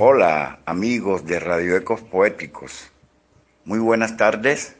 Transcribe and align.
Hola 0.00 0.60
amigos 0.64 1.26
de 1.26 1.40
Radio 1.40 1.76
Ecos 1.76 2.00
Poéticos. 2.02 2.92
Muy 3.68 3.80
buenas 3.80 4.16
tardes, 4.16 4.76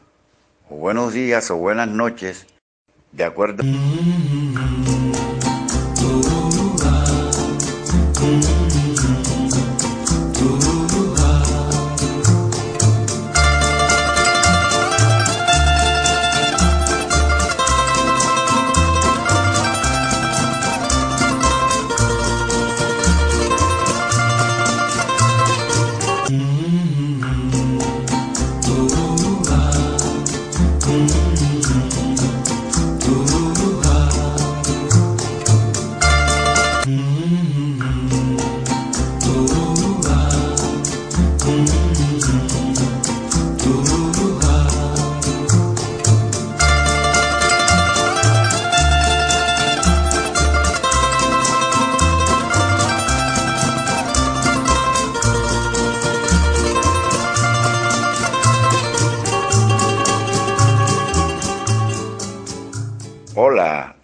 o 0.67 0.75
buenos 0.77 1.13
días, 1.13 1.51
o 1.51 1.57
buenas 1.57 1.87
noches, 1.87 2.47
de 3.11 3.23
acuerdo. 3.23 3.61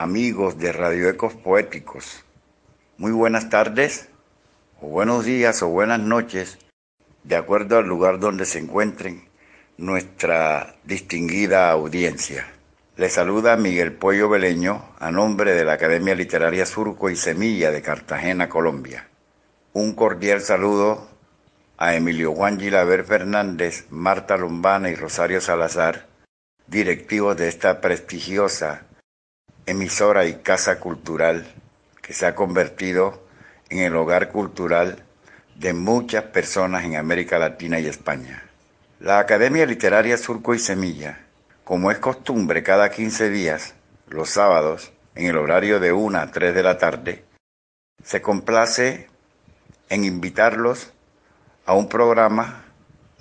Amigos 0.05 0.59
de 0.59 0.71
Radio 0.71 1.09
Ecos 1.09 1.33
Poéticos. 1.33 2.23
Muy 2.99 3.11
buenas 3.11 3.49
tardes, 3.49 4.07
o 4.79 4.85
buenos 4.87 5.25
días, 5.25 5.63
o 5.63 5.69
buenas 5.69 5.99
noches, 5.99 6.59
de 7.23 7.35
acuerdo 7.35 7.79
al 7.79 7.87
lugar 7.87 8.19
donde 8.19 8.45
se 8.45 8.59
encuentren 8.59 9.27
nuestra 9.79 10.75
distinguida 10.83 11.71
audiencia. 11.71 12.45
Les 12.97 13.13
saluda 13.13 13.57
Miguel 13.57 13.93
Pollo 13.93 14.29
Beleño 14.29 14.85
a 14.99 15.09
nombre 15.09 15.55
de 15.55 15.65
la 15.65 15.73
Academia 15.73 16.13
Literaria 16.13 16.67
Surco 16.67 17.09
y 17.09 17.15
Semilla 17.15 17.71
de 17.71 17.81
Cartagena, 17.81 18.47
Colombia. 18.47 19.07
Un 19.73 19.95
cordial 19.95 20.41
saludo 20.41 21.09
a 21.79 21.95
Emilio 21.95 22.35
Juan 22.35 22.59
Gilaver 22.59 23.05
Fernández, 23.05 23.87
Marta 23.89 24.37
Lombana 24.37 24.91
y 24.91 24.93
Rosario 24.93 25.41
Salazar, 25.41 26.05
directivos 26.67 27.35
de 27.37 27.47
esta 27.47 27.81
prestigiosa 27.81 28.85
emisora 29.65 30.25
y 30.25 30.35
casa 30.35 30.79
cultural 30.79 31.45
que 32.01 32.13
se 32.13 32.25
ha 32.25 32.35
convertido 32.35 33.23
en 33.69 33.79
el 33.79 33.95
hogar 33.95 34.29
cultural 34.29 35.03
de 35.55 35.73
muchas 35.73 36.23
personas 36.25 36.83
en 36.83 36.95
América 36.95 37.39
Latina 37.39 37.79
y 37.79 37.87
España. 37.87 38.43
La 38.99 39.19
Academia 39.19 39.65
Literaria 39.65 40.17
Surco 40.17 40.53
y 40.53 40.59
Semilla, 40.59 41.19
como 41.63 41.91
es 41.91 41.97
costumbre 41.97 42.61
cada 42.63 42.91
15 42.91 43.29
días, 43.29 43.73
los 44.07 44.29
sábados, 44.29 44.93
en 45.15 45.27
el 45.27 45.37
horario 45.37 45.79
de 45.79 45.93
1 45.93 46.19
a 46.19 46.31
3 46.31 46.53
de 46.53 46.63
la 46.63 46.77
tarde, 46.77 47.25
se 48.03 48.21
complace 48.21 49.09
en 49.89 50.03
invitarlos 50.03 50.91
a 51.65 51.73
un 51.73 51.89
programa 51.89 52.65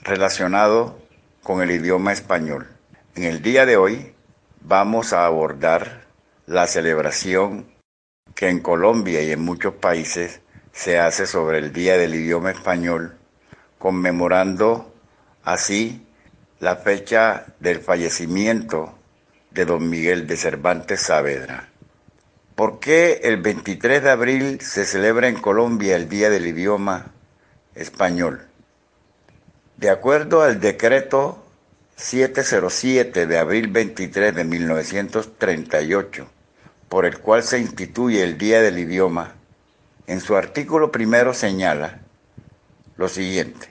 relacionado 0.03 0.99
con 1.43 1.63
el 1.63 1.71
idioma 1.71 2.13
español. 2.13 2.69
En 3.15 3.25
el 3.25 3.43
día 3.43 3.65
de 3.65 3.77
hoy 3.77 4.15
vamos 4.61 5.13
a 5.13 5.25
abordar 5.25 6.04
la 6.47 6.67
celebración 6.67 7.67
que 8.35 8.49
en 8.49 8.61
Colombia 8.61 9.23
y 9.23 9.33
en 9.33 9.41
muchos 9.41 9.75
países 9.75 10.41
se 10.73 10.99
hace 10.99 11.27
sobre 11.27 11.59
el 11.59 11.73
Día 11.73 11.97
del 11.97 12.15
Idioma 12.15 12.51
Español, 12.51 13.17
conmemorando 13.79 14.93
así 15.45 16.07
la 16.61 16.77
fecha 16.77 17.47
del 17.61 17.81
fallecimiento 17.81 18.99
de 19.51 19.65
don 19.65 19.89
Miguel 19.89 20.27
de 20.27 20.37
Cervantes 20.37 21.01
Saavedra. 21.01 21.69
¿Por 22.55 22.81
qué 22.81 23.21
el 23.25 23.41
23 23.41 24.03
de 24.03 24.11
abril 24.11 24.61
se 24.61 24.85
celebra 24.85 25.29
en 25.29 25.41
Colombia 25.41 25.97
el 25.97 26.09
Día 26.09 26.31
del 26.31 26.47
Idioma 26.47 27.13
Español? 27.75 28.47
De 29.77 29.91
acuerdo 29.91 30.43
al 30.43 30.61
decreto 30.61 31.44
707 31.97 33.27
de 33.27 33.39
abril 33.39 33.69
23 33.69 34.35
de 34.35 34.45
1938, 34.45 36.27
por 36.89 37.07
el 37.07 37.19
cual 37.19 37.43
se 37.43 37.59
instituye 37.59 38.23
el 38.23 38.37
Día 38.37 38.61
del 38.61 38.79
Idioma, 38.79 39.35
en 40.07 40.21
su 40.21 40.37
artículo 40.37 40.93
primero 40.93 41.33
señala 41.33 42.01
lo 42.97 43.09
siguiente. 43.09 43.69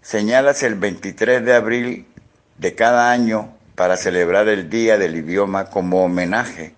Señalas 0.00 0.62
el 0.62 0.74
23 0.76 1.44
de 1.44 1.54
abril 1.54 2.06
de 2.56 2.74
cada 2.74 3.10
año 3.10 3.54
para 3.74 3.96
celebrar 3.96 4.48
el 4.48 4.70
Día 4.70 4.96
del 4.96 5.16
Idioma 5.16 5.70
como 5.70 6.04
homenaje 6.04 6.74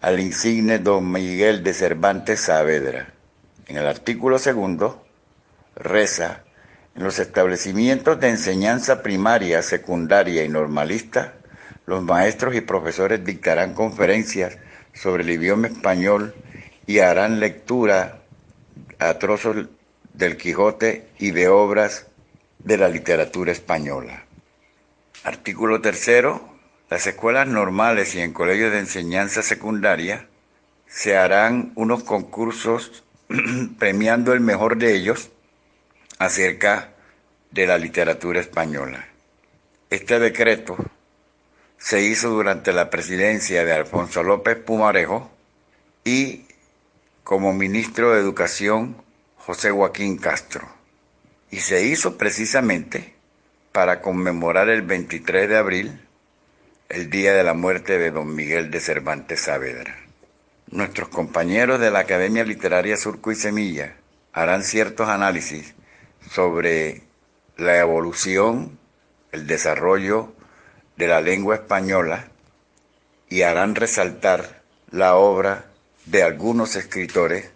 al 0.00 0.20
insigne 0.20 0.78
don 0.78 1.10
Miguel 1.10 1.62
de 1.62 1.72
Cervantes 1.72 2.40
Saavedra. 2.40 3.14
En 3.66 3.78
el 3.78 3.86
artículo 3.86 4.38
segundo 4.38 5.04
reza, 5.74 6.43
en 6.94 7.02
los 7.02 7.18
establecimientos 7.18 8.20
de 8.20 8.28
enseñanza 8.28 9.02
primaria, 9.02 9.62
secundaria 9.62 10.44
y 10.44 10.48
normalista, 10.48 11.34
los 11.86 12.02
maestros 12.02 12.54
y 12.54 12.60
profesores 12.60 13.24
dictarán 13.24 13.74
conferencias 13.74 14.58
sobre 14.94 15.24
el 15.24 15.30
idioma 15.30 15.66
español 15.66 16.34
y 16.86 17.00
harán 17.00 17.40
lectura 17.40 18.20
a 18.98 19.18
trozos 19.18 19.66
del 20.12 20.36
Quijote 20.36 21.08
y 21.18 21.32
de 21.32 21.48
obras 21.48 22.06
de 22.58 22.78
la 22.78 22.88
literatura 22.88 23.52
española. 23.52 24.24
Artículo 25.24 25.80
tercero. 25.80 26.52
Las 26.90 27.06
escuelas 27.06 27.48
normales 27.48 28.14
y 28.14 28.20
en 28.20 28.32
colegios 28.32 28.70
de 28.70 28.78
enseñanza 28.78 29.42
secundaria 29.42 30.28
se 30.86 31.16
harán 31.16 31.72
unos 31.74 32.04
concursos 32.04 33.04
premiando 33.78 34.32
el 34.32 34.40
mejor 34.40 34.76
de 34.76 34.94
ellos 34.94 35.30
acerca 36.18 36.90
de 37.50 37.66
la 37.66 37.78
literatura 37.78 38.40
española. 38.40 39.06
Este 39.90 40.18
decreto 40.18 40.76
se 41.78 42.02
hizo 42.02 42.30
durante 42.30 42.72
la 42.72 42.90
presidencia 42.90 43.64
de 43.64 43.72
Alfonso 43.72 44.22
López 44.22 44.56
Pumarejo 44.56 45.30
y 46.04 46.46
como 47.22 47.52
ministro 47.52 48.12
de 48.12 48.20
Educación 48.20 48.96
José 49.36 49.70
Joaquín 49.70 50.16
Castro. 50.16 50.68
Y 51.50 51.58
se 51.58 51.84
hizo 51.84 52.18
precisamente 52.18 53.14
para 53.72 54.00
conmemorar 54.00 54.68
el 54.68 54.82
23 54.82 55.48
de 55.48 55.56
abril, 55.56 56.00
el 56.88 57.10
día 57.10 57.34
de 57.34 57.44
la 57.44 57.54
muerte 57.54 57.98
de 57.98 58.10
don 58.10 58.34
Miguel 58.34 58.70
de 58.70 58.80
Cervantes 58.80 59.42
Saavedra. 59.42 59.96
Nuestros 60.70 61.08
compañeros 61.08 61.80
de 61.80 61.90
la 61.90 62.00
Academia 62.00 62.44
Literaria 62.44 62.96
Surco 62.96 63.30
y 63.30 63.36
Semilla 63.36 63.96
harán 64.32 64.64
ciertos 64.64 65.08
análisis 65.08 65.74
sobre 66.30 67.02
la 67.56 67.78
evolución, 67.78 68.78
el 69.32 69.46
desarrollo 69.46 70.32
de 70.96 71.08
la 71.08 71.20
lengua 71.20 71.56
española 71.56 72.28
y 73.28 73.42
harán 73.42 73.74
resaltar 73.74 74.62
la 74.90 75.16
obra 75.16 75.66
de 76.06 76.22
algunos 76.22 76.76
escritores 76.76 77.50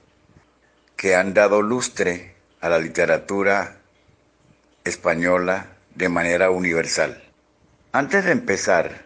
que 0.96 1.14
han 1.14 1.34
dado 1.34 1.62
lustre 1.62 2.34
a 2.60 2.68
la 2.68 2.78
literatura 2.78 3.76
española 4.84 5.76
de 5.94 6.08
manera 6.08 6.50
universal. 6.50 7.22
Antes 7.92 8.24
de 8.24 8.32
empezar, 8.32 9.04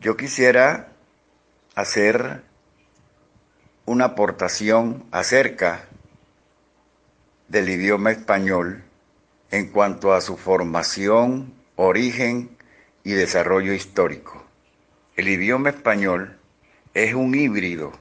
yo 0.00 0.16
quisiera 0.16 0.88
hacer 1.74 2.42
una 3.84 4.06
aportación 4.06 5.04
acerca 5.12 5.85
del 7.48 7.68
idioma 7.68 8.10
español 8.10 8.82
en 9.50 9.68
cuanto 9.70 10.12
a 10.12 10.20
su 10.20 10.36
formación, 10.36 11.54
origen 11.76 12.50
y 13.04 13.12
desarrollo 13.12 13.72
histórico. 13.72 14.44
El 15.16 15.28
idioma 15.28 15.70
español 15.70 16.36
es 16.94 17.14
un 17.14 17.34
híbrido, 17.34 17.92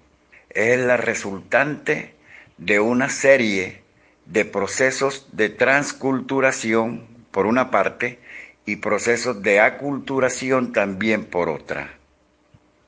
es 0.49 0.79
la 0.79 0.97
resultante 0.97 2.15
de 2.57 2.79
una 2.79 3.09
serie 3.09 3.83
de 4.25 4.45
procesos 4.45 5.27
de 5.33 5.49
transculturación 5.49 7.05
por 7.31 7.45
una 7.45 7.69
parte 7.69 8.19
y 8.65 8.77
procesos 8.77 9.43
de 9.43 9.59
aculturación 9.59 10.73
también 10.73 11.25
por 11.25 11.49
otra. 11.49 11.93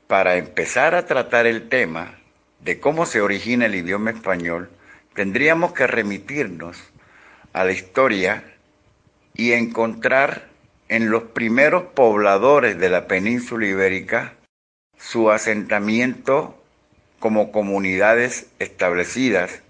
Para 0.07 0.37
empezar 0.37 0.95
a 0.95 1.05
tratar 1.05 1.45
el 1.45 1.69
tema 1.69 2.17
de 2.61 2.79
cómo 2.79 3.05
se 3.05 3.21
origina 3.21 3.67
el 3.67 3.75
idioma 3.75 4.09
español, 4.11 4.69
tendríamos 5.17 5.73
que 5.73 5.87
remitirnos 5.87 6.77
a 7.51 7.63
la 7.63 7.71
historia 7.71 8.43
y 9.33 9.53
encontrar 9.53 10.47
en 10.89 11.09
los 11.09 11.23
primeros 11.23 11.85
pobladores 11.95 12.77
de 12.77 12.91
la 12.91 13.07
península 13.07 13.65
ibérica 13.65 14.35
su 14.95 15.31
asentamiento 15.31 16.63
como 17.17 17.51
comunidades 17.51 18.45
establecidas, 18.59 19.63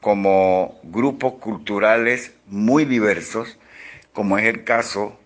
como 0.00 0.80
grupos 0.82 1.34
culturales 1.34 2.34
muy 2.48 2.84
diversos, 2.84 3.56
como 4.12 4.38
es 4.38 4.46
el 4.46 4.64
caso 4.64 5.16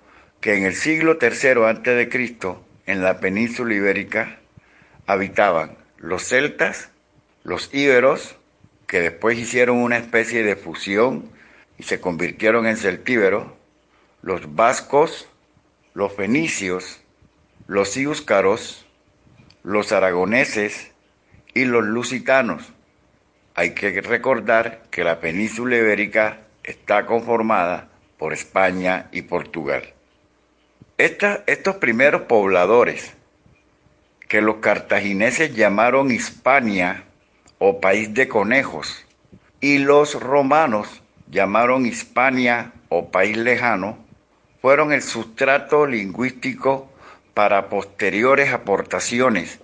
que 0.43 0.59
en 0.59 0.65
el 0.65 0.75
siglo 0.75 1.17
III 1.23 2.11
Cristo 2.11 2.63
en 2.85 3.03
la 3.03 3.19
península 3.19 3.73
ibérica 3.73 4.41
habitaban 5.07 5.79
los 5.97 6.23
celtas, 6.23 6.91
los 7.45 7.73
íberos, 7.73 8.38
que 8.89 9.01
después 9.01 9.39
hicieron 9.39 9.77
una 9.77 9.99
especie 9.99 10.43
de 10.43 10.57
fusión 10.57 11.31
y 11.79 11.85
se 11.85 12.01
convirtieron 12.01 12.67
en 12.67 12.79
celtíberos, 12.79 13.47
los 14.23 14.57
vascos, 14.57 15.29
los 15.93 16.13
fenicios, 16.15 17.01
los 17.67 17.97
íuscaros, 17.97 18.87
los 19.63 19.93
aragoneses 19.93 20.91
y 21.53 21.67
los 21.67 21.85
lusitanos. 21.85 22.73
Hay 23.55 23.75
que 23.75 24.01
recordar 24.01 24.85
que 24.91 25.05
la 25.05 25.21
península 25.21 25.77
ibérica 25.77 26.41
está 26.65 27.05
conformada 27.05 27.91
por 28.17 28.33
España 28.33 29.09
y 29.13 29.23
Portugal. 29.23 29.93
estos 30.97 31.77
primeros 31.77 32.23
pobladores, 32.23 33.13
que 34.29 34.41
los 34.41 34.57
cartagineses 34.57 35.55
llamaron 35.55 36.11
Hispania 36.11 37.05
o 37.59 37.81
país 37.81 38.15
de 38.15 38.29
conejos, 38.29 39.05
y 39.61 39.79
los 39.79 40.21
romanos 40.21 41.03
llamaron 41.31 41.87
Hispania 41.87 42.73
o 42.89 43.11
país 43.11 43.37
lejano, 43.37 43.99
fueron 44.61 44.93
el 44.93 45.03
sustrato 45.03 45.87
lingüístico 45.87 46.91
para 47.35 47.69
posteriores 47.69 48.53
aportaciones 48.53 49.61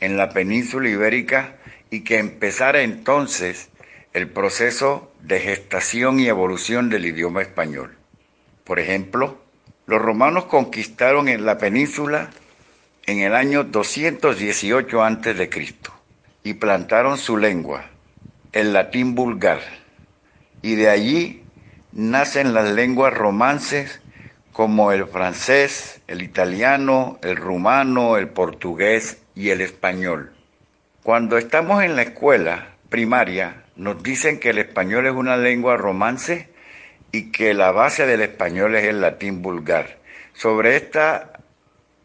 en 0.00 0.16
la 0.16 0.30
península 0.30 0.88
ibérica 0.88 1.56
y 1.90 2.00
que 2.00 2.18
empezara 2.18 2.82
entonces 2.82 3.70
el 4.12 4.28
proceso 4.28 5.12
de 5.20 5.40
gestación 5.40 6.20
y 6.20 6.28
evolución 6.28 6.88
del 6.88 7.06
idioma 7.06 7.42
español. 7.42 7.96
Por 8.64 8.78
ejemplo, 8.78 9.38
los 9.86 10.00
romanos 10.00 10.44
conquistaron 10.44 11.28
en 11.28 11.44
la 11.44 11.58
península 11.58 12.30
en 13.06 13.20
el 13.20 13.34
año 13.34 13.64
218 13.64 15.02
a.C. 15.02 15.97
y 16.48 16.54
plantaron 16.54 17.18
su 17.18 17.36
lengua, 17.36 17.90
el 18.52 18.72
latín 18.72 19.14
vulgar, 19.14 19.60
y 20.62 20.76
de 20.76 20.88
allí 20.88 21.42
nacen 21.92 22.54
las 22.54 22.70
lenguas 22.70 23.12
romances 23.12 24.00
como 24.50 24.90
el 24.90 25.06
francés, 25.06 26.00
el 26.06 26.22
italiano, 26.22 27.18
el 27.20 27.36
rumano, 27.36 28.16
el 28.16 28.28
portugués 28.28 29.18
y 29.34 29.50
el 29.50 29.60
español. 29.60 30.32
Cuando 31.02 31.36
estamos 31.36 31.84
en 31.84 31.96
la 31.96 32.02
escuela 32.02 32.76
primaria, 32.88 33.64
nos 33.76 34.02
dicen 34.02 34.40
que 34.40 34.48
el 34.48 34.56
español 34.56 35.04
es 35.06 35.12
una 35.12 35.36
lengua 35.36 35.76
romance 35.76 36.48
y 37.12 37.30
que 37.30 37.52
la 37.52 37.72
base 37.72 38.06
del 38.06 38.22
español 38.22 38.74
es 38.74 38.84
el 38.84 39.02
latín 39.02 39.42
vulgar. 39.42 39.98
Sobre 40.32 40.76
esta 40.76 41.42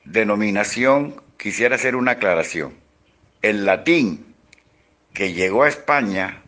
denominación 0.03 1.21
quisiera 1.37 1.75
hacer 1.75 1.95
una 1.95 2.11
aclaración. 2.11 2.73
El 3.41 3.65
latín 3.65 4.32
que 5.13 5.33
llegó 5.33 5.63
a 5.63 5.69
España 5.69 6.41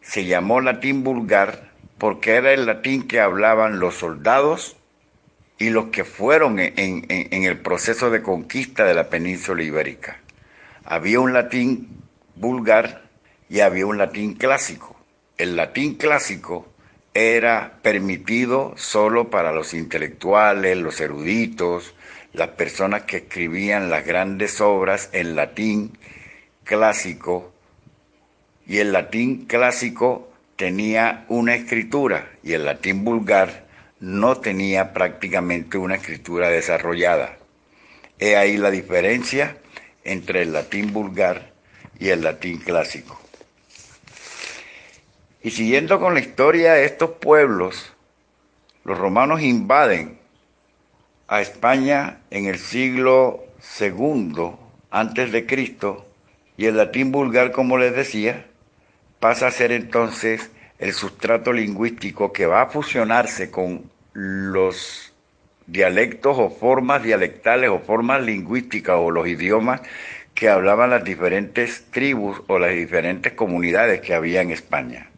se 0.00 0.24
llamó 0.24 0.60
latín 0.60 1.04
vulgar 1.04 1.70
porque 1.98 2.36
era 2.36 2.52
el 2.52 2.66
latín 2.66 3.06
que 3.06 3.20
hablaban 3.20 3.78
los 3.78 3.96
soldados 3.96 4.76
y 5.58 5.68
los 5.68 5.86
que 5.86 6.04
fueron 6.04 6.58
en, 6.58 7.04
el 7.08 7.58
proceso 7.58 8.10
de 8.10 8.22
conquista 8.22 8.86
de 8.86 8.94
la 8.94 9.10
península 9.10 9.62
ibérica. 9.62 10.18
Había 10.84 11.20
un 11.20 11.34
latín 11.34 12.00
vulgar 12.34 13.02
y 13.50 13.60
había 13.60 13.84
un 13.84 13.98
latín 13.98 14.34
clásico. 14.34 14.96
El 15.36 15.56
latín 15.56 15.96
clásico 15.96 16.66
era 17.12 17.74
permitido 17.82 18.72
solo 18.76 19.28
para 19.28 19.52
los 19.52 19.74
intelectuales, 19.74 20.78
los 20.78 20.98
eruditos, 21.00 21.94
las 22.32 22.48
personas 22.48 23.02
que 23.02 23.18
escribían 23.18 23.90
las 23.90 24.06
grandes 24.06 24.62
obras 24.62 25.10
en 25.12 25.36
latín 25.36 25.98
clásico. 26.64 27.52
Y 28.70 28.78
el 28.78 28.92
latín 28.92 29.46
clásico 29.46 30.30
tenía 30.54 31.24
una 31.26 31.56
escritura 31.56 32.30
y 32.44 32.52
el 32.52 32.64
latín 32.64 33.02
vulgar 33.04 33.64
no 33.98 34.36
tenía 34.36 34.92
prácticamente 34.92 35.76
una 35.76 35.96
escritura 35.96 36.50
desarrollada. 36.50 37.36
He 38.20 38.36
ahí 38.36 38.56
la 38.58 38.70
diferencia 38.70 39.56
entre 40.04 40.42
el 40.42 40.52
latín 40.52 40.92
vulgar 40.92 41.50
y 41.98 42.10
el 42.10 42.22
latín 42.22 42.58
clásico. 42.58 43.20
Y 45.42 45.50
siguiendo 45.50 45.98
con 45.98 46.14
la 46.14 46.20
historia 46.20 46.74
de 46.74 46.84
estos 46.84 47.10
pueblos, 47.10 47.92
los 48.84 48.96
romanos 48.96 49.42
invaden 49.42 50.16
a 51.26 51.40
España 51.40 52.20
en 52.30 52.46
el 52.46 52.60
siglo 52.60 53.46
II 53.80 54.52
antes 54.92 55.32
de 55.32 55.44
Cristo 55.44 56.06
y 56.56 56.66
el 56.66 56.76
latín 56.76 57.10
vulgar, 57.10 57.50
como 57.50 57.76
les 57.76 57.96
decía, 57.96 58.46
pasa 59.20 59.46
a 59.46 59.50
ser 59.50 59.70
entonces 59.70 60.50
el 60.78 60.94
sustrato 60.94 61.52
lingüístico 61.52 62.32
que 62.32 62.46
va 62.46 62.62
a 62.62 62.66
fusionarse 62.66 63.50
con 63.50 63.90
los 64.14 65.12
dialectos 65.66 66.36
o 66.38 66.50
formas 66.50 67.02
dialectales 67.02 67.70
o 67.70 67.78
formas 67.78 68.22
lingüísticas 68.22 68.96
o 68.98 69.10
los 69.10 69.28
idiomas 69.28 69.82
que 70.34 70.48
hablaban 70.48 70.90
las 70.90 71.04
diferentes 71.04 71.84
tribus 71.90 72.42
o 72.46 72.58
las 72.58 72.70
diferentes 72.70 73.34
comunidades 73.34 74.00
que 74.00 74.14
había 74.14 74.40
en 74.40 74.50
España. 74.50 75.10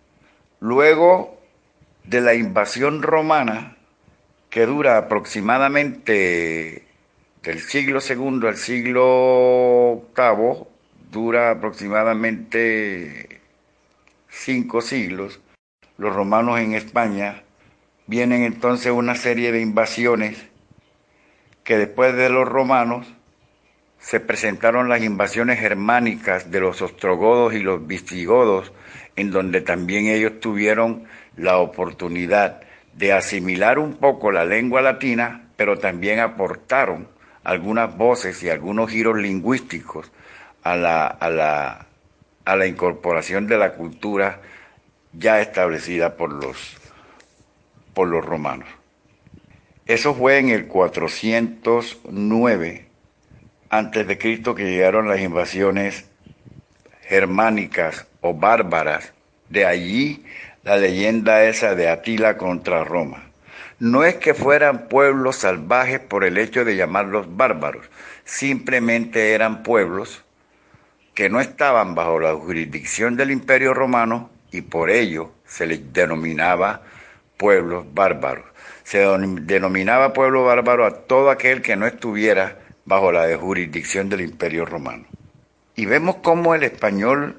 Luego 0.61 1.41
de 2.05 2.21
la 2.21 2.35
invasión 2.35 3.03
romana, 3.03 3.77
que 4.51 4.67
dura 4.67 4.99
aproximadamente 4.99 6.85
del 7.43 7.61
siglo 7.61 8.01
II 8.07 8.49
al 8.49 8.57
siglo 8.57 10.09
VIII, 10.17 10.67
dura 11.11 11.51
aproximadamente 11.53 13.32
cinco 14.33 14.81
siglos, 14.81 15.41
los 15.99 16.15
romanos 16.15 16.59
en 16.59 16.75
España, 16.75 17.45
vienen 18.07 18.43
entonces 18.43 18.91
una 18.91 19.15
serie 19.15 19.53
de 19.53 19.61
invasiones 19.61 20.49
que 21.63 21.77
después 21.77 22.17
de 22.17 22.31
los 22.31 22.49
romanos 22.49 23.07
se 23.99 24.19
presentaron 24.19 24.89
las 24.89 25.03
invasiones 25.03 25.61
germánicas 25.61 26.51
de 26.51 26.61
los 26.61 26.83
ostrogodos 26.83 27.55
y 27.55 27.61
los 27.61 27.87
visigodos, 27.87 28.73
en 29.15 29.31
donde 29.31 29.61
también 29.61 30.07
ellos 30.07 30.41
tuvieron 30.41 31.05
la 31.37 31.59
oportunidad 31.59 32.63
de 32.95 33.13
asimilar 33.13 33.79
un 33.79 33.95
poco 33.95 34.33
la 34.33 34.45
lengua 34.45 34.83
latina, 34.83 35.51
pero 35.57 35.79
también 35.79 36.19
aportaron 36.19 37.07
algunas 37.45 37.97
voces 37.97 38.43
y 38.43 38.49
algunos 38.49 38.91
giros 38.91 39.17
lingüísticos 39.19 40.11
a 40.65 40.75
la, 40.75 41.07
a 41.07 41.31
la, 41.31 41.87
a 42.45 42.57
la 42.57 42.67
incorporación 42.67 43.47
de 43.47 43.59
la 43.59 43.75
cultura 43.75 44.41
ya 45.13 45.41
establecida 45.41 46.17
por 46.17 46.33
los, 46.33 46.77
por 47.95 48.09
los 48.09 48.25
romanos. 48.25 48.69
Eso 49.87 50.15
fue 50.15 50.39
en 50.39 50.49
el 50.49 50.67
409 50.69 52.87
antes 53.69 54.07
de 54.07 54.19
Cristo 54.19 54.55
que 54.55 54.71
llegaron 54.71 55.09
las 55.09 55.21
invasiones 55.21 56.07
germánicas 57.03 58.07
o 58.21 58.35
bárbaras. 58.35 59.13
De 59.49 59.67
allí 59.67 60.25
la 60.63 60.77
leyenda 60.77 61.45
esa 61.45 61.75
de 61.75 61.89
Atila 61.89 62.37
contra 62.37 62.85
Roma. 62.85 63.25
No 63.79 64.05
es 64.05 64.17
que 64.17 64.35
fueran 64.35 64.89
pueblos 64.89 65.37
salvajes 65.37 65.99
por 65.99 66.25
el 66.25 66.37
hecho 66.39 66.65
de 66.65 66.77
llamarlos 66.77 67.37
bárbaros, 67.37 67.85
simplemente 68.25 69.33
eran 69.33 69.65
pueblos 69.65 70.23
que 71.15 71.29
no 71.29 71.41
estaban 71.41 71.95
bajo 71.95 72.19
la 72.19 72.35
jurisdicción 72.35 73.17
del 73.17 73.31
imperio 73.31 73.75
romano 73.75 74.31
y 74.51 74.63
por 74.63 74.91
ello 74.91 75.33
se 75.45 75.67
les 75.67 75.93
denominaba 75.93 76.83
pueblos 77.37 77.87
bárbaros. 77.93 78.47
Se 78.85 78.99
denominaba 78.99 80.13
pueblo 80.13 80.45
bárbaro 80.45 80.87
a 80.87 81.07
todo 81.07 81.31
aquel 81.31 81.63
que 81.63 81.77
no 81.77 81.87
estuviera 81.87 82.59
bajo 82.85 83.13
la 83.13 83.37
jurisdicción 83.37 84.09
del 84.09 84.23
Imperio 84.23 84.65
Romano. 84.65 85.05
Y 85.77 85.87
vemos 85.87 86.17
cómo 86.17 86.55
el 86.55 86.65
español 86.65 87.37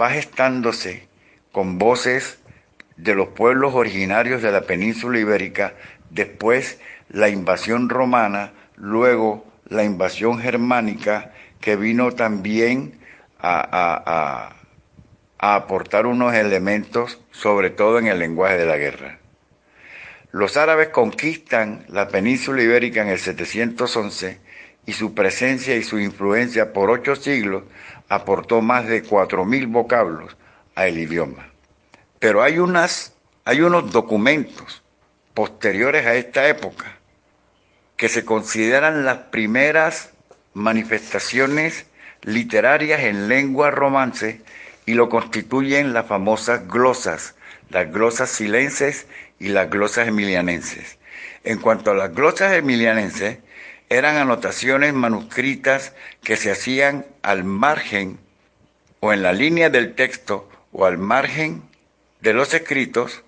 va 0.00 0.10
gestándose 0.10 1.08
con 1.52 1.78
voces 1.78 2.38
de 2.96 3.14
los 3.14 3.28
pueblos 3.28 3.74
originarios 3.74 4.42
de 4.42 4.52
la 4.52 4.62
península 4.62 5.18
ibérica, 5.18 5.74
después 6.10 6.80
la 7.08 7.28
invasión 7.28 7.88
romana, 7.88 8.52
luego 8.76 9.46
la 9.68 9.84
invasión 9.84 10.38
germánica, 10.38 11.32
que 11.60 11.76
vino 11.76 12.12
también 12.12 12.97
a, 13.40 14.54
a 15.38 15.54
aportar 15.54 16.06
unos 16.06 16.34
elementos, 16.34 17.20
sobre 17.30 17.70
todo 17.70 17.98
en 17.98 18.06
el 18.06 18.18
lenguaje 18.18 18.58
de 18.58 18.66
la 18.66 18.76
guerra. 18.76 19.18
Los 20.32 20.56
árabes 20.56 20.88
conquistan 20.88 21.84
la 21.88 22.08
península 22.08 22.62
ibérica 22.62 23.02
en 23.02 23.08
el 23.08 23.18
711 23.18 24.40
y 24.84 24.92
su 24.92 25.14
presencia 25.14 25.76
y 25.76 25.82
su 25.82 25.98
influencia 25.98 26.72
por 26.72 26.90
ocho 26.90 27.16
siglos 27.16 27.64
aportó 28.08 28.60
más 28.60 28.86
de 28.86 29.02
cuatro 29.02 29.44
mil 29.44 29.66
vocablos 29.66 30.36
al 30.74 30.98
idioma. 30.98 31.48
Pero 32.18 32.42
hay, 32.42 32.58
unas, 32.58 33.12
hay 33.44 33.60
unos 33.60 33.92
documentos 33.92 34.82
posteriores 35.34 36.04
a 36.06 36.14
esta 36.14 36.48
época 36.48 36.98
que 37.96 38.08
se 38.08 38.24
consideran 38.24 39.04
las 39.04 39.18
primeras 39.18 40.10
manifestaciones 40.54 41.86
literarias 42.22 43.00
en 43.00 43.28
lengua 43.28 43.70
romance 43.70 44.40
y 44.86 44.94
lo 44.94 45.08
constituyen 45.08 45.92
las 45.92 46.06
famosas 46.06 46.66
glosas, 46.66 47.34
las 47.70 47.92
glosas 47.92 48.30
silenses 48.30 49.06
y 49.38 49.48
las 49.48 49.70
glosas 49.70 50.08
emilianenses. 50.08 50.98
En 51.44 51.58
cuanto 51.58 51.90
a 51.90 51.94
las 51.94 52.14
glosas 52.14 52.54
emilianenses, 52.54 53.38
eran 53.90 54.16
anotaciones 54.16 54.92
manuscritas 54.92 55.92
que 56.22 56.36
se 56.36 56.50
hacían 56.50 57.06
al 57.22 57.44
margen 57.44 58.18
o 59.00 59.12
en 59.12 59.22
la 59.22 59.32
línea 59.32 59.70
del 59.70 59.94
texto 59.94 60.48
o 60.72 60.84
al 60.84 60.98
margen 60.98 61.62
de 62.20 62.34
los 62.34 62.52
escritos 62.52 63.22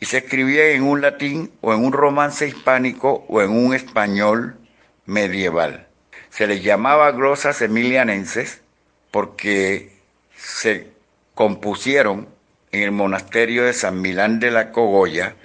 y 0.00 0.06
se 0.06 0.18
escribía 0.18 0.70
en 0.70 0.82
un 0.82 1.00
latín 1.00 1.50
o 1.60 1.72
en 1.72 1.84
un 1.84 1.92
romance 1.92 2.46
hispánico 2.46 3.24
o 3.28 3.40
en 3.40 3.50
un 3.50 3.74
español 3.74 4.56
medieval. 5.06 5.86
Se 6.34 6.48
les 6.48 6.64
llamaba 6.64 7.12
glosas 7.12 7.62
emilianenses 7.62 8.60
porque 9.12 9.92
se 10.36 10.88
compusieron 11.36 12.28
en 12.72 12.82
el 12.82 12.90
monasterio 12.90 13.62
de 13.62 13.72
San 13.72 14.00
Milán 14.00 14.40
de 14.40 14.50
la 14.50 14.72
Cogolla 14.72 15.36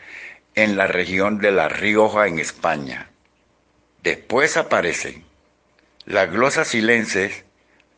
en 0.56 0.78
la 0.78 0.88
región 0.88 1.38
de 1.38 1.52
La 1.52 1.70
Rioja 1.70 2.26
en 2.26 2.40
España. 2.40 3.12
Después 4.02 4.58
aparecen 4.58 5.24
las 6.06 6.32
glosas 6.32 6.70
silenses 6.70 7.46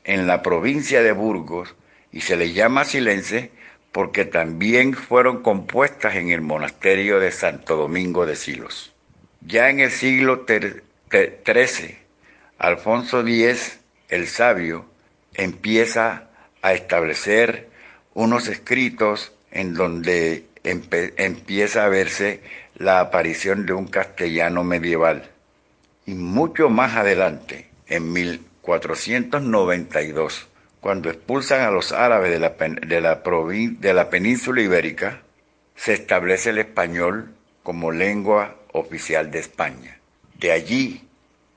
en 0.04 0.28
la 0.28 0.42
provincia 0.42 1.02
de 1.02 1.14
Burgos 1.14 1.74
y 2.12 2.20
se 2.20 2.36
les 2.36 2.54
llama 2.54 2.84
silense 2.84 3.52
porque 3.94 4.26
también 4.26 4.96
fueron 4.96 5.44
compuestas 5.44 6.16
en 6.16 6.30
el 6.30 6.42
monasterio 6.42 7.22
de 7.22 7.32
Santo 7.32 7.78
Domingo 7.78 8.26
de 8.26 8.36
Silos. 8.36 8.94
Ya 9.40 9.70
en 9.70 9.80
el 9.80 9.92
siglo 9.92 10.46
XIII, 10.46 12.01
Alfonso 12.62 13.20
X, 13.22 13.80
el 14.10 14.28
sabio, 14.28 14.86
empieza 15.34 16.28
a 16.62 16.74
establecer 16.74 17.70
unos 18.14 18.48
escritos 18.48 19.32
en 19.50 19.74
donde 19.74 20.46
empieza 20.64 21.86
a 21.86 21.90
verse 21.90 22.44
la 22.76 23.00
aparición 23.00 23.66
de 23.66 23.74
un 23.74 23.88
castellano 23.88 24.64
medieval. 24.64 25.32
Y 26.06 26.14
mucho 26.14 26.70
más 26.70 26.98
adelante, 26.98 27.68
en 27.88 28.14
1492, 28.14 30.48
cuando 30.82 31.10
expulsan 31.10 31.62
a 31.62 31.72
los 31.72 31.92
árabes 31.92 32.30
de 32.30 32.38
la, 32.38 32.50
de 32.50 33.02
la, 33.02 33.24
de 33.24 33.94
la 33.96 34.10
península 34.12 34.62
ibérica, 34.62 35.24
se 35.76 35.94
establece 35.94 36.52
el 36.52 36.60
español 36.60 37.34
como 37.64 37.92
lengua 37.92 38.58
oficial 38.72 39.32
de 39.32 39.40
España. 39.40 39.98
De 40.38 40.52
allí 40.52 41.08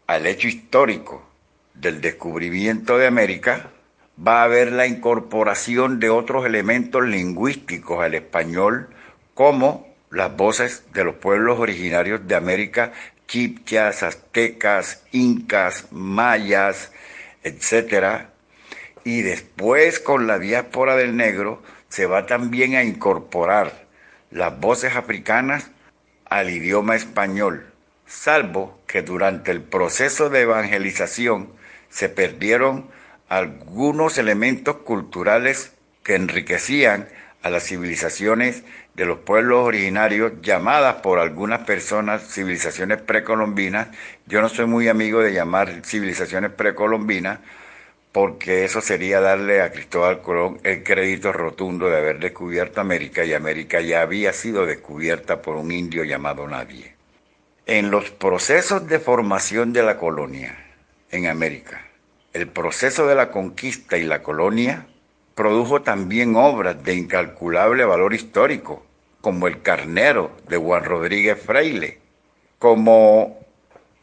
al 0.06 0.26
hecho 0.26 0.48
histórico 0.48 1.26
del 1.74 2.00
descubrimiento 2.00 2.98
de 2.98 3.06
América, 3.06 3.70
va 4.16 4.40
a 4.40 4.44
haber 4.44 4.72
la 4.72 4.86
incorporación 4.86 5.98
de 5.98 6.10
otros 6.10 6.46
elementos 6.46 7.04
lingüísticos 7.04 8.02
al 8.02 8.14
español, 8.14 8.88
como 9.34 9.88
las 10.10 10.36
voces 10.36 10.84
de 10.92 11.04
los 11.04 11.16
pueblos 11.16 11.58
originarios 11.58 12.26
de 12.28 12.36
América, 12.36 12.92
chipchas, 13.26 14.02
aztecas, 14.02 15.02
incas, 15.10 15.88
mayas, 15.90 16.92
etc. 17.42 18.26
Y 19.04 19.22
después 19.22 19.98
con 19.98 20.26
la 20.26 20.38
diáspora 20.38 20.96
del 20.96 21.16
negro 21.16 21.62
se 21.88 22.06
va 22.06 22.26
también 22.26 22.76
a 22.76 22.84
incorporar 22.84 23.84
las 24.30 24.58
voces 24.60 24.94
africanas 24.96 25.70
al 26.26 26.50
idioma 26.50 26.96
español, 26.96 27.66
salvo 28.14 28.78
que 28.86 29.02
durante 29.02 29.50
el 29.50 29.60
proceso 29.60 30.30
de 30.30 30.42
evangelización 30.42 31.48
se 31.90 32.08
perdieron 32.08 32.88
algunos 33.28 34.18
elementos 34.18 34.76
culturales 34.76 35.72
que 36.02 36.14
enriquecían 36.14 37.08
a 37.42 37.50
las 37.50 37.64
civilizaciones 37.64 38.62
de 38.94 39.04
los 39.04 39.18
pueblos 39.18 39.66
originarios 39.66 40.32
llamadas 40.42 40.96
por 40.96 41.18
algunas 41.18 41.60
personas 41.60 42.22
civilizaciones 42.32 43.02
precolombinas. 43.02 43.88
Yo 44.26 44.40
no 44.40 44.48
soy 44.48 44.66
muy 44.66 44.88
amigo 44.88 45.20
de 45.20 45.32
llamar 45.32 45.84
civilizaciones 45.84 46.52
precolombinas 46.52 47.40
porque 48.12 48.64
eso 48.64 48.80
sería 48.80 49.20
darle 49.20 49.60
a 49.60 49.72
Cristóbal 49.72 50.22
Colón 50.22 50.60
el 50.62 50.84
crédito 50.84 51.32
rotundo 51.32 51.90
de 51.90 51.96
haber 51.96 52.20
descubierto 52.20 52.80
América 52.80 53.24
y 53.24 53.34
América 53.34 53.80
ya 53.80 54.02
había 54.02 54.32
sido 54.32 54.66
descubierta 54.66 55.42
por 55.42 55.56
un 55.56 55.72
indio 55.72 56.04
llamado 56.04 56.46
Nadie. 56.46 56.93
En 57.66 57.90
los 57.90 58.10
procesos 58.10 58.86
de 58.88 58.98
formación 58.98 59.72
de 59.72 59.82
la 59.82 59.96
colonia 59.96 60.54
en 61.10 61.26
América, 61.28 61.86
el 62.34 62.46
proceso 62.46 63.06
de 63.06 63.14
la 63.14 63.30
conquista 63.30 63.96
y 63.96 64.02
la 64.02 64.22
colonia 64.22 64.86
produjo 65.34 65.80
también 65.80 66.36
obras 66.36 66.84
de 66.84 66.94
incalculable 66.94 67.86
valor 67.86 68.12
histórico, 68.12 68.84
como 69.22 69.46
El 69.46 69.62
Carnero 69.62 70.32
de 70.46 70.58
Juan 70.58 70.84
Rodríguez 70.84 71.40
Fraile, 71.40 72.00
como 72.58 73.40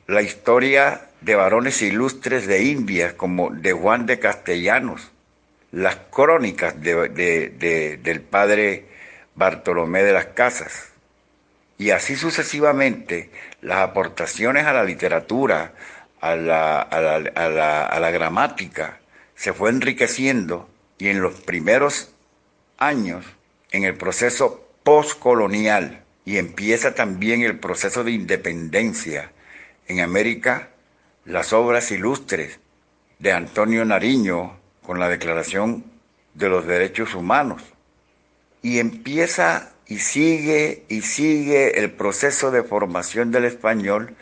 la 0.07 0.23
historia 0.23 1.09
de 1.21 1.35
varones 1.35 1.83
ilustres 1.83 2.47
de 2.47 2.63
Indias, 2.63 3.13
como 3.13 3.51
de 3.51 3.73
Juan 3.73 4.07
de 4.07 4.17
Castellanos, 4.17 5.11
las 5.71 5.97
crónicas 6.09 6.81
del 6.81 8.21
padre 8.27 8.85
Bartolomé 9.35 10.01
de 10.01 10.13
las 10.13 10.25
Casas, 10.25 10.90
y 11.81 11.89
así 11.89 12.15
sucesivamente 12.15 13.31
las 13.63 13.79
aportaciones 13.79 14.67
a 14.67 14.71
la 14.73 14.83
literatura, 14.83 15.73
a 16.19 16.35
la, 16.35 16.79
a 16.79 17.01
la, 17.01 17.85
a 17.85 17.99
la, 17.99 18.11
gramática 18.11 18.99
se 19.33 19.51
fue 19.51 19.71
enriqueciendo 19.71 20.69
y 20.99 21.07
en 21.07 21.23
los 21.23 21.41
primeros 21.41 22.13
años, 22.77 23.25
en 23.71 23.83
el 23.83 23.95
proceso 23.95 24.63
postcolonial, 24.83 26.03
y 26.23 26.37
empieza 26.37 26.93
también 26.93 27.41
el 27.41 27.57
proceso 27.57 28.03
de 28.03 28.11
independencia 28.11 29.31
en 29.87 30.01
América, 30.01 30.69
las 31.25 31.51
obras 31.51 31.89
ilustres 31.89 32.59
de 33.17 33.31
Antonio 33.31 33.83
Nariño 33.85 34.55
con 34.83 34.99
la 34.99 35.09
Declaración 35.09 35.83
de 36.35 36.47
los 36.47 36.67
Derechos 36.67 37.15
Humanos. 37.15 37.63
Y 38.61 38.77
empieza 38.77 39.73
y 39.91 39.99
sigue 39.99 40.85
y 40.87 41.01
sigue 41.01 41.77
el 41.77 41.91
proceso 41.91 42.49
de 42.49 42.63
formación 42.63 43.29
del 43.29 43.43
español 43.43 44.15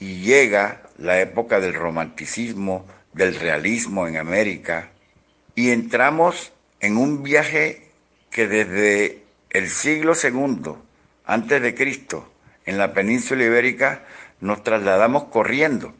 y 0.00 0.16
llega 0.22 0.82
la 0.98 1.20
época 1.20 1.60
del 1.60 1.74
romanticismo, 1.74 2.88
del 3.12 3.36
realismo 3.36 4.08
en 4.08 4.16
América, 4.16 4.90
y 5.54 5.70
entramos 5.70 6.52
en 6.80 6.96
un 6.96 7.22
viaje 7.22 7.92
que 8.32 8.48
desde 8.48 9.22
el 9.50 9.68
siglo 9.68 10.14
II 10.20 10.72
antes 11.24 11.62
de 11.62 11.72
Cristo, 11.76 12.28
en 12.66 12.76
la 12.76 12.92
península 12.92 13.44
ibérica, 13.44 14.02
nos 14.40 14.64
trasladamos 14.64 15.26
corriendo 15.26 15.94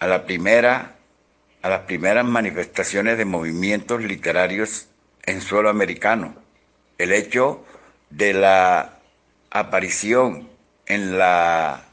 a 0.00 0.06
la 0.06 0.26
primera 0.26 0.96
a 1.62 1.70
las 1.70 1.80
primeras 1.80 2.26
manifestaciones 2.26 3.16
de 3.16 3.24
movimientos 3.24 4.02
literarios 4.02 4.88
en 5.24 5.40
suelo 5.40 5.70
americano. 5.70 6.34
El 6.98 7.12
hecho 7.12 7.64
de 8.10 8.34
la 8.34 8.98
aparición 9.50 10.48
en 10.86 11.16
la 11.18 11.84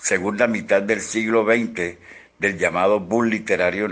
segunda 0.00 0.46
mitad 0.46 0.82
del 0.82 1.00
siglo 1.00 1.44
XX 1.44 1.98
del 2.38 2.56
llamado 2.56 3.00
boom 3.00 3.26
literario 3.26 3.88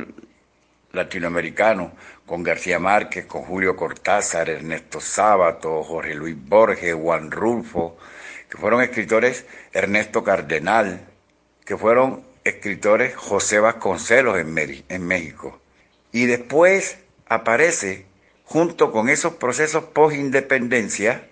latinoamericano, 0.92 1.92
con 2.24 2.42
García 2.42 2.78
Márquez, 2.78 3.26
con 3.26 3.42
Julio 3.42 3.76
Cortázar, 3.76 4.48
Ernesto 4.48 5.00
Sábato, 5.00 5.82
Jorge 5.84 6.14
Luis 6.14 6.36
Borges, 6.36 6.94
Juan 6.94 7.30
Rulfo, 7.30 7.96
que 8.48 8.56
fueron 8.56 8.82
escritores 8.82 9.46
Ernesto 9.72 10.24
Cardenal, 10.24 11.06
que 11.64 11.76
fueron 11.76 12.24
escritores 12.44 13.14
José 13.14 13.60
Vasconcelos 13.60 14.38
en, 14.38 14.84
en 14.88 15.06
México. 15.06 15.60
Y 16.12 16.26
después 16.26 16.98
aparece, 17.28 18.06
junto 18.46 18.92
con 18.92 19.08
esos 19.08 19.34
procesos 19.34 19.84
post-independencia, 19.84 21.28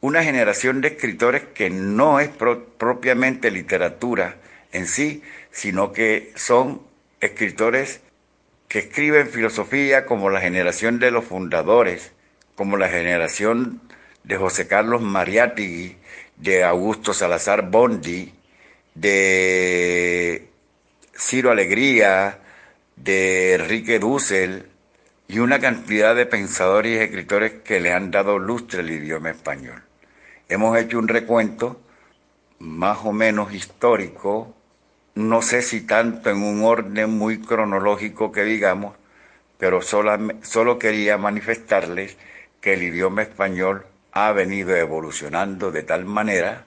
una 0.00 0.22
generación 0.22 0.80
de 0.80 0.88
escritores 0.88 1.42
que 1.54 1.70
no 1.70 2.20
es 2.20 2.28
propiamente 2.28 3.50
literatura 3.50 4.36
en 4.70 4.86
sí, 4.86 5.22
sino 5.50 5.92
que 5.92 6.30
son 6.36 6.82
escritores 7.20 8.00
que 8.68 8.80
escriben 8.80 9.28
filosofía 9.28 10.04
como 10.04 10.28
la 10.28 10.42
generación 10.42 10.98
de 11.00 11.10
los 11.10 11.24
fundadores, 11.24 12.12
como 12.54 12.76
la 12.76 12.88
generación 12.88 13.80
de 14.22 14.36
José 14.36 14.68
Carlos 14.68 15.00
Mariátegui, 15.00 15.96
de 16.36 16.64
Augusto 16.64 17.14
Salazar 17.14 17.70
Bondi, 17.70 18.34
de 18.94 20.48
Ciro 21.16 21.50
Alegría, 21.50 22.40
de 22.94 23.54
Enrique 23.54 23.98
Dussel 23.98 24.66
y 25.28 25.40
una 25.40 25.60
cantidad 25.60 26.16
de 26.16 26.24
pensadores 26.24 26.92
y 26.92 27.04
escritores 27.04 27.52
que 27.62 27.80
le 27.80 27.92
han 27.92 28.10
dado 28.10 28.38
lustre 28.38 28.80
al 28.80 28.90
idioma 28.90 29.30
español. 29.30 29.82
Hemos 30.48 30.78
hecho 30.78 30.98
un 30.98 31.06
recuento 31.06 31.78
más 32.58 32.98
o 33.04 33.12
menos 33.12 33.52
histórico, 33.52 34.54
no 35.14 35.42
sé 35.42 35.60
si 35.60 35.82
tanto 35.82 36.30
en 36.30 36.42
un 36.42 36.64
orden 36.64 37.10
muy 37.10 37.40
cronológico 37.42 38.32
que 38.32 38.44
digamos, 38.44 38.96
pero 39.58 39.82
solo, 39.82 40.16
solo 40.42 40.78
quería 40.78 41.18
manifestarles 41.18 42.16
que 42.62 42.72
el 42.72 42.82
idioma 42.82 43.22
español 43.22 43.86
ha 44.12 44.32
venido 44.32 44.74
evolucionando 44.74 45.70
de 45.70 45.82
tal 45.82 46.06
manera 46.06 46.64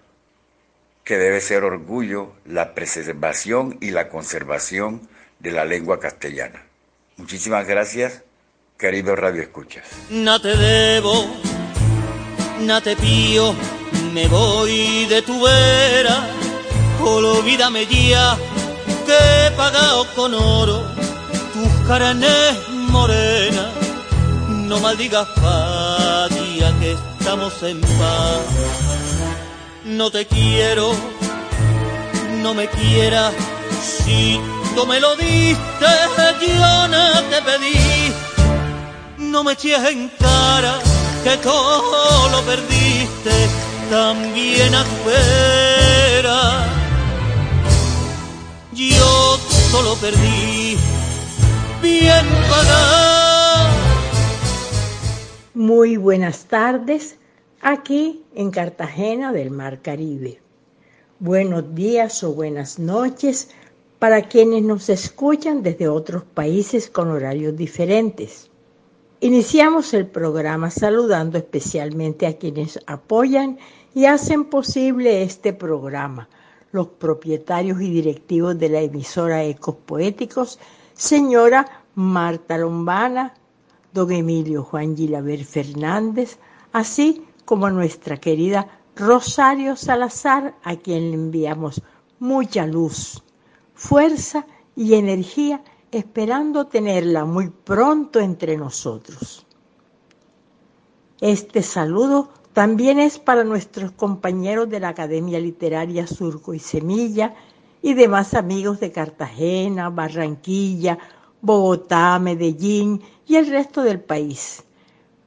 que 1.04 1.18
debe 1.18 1.42
ser 1.42 1.64
orgullo 1.64 2.34
la 2.46 2.76
preservación 2.76 3.78
y 3.82 3.90
la 3.90 4.08
conservación 4.08 5.10
de 5.40 5.52
la 5.52 5.66
lengua 5.66 6.00
castellana. 6.00 6.64
Muchísimas 7.18 7.68
gracias, 7.68 8.24
queridos 8.82 9.18
Radio 9.18 9.44
Escuchas. 9.44 9.84
No 10.10 10.42
te 10.42 10.58
debo, 10.58 11.28
no 12.62 12.82
te 12.82 12.96
pío, 12.96 13.54
me 14.12 14.28
voy 14.28 15.06
de 15.06 15.22
tu 15.22 15.40
vera, 15.40 16.28
olvídame 17.00 17.86
ya 17.86 18.36
que 19.06 19.48
he 19.48 19.52
pagado 19.52 20.08
con 20.16 20.34
oro 20.34 20.84
tus 21.54 21.88
carnes 21.88 22.56
morenas, 22.70 23.70
no 24.50 24.80
maldigas 24.80 25.28
día 26.32 26.74
que 26.80 26.98
estamos 27.20 27.62
en 27.62 27.80
paz. 27.82 28.42
No 29.86 30.10
te 30.10 30.26
quiero, 30.26 30.92
no 32.42 32.56
me 32.56 32.68
quieras, 32.68 33.32
si 33.80 34.42
tú 34.76 34.88
me 34.88 35.00
lo 35.00 35.16
diste, 35.18 35.86
yo 36.42 37.30
te 37.30 37.42
pedí. 37.44 38.31
No 39.32 39.46
me 39.46 39.54
eches 39.54 39.80
en 39.90 40.10
cara 40.20 40.82
que 41.24 41.38
todo 41.38 42.30
lo 42.32 42.42
perdiste, 42.46 43.32
también 43.90 44.76
afuera. 44.76 46.66
Yo 48.74 49.38
solo 49.72 49.96
perdí 50.02 50.76
bien 51.82 52.26
pagado. 52.50 53.70
Muy 55.54 55.96
buenas 55.96 56.44
tardes 56.44 57.16
aquí 57.62 58.26
en 58.36 58.52
Cartagena 58.52 59.32
del 59.32 59.50
Mar 59.50 59.82
Caribe. 59.82 60.42
Buenos 61.20 61.74
días 61.74 62.22
o 62.26 62.34
buenas 62.34 62.80
noches 62.80 63.50
para 63.98 64.24
quienes 64.24 64.64
nos 64.64 64.90
escuchan 64.90 65.64
desde 65.64 65.88
otros 65.88 66.24
países 66.24 66.90
con 66.90 67.10
horarios 67.10 67.56
diferentes. 67.56 68.51
Iniciamos 69.24 69.94
el 69.94 70.08
programa 70.08 70.72
saludando 70.72 71.38
especialmente 71.38 72.26
a 72.26 72.40
quienes 72.40 72.80
apoyan 72.88 73.60
y 73.94 74.06
hacen 74.06 74.46
posible 74.46 75.22
este 75.22 75.54
programa, 75.54 76.28
los 76.72 76.88
propietarios 76.88 77.80
y 77.82 77.92
directivos 77.92 78.58
de 78.58 78.70
la 78.70 78.82
emisora 78.82 79.44
Ecos 79.44 79.76
Poéticos, 79.86 80.58
señora 80.96 81.84
Marta 81.94 82.58
Lombana, 82.58 83.36
don 83.94 84.12
Emilio 84.12 84.64
Juan 84.64 84.98
Gilaber 84.98 85.46
Fernández, 85.46 86.40
así 86.72 87.24
como 87.46 87.68
a 87.68 87.72
nuestra 87.72 88.18
querida 88.18 88.80
Rosario 88.96 89.76
Salazar, 89.76 90.56
a 90.64 90.76
quien 90.78 91.12
le 91.12 91.18
enviamos 91.18 91.84
mucha 92.18 92.66
luz, 92.66 93.22
fuerza 93.76 94.48
y 94.76 94.96
energía, 94.96 95.62
esperando 95.92 96.68
tenerla 96.68 97.26
muy 97.26 97.50
pronto 97.50 98.20
entre 98.20 98.58
nosotros. 98.58 99.46
Este 101.20 101.62
saludo 101.62 102.30
también 102.54 103.00
es 103.00 103.20
para 103.20 103.44
nuestros 103.44 103.92
compañeros 103.92 104.70
de 104.70 104.80
la 104.80 104.90
Academia 104.90 105.40
Literaria 105.40 106.08
Surco 106.08 106.54
y 106.54 106.60
Semilla 106.60 107.36
y 107.82 107.94
demás 107.94 108.34
amigos 108.34 108.80
de 108.80 108.92
Cartagena, 108.92 109.90
Barranquilla, 109.90 110.98
Bogotá, 111.42 112.20
Medellín 112.20 113.02
y 113.28 113.36
el 113.36 113.48
resto 113.48 113.84
del 113.84 114.00
país 114.00 114.64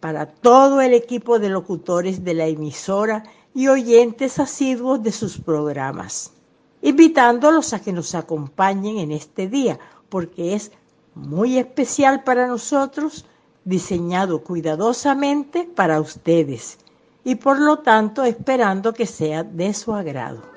para 0.00 0.26
todo 0.26 0.82
el 0.82 0.92
equipo 0.92 1.38
de 1.38 1.48
locutores 1.48 2.24
de 2.24 2.34
la 2.34 2.46
emisora 2.46 3.22
y 3.54 3.68
oyentes 3.68 4.38
asiduos 4.38 5.02
de 5.02 5.12
sus 5.12 5.38
programas, 5.38 6.32
invitándolos 6.82 7.72
a 7.72 7.80
que 7.80 7.92
nos 7.92 8.14
acompañen 8.14 8.98
en 8.98 9.12
este 9.12 9.48
día, 9.48 9.78
porque 10.14 10.54
es 10.54 10.70
muy 11.16 11.58
especial 11.58 12.22
para 12.22 12.46
nosotros, 12.46 13.24
diseñado 13.64 14.44
cuidadosamente 14.44 15.64
para 15.64 16.00
ustedes 16.00 16.78
y 17.24 17.34
por 17.34 17.60
lo 17.60 17.80
tanto 17.80 18.22
esperando 18.22 18.94
que 18.94 19.06
sea 19.06 19.42
de 19.42 19.74
su 19.74 19.92
agrado. 19.92 20.53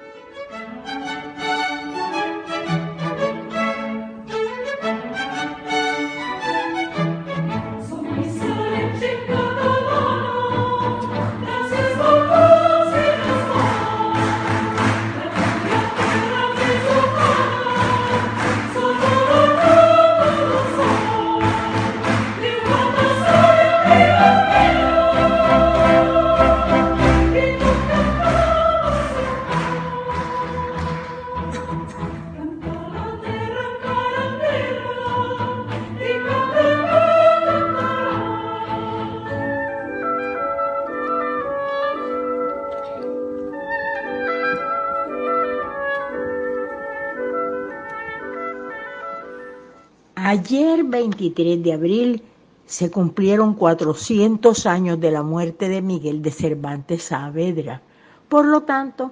Ayer, 50.37 50.83
23 50.83 51.63
de 51.63 51.73
abril, 51.73 52.23
se 52.67 52.91
cumplieron 52.91 53.55
400 53.55 54.67
años 54.67 54.99
de 54.99 55.09
la 55.09 55.23
muerte 55.23 55.67
de 55.67 55.81
Miguel 55.81 56.21
de 56.21 56.29
Cervantes 56.29 57.05
Saavedra. 57.05 57.81
Por 58.29 58.45
lo 58.45 58.61
tanto, 58.61 59.11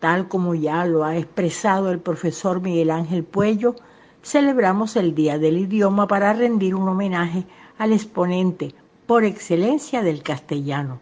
tal 0.00 0.26
como 0.26 0.52
ya 0.56 0.84
lo 0.84 1.04
ha 1.04 1.16
expresado 1.16 1.92
el 1.92 2.00
profesor 2.00 2.60
Miguel 2.60 2.90
Ángel 2.90 3.22
Puello, 3.22 3.76
celebramos 4.24 4.96
el 4.96 5.14
Día 5.14 5.38
del 5.38 5.58
Idioma 5.58 6.08
para 6.08 6.32
rendir 6.32 6.74
un 6.74 6.88
homenaje 6.88 7.46
al 7.78 7.92
exponente 7.92 8.74
por 9.06 9.22
excelencia 9.22 10.02
del 10.02 10.24
castellano, 10.24 10.98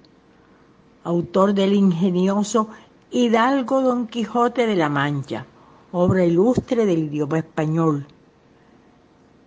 autor 1.02 1.54
del 1.54 1.72
ingenioso 1.72 2.68
Hidalgo 3.10 3.80
Don 3.80 4.06
Quijote 4.06 4.66
de 4.66 4.76
la 4.76 4.90
Mancha, 4.90 5.46
obra 5.92 6.26
ilustre 6.26 6.84
del 6.84 7.04
idioma 7.04 7.38
español, 7.38 8.06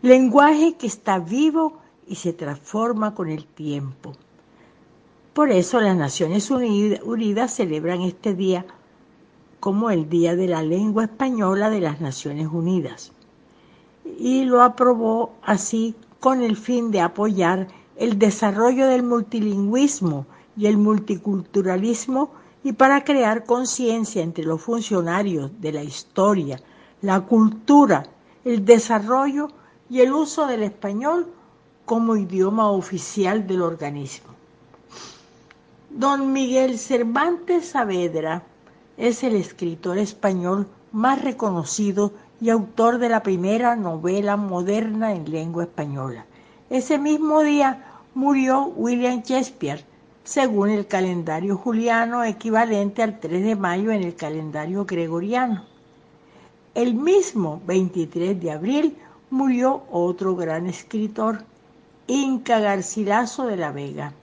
lenguaje 0.06 0.76
que 0.76 0.86
está 0.86 1.18
vivo 1.18 1.80
y 2.08 2.14
se 2.14 2.32
transforma 2.32 3.16
con 3.16 3.28
el 3.28 3.48
tiempo. 3.48 4.14
Por 5.34 5.50
eso 5.50 5.82
las 5.82 5.98
Naciones 5.98 6.52
Unidas 6.52 7.56
celebran 7.56 8.02
este 8.02 8.36
día 8.36 8.68
como 9.60 9.90
el 9.90 10.08
Día 10.08 10.36
de 10.36 10.48
la 10.48 10.62
Lengua 10.62 11.06
Española 11.06 11.72
de 11.72 11.82
las 11.82 12.02
Naciones 12.02 12.50
Unidas 12.52 13.14
y 14.20 14.46
lo 14.46 14.62
aprobó 14.62 15.34
así 15.42 15.96
con 16.20 16.44
el 16.44 16.56
fin 16.56 16.92
de 16.92 17.02
apoyar 17.02 17.68
el 17.96 18.20
desarrollo 18.20 18.86
del 18.86 19.02
multilingüismo 19.02 20.28
y 20.56 20.68
el 20.68 20.78
multiculturalismo 20.78 22.30
y 22.64 22.74
para 22.74 23.04
crear 23.04 23.44
conciencia 23.44 24.22
entre 24.22 24.44
los 24.44 24.62
funcionarios 24.62 25.50
de 25.60 25.72
la 25.72 25.84
historia, 25.84 26.62
la 27.02 27.22
cultura, 27.22 28.04
el 28.44 28.64
desarrollo 28.64 29.48
y 29.90 30.02
el 30.02 30.14
uso 30.14 30.48
del 30.48 30.64
español 30.64 31.28
como 31.86 32.16
idioma 32.16 32.72
oficial 32.72 33.46
del 33.46 33.62
organismo. 33.62 34.34
Don 35.90 36.34
Miguel 36.34 36.78
Cervantes 36.78 37.70
Saavedra 37.70 38.44
es 38.98 39.24
el 39.24 39.36
escritor 39.36 39.98
español 39.98 40.68
más 40.92 41.22
reconocido 41.22 42.12
y 42.42 42.50
autor 42.50 42.98
de 42.98 43.10
la 43.10 43.24
primera 43.24 43.76
novela 43.76 44.36
moderna 44.36 45.14
en 45.14 45.30
lengua 45.30 45.64
española. 45.64 46.26
Ese 46.70 46.98
mismo 46.98 47.42
día 47.42 47.86
murió 48.14 48.66
William 48.76 49.22
Shakespeare, 49.22 49.86
según 50.24 50.70
el 50.70 50.88
calendario 50.88 51.58
juliano 51.58 52.24
equivalente 52.24 53.04
al 53.04 53.20
3 53.20 53.44
de 53.44 53.56
mayo 53.56 53.92
en 53.92 54.04
el 54.04 54.16
calendario 54.16 54.86
gregoriano. 54.86 55.64
El 56.74 56.96
mismo 56.96 57.62
23 57.66 58.42
de 58.42 58.52
abril 58.52 58.98
murió 59.30 59.84
otro 59.92 60.36
gran 60.36 60.68
escritor, 60.68 61.44
Inca 62.08 62.60
Garcilaso 62.60 63.46
de 63.48 63.58
la 63.58 63.72
Vega. 63.72 64.14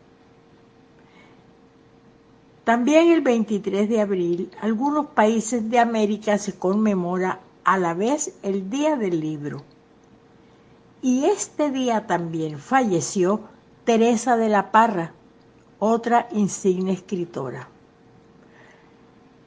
También 2.64 3.10
el 3.10 3.22
23 3.22 3.88
de 3.88 4.00
abril, 4.00 4.50
algunos 4.60 5.06
países 5.06 5.68
de 5.68 5.80
América 5.80 6.38
se 6.38 6.56
conmemora 6.56 7.40
a 7.64 7.76
la 7.76 7.92
vez 7.92 8.34
el 8.42 8.70
Día 8.70 8.96
del 8.96 9.18
Libro. 9.20 9.62
Y 11.02 11.24
este 11.24 11.72
día 11.72 12.06
también 12.06 12.60
falleció 12.60 13.40
Teresa 13.84 14.36
de 14.36 14.48
la 14.48 14.70
Parra, 14.70 15.12
otra 15.80 16.28
insigne 16.30 16.92
escritora. 16.92 17.68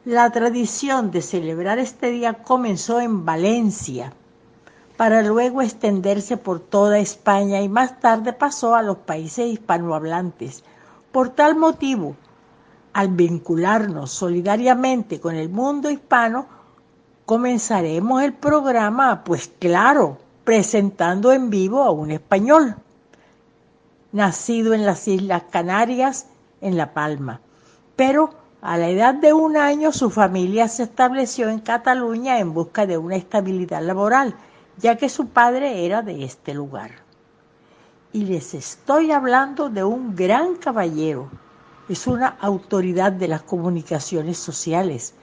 La 0.03 0.29
tradición 0.31 1.09
de 1.11 1.21
celebrar 1.21 1.79
este 1.79 2.11
día 2.11 2.33
comenzó 2.33 2.99
en 2.99 3.23
Valencia, 3.23 4.11
para 4.97 5.21
luego 5.21 5.62
extenderse 5.62 6.38
por 6.38 6.60
toda 6.60 6.99
España 6.99 7.62
y 7.62 7.69
más 7.69 7.99
tarde 7.99 8.31
pasó 8.34 8.75
a 8.75 8.81
los 8.81 8.97
países 8.97 9.47
hispanohablantes. 9.47 10.63
Por 11.12 11.29
tal 11.29 11.55
motivo, 11.55 12.15
al 12.93 13.10
vincularnos 13.10 14.12
solidariamente 14.12 15.19
con 15.19 15.36
el 15.36 15.49
mundo 15.49 15.89
hispano, 15.89 16.47
comenzaremos 17.25 18.23
el 18.23 18.34
programa, 18.34 19.23
pues 19.23 19.51
claro, 19.60 20.17
presentando 20.45 21.34
en 21.34 21.49
vivo 21.49 21.84
a 21.84 21.91
un 21.91 22.12
español, 22.12 22.75
nacido 24.12 24.73
en 24.73 24.86
las 24.86 25.08
Islas 25.08 25.43
Canarias, 25.49 26.27
en 26.62 26.77
La 26.77 26.93
Palma, 26.93 27.41
pero 27.97 28.29
a 28.62 28.77
la 28.77 28.89
edad 28.89 29.13
de 29.13 29.34
un 29.34 29.58
año 29.58 29.91
su 29.91 30.10
familia 30.10 30.67
se 30.69 30.84
estableció 30.84 31.49
en 31.49 31.60
Cataluña 31.60 32.39
en 32.39 32.53
busca 32.53 32.86
de 32.86 32.97
una 32.97 33.15
estabilidad 33.17 33.81
laboral 33.81 34.36
ya 34.77 34.97
que 34.97 35.09
su 35.09 35.27
padre 35.27 35.85
era 35.85 36.01
de 36.01 36.23
este 36.23 36.53
lugar. 36.53 36.91
Y 38.11 38.25
les 38.25 38.53
estoy 38.53 39.11
hablando 39.11 39.69
de 39.69 39.83
un 39.83 40.15
gran 40.15 40.55
caballero, 40.55 41.29
es 41.89 42.07
una 42.07 42.27
autoridad 42.39 43.11
de 43.11 43.27
las 43.27 43.43
comunicaciones 43.43 44.38
sociales, 44.38 45.13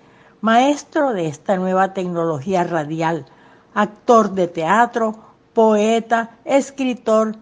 maestro 0.41 1.13
de 1.13 1.27
esta 1.27 1.57
nueva 1.57 1.93
tecnología 1.93 2.65
radial, 2.65 3.27
actor 3.75 4.33
de 4.33 4.49
teatro, 4.49 5.17
poeta, 5.55 6.39
escritor, 6.45 7.37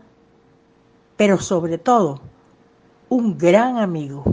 pero 1.16 1.38
sobre 1.38 1.78
todo, 1.78 2.20
un 3.08 3.36
gran 3.36 3.78
amigo. 3.78 4.24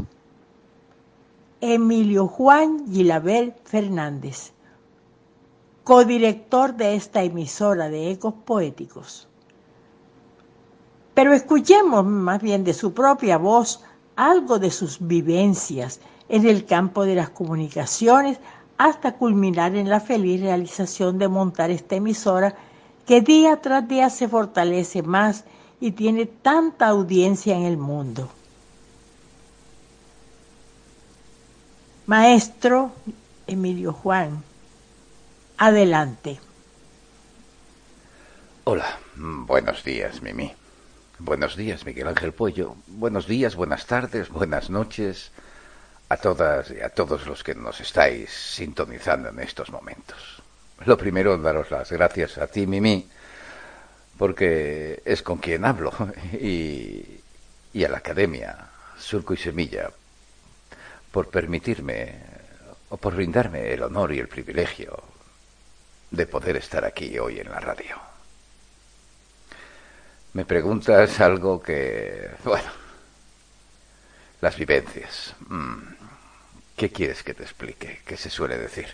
Emilio 1.60 2.28
Juan 2.28 2.86
Gilabert 2.92 3.58
Fernández 3.66 4.54
codirector 5.88 6.76
de 6.76 6.96
esta 6.96 7.24
emisora 7.24 7.88
de 7.88 8.12
ecos 8.12 8.34
poéticos. 8.44 9.26
Pero 11.14 11.32
escuchemos 11.32 12.04
más 12.04 12.42
bien 12.42 12.66
de 12.66 12.74
su 12.74 12.94
propia 12.94 13.38
voz 13.38 13.80
algo 14.18 14.60
de 14.60 14.70
sus 14.70 14.98
vivencias 15.00 16.02
en 16.28 16.46
el 16.46 16.66
campo 16.66 17.06
de 17.06 17.16
las 17.16 17.30
comunicaciones 17.30 18.38
hasta 18.78 19.14
culminar 19.14 19.78
en 19.78 19.88
la 19.88 20.02
feliz 20.02 20.42
realización 20.42 21.20
de 21.20 21.30
montar 21.30 21.72
esta 21.72 21.96
emisora 21.96 22.54
que 23.06 23.22
día 23.22 23.62
tras 23.62 23.88
día 23.88 24.10
se 24.10 24.28
fortalece 24.28 25.04
más 25.04 25.46
y 25.80 25.92
tiene 25.92 26.26
tanta 26.26 26.88
audiencia 26.88 27.56
en 27.56 27.64
el 27.64 27.78
mundo. 27.78 28.28
Maestro 32.08 32.92
Emilio 33.48 33.94
Juan, 33.94 34.44
Adelante. 35.58 36.40
Hola, 38.64 39.00
buenos 39.16 39.84
días, 39.84 40.22
Mimi. 40.22 40.54
Buenos 41.18 41.56
días, 41.56 41.84
Miguel 41.84 42.10
Ángel 42.10 42.32
Pollo. 42.32 42.76
Buenos 42.86 43.26
días, 43.26 43.56
buenas 43.56 43.88
tardes, 43.88 44.30
buenas 44.30 44.70
noches 44.70 45.32
a 46.10 46.18
todas 46.18 46.70
y 46.70 46.80
a 46.82 46.90
todos 46.90 47.26
los 47.26 47.44
que 47.44 47.56
nos 47.56 47.82
estáis 47.82 48.30
sintonizando 48.30 49.30
en 49.30 49.40
estos 49.40 49.72
momentos. 49.72 50.44
Lo 50.86 50.96
primero, 50.96 51.36
daros 51.40 51.72
las 51.72 51.92
gracias 51.92 52.38
a 52.38 52.46
ti, 52.46 52.68
Mimi, 52.68 53.10
porque 54.16 55.02
es 55.06 55.24
con 55.24 55.40
quien 55.40 55.66
hablo, 55.66 55.92
y, 56.34 57.20
y 57.74 57.84
a 57.84 57.90
la 57.90 57.98
Academia 57.98 58.70
Surco 59.00 59.34
y 59.34 59.38
Semilla, 59.38 59.90
por 61.12 61.30
permitirme 61.30 62.14
o 62.90 62.98
por 62.98 63.16
brindarme 63.16 63.74
el 63.74 63.82
honor 63.82 64.14
y 64.14 64.20
el 64.20 64.28
privilegio 64.28 65.17
de 66.12 66.26
poder 66.26 66.58
estar 66.58 66.86
aquí 66.86 67.18
hoy 67.20 67.40
en 67.40 67.50
la 67.50 67.60
radio. 67.60 67.98
Me 70.34 70.46
preguntas 70.46 71.20
algo 71.20 71.62
que, 71.62 72.30
bueno, 72.44 72.70
las 74.42 74.56
vivencias. 74.58 75.36
Mm, 75.48 75.96
¿Qué 76.76 76.92
quieres 76.92 77.24
que 77.24 77.34
te 77.34 77.44
explique? 77.44 78.02
¿Qué 78.06 78.18
se 78.18 78.30
suele 78.30 78.58
decir? 78.58 78.88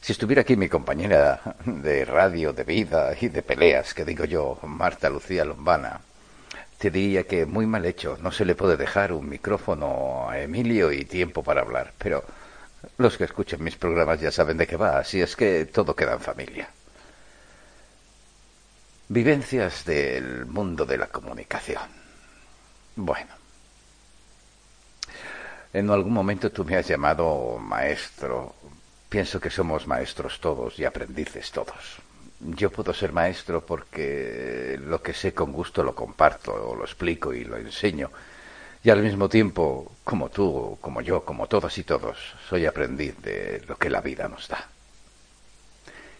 Si 0.00 0.12
estuviera 0.12 0.42
aquí 0.42 0.56
mi 0.56 0.68
compañera 0.68 1.42
de 1.66 2.06
radio, 2.06 2.54
de 2.54 2.64
vida 2.64 3.14
y 3.20 3.28
de 3.28 3.42
peleas, 3.42 3.92
que 3.92 4.06
digo 4.06 4.24
yo, 4.24 4.58
Marta 4.62 5.10
Lucía 5.10 5.44
Lombana, 5.44 6.00
te 6.78 6.90
diría 6.90 7.24
que 7.24 7.44
muy 7.44 7.66
mal 7.66 7.84
hecho, 7.84 8.16
no 8.22 8.32
se 8.32 8.46
le 8.46 8.54
puede 8.54 8.78
dejar 8.78 9.12
un 9.12 9.28
micrófono 9.28 10.30
a 10.30 10.40
Emilio 10.40 10.90
y 10.90 11.04
tiempo 11.04 11.42
para 11.42 11.60
hablar, 11.60 11.92
pero 11.98 12.24
los 12.98 13.16
que 13.16 13.24
escuchen 13.24 13.62
mis 13.62 13.76
programas 13.76 14.20
ya 14.20 14.30
saben 14.30 14.56
de 14.56 14.66
qué 14.66 14.76
va, 14.76 14.98
así 14.98 15.20
es 15.20 15.36
que 15.36 15.66
todo 15.66 15.94
queda 15.94 16.14
en 16.14 16.20
familia. 16.20 16.68
Vivencias 19.08 19.84
del 19.84 20.46
mundo 20.46 20.86
de 20.86 20.98
la 20.98 21.08
comunicación. 21.08 21.82
Bueno. 22.96 23.30
En 25.72 25.90
algún 25.90 26.12
momento 26.12 26.50
tú 26.50 26.64
me 26.64 26.76
has 26.76 26.86
llamado 26.86 27.58
maestro. 27.58 28.54
Pienso 29.08 29.40
que 29.40 29.50
somos 29.50 29.86
maestros 29.86 30.40
todos 30.40 30.78
y 30.78 30.84
aprendices 30.84 31.50
todos. 31.50 31.98
Yo 32.40 32.70
puedo 32.70 32.94
ser 32.94 33.12
maestro 33.12 33.64
porque 33.64 34.78
lo 34.80 35.02
que 35.02 35.12
sé 35.12 35.34
con 35.34 35.52
gusto 35.52 35.82
lo 35.82 35.94
comparto, 35.94 36.54
o 36.54 36.74
lo 36.74 36.84
explico 36.84 37.32
y 37.34 37.44
lo 37.44 37.56
enseño 37.56 38.10
y 38.82 38.90
al 38.90 39.02
mismo 39.02 39.28
tiempo, 39.28 39.92
como 40.04 40.30
tú, 40.30 40.78
como 40.80 41.02
yo, 41.02 41.24
como 41.24 41.46
todas 41.46 41.76
y 41.76 41.84
todos, 41.84 42.16
soy 42.48 42.66
aprendiz 42.66 43.16
de 43.20 43.62
lo 43.68 43.76
que 43.76 43.90
la 43.90 44.00
vida 44.00 44.28
nos 44.28 44.48
da. 44.48 44.68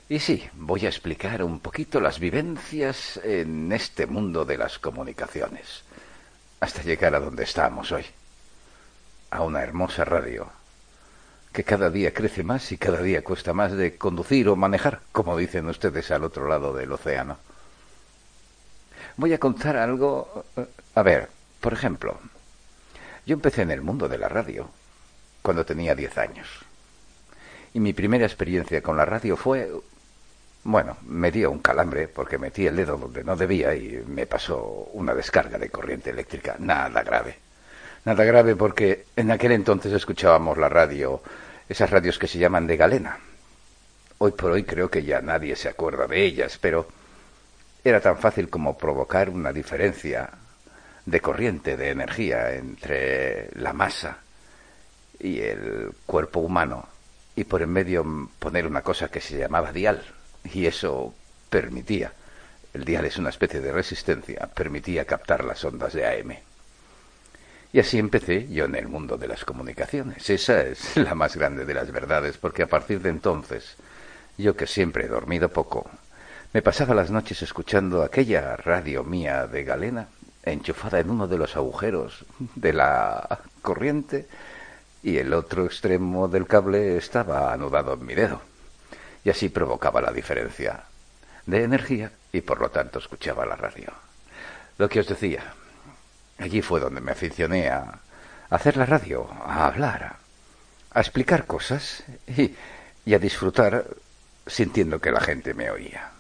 Y 0.09 0.19
sí, 0.19 0.47
voy 0.55 0.85
a 0.85 0.89
explicar 0.89 1.43
un 1.43 1.61
poquito 1.61 2.01
las 2.01 2.19
vivencias 2.19 3.19
en 3.23 3.73
este 3.73 4.07
mundo 4.07 4.45
de 4.45 4.59
las 4.59 4.79
comunicaciones, 4.79 5.85
hasta 6.61 6.83
llegar 6.83 7.15
a 7.15 7.21
donde 7.21 7.45
estamos 7.45 7.93
hoy, 7.93 8.05
a 9.31 9.43
una 9.43 9.63
hermosa 9.63 10.05
radio, 10.05 10.49
que 11.53 11.65
cada 11.65 11.91
día 11.91 12.13
crece 12.13 12.43
más 12.43 12.73
y 12.73 12.77
cada 12.77 13.01
día 13.01 13.25
cuesta 13.25 13.55
más 13.55 13.73
de 13.73 13.97
conducir 13.97 14.49
o 14.49 14.57
manejar, 14.57 15.01
como 15.13 15.37
dicen 15.37 15.67
ustedes 15.69 16.11
al 16.11 16.25
otro 16.25 16.49
lado 16.49 16.75
del 16.75 16.93
océano. 16.93 17.39
Voy 19.17 19.33
a 19.33 19.39
contar 19.39 19.77
algo... 19.77 20.45
Eh, 20.57 20.67
a 20.95 21.03
ver, 21.03 21.29
por 21.61 21.73
ejemplo, 21.73 22.19
yo 23.31 23.35
empecé 23.35 23.63
en 23.63 23.71
el 23.71 23.81
mundo 23.81 24.09
de 24.09 24.19
la 24.19 24.29
radio 24.29 24.69
cuando 25.41 25.65
tenía 25.65 25.95
10 25.95 26.19
años. 26.19 26.49
Y 27.73 27.79
mi 27.79 27.93
primera 27.93 28.27
experiencia 28.27 28.83
con 28.83 28.97
la 28.97 29.05
radio 29.05 29.37
fue, 29.37 29.71
bueno, 30.65 30.97
me 31.07 31.31
dio 31.31 31.53
un 31.53 31.61
calambre 31.61 32.09
porque 32.09 32.39
metí 32.39 32.67
el 32.67 32.75
dedo 32.75 32.97
donde 32.97 33.23
no 33.23 33.37
debía 33.37 33.73
y 33.77 34.03
me 34.05 34.27
pasó 34.27 34.91
una 34.95 35.15
descarga 35.15 35.59
de 35.59 35.69
corriente 35.69 36.11
eléctrica. 36.11 36.57
Nada 36.59 37.05
grave. 37.05 37.39
Nada 38.05 38.25
grave 38.25 38.57
porque 38.57 39.07
en 39.15 39.31
aquel 39.31 39.53
entonces 39.53 39.93
escuchábamos 39.93 40.59
la 40.59 40.69
radio, 40.69 41.23
esas 41.69 41.89
radios 41.89 42.19
que 42.19 42.27
se 42.27 42.41
llaman 42.41 42.67
de 42.67 42.77
galena. 42.77 43.21
Hoy 44.19 44.33
por 44.33 44.51
hoy 44.51 44.65
creo 44.65 44.91
que 44.91 45.05
ya 45.05 45.21
nadie 45.21 45.55
se 45.55 45.69
acuerda 45.69 46.09
de 46.09 46.21
ellas, 46.21 46.59
pero 46.61 46.89
era 47.85 48.01
tan 48.01 48.19
fácil 48.19 48.51
como 48.51 48.77
provocar 48.77 49.31
una 49.31 49.53
diferencia 49.53 50.31
de 51.07 51.21
corriente, 51.21 51.77
de 51.77 51.91
energía 51.91 52.55
entre 52.55 53.51
la 53.55 53.73
masa 53.73 54.19
y 55.19 55.41
el 55.41 55.93
cuerpo 56.07 56.41
humano 56.41 56.89
y 57.37 57.45
por 57.45 57.63
en 57.63 57.71
medio 57.71 58.31
poner 58.39 58.67
una 58.67 58.83
cosa 58.83 59.09
que 59.09 59.21
se 59.21 59.39
llamaba 59.39 59.73
dial 59.73 60.03
y 60.45 60.67
eso 60.67 61.15
permitía, 61.49 62.13
el 62.73 62.85
dial 62.85 63.05
es 63.05 63.19
una 63.19 63.31
especie 63.31 63.61
de 63.61 63.73
resistencia, 63.73 64.49
permitía 64.55 65.05
captar 65.05 65.45
las 65.45 65.65
ondas 65.65 65.93
de 65.93 66.07
AM. 66.07 66.37
Y 67.73 67.79
así 67.79 67.99
empecé 67.99 68.49
yo 68.49 68.65
en 68.65 68.75
el 68.75 68.89
mundo 68.89 69.17
de 69.17 69.29
las 69.29 69.45
comunicaciones. 69.45 70.29
Esa 70.29 70.63
es 70.63 70.97
la 70.97 71.15
más 71.15 71.37
grande 71.37 71.65
de 71.65 71.75
las 71.75 71.91
verdades, 71.93 72.37
porque 72.39 72.63
a 72.63 72.67
partir 72.67 73.01
de 73.01 73.11
entonces, 73.11 73.77
yo 74.39 74.57
que 74.57 74.67
siempre 74.67 75.05
he 75.05 75.09
dormido 75.09 75.49
poco, 75.51 75.89
me 76.53 76.63
pasaba 76.63 76.95
las 76.95 77.11
noches 77.11 77.43
escuchando 77.43 78.03
aquella 78.03 78.57
radio 78.57 79.05
mía 79.05 79.47
de 79.47 79.63
galena, 79.63 80.09
enchufada 80.45 81.01
en 81.01 81.11
uno 81.11 81.27
de 81.29 81.39
los 81.39 81.57
agujeros 81.57 82.25
de 82.55 82.73
la 82.73 83.41
corriente, 83.63 84.27
y 85.03 85.19
el 85.19 85.33
otro 85.33 85.65
extremo 85.65 86.29
del 86.29 86.47
cable 86.47 86.97
estaba 86.97 87.53
anudado 87.53 87.95
en 87.95 88.05
mi 88.05 88.15
dedo. 88.15 88.43
Y 89.25 89.31
así 89.31 89.49
provocaba 89.49 90.01
la 90.01 90.13
diferencia 90.13 90.85
de 91.47 91.65
energía 91.65 92.13
y 92.33 92.43
por 92.43 92.61
lo 92.61 92.71
tanto 92.71 92.99
escuchaba 92.99 93.47
la 93.47 93.57
radio. 93.57 93.93
Lo 94.79 94.89
que 94.89 95.01
os 95.01 95.09
decía, 95.09 95.43
allí 96.39 96.63
fue 96.63 96.81
donde 96.81 97.01
me 97.01 97.13
aficioné 97.13 97.69
a 97.69 98.01
hacer 98.51 98.77
la 98.77 98.87
radio, 98.87 99.29
a 99.45 99.67
hablar, 99.67 100.17
a 100.93 101.01
explicar 101.01 101.47
cosas 101.47 102.03
y, 102.27 102.55
y 103.05 103.15
a 103.15 103.19
disfrutar 103.19 103.87
sintiendo 104.47 105.01
que 105.01 105.13
la 105.13 105.21
gente 105.21 105.55
me 105.55 105.71
oía. 105.71 106.11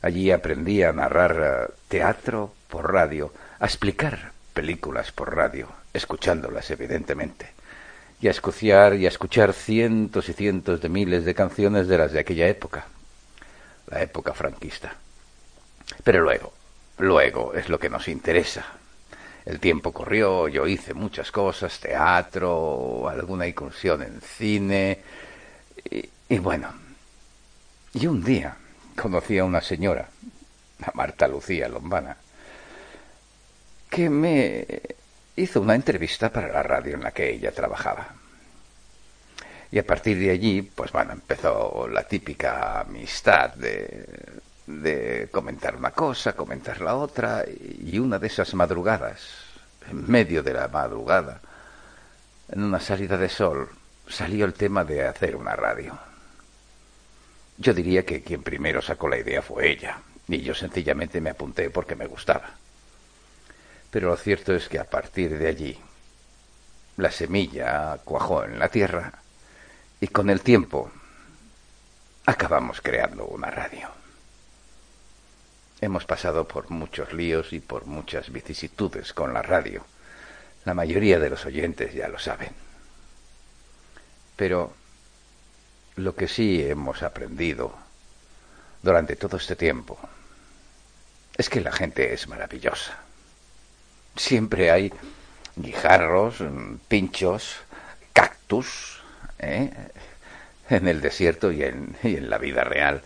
Allí 0.00 0.30
aprendí 0.30 0.82
a 0.82 0.92
narrar 0.92 1.72
teatro 1.88 2.54
por 2.68 2.92
radio, 2.92 3.32
a 3.60 3.66
explicar 3.66 4.32
películas 4.52 5.12
por 5.12 5.34
radio, 5.34 5.68
escuchándolas 5.92 6.70
evidentemente, 6.70 7.50
y 8.20 8.28
a 8.28 8.30
escuchar 8.30 8.94
y 8.94 9.06
a 9.06 9.08
escuchar 9.08 9.52
cientos 9.52 10.28
y 10.28 10.32
cientos 10.32 10.80
de 10.80 10.88
miles 10.88 11.24
de 11.24 11.34
canciones 11.34 11.88
de 11.88 11.98
las 11.98 12.12
de 12.12 12.20
aquella 12.20 12.48
época, 12.48 12.86
la 13.86 14.02
época 14.02 14.34
franquista. 14.34 14.94
Pero 16.02 16.22
luego, 16.22 16.52
luego 16.98 17.54
es 17.54 17.68
lo 17.68 17.78
que 17.78 17.88
nos 17.88 18.08
interesa. 18.08 18.66
El 19.44 19.60
tiempo 19.60 19.92
corrió, 19.92 20.48
yo 20.48 20.66
hice 20.66 20.92
muchas 20.92 21.30
cosas, 21.30 21.80
teatro, 21.80 23.08
alguna 23.08 23.46
incursión 23.46 24.02
en 24.02 24.20
cine, 24.20 25.02
y, 25.90 26.08
y 26.28 26.38
bueno, 26.38 26.68
y 27.94 28.06
un 28.06 28.22
día 28.22 28.56
conocí 29.00 29.38
a 29.38 29.44
una 29.44 29.60
señora, 29.60 30.08
a 30.84 30.90
Marta 30.94 31.26
Lucía 31.28 31.68
Lombana, 31.68 32.16
que 33.90 34.10
me 34.10 34.66
hizo 35.36 35.60
una 35.60 35.74
entrevista 35.74 36.30
para 36.30 36.48
la 36.48 36.62
radio 36.62 36.94
en 36.94 37.02
la 37.02 37.12
que 37.12 37.30
ella 37.30 37.52
trabajaba. 37.52 38.08
Y 39.70 39.78
a 39.78 39.86
partir 39.86 40.18
de 40.18 40.30
allí, 40.30 40.62
pues 40.62 40.92
bueno, 40.92 41.12
empezó 41.12 41.86
la 41.88 42.04
típica 42.04 42.80
amistad 42.80 43.54
de, 43.54 45.28
comentar 45.30 45.76
una 45.76 45.90
cosa, 45.90 46.32
comentar 46.34 46.80
la 46.80 46.94
otra, 46.94 47.44
y 47.46 47.98
una 47.98 48.18
de 48.18 48.26
esas 48.26 48.54
madrugadas, 48.54 49.20
en 49.90 50.10
medio 50.10 50.42
de 50.42 50.54
la 50.54 50.68
madrugada, 50.68 51.40
en 52.50 52.62
una 52.62 52.80
salida 52.80 53.18
de 53.18 53.28
sol, 53.28 53.68
salió 54.08 54.46
el 54.46 54.54
tema 54.54 54.84
de 54.84 55.06
hacer 55.06 55.36
una 55.36 55.54
radio. 55.54 55.98
Yo 57.58 57.74
diría 57.74 58.06
que 58.06 58.22
quien 58.22 58.42
primero 58.42 58.80
sacó 58.80 59.08
la 59.08 59.18
idea 59.18 59.42
fue 59.42 59.70
ella, 59.70 59.98
y 60.28 60.40
yo 60.40 60.54
sencillamente 60.54 61.20
me 61.20 61.30
apunté 61.30 61.68
porque 61.68 61.94
me 61.94 62.06
gustaba. 62.06 62.54
Pero 63.90 64.08
lo 64.08 64.16
cierto 64.16 64.54
es 64.54 64.68
que 64.68 64.78
a 64.78 64.84
partir 64.84 65.38
de 65.38 65.48
allí 65.48 65.78
la 66.96 67.10
semilla 67.10 67.98
cuajó 68.04 68.44
en 68.44 68.58
la 68.58 68.68
tierra 68.68 69.12
y 70.00 70.08
con 70.08 70.30
el 70.30 70.40
tiempo 70.40 70.90
acabamos 72.26 72.80
creando 72.80 73.24
una 73.26 73.50
radio. 73.50 73.88
Hemos 75.80 76.04
pasado 76.04 76.46
por 76.46 76.70
muchos 76.70 77.12
líos 77.12 77.52
y 77.52 77.60
por 77.60 77.86
muchas 77.86 78.30
vicisitudes 78.30 79.12
con 79.12 79.32
la 79.32 79.42
radio. 79.42 79.84
La 80.64 80.74
mayoría 80.74 81.18
de 81.20 81.30
los 81.30 81.46
oyentes 81.46 81.94
ya 81.94 82.08
lo 82.08 82.18
saben. 82.18 82.50
Pero 84.36 84.74
lo 85.96 86.14
que 86.14 86.28
sí 86.28 86.62
hemos 86.62 87.02
aprendido 87.02 87.74
durante 88.82 89.16
todo 89.16 89.36
este 89.36 89.56
tiempo 89.56 89.98
es 91.36 91.48
que 91.48 91.60
la 91.60 91.72
gente 91.72 92.12
es 92.12 92.28
maravillosa. 92.28 93.07
Siempre 94.18 94.70
hay 94.70 94.92
guijarros, 95.56 96.42
pinchos, 96.88 97.56
cactus, 98.12 99.00
¿eh? 99.38 99.70
en 100.68 100.88
el 100.88 101.00
desierto 101.00 101.50
y 101.50 101.62
en, 101.62 101.96
y 102.02 102.16
en 102.16 102.28
la 102.28 102.36
vida 102.36 102.64
real. 102.64 103.02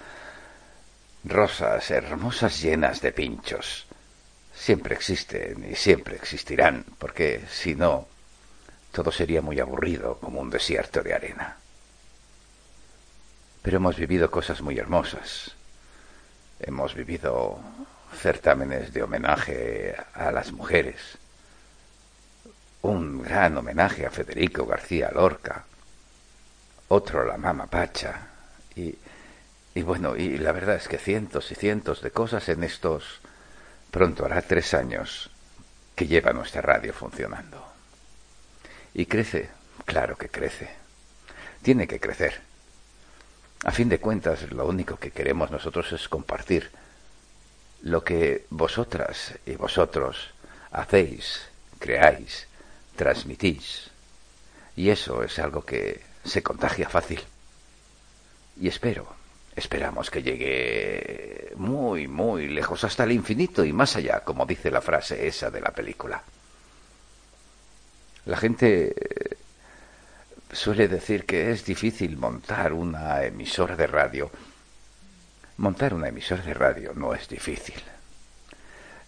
Rosas 1.22 1.88
hermosas 1.92 2.60
llenas 2.60 3.00
de 3.00 3.12
pinchos. 3.12 3.86
Siempre 4.52 4.96
existen 4.96 5.70
y 5.70 5.76
siempre 5.76 6.16
existirán, 6.16 6.84
porque 6.98 7.42
si 7.48 7.76
no, 7.76 8.08
todo 8.90 9.12
sería 9.12 9.40
muy 9.40 9.60
aburrido 9.60 10.18
como 10.18 10.40
un 10.40 10.50
desierto 10.50 11.02
de 11.02 11.14
arena 11.14 11.56
pero 13.62 13.76
hemos 13.76 13.96
vivido 13.96 14.30
cosas 14.30 14.60
muy 14.60 14.76
hermosas. 14.78 15.52
Hemos 16.60 16.94
vivido 16.94 17.60
certámenes 18.22 18.92
de 18.92 19.02
homenaje 19.02 19.96
a 20.14 20.30
las 20.30 20.52
mujeres, 20.52 21.18
un 22.82 23.20
gran 23.20 23.58
homenaje 23.58 24.06
a 24.06 24.12
Federico 24.12 24.64
García 24.64 25.10
Lorca, 25.12 25.64
otro 26.86 27.22
a 27.22 27.24
la 27.24 27.36
Mama 27.36 27.66
Pacha, 27.66 28.28
y, 28.76 28.94
y 29.74 29.82
bueno, 29.82 30.14
y 30.14 30.38
la 30.38 30.52
verdad 30.52 30.76
es 30.76 30.86
que 30.86 30.98
cientos 30.98 31.50
y 31.50 31.56
cientos 31.56 32.00
de 32.00 32.12
cosas 32.12 32.48
en 32.48 32.62
estos, 32.62 33.20
pronto 33.90 34.24
hará 34.24 34.40
tres 34.40 34.72
años 34.72 35.28
que 35.96 36.06
lleva 36.06 36.32
nuestra 36.32 36.62
radio 36.62 36.92
funcionando. 36.92 37.66
Y 38.94 39.06
crece, 39.06 39.50
claro 39.84 40.16
que 40.16 40.28
crece, 40.28 40.70
tiene 41.60 41.88
que 41.88 41.98
crecer. 41.98 42.40
A 43.64 43.72
fin 43.72 43.88
de 43.88 43.98
cuentas, 43.98 44.48
lo 44.52 44.66
único 44.66 44.96
que 44.96 45.10
queremos 45.10 45.50
nosotros 45.50 45.90
es 45.92 46.08
compartir 46.08 46.70
lo 47.82 48.04
que 48.04 48.46
vosotras 48.50 49.34
y 49.44 49.56
vosotros 49.56 50.30
hacéis, 50.70 51.48
creáis, 51.78 52.46
transmitís. 52.96 53.90
Y 54.76 54.90
eso 54.90 55.22
es 55.22 55.38
algo 55.38 55.64
que 55.64 56.00
se 56.24 56.42
contagia 56.42 56.88
fácil. 56.88 57.20
Y 58.60 58.68
espero, 58.68 59.14
esperamos 59.56 60.10
que 60.10 60.22
llegue 60.22 61.52
muy, 61.56 62.08
muy 62.08 62.48
lejos, 62.48 62.84
hasta 62.84 63.04
el 63.04 63.12
infinito 63.12 63.64
y 63.64 63.72
más 63.72 63.96
allá, 63.96 64.20
como 64.20 64.46
dice 64.46 64.70
la 64.70 64.80
frase 64.80 65.26
esa 65.26 65.50
de 65.50 65.60
la 65.60 65.72
película. 65.72 66.22
La 68.24 68.36
gente 68.36 68.94
suele 70.52 70.86
decir 70.86 71.24
que 71.24 71.50
es 71.50 71.64
difícil 71.64 72.16
montar 72.16 72.72
una 72.72 73.24
emisora 73.24 73.74
de 73.74 73.86
radio. 73.86 74.30
Montar 75.56 75.94
una 75.94 76.08
emisora 76.08 76.42
de 76.42 76.54
radio 76.54 76.92
no 76.94 77.14
es 77.14 77.28
difícil. 77.28 77.80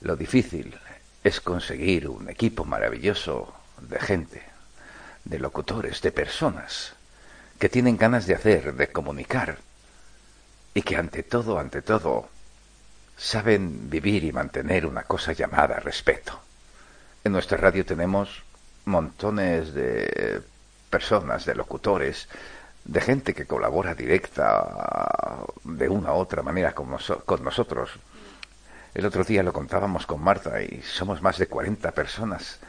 Lo 0.00 0.16
difícil 0.16 0.78
es 1.22 1.40
conseguir 1.40 2.09
un 2.09 2.28
equipo 2.28 2.64
maravilloso 2.64 3.54
de 3.80 3.98
gente, 3.98 4.42
de 5.24 5.38
locutores, 5.38 6.02
de 6.02 6.12
personas 6.12 6.94
que 7.59 7.68
tienen 7.68 7.96
ganas 7.96 8.26
de 8.26 8.35
hacer, 8.35 8.74
de 8.74 8.88
comunicar 8.88 9.59
y 10.74 10.83
que 10.83 10.96
ante 10.96 11.22
todo, 11.22 11.59
ante 11.59 11.83
todo, 11.83 12.28
saben 13.16 13.88
vivir 13.88 14.24
y 14.24 14.33
mantener 14.33 14.87
una 14.87 15.04
cosa 15.04 15.33
llamada 15.33 15.80
respeto. 15.80 16.40
En 17.22 17.33
nuestra 17.33 17.57
radio 17.57 17.87
tenemos 17.87 18.42
montones 18.85 19.72
de 19.72 20.42
personas, 20.90 21.46
de 21.46 21.54
locutores, 21.54 22.28
de 22.85 23.01
gente 23.01 23.35
que 23.35 23.47
colabora 23.47 23.94
directa 23.94 25.42
de 25.64 25.88
una 25.88 26.12
u 26.12 26.16
otra 26.16 26.42
manera 26.42 26.75
con, 26.75 26.90
nosotros. 26.90 27.90
El 28.94 29.07
otro 29.07 29.25
día 29.25 29.42
lo 29.42 29.53
contábamos 29.53 30.07
con 30.07 30.23
Marta 30.23 30.62
y 30.62 30.83
somos 30.83 31.23
más 31.23 31.38
de 31.38 31.47
40 31.47 31.92
personas 31.92 32.61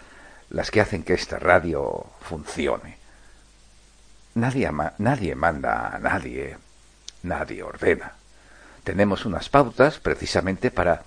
las 0.49 0.71
que 0.71 0.81
hacen 0.81 1.03
que 1.03 1.13
esta 1.13 1.37
radio 1.37 2.05
funcione. 2.21 2.97
Nadie, 4.35 4.69
nadie 4.97 5.35
manda 5.35 5.95
a 5.95 5.99
nadie, 5.99 6.57
nadie 7.23 7.63
ordena. 7.63 8.13
Tenemos 8.83 9.25
unas 9.25 9.49
pautas 9.49 9.99
precisamente 9.99 10.71
para 10.71 11.03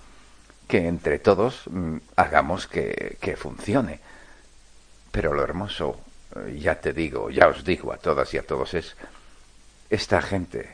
que 0.67 0.87
entre 0.87 1.19
todos 1.19 1.63
mm, 1.69 1.97
hagamos 2.15 2.67
que, 2.67 3.17
que 3.21 3.35
funcione. 3.35 4.01
Pero 5.11 5.33
lo 5.33 5.43
hermoso 5.43 5.99
ya 6.57 6.79
te 6.79 6.93
digo, 6.93 7.29
ya 7.29 7.47
os 7.47 7.63
digo 7.63 7.91
a 7.93 7.97
todas 7.97 8.33
y 8.33 8.37
a 8.37 8.43
todos, 8.43 8.73
es 8.73 8.95
esta 9.89 10.21
gente 10.21 10.69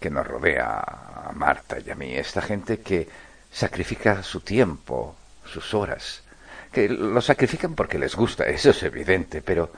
que 0.00 0.10
nos 0.10 0.26
rodea, 0.26 0.84
a 1.28 1.32
Marta 1.34 1.78
y 1.84 1.90
a 1.90 1.94
mí, 1.94 2.14
esta 2.14 2.42
gente 2.42 2.80
que 2.80 3.08
sacrifica 3.50 4.22
su 4.22 4.40
tiempo, 4.40 5.16
sus 5.46 5.72
horas, 5.74 6.22
que 6.70 6.88
lo 6.88 7.20
sacrifican 7.20 7.74
porque 7.74 7.98
les 7.98 8.14
gusta, 8.14 8.44
eso 8.44 8.70
es 8.70 8.82
evidente, 8.82 9.40
pero 9.40 9.70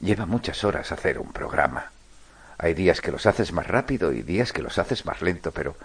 Lleva 0.00 0.24
muchas 0.24 0.64
horas 0.64 0.92
hacer 0.92 1.18
un 1.18 1.32
programa. 1.32 1.92
Hay 2.56 2.74
días 2.74 3.00
que 3.00 3.12
los 3.12 3.26
haces 3.26 3.52
más 3.52 3.66
rápido 3.66 4.12
y 4.12 4.22
días 4.22 4.52
que 4.52 4.62
los 4.62 4.78
haces 4.78 5.04
más 5.04 5.20
lento, 5.20 5.52
pero 5.52 5.76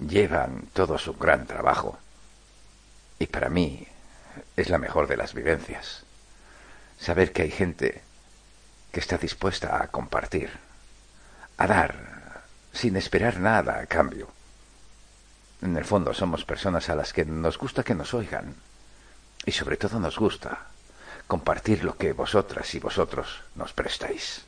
llevan 0.00 0.64
todos 0.72 1.06
un 1.06 1.18
gran 1.18 1.46
trabajo. 1.46 1.98
Y 3.18 3.26
para 3.26 3.48
mí 3.48 3.86
es 4.56 4.68
la 4.70 4.78
mejor 4.78 5.06
de 5.06 5.16
las 5.16 5.34
vivencias. 5.34 6.03
Saber 7.04 7.32
que 7.32 7.42
hay 7.42 7.50
gente 7.50 8.00
que 8.90 9.00
está 9.00 9.18
dispuesta 9.18 9.82
a 9.82 9.88
compartir, 9.88 10.48
a 11.58 11.66
dar, 11.66 12.44
sin 12.72 12.96
esperar 12.96 13.40
nada 13.40 13.78
a 13.78 13.84
cambio. 13.84 14.28
En 15.60 15.76
el 15.76 15.84
fondo 15.84 16.14
somos 16.14 16.46
personas 16.46 16.88
a 16.88 16.94
las 16.94 17.12
que 17.12 17.26
nos 17.26 17.58
gusta 17.58 17.82
que 17.82 17.94
nos 17.94 18.14
oigan 18.14 18.54
y 19.44 19.52
sobre 19.52 19.76
todo 19.76 20.00
nos 20.00 20.18
gusta 20.18 20.68
compartir 21.26 21.84
lo 21.84 21.94
que 21.98 22.14
vosotras 22.14 22.74
y 22.74 22.78
vosotros 22.78 23.42
nos 23.54 23.74
prestáis. 23.74 24.46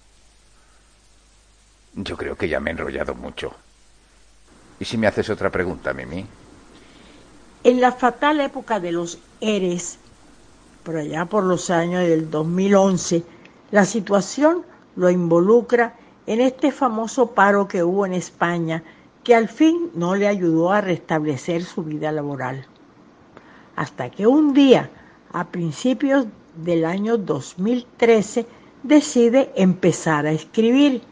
Yo 1.92 2.16
creo 2.16 2.38
que 2.38 2.48
ya 2.48 2.58
me 2.58 2.70
he 2.70 2.72
enrollado 2.72 3.14
mucho. 3.14 3.54
¿Y 4.80 4.86
si 4.86 4.96
me 4.96 5.06
haces 5.06 5.28
otra 5.28 5.50
pregunta, 5.50 5.92
Mimi? 5.92 6.26
En 7.64 7.82
la 7.82 7.92
fatal 7.92 8.40
época 8.40 8.80
de 8.80 8.92
los 8.92 9.18
ERES, 9.42 9.98
por 10.86 10.96
allá 10.96 11.24
por 11.24 11.42
los 11.42 11.68
años 11.68 12.06
del 12.06 12.30
2011, 12.30 13.24
la 13.72 13.84
situación 13.84 14.64
lo 14.94 15.10
involucra 15.10 15.96
en 16.28 16.40
este 16.40 16.70
famoso 16.70 17.32
paro 17.32 17.66
que 17.66 17.82
hubo 17.82 18.06
en 18.06 18.12
España, 18.12 18.84
que 19.24 19.34
al 19.34 19.48
fin 19.48 19.90
no 19.94 20.14
le 20.14 20.28
ayudó 20.28 20.70
a 20.70 20.80
restablecer 20.80 21.64
su 21.64 21.82
vida 21.82 22.12
laboral. 22.12 22.66
Hasta 23.74 24.10
que 24.10 24.28
un 24.28 24.54
día, 24.54 24.88
a 25.32 25.48
principios 25.48 26.26
del 26.54 26.84
año 26.84 27.18
2013, 27.18 28.46
decide 28.84 29.50
empezar 29.56 30.24
a 30.24 30.30
escribir 30.30 31.02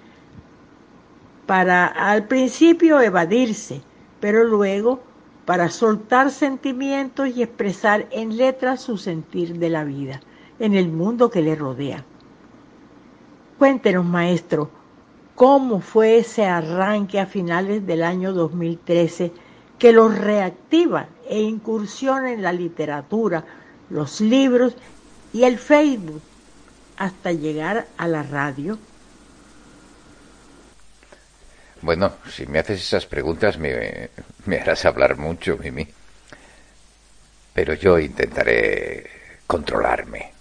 para 1.46 1.86
al 1.86 2.28
principio 2.28 3.00
evadirse, 3.00 3.80
pero 4.20 4.44
luego 4.44 5.00
para 5.44 5.68
soltar 5.68 6.30
sentimientos 6.30 7.28
y 7.28 7.42
expresar 7.42 8.06
en 8.10 8.36
letras 8.36 8.80
su 8.80 8.96
sentir 8.96 9.58
de 9.58 9.70
la 9.70 9.84
vida, 9.84 10.20
en 10.58 10.74
el 10.74 10.88
mundo 10.88 11.30
que 11.30 11.42
le 11.42 11.54
rodea. 11.54 12.04
Cuéntenos, 13.58 14.04
maestro, 14.04 14.70
cómo 15.34 15.80
fue 15.80 16.18
ese 16.18 16.46
arranque 16.46 17.20
a 17.20 17.26
finales 17.26 17.86
del 17.86 18.02
año 18.02 18.32
2013 18.32 19.32
que 19.78 19.92
los 19.92 20.16
reactiva 20.16 21.06
e 21.28 21.40
incursiona 21.40 22.32
en 22.32 22.42
la 22.42 22.52
literatura, 22.52 23.44
los 23.90 24.20
libros 24.20 24.76
y 25.32 25.44
el 25.44 25.58
Facebook 25.58 26.22
hasta 26.96 27.32
llegar 27.32 27.86
a 27.98 28.06
la 28.06 28.22
radio 28.22 28.78
bueno, 31.84 32.14
si 32.30 32.46
me 32.46 32.58
haces 32.58 32.80
esas 32.80 33.04
preguntas 33.04 33.58
me, 33.58 34.08
harás 34.58 34.86
hablar 34.86 35.16
mucho, 35.16 35.58
Mimi. 35.58 35.86
Pero 37.52 37.74
yo 37.74 37.98
intentaré 37.98 39.10
controlarme. 39.46 40.32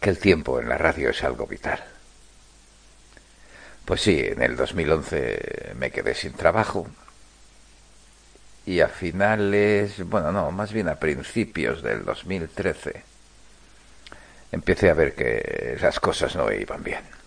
Que 0.00 0.10
el 0.10 0.18
tiempo 0.18 0.60
en 0.60 0.68
la 0.68 0.78
radio 0.78 1.10
es 1.10 1.24
algo 1.24 1.46
vital. 1.46 1.82
Pues 3.84 4.00
sí, 4.00 4.20
en 4.20 4.42
el 4.42 4.56
2011 4.56 5.72
me 5.76 5.90
quedé 5.90 6.14
sin 6.14 6.34
trabajo. 6.34 6.86
Y 8.64 8.80
a 8.80 8.88
finales, 8.88 10.04
bueno, 10.06 10.30
no, 10.30 10.52
más 10.52 10.72
bien 10.72 10.88
a 10.88 10.96
principios 11.00 11.82
del 11.82 12.04
2013, 12.04 13.02
empecé 14.52 14.90
a 14.90 14.94
ver 14.94 15.14
que 15.14 15.76
las 15.80 15.98
cosas 15.98 16.36
no 16.36 16.52
iban 16.52 16.82
bien 16.82 17.25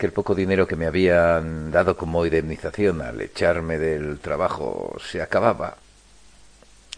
que 0.00 0.06
el 0.06 0.12
poco 0.12 0.34
dinero 0.34 0.66
que 0.66 0.76
me 0.76 0.86
habían 0.86 1.70
dado 1.70 1.94
como 1.94 2.24
indemnización 2.24 3.02
al 3.02 3.20
echarme 3.20 3.76
del 3.76 4.18
trabajo 4.18 4.96
se 4.98 5.20
acababa. 5.20 5.76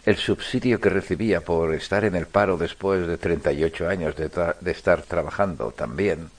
El 0.05 0.15
subsidio 0.15 0.79
que 0.79 0.87
recibía 0.87 1.41
por 1.41 1.73
estar 1.73 2.05
en 2.05 2.15
el 2.15 2.27
paro 2.27 2.55
después 2.55 3.05
de 3.05 3.17
38 3.17 3.89
años 3.89 4.15
de, 4.15 4.29
de 4.61 4.71
estar 4.71 5.01
trabajando 5.01 5.71
también. 5.71 6.29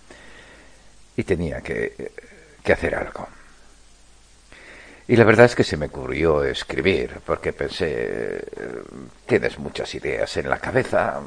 Y 1.19 1.25
tenía 1.25 1.61
que 1.61 2.11
hacer 2.73 2.95
algo. 2.95 3.29
Y 5.07 5.17
la 5.17 5.25
verdad 5.25 5.45
es 5.45 5.55
que 5.55 5.65
se 5.65 5.77
me 5.77 5.87
ocurrió 5.87 6.45
escribir, 6.45 7.21
porque 7.27 7.53
pensé, 7.53 8.43
tienes 9.27 9.59
muchas 9.59 9.95
ideas 9.95 10.35
en 10.39 10.49
la 10.49 10.59
cabeza 10.59 11.21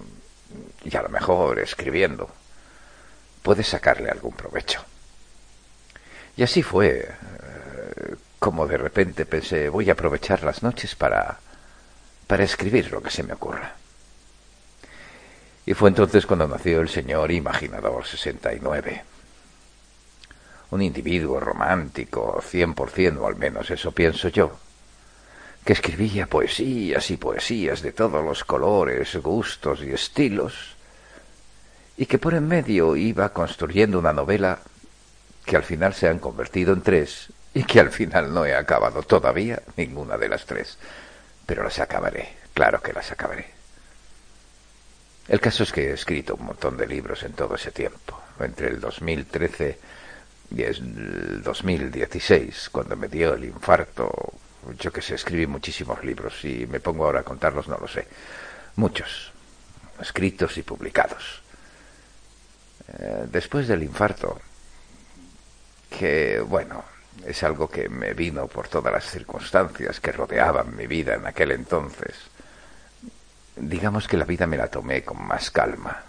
y 0.84 0.98
a 0.98 1.04
lo 1.04 1.10
mejor 1.10 1.60
escribiendo 1.60 2.28
puedes 3.44 3.68
sacarle 3.68 4.10
algún 4.10 4.34
provecho. 4.34 4.84
Y 6.38 6.44
así 6.44 6.62
fue 6.62 7.00
eh, 7.00 8.16
como 8.40 8.68
de 8.68 8.78
repente 8.78 9.26
pensé, 9.26 9.70
voy 9.70 9.90
a 9.90 9.94
aprovechar 9.94 10.44
las 10.44 10.62
noches 10.62 10.96
para, 10.96 11.40
para 12.28 12.44
escribir 12.44 12.92
lo 12.92 13.02
que 13.02 13.10
se 13.10 13.24
me 13.24 13.34
ocurra. 13.34 13.74
Y 15.66 15.74
fue 15.74 15.90
entonces 15.90 16.26
cuando 16.26 16.48
nació 16.48 16.80
el 16.80 16.90
señor 16.90 17.32
Imaginador 17.32 18.06
69. 18.06 19.04
Un 20.70 20.82
individuo 20.82 21.40
romántico, 21.40 22.42
cien 22.46 22.74
por 22.74 22.92
cien, 22.92 23.18
o 23.18 23.28
al 23.28 23.36
menos 23.36 23.72
eso 23.72 23.92
pienso 23.92 24.30
yo, 24.30 24.58
que 25.66 25.74
escribía 25.74 26.28
poesías 26.28 27.10
y 27.10 27.18
poesías 27.18 27.82
de 27.82 27.92
todos 27.92 28.24
los 28.24 28.44
colores, 28.44 29.16
gustos 29.18 29.82
y 29.82 29.92
estilos, 29.92 30.76
y 31.98 32.06
que 32.06 32.20
por 32.20 32.36
en 32.36 32.48
medio 32.48 32.96
iba 32.96 33.34
construyendo 33.34 33.98
una 33.98 34.14
novela 34.14 34.60
que 35.48 35.56
al 35.56 35.64
final 35.64 35.94
se 35.94 36.10
han 36.10 36.20
convertido 36.20 36.74
en 36.74 36.82
tres 36.82 37.30
y 37.54 37.64
que 37.64 37.80
al 37.80 37.90
final 37.90 38.34
no 38.34 38.46
he 38.46 38.54
acabado 38.54 39.02
todavía 39.02 39.64
ninguna 39.78 40.18
de 40.18 40.28
las 40.28 40.46
tres. 40.46 40.78
Pero 41.46 41.64
las 41.64 41.80
acabaré, 41.80 42.36
claro 42.54 42.82
que 42.82 42.92
las 42.92 43.10
acabaré. 43.12 43.48
El 45.30 45.40
caso 45.40 45.64
es 45.64 45.72
que 45.72 45.90
he 45.90 45.94
escrito 45.94 46.36
un 46.36 46.46
montón 46.46 46.76
de 46.76 46.86
libros 46.86 47.24
en 47.24 47.32
todo 47.32 47.56
ese 47.56 47.72
tiempo, 47.72 48.22
entre 48.40 48.68
el 48.68 48.82
2013 48.82 49.80
y 50.52 50.64
el 50.64 51.42
2016, 51.42 52.70
cuando 52.70 52.98
me 52.98 53.08
dio 53.08 53.34
el 53.34 53.46
infarto. 53.46 54.12
Yo 54.78 54.92
que 54.92 55.02
sé, 55.02 55.16
escribí 55.16 55.48
muchísimos 55.48 56.04
libros 56.04 56.44
y 56.44 56.68
me 56.68 56.82
pongo 56.82 57.06
ahora 57.06 57.22
a 57.22 57.24
contarlos, 57.24 57.70
no 57.70 57.78
lo 57.78 57.88
sé. 57.88 58.06
Muchos, 58.76 59.32
escritos 60.02 60.58
y 60.58 60.64
publicados. 60.64 61.42
Eh, 63.00 63.28
después 63.32 63.68
del 63.68 63.84
infarto, 63.84 64.40
que, 65.90 66.40
bueno, 66.40 66.84
es 67.26 67.44
algo 67.44 67.70
que 67.70 67.90
me 67.90 68.14
vino 68.14 68.48
por 68.48 68.68
todas 68.68 68.94
las 68.94 69.10
circunstancias 69.10 70.00
que 70.00 70.12
rodeaban 70.12 70.76
mi 70.76 70.88
vida 70.88 71.16
en 71.16 71.26
aquel 71.26 71.52
entonces. 71.52 72.16
Digamos 73.56 74.08
que 74.08 74.18
la 74.18 74.26
vida 74.26 74.48
me 74.48 74.58
la 74.58 74.68
tomé 74.68 75.04
con 75.04 75.22
más 75.26 75.52
calma. 75.52 76.04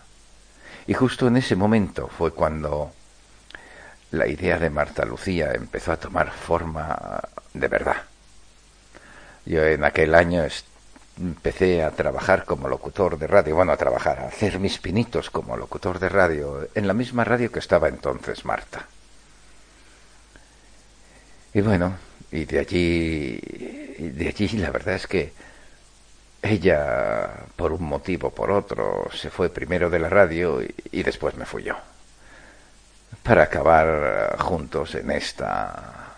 Y 0.87 0.95
justo 0.95 1.27
en 1.27 1.37
ese 1.37 1.57
momento 1.57 2.09
fue 2.09 2.33
cuando 2.33 2.93
la 4.11 4.27
idea 4.27 4.59
de 4.59 4.71
Marta 4.71 5.05
Lucía 5.05 5.53
empezó 5.53 5.93
a 5.93 5.97
tomar 5.97 6.31
forma 6.31 7.21
de 7.53 7.69
verdad. 7.69 8.03
Yo 9.45 9.65
en 9.65 9.85
aquel 9.85 10.15
año 10.15 10.45
empecé 11.19 11.83
a 11.83 11.91
trabajar 11.91 12.45
como 12.45 12.69
locutor 12.69 13.19
de 13.19 13.27
radio, 13.27 13.57
bueno, 13.57 13.73
a 13.73 13.77
trabajar, 13.77 14.21
a 14.21 14.29
hacer 14.29 14.59
mis 14.59 14.79
pinitos 14.79 15.31
como 15.31 15.57
locutor 15.57 15.99
de 15.99 16.09
radio 16.09 16.69
en 16.75 16.87
la 16.87 16.95
misma 16.95 17.25
radio 17.25 17.51
que 17.51 17.59
estaba 17.59 17.89
entonces 17.89 18.45
Marta. 18.45 18.87
Y 21.55 21.61
bueno, 21.61 21.97
y 22.31 22.45
de 22.45 22.59
allí, 22.59 23.41
de 23.99 24.29
allí 24.29 24.49
la 24.59 24.71
verdad 24.71 24.95
es 24.95 25.07
que 25.07 25.33
ella, 26.43 27.47
por 27.57 27.73
un 27.73 27.85
motivo 27.85 28.29
o 28.29 28.35
por 28.35 28.51
otro, 28.51 29.09
se 29.15 29.31
fue 29.31 29.51
primero 29.51 29.91
de 29.91 29.99
la 29.99 30.09
radio 30.09 30.63
y, 30.63 31.03
después 31.03 31.35
me 31.37 31.47
fui 31.47 31.65
yo. 31.65 31.77
Para 33.23 33.45
acabar 33.45 34.37
juntos 34.39 34.95
en 34.95 35.11
esta, 35.11 36.17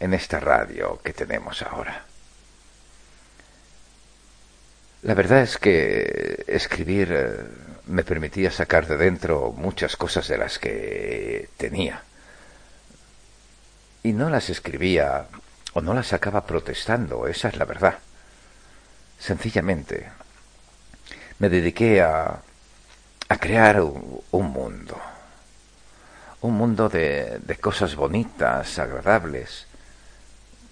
en 0.00 0.14
esta 0.14 0.40
radio 0.40 1.00
que 1.02 1.12
tenemos 1.12 1.62
ahora. 1.62 2.04
La 5.02 5.14
verdad 5.14 5.42
es 5.42 5.56
que 5.58 6.44
escribir 6.48 7.12
eh, 7.12 7.36
me 7.86 8.02
permitía 8.02 8.50
sacar 8.50 8.86
de 8.88 8.96
dentro 8.96 9.52
muchas 9.52 9.96
cosas 9.96 10.26
de 10.26 10.38
las 10.38 10.58
que 10.58 11.48
tenía 11.56 12.02
y 14.06 14.12
no 14.12 14.30
las 14.30 14.50
escribía 14.50 15.26
o 15.72 15.80
no 15.80 15.92
las 15.92 16.06
sacaba 16.06 16.46
protestando, 16.46 17.26
esa 17.26 17.48
es 17.48 17.56
la 17.56 17.64
verdad. 17.64 17.98
Sencillamente 19.18 20.08
me 21.40 21.48
dediqué 21.48 22.00
a, 22.02 22.38
a 23.28 23.36
crear 23.38 23.80
un, 23.80 24.52
mundo, 24.52 24.96
un 26.40 26.54
mundo 26.54 26.88
de, 26.88 27.40
de 27.40 27.56
cosas 27.56 27.96
bonitas, 27.96 28.78
agradables, 28.78 29.65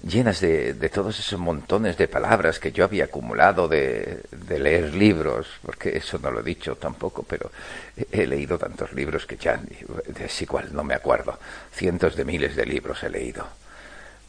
llenas 0.06 0.40
de, 0.40 0.74
todos 0.92 1.18
esos 1.18 1.38
montones 1.38 1.96
de 1.96 2.08
palabras 2.08 2.58
que 2.58 2.72
yo 2.72 2.84
había 2.84 3.04
acumulado 3.04 3.68
de, 3.68 4.20
de, 4.30 4.58
leer 4.58 4.94
libros, 4.94 5.48
porque 5.62 5.96
eso 5.96 6.18
no 6.18 6.30
lo 6.30 6.40
he 6.40 6.44
dicho 6.44 6.76
tampoco, 6.76 7.22
pero 7.22 7.50
he, 8.10 8.26
leído 8.26 8.58
tantos 8.58 8.92
libros 8.92 9.26
que 9.26 9.36
ya 9.36 9.60
es 10.18 10.42
igual, 10.42 10.74
no 10.74 10.84
me 10.84 10.94
acuerdo. 10.94 11.38
Cientos 11.72 12.16
de 12.16 12.24
miles 12.24 12.54
de 12.56 12.66
libros 12.66 13.02
he 13.02 13.10
leído. 13.10 13.46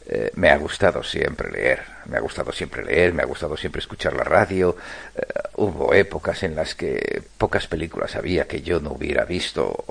Eh, 0.08 0.30
me 0.36 0.50
ha 0.50 0.56
gustado 0.56 1.02
siempre 1.02 1.50
leer, 1.50 1.82
me 2.06 2.16
ha 2.16 2.20
gustado 2.20 2.52
siempre 2.52 2.84
leer, 2.84 3.12
me 3.12 3.22
ha 3.22 3.26
gustado 3.26 3.56
siempre 3.56 3.80
escuchar 3.80 4.14
la 4.14 4.24
radio. 4.24 4.76
Eh, 5.16 5.22
hubo 5.56 5.92
épocas 5.92 6.42
en 6.44 6.54
las 6.54 6.74
que 6.74 7.22
pocas 7.36 7.66
películas 7.66 8.14
había 8.14 8.46
que 8.46 8.62
yo 8.62 8.80
no 8.80 8.92
hubiera 8.92 9.24
visto, 9.24 9.84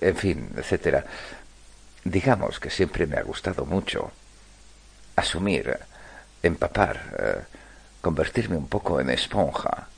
en 0.00 0.16
fin, 0.16 0.50
etcétera. 0.56 1.04
Digamos 2.02 2.58
que 2.58 2.70
siempre 2.70 3.06
me 3.06 3.16
ha 3.16 3.22
gustado 3.22 3.64
mucho 3.64 4.10
asumir, 5.20 5.78
empapar, 6.42 7.00
eh, 7.18 7.40
convertirme 8.00 8.56
un 8.56 8.66
poco 8.66 9.00
en 9.00 9.10
esponja, 9.10 9.88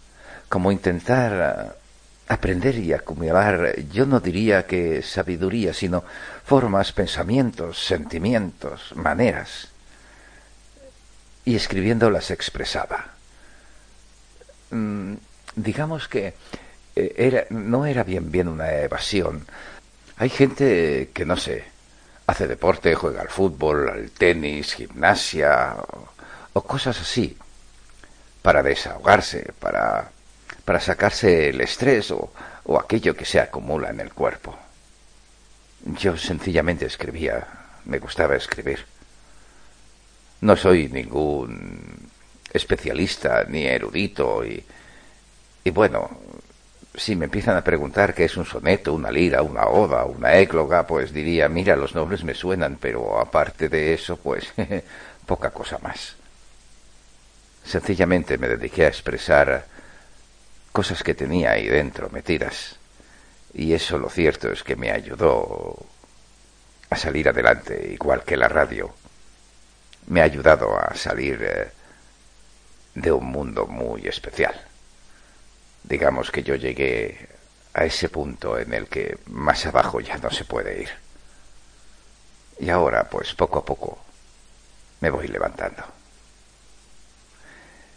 como 0.49 0.71
intentar 0.71 1.33
eh, 1.33 1.83
aprender 2.29 2.77
y 2.79 2.93
acumular, 2.93 3.75
yo 3.91 4.07
no 4.07 4.21
diría 4.21 4.67
que 4.67 5.03
sabiduría, 5.03 5.75
sino 5.75 6.05
formas, 6.45 6.93
pensamientos, 6.93 7.85
sentimientos, 7.85 8.95
maneras, 8.95 9.69
y 11.45 11.57
escribiendo 11.57 12.11
las 12.11 12.31
expresaba. 12.31 13.13
Mm, 14.71 15.15
digamos 15.57 16.09
que 16.09 16.35
eh, 16.97 17.15
era, 17.17 17.47
no 17.51 17.85
era 17.87 18.05
bien 18.05 18.31
bien 18.31 18.49
una 18.49 18.73
evasión. 18.73 19.47
Hay 20.17 20.31
gente 20.31 21.11
que 21.13 21.27
no 21.27 21.37
sé, 21.37 21.72
hace 22.33 22.49
deporte, 22.49 22.95
juega 22.95 23.21
al 23.21 23.29
fútbol, 23.29 23.89
al 23.89 24.11
tenis, 24.11 24.75
gimnasia 24.75 25.77
o, 26.55 26.61
cosas 26.63 26.99
así, 27.01 27.37
para 28.41 28.63
desahogarse, 28.63 29.53
para, 29.59 30.11
para 30.65 30.81
sacarse 30.81 31.51
el 31.51 31.61
estrés 31.61 32.11
o, 32.11 32.33
o 32.65 32.79
aquello 32.79 33.15
que 33.15 33.25
se 33.25 33.39
acumula 33.39 33.91
en 33.91 34.01
el 34.01 34.13
cuerpo. 34.13 34.57
Yo 35.85 36.17
sencillamente 36.17 36.87
escribía, 36.87 37.47
me 37.85 37.99
gustaba 37.99 38.37
escribir. 38.37 38.85
No 40.41 40.57
soy 40.57 40.89
ningún 40.89 42.09
especialista 42.53 43.45
ni 43.49 43.67
erudito 43.67 44.45
y, 44.45 44.65
y 45.65 45.71
bueno, 45.71 46.11
si 46.95 47.17
me 47.17 47.25
empiezan 47.25 47.57
a 47.57 47.65
preguntar 47.65 48.15
qué 48.15 48.25
es 48.25 48.37
un 48.37 48.45
soneto, 48.45 48.93
una 48.93 49.11
lira, 49.11 49.43
una 49.43 49.67
oda, 49.67 50.05
una 50.05 50.35
égloga, 50.37 50.87
pues 50.87 51.13
diría, 51.13 51.49
mira, 51.49 51.75
los 51.75 51.95
nombres 51.95 52.23
me 52.23 52.35
suenan, 52.35 52.77
pero 52.81 53.19
aparte 53.19 53.69
de 53.69 53.95
eso, 53.95 54.17
pues 54.19 54.53
poca 55.27 55.51
cosa 55.51 55.79
más. 55.79 56.17
Sencillamente 57.65 58.37
me 58.39 58.49
dediqué 58.49 58.85
a 58.85 58.89
expresar 58.89 59.67
cosas 60.73 61.03
que 61.03 61.15
tenía 61.15 61.53
ahí 61.53 61.67
dentro, 61.67 62.11
metidas. 62.11 62.77
Y 63.55 63.73
eso 63.73 63.99
lo 63.99 64.11
cierto 64.11 64.51
es 64.51 64.63
que 64.63 64.77
me 64.77 64.91
ayudó 64.91 65.77
a 66.91 66.97
salir 66.97 67.29
adelante, 67.29 67.91
igual 67.93 68.23
que 68.25 68.37
la 68.37 68.49
radio. 68.49 68.95
Me 70.09 70.21
ha 70.21 70.25
ayudado 70.25 70.77
a 70.79 70.95
salir 70.95 71.43
eh, 71.43 71.71
de 72.95 73.13
un 73.13 73.27
mundo 73.27 73.67
muy 73.67 74.07
especial 74.07 74.72
digamos 75.85 76.31
que 76.31 76.43
yo 76.43 76.55
llegué 76.55 77.29
a 77.75 77.85
ese 77.85 78.09
punto 78.09 78.59
en 78.59 78.73
el 78.75 78.89
que 78.89 79.19
más 79.27 79.65
abajo 79.67 80.01
ya 80.01 80.19
no 80.19 80.31
se 80.31 80.45
puede 80.45 80.83
ir. 80.83 80.91
Y 82.61 82.71
ahora, 82.71 83.09
pues 83.09 83.35
poco 83.35 83.61
a 83.61 83.65
poco, 83.65 83.99
me 85.01 85.11
voy 85.11 85.29
levantando. 85.29 85.83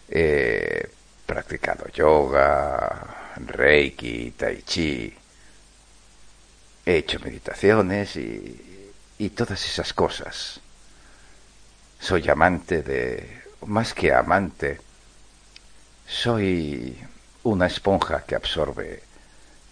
He 0.09 0.87
practicado 1.25 1.87
yoga, 1.89 3.33
reiki, 3.37 4.31
tai 4.31 4.61
chi, 4.63 5.13
he 6.85 6.95
hecho 6.97 7.19
meditaciones 7.19 8.15
y, 8.15 8.91
y 9.17 9.29
todas 9.29 9.63
esas 9.65 9.93
cosas. 9.93 10.59
Soy 11.99 12.29
amante 12.29 12.81
de, 12.83 13.43
más 13.65 13.93
que 13.93 14.13
amante, 14.13 14.79
soy 16.07 16.97
una 17.45 17.67
esponja 17.67 18.23
que 18.25 18.35
absorbe 18.35 19.03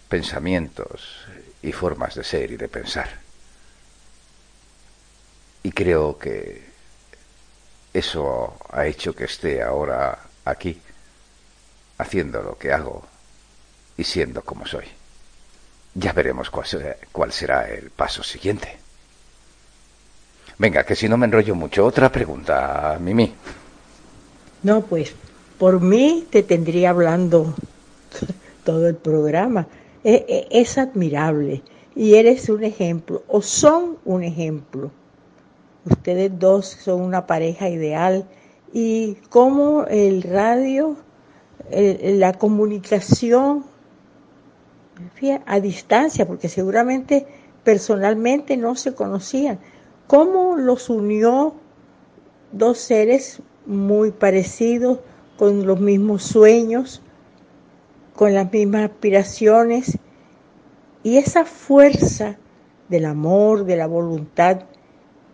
pensamientos 0.08 1.26
y 1.60 1.72
formas 1.72 2.14
de 2.14 2.22
ser 2.22 2.52
y 2.52 2.56
de 2.56 2.68
pensar. 2.68 3.08
Y 5.64 5.72
creo 5.72 6.16
que 6.16 6.64
eso 7.92 8.56
ha 8.70 8.86
hecho 8.86 9.14
que 9.14 9.24
esté 9.24 9.60
ahora 9.60 10.18
aquí, 10.44 10.80
haciendo 11.98 12.42
lo 12.42 12.56
que 12.56 12.72
hago 12.72 13.04
y 13.96 14.04
siendo 14.04 14.42
como 14.42 14.66
soy. 14.66 14.86
Ya 15.94 16.12
veremos 16.12 16.50
cuál 16.50 17.32
será, 17.32 17.68
el 17.68 17.90
paso 17.90 18.22
siguiente. 18.22 18.78
Venga, 20.58 20.84
que 20.84 20.94
si 20.94 21.08
no 21.08 21.16
me 21.16 21.26
enrollo 21.26 21.56
mucho, 21.56 21.84
otra 21.84 22.10
pregunta, 22.12 22.96
Mimi. 23.00 23.34
No, 24.62 24.82
pues 24.82 25.12
por 25.58 25.80
mí 25.80 26.26
te 26.30 26.42
tendría 26.42 26.90
hablando 26.90 27.54
todo 28.64 28.88
el 28.88 28.96
programa. 28.96 29.66
Es, 30.02 30.76
admirable 30.76 31.62
y 31.96 32.16
eres 32.16 32.50
un 32.50 32.62
ejemplo, 32.62 33.22
o 33.26 33.40
son 33.40 33.96
un 34.04 34.22
ejemplo. 34.22 34.90
Ustedes 35.90 36.30
dos 36.38 36.66
son 36.66 37.00
una 37.00 37.26
pareja 37.26 37.70
ideal 37.70 38.26
y 38.72 39.14
cómo 39.30 39.86
el 39.86 40.22
radio, 40.22 40.96
la 41.70 42.34
comunicación 42.34 43.64
a 45.46 45.60
distancia, 45.60 46.26
porque 46.26 46.48
seguramente 46.48 47.26
personalmente 47.62 48.56
no 48.56 48.76
se 48.76 48.94
conocían, 48.94 49.58
cómo 50.06 50.56
los 50.56 50.90
unió 50.90 51.54
dos 52.52 52.78
seres 52.78 53.40
muy 53.66 54.10
parecidos, 54.10 54.98
con 55.38 55.66
los 55.66 55.80
mismos 55.80 56.22
sueños, 56.22 57.02
con 58.14 58.34
las 58.34 58.52
mismas 58.52 58.90
aspiraciones 58.90 59.98
y 61.02 61.18
esa 61.18 61.44
fuerza 61.44 62.38
del 62.88 63.06
amor, 63.06 63.64
de 63.64 63.76
la 63.76 63.86
voluntad, 63.86 64.62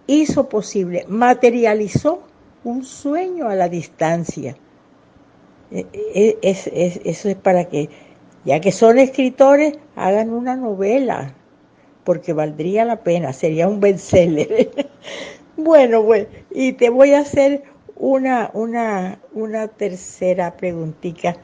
hizo 0.06 0.48
posible, 0.48 1.04
materializó 1.08 2.22
un 2.64 2.84
sueño 2.84 3.48
a 3.48 3.54
la 3.54 3.68
distancia. 3.68 4.56
E, 5.70 5.86
e, 6.14 6.38
eso 6.42 7.28
es 7.28 7.36
para 7.36 7.66
que, 7.66 7.88
ya 8.44 8.60
que 8.60 8.72
son 8.72 8.98
escritores, 8.98 9.78
hagan 9.94 10.32
una 10.32 10.56
novela, 10.56 11.34
porque 12.04 12.32
valdría 12.32 12.84
la 12.84 13.04
pena, 13.04 13.32
sería 13.32 13.68
un 13.68 13.78
bestseller. 13.80 14.70
bueno, 15.56 16.04
pues, 16.04 16.26
y 16.50 16.72
te 16.72 16.90
voy 16.90 17.12
a 17.12 17.20
hacer 17.20 17.62
una, 18.00 18.50
una, 18.54 19.18
una 19.34 19.68
tercera 19.68 20.56
preguntita. 20.56 21.36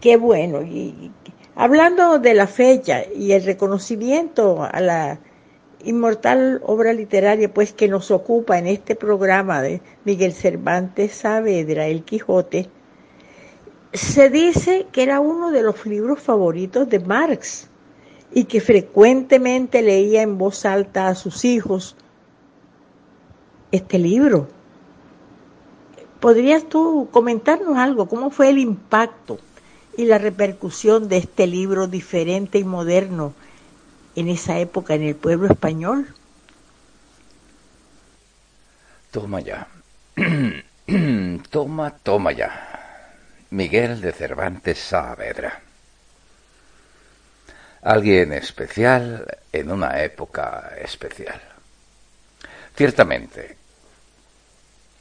Qué 0.00 0.16
bueno. 0.16 0.62
Y, 0.62 1.10
hablando 1.54 2.18
de 2.18 2.34
la 2.34 2.46
fecha 2.46 3.02
y 3.16 3.32
el 3.32 3.42
reconocimiento 3.44 4.62
a 4.62 4.80
la 4.80 5.18
inmortal 5.84 6.60
obra 6.64 6.92
literaria 6.92 7.52
pues 7.52 7.72
que 7.72 7.88
nos 7.88 8.10
ocupa 8.10 8.58
en 8.58 8.66
este 8.66 8.94
programa 8.94 9.62
de 9.62 9.80
Miguel 10.04 10.32
Cervantes 10.32 11.12
Saavedra, 11.14 11.86
El 11.86 12.04
Quijote, 12.04 12.68
se 13.92 14.28
dice 14.30 14.86
que 14.92 15.02
era 15.02 15.20
uno 15.20 15.50
de 15.50 15.62
los 15.62 15.84
libros 15.86 16.20
favoritos 16.20 16.88
de 16.88 17.00
Marx 17.00 17.68
y 18.32 18.44
que 18.44 18.60
frecuentemente 18.60 19.82
leía 19.82 20.22
en 20.22 20.38
voz 20.38 20.64
alta 20.64 21.08
a 21.08 21.14
sus 21.14 21.44
hijos 21.44 21.96
este 23.70 23.98
libro. 23.98 24.48
¿Podrías 26.22 26.68
tú 26.68 27.08
comentarnos 27.10 27.76
algo? 27.76 28.08
¿Cómo 28.08 28.30
fue 28.30 28.48
el 28.48 28.58
impacto 28.58 29.40
y 29.96 30.04
la 30.04 30.18
repercusión 30.18 31.08
de 31.08 31.16
este 31.16 31.48
libro 31.48 31.88
diferente 31.88 32.58
y 32.58 32.64
moderno 32.64 33.34
en 34.14 34.28
esa 34.28 34.60
época 34.60 34.94
en 34.94 35.02
el 35.02 35.16
pueblo 35.16 35.48
español? 35.48 36.14
Toma 39.10 39.40
ya. 39.40 39.66
toma, 41.50 41.90
toma 41.90 42.30
ya. 42.30 43.18
Miguel 43.50 44.00
de 44.00 44.12
Cervantes 44.12 44.78
Saavedra. 44.78 45.60
Alguien 47.82 48.32
especial 48.32 49.26
en 49.50 49.72
una 49.72 50.00
época 50.04 50.70
especial. 50.80 51.42
Ciertamente, 52.76 53.56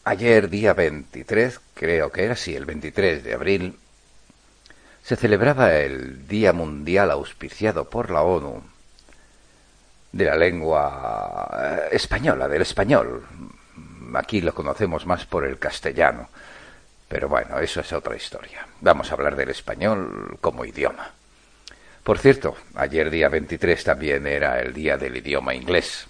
Ayer, 0.03 0.49
día 0.49 0.73
23, 0.73 1.59
creo 1.75 2.11
que 2.11 2.23
era 2.23 2.33
así, 2.33 2.55
el 2.55 2.65
23 2.65 3.23
de 3.23 3.33
abril, 3.33 3.77
se 5.03 5.15
celebraba 5.15 5.75
el 5.75 6.27
Día 6.27 6.53
Mundial 6.53 7.11
auspiciado 7.11 7.89
por 7.89 8.09
la 8.09 8.23
ONU 8.23 8.63
de 10.11 10.25
la 10.25 10.35
lengua 10.35 11.49
eh, 11.53 11.95
española, 11.95 12.47
del 12.47 12.63
español, 12.63 13.25
aquí 14.15 14.41
lo 14.41 14.53
conocemos 14.53 15.05
más 15.05 15.25
por 15.25 15.45
el 15.45 15.59
castellano. 15.59 16.29
Pero 17.07 17.27
bueno, 17.27 17.59
eso 17.59 17.81
es 17.81 17.93
otra 17.93 18.15
historia. 18.15 18.65
Vamos 18.79 19.11
a 19.11 19.15
hablar 19.15 19.35
del 19.35 19.49
español 19.49 20.37
como 20.41 20.65
idioma. 20.65 21.11
Por 22.03 22.17
cierto, 22.17 22.55
ayer 22.73 23.09
día 23.09 23.29
23 23.29 23.83
también 23.83 24.25
era 24.25 24.59
el 24.59 24.73
día 24.73 24.97
del 24.97 25.17
idioma 25.17 25.53
inglés. 25.53 26.07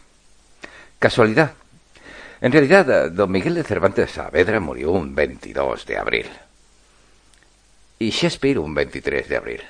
Casualidad. 0.99 1.53
En 2.41 2.51
realidad, 2.51 3.11
don 3.11 3.31
Miguel 3.31 3.53
de 3.53 3.63
Cervantes 3.63 4.13
Saavedra 4.13 4.59
murió 4.59 4.91
un 4.91 5.13
22 5.13 5.85
de 5.85 5.97
abril. 5.97 6.27
Y 7.99 8.09
Shakespeare 8.09 8.57
un 8.57 8.73
23 8.73 9.29
de 9.29 9.37
abril. 9.37 9.61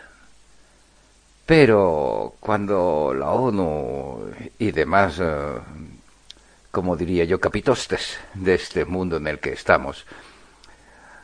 Pero 1.46 2.36
cuando 2.40 3.14
la 3.14 3.32
ONU 3.32 4.32
y 4.58 4.72
demás, 4.72 5.20
eh, 5.20 5.60
como 6.72 6.96
diría 6.96 7.26
yo, 7.26 7.42
capitostes 7.42 8.18
de 8.36 8.54
este 8.54 8.86
mundo 8.86 9.18
en 9.18 9.28
el 9.28 9.40
que 9.40 9.52
estamos, 9.52 10.06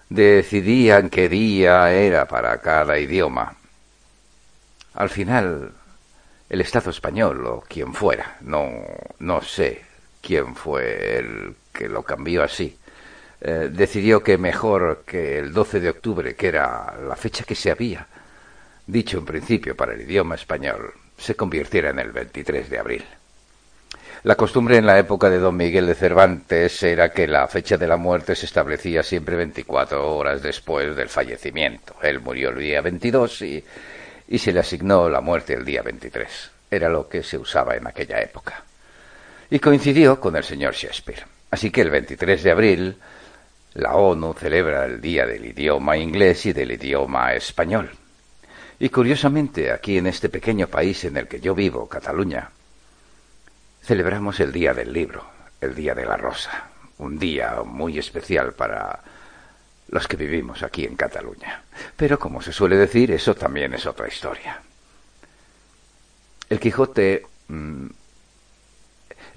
decidían 0.10 1.10
qué 1.10 1.30
día 1.30 1.94
era 1.94 2.28
para 2.28 2.58
cada 2.60 3.00
idioma. 3.00 3.56
Al 4.96 5.10
final, 5.10 5.72
el 6.50 6.60
Estado 6.60 6.90
español 6.90 7.46
o 7.48 7.62
quien 7.62 7.94
fuera, 7.94 8.36
no, 8.42 8.70
no 9.20 9.42
sé 9.42 9.87
quién 10.22 10.56
fue 10.56 11.18
el 11.18 11.56
que 11.74 11.88
lo 11.88 12.04
cambió 12.04 12.44
así, 12.44 12.78
eh, 13.40 13.70
decidió 13.72 14.24
que 14.24 14.38
mejor 14.38 15.04
que 15.06 15.38
el 15.38 15.54
12 15.54 15.80
de 15.80 15.90
octubre, 15.90 16.36
que 16.36 16.48
era 16.48 16.96
la 17.08 17.16
fecha 17.16 17.44
que 17.44 17.56
se 17.56 17.72
había 17.72 18.08
dicho 18.88 19.18
en 19.18 19.26
principio 19.26 19.76
para 19.76 19.94
el 19.94 20.02
idioma 20.02 20.36
español, 20.36 20.94
se 21.18 21.36
convirtiera 21.36 21.90
en 21.90 22.00
el 22.00 22.12
23 22.12 22.70
de 22.70 22.80
abril. 22.80 23.06
La 24.24 24.36
costumbre 24.36 24.78
en 24.78 24.86
la 24.86 24.98
época 24.98 25.30
de 25.30 25.38
don 25.38 25.56
Miguel 25.56 25.86
de 25.86 25.94
Cervantes 25.94 26.82
era 26.82 27.12
que 27.12 27.28
la 27.28 27.48
fecha 27.48 27.78
de 27.78 27.88
la 27.88 27.98
muerte 27.98 28.36
se 28.36 28.48
establecía 28.48 29.04
siempre 29.04 29.36
24 29.36 30.16
horas 30.16 30.42
después 30.42 30.96
del 30.96 31.10
fallecimiento. 31.10 31.96
Él 32.02 32.20
murió 32.20 32.50
el 32.50 32.58
día 32.58 32.82
22 32.82 33.42
y, 33.44 33.64
y 34.28 34.38
se 34.40 34.52
le 34.52 34.60
asignó 34.62 35.08
la 35.08 35.22
muerte 35.22 35.54
el 35.54 35.64
día 35.64 35.84
23. 35.84 36.52
Era 36.72 36.90
lo 36.90 37.08
que 37.08 37.22
se 37.22 37.38
usaba 37.38 37.76
en 37.76 37.86
aquella 37.88 38.20
época. 38.20 38.64
Y 39.50 39.60
coincidió 39.60 40.20
con 40.20 40.36
el 40.36 40.44
señor 40.44 40.74
Shakespeare. 40.74 41.26
Así 41.52 41.72
que 41.72 41.82
el 41.82 41.90
23 41.90 42.44
de 42.44 42.52
abril 42.52 42.98
la 43.76 43.96
ONU 43.96 44.34
celebra 44.34 44.86
el 44.86 45.00
Día 45.00 45.26
del 45.26 45.46
Idioma 45.46 45.98
Inglés 45.98 46.48
y 46.48 46.54
del 46.54 46.72
Idioma 46.72 47.34
Español. 47.34 47.92
Y 48.80 48.90
curiosamente, 48.90 49.72
aquí 49.72 49.98
en 49.98 50.08
este 50.08 50.30
pequeño 50.30 50.68
país 50.68 51.06
en 51.06 51.18
el 51.18 51.28
que 51.28 51.40
yo 51.40 51.54
vivo, 51.54 51.88
Cataluña, 51.88 52.50
celebramos 53.84 54.40
el 54.40 54.52
Día 54.52 54.74
del 54.74 54.92
Libro, 54.92 55.24
el 55.62 55.76
Día 55.76 55.94
de 55.94 56.06
la 56.06 56.18
Rosa, 56.18 56.70
un 56.98 57.20
día 57.20 57.62
muy 57.64 57.98
especial 58.00 58.54
para 58.54 59.00
los 59.90 60.08
que 60.08 60.18
vivimos 60.18 60.64
aquí 60.64 60.84
en 60.84 60.96
Cataluña. 60.96 61.62
Pero 61.96 62.20
como 62.20 62.42
se 62.42 62.52
suele 62.52 62.76
decir, 62.76 63.12
eso 63.12 63.36
también 63.36 63.74
es 63.74 63.86
otra 63.86 64.08
historia. 64.08 64.60
El 66.50 66.60
Quijote... 66.60 67.26
Mm, 67.48 67.88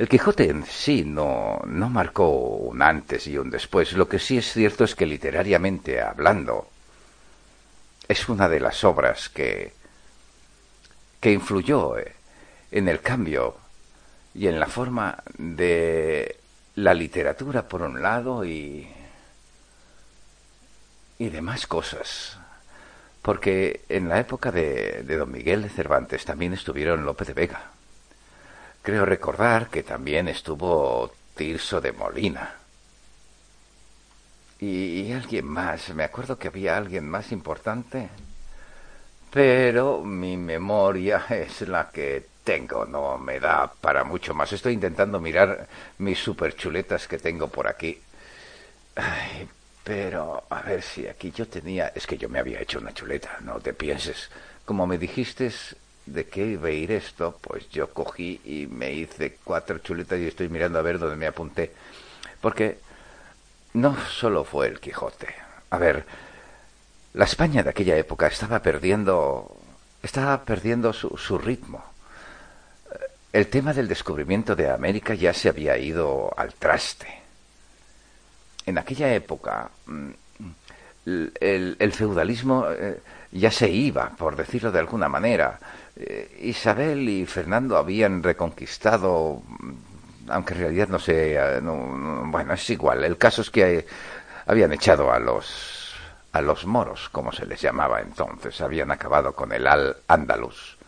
el 0.01 0.09
Quijote 0.09 0.49
en 0.49 0.65
sí 0.65 1.05
no, 1.05 1.61
no 1.67 1.91
marcó 1.91 2.31
un 2.31 2.81
antes 2.81 3.27
y 3.27 3.37
un 3.37 3.51
después. 3.51 3.93
Lo 3.93 4.09
que 4.09 4.19
sí 4.19 4.39
es 4.39 4.51
cierto 4.51 4.85
es 4.85 4.95
que 4.95 5.05
literariamente 5.05 6.01
hablando, 6.01 6.71
es 8.09 8.27
una 8.31 8.49
de 8.49 8.61
las 8.61 8.83
obras 8.83 9.29
que, 9.29 9.75
que 11.21 11.33
influyó 11.33 11.99
eh, 11.99 12.15
en 12.71 12.89
el 12.89 13.03
cambio 13.03 13.59
y 14.35 14.47
en 14.47 14.59
la 14.59 14.69
forma 14.69 15.23
de 15.37 16.39
la 16.77 16.95
literatura 16.95 17.69
por 17.69 17.83
un 17.83 18.01
lado 18.01 18.47
y, 18.47 18.89
y 21.19 21.29
demás 21.29 21.67
cosas. 21.67 22.39
Porque 23.21 23.83
en 23.91 24.09
la 24.09 24.19
época 24.19 24.51
de, 24.51 25.03
de 25.03 25.17
don 25.19 25.31
Miguel 25.31 25.61
de 25.61 25.69
Cervantes 25.69 26.25
también 26.25 26.55
estuvieron 26.55 27.05
Lope 27.05 27.27
de 27.27 27.35
Vega. 27.35 27.71
Creo 28.83 29.05
recordar 29.05 29.69
que 29.69 29.83
también 29.83 30.29
estuvo 30.29 31.13
Tirso 31.35 31.81
de 31.81 31.93
Molina. 31.93 32.55
Y, 34.59 35.13
alguien 35.13 35.47
más, 35.47 35.89
me 35.95 36.05
acuerdo 36.05 36.39
que 36.39 36.49
había 36.49 36.77
alguien 36.77 37.09
más 37.09 37.33
importante. 37.33 38.09
Pero 39.31 40.03
mi 40.03 40.37
memoria 40.37 41.25
es 41.31 41.63
la 41.63 41.91
que 41.91 42.27
tengo, 42.45 42.85
no 42.85 43.19
me 43.19 43.39
da 43.39 43.73
para 43.81 44.05
mucho 44.05 44.35
más. 44.35 44.53
Estoy 44.53 44.75
intentando 44.75 45.21
mirar 45.21 45.69
mis 45.99 46.19
superchuletas 46.19 47.07
que 47.07 47.19
tengo 47.19 47.49
por 47.49 47.69
aquí. 47.69 48.01
Ay, 48.97 49.49
pero 49.85 50.45
a 50.51 50.63
ver 50.63 50.83
si 50.83 51.07
aquí 51.07 51.33
yo 51.33 51.47
tenía... 51.49 51.89
Es 51.95 52.07
que 52.07 52.19
yo 52.19 52.29
me 52.29 52.39
había 52.39 52.61
hecho 52.61 52.79
una 52.79 52.93
chuleta, 52.93 53.39
no 53.41 53.61
te 53.61 53.73
pienses. 53.73 54.31
Como 54.65 54.87
me 54.87 54.99
dijiste 54.99 55.51
de 56.13 56.27
qué 56.27 56.47
iba 56.47 56.69
a 56.69 56.73
ir 56.73 56.93
esto, 56.93 57.39
pues 57.41 57.69
yo 57.71 57.93
cogí 57.93 58.41
y 58.45 58.67
me 58.67 58.93
hice 58.93 59.39
cuatro 59.45 59.79
chuletas 59.79 60.19
y 60.19 60.27
estoy 60.27 60.49
mirando 60.49 60.79
a 60.79 60.83
ver 60.83 60.99
dónde 60.99 61.17
me 61.17 61.27
apunté. 61.27 61.73
Porque 62.41 62.79
no 63.75 63.97
solo 64.09 64.45
fue 64.45 64.67
el 64.67 64.81
Quijote. 64.81 65.29
A 65.71 65.79
ver, 65.79 66.05
la 67.15 67.25
España 67.25 67.63
de 67.63 67.71
aquella 67.71 67.97
época 67.97 68.27
estaba 68.27 68.61
perdiendo 68.61 69.57
estaba 70.03 70.45
perdiendo 70.45 70.93
su, 70.93 71.17
su 71.17 71.39
ritmo. 71.39 71.85
El 73.33 73.47
tema 73.49 73.73
del 73.73 73.87
descubrimiento 73.87 74.57
de 74.57 74.71
América 74.71 75.15
ya 75.15 75.33
se 75.33 75.49
había 75.49 75.77
ido 75.79 76.33
al 76.37 76.55
traste. 76.55 77.07
En 78.67 78.79
aquella 78.79 79.13
época 79.15 79.71
mm, 79.87 80.11
el, 81.41 81.93
feudalismo 81.93 82.67
eh, 82.71 83.01
ya 83.33 83.51
se 83.51 83.71
iba, 83.71 84.11
por 84.11 84.37
decirlo 84.37 84.73
de 84.73 84.81
alguna 84.81 85.09
manera. 85.09 85.59
Eh, 85.97 86.39
Isabel 86.43 87.09
y 87.09 87.27
Fernando 87.27 87.77
habían 87.77 88.23
reconquistado, 88.23 89.43
aunque 90.29 90.55
en 90.55 90.61
realidad 90.61 90.89
no 90.89 90.99
sé, 90.99 91.35
eh, 91.35 91.61
bueno, 91.61 92.55
es 92.55 92.71
igual. 92.71 93.05
El 93.05 93.17
caso 93.17 93.43
es 93.43 93.51
que 93.51 93.87
habían 94.47 94.73
echado 94.73 95.13
a 95.13 95.19
los 95.19 95.79
a 96.33 96.41
los 96.41 96.65
moros, 96.65 97.09
como 97.09 97.33
se 97.33 97.45
les 97.45 97.61
llamaba 97.61 98.01
entonces, 98.01 98.61
habían 98.61 98.93
acabado 98.93 99.33
con 99.33 99.53
el 99.53 99.67
al 99.67 99.97
andaluz 100.07 100.79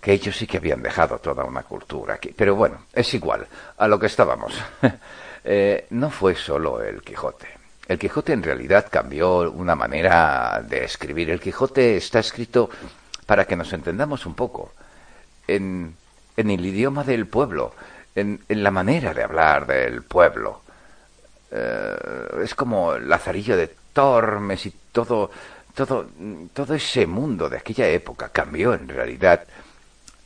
que 0.00 0.12
ellos 0.12 0.36
sí 0.36 0.46
que 0.46 0.56
habían 0.56 0.82
dejado 0.82 1.18
toda 1.18 1.44
una 1.44 1.62
cultura 1.62 2.14
aquí. 2.14 2.32
Pero 2.34 2.54
bueno, 2.54 2.86
es 2.92 3.12
igual, 3.14 3.46
a 3.76 3.88
lo 3.88 3.98
que 3.98 4.06
estábamos. 4.06 4.52
Eh, 5.42 5.86
no 5.88 6.10
fue 6.10 6.34
solo 6.34 6.82
el 6.82 7.00
Quijote. 7.00 7.48
El 7.88 7.98
Quijote 7.98 8.34
en 8.34 8.42
realidad 8.42 8.88
cambió 8.90 9.50
una 9.50 9.74
manera 9.74 10.62
de 10.62 10.84
escribir. 10.84 11.30
El 11.30 11.40
Quijote 11.40 11.96
está 11.96 12.18
escrito 12.18 12.68
para 13.30 13.44
que 13.44 13.54
nos 13.54 13.72
entendamos 13.72 14.26
un 14.26 14.34
poco 14.34 14.72
en, 15.46 15.94
el 16.36 16.66
idioma 16.66 17.04
del 17.04 17.28
pueblo, 17.28 17.72
en, 18.16 18.40
la 18.48 18.72
manera 18.72 19.14
de 19.14 19.22
hablar 19.22 19.68
del 19.68 20.02
pueblo. 20.02 20.62
Eh, 21.52 22.40
es 22.42 22.56
como 22.56 22.98
Lazarillo 22.98 23.56
de 23.56 23.70
Tormes 23.92 24.66
y 24.66 24.74
todo, 24.90 25.30
todo, 25.76 26.08
todo 26.52 26.74
ese 26.74 27.06
mundo 27.06 27.48
de 27.48 27.58
aquella 27.58 27.86
época 27.86 28.30
cambió 28.30 28.74
en 28.74 28.88
realidad 28.88 29.44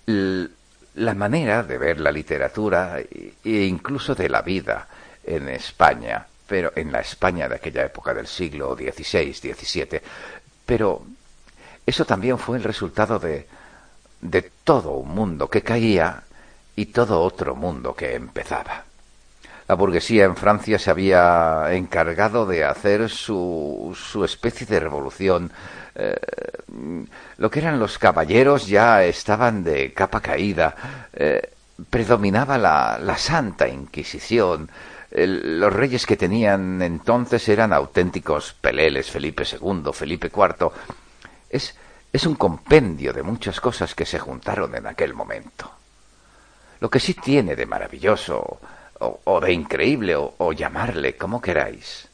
la 0.07 1.15
manera 1.15 1.63
de 1.63 1.77
ver 1.77 2.01
la 2.01 2.11
literatura 2.11 3.01
e 3.01 3.39
incluso 3.45 4.15
de 4.15 4.31
la 4.31 4.41
vida 4.41 4.89
en 5.23 5.51
España, 5.51 6.27
pero 6.47 6.73
en 6.75 6.91
la 6.91 7.01
España 7.01 7.51
de 7.51 7.57
aquella 7.57 7.85
época 7.85 8.15
del 8.15 8.29
siglo 8.29 8.75
XVI, 8.75 9.35
XVII. 9.35 10.01
Pero 10.65 11.05
eso 11.87 12.05
también 12.05 12.39
fue 12.39 12.57
el 12.57 12.65
resultado 12.65 13.19
de, 13.19 13.47
de 14.21 14.51
todo 14.65 14.93
un 14.93 15.15
mundo 15.15 15.49
que 15.49 15.63
caía 15.63 16.23
y 16.77 16.87
todo 16.87 17.21
otro 17.21 17.55
mundo 17.55 17.95
que 17.95 18.15
empezaba. 18.15 18.85
La 19.67 19.75
burguesía 19.77 20.25
en 20.25 20.37
Francia 20.37 20.79
se 20.79 20.91
había 20.91 21.73
encargado 21.73 22.45
de 22.45 22.65
hacer 22.65 23.09
su, 23.09 23.97
su 23.99 24.25
especie 24.25 24.67
de 24.67 24.81
revolución 24.81 25.51
eh, 25.95 26.17
lo 27.37 27.51
que 27.51 27.61
eran 27.61 27.79
los 27.79 27.99
caballeros 27.99 28.67
ya 28.67 29.05
estaban 29.05 29.63
de 29.63 29.93
capa 29.93 30.21
caída, 30.21 30.75
eh, 31.13 31.51
predominaba 31.89 32.59
la, 32.59 32.99
la, 33.01 33.17
Santa 33.17 33.69
Inquisición, 33.69 34.69
los 35.13 35.73
reyes 35.73 36.07
que 36.07 36.17
tenían 36.17 36.83
entonces 36.83 37.49
eran 37.49 37.73
auténticos 37.73 38.55
peleles, 38.61 39.11
Felipe 39.11 39.45
II, 39.45 39.93
Felipe 39.93 40.31
IV. 40.35 40.71
Es, 41.55 41.73
es 42.13 42.27
un 42.27 42.35
compendio 42.35 43.13
de 43.13 43.23
muchas 43.23 43.61
cosas 43.61 43.95
que 43.95 44.05
se 44.05 44.19
juntaron 44.19 44.75
en 44.75 44.89
aquel 44.89 45.15
momento. 45.15 45.71
Lo 46.81 46.91
que 46.91 46.99
sí 46.99 47.15
tiene 47.15 47.55
de 47.55 47.65
maravilloso, 47.65 48.59
o, 48.99 49.41
de 49.41 49.53
increíble, 49.53 50.17
o, 50.17 50.35
o 50.37 50.53
llamarle 50.53 51.17
como 51.17 51.41
queráis, 51.41 52.09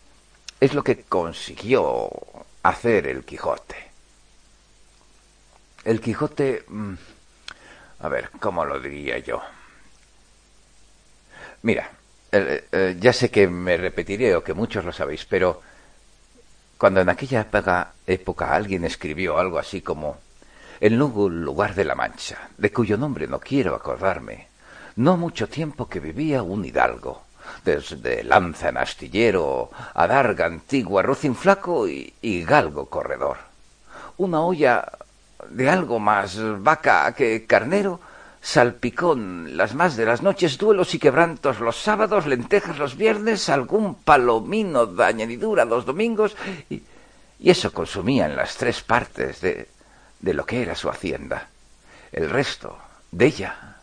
es 0.60 0.74
lo 0.74 0.84
que 0.84 1.04
consiguió 1.04 2.10
hacer 2.64 3.06
el 3.06 3.24
Quijote. 3.24 3.90
El 5.84 6.02
Quijote... 6.02 6.64
Mm, 6.68 6.94
a 8.00 8.08
ver, 8.08 8.30
¿cómo 8.40 8.66
lo 8.66 8.78
diría 8.78 9.18
yo? 9.20 9.40
Mira, 11.62 11.90
eh, 12.30 12.68
eh, 12.70 12.96
ya 13.00 13.14
sé 13.14 13.30
que 13.30 13.48
me 13.48 13.78
repetiré 13.78 14.36
o 14.36 14.44
que 14.44 14.52
muchos 14.52 14.84
lo 14.84 14.92
sabéis, 14.92 15.24
pero 15.24 15.62
cuando 16.80 17.02
en 17.02 17.10
aquella 17.10 17.46
época, 18.06 18.54
alguien 18.54 18.86
escribió 18.86 19.36
algo 19.36 19.58
así 19.58 19.82
como 19.82 20.16
el 20.80 20.96
lugar 20.96 21.74
de 21.74 21.84
la 21.84 21.94
Mancha, 21.94 22.48
de 22.56 22.72
cuyo 22.72 22.96
nombre 22.96 23.26
no 23.26 23.38
quiero 23.38 23.74
acordarme, 23.74 24.48
no 24.96 25.18
mucho 25.18 25.46
tiempo 25.46 25.90
que 25.90 26.00
vivía 26.00 26.42
un 26.42 26.64
hidalgo, 26.64 27.24
desde 27.66 28.24
Lanza 28.24 28.70
en 28.70 28.78
Astillero, 28.78 29.70
Adarga 29.92 30.46
Antigua, 30.46 31.02
Rocín 31.02 31.34
Flaco 31.34 31.86
y, 31.86 32.14
y 32.22 32.44
Galgo 32.44 32.86
Corredor. 32.86 33.36
Una 34.16 34.40
olla 34.40 34.90
de 35.50 35.68
algo 35.68 35.98
más 35.98 36.38
vaca 36.62 37.12
que 37.12 37.44
carnero, 37.44 38.00
salpicón 38.40 39.56
las 39.56 39.74
más 39.74 39.96
de 39.96 40.06
las 40.06 40.22
noches, 40.22 40.58
duelos 40.58 40.94
y 40.94 40.98
quebrantos 40.98 41.60
los 41.60 41.76
sábados, 41.76 42.26
lentejas 42.26 42.78
los 42.78 42.96
viernes, 42.96 43.48
algún 43.48 43.94
palomino 43.94 44.86
de 44.86 45.04
añadidura 45.04 45.64
los 45.64 45.84
domingos, 45.84 46.36
y, 46.68 46.82
y 47.38 47.50
eso 47.50 47.72
consumía 47.72 48.26
en 48.26 48.36
las 48.36 48.56
tres 48.56 48.82
partes 48.82 49.40
de, 49.40 49.68
de 50.20 50.34
lo 50.34 50.44
que 50.46 50.62
era 50.62 50.74
su 50.74 50.88
hacienda. 50.88 51.48
El 52.12 52.30
resto 52.30 52.78
de 53.10 53.26
ella 53.26 53.76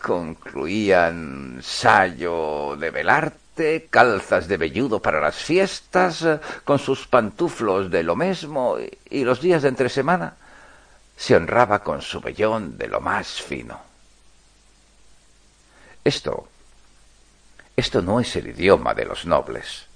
concluían 0.00 1.60
sayo 1.62 2.76
de 2.76 2.90
velarte, 2.90 3.86
calzas 3.88 4.48
de 4.48 4.56
velludo 4.56 5.00
para 5.00 5.20
las 5.20 5.36
fiestas, 5.36 6.26
con 6.64 6.78
sus 6.78 7.06
pantuflos 7.06 7.90
de 7.90 8.02
lo 8.02 8.16
mismo, 8.16 8.76
y 9.08 9.24
los 9.24 9.40
días 9.40 9.62
de 9.62 9.68
entre 9.68 9.88
semana 9.88 10.34
se 11.16 11.36
honraba 11.36 11.80
con 11.80 12.02
su 12.02 12.20
vellón 12.20 12.76
de 12.76 12.88
lo 12.88 13.00
más 13.00 13.40
fino. 13.40 13.91
Esto, 16.04 16.48
esto 17.76 18.02
no 18.02 18.20
es 18.20 18.34
el 18.36 18.48
idioma 18.48 18.94
de 18.94 19.04
los 19.04 19.24
nobles. 19.26 19.86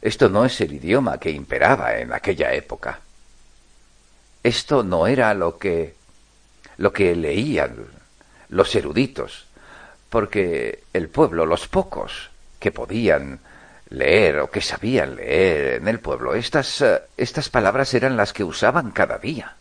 Esto 0.00 0.28
no 0.28 0.44
es 0.44 0.60
el 0.60 0.72
idioma 0.72 1.18
que 1.18 1.30
imperaba 1.30 1.96
en 1.96 2.12
aquella 2.12 2.52
época. 2.52 3.00
Esto 4.42 4.82
no 4.82 5.06
era 5.06 5.32
lo 5.34 5.58
que 5.58 5.94
lo 6.76 6.92
que 6.92 7.14
leían 7.14 7.86
los 8.48 8.74
eruditos, 8.74 9.46
porque 10.10 10.84
el 10.92 11.08
pueblo, 11.08 11.46
los 11.46 11.68
pocos 11.68 12.30
que 12.58 12.72
podían 12.72 13.40
leer 13.90 14.40
o 14.40 14.50
que 14.50 14.60
sabían 14.60 15.16
leer 15.16 15.74
en 15.74 15.88
el 15.88 16.00
pueblo, 16.00 16.34
estas, 16.34 16.84
estas 17.16 17.48
palabras 17.48 17.94
eran 17.94 18.16
las 18.16 18.32
que 18.32 18.44
usaban 18.44 18.90
cada 18.90 19.18
día. 19.18 19.56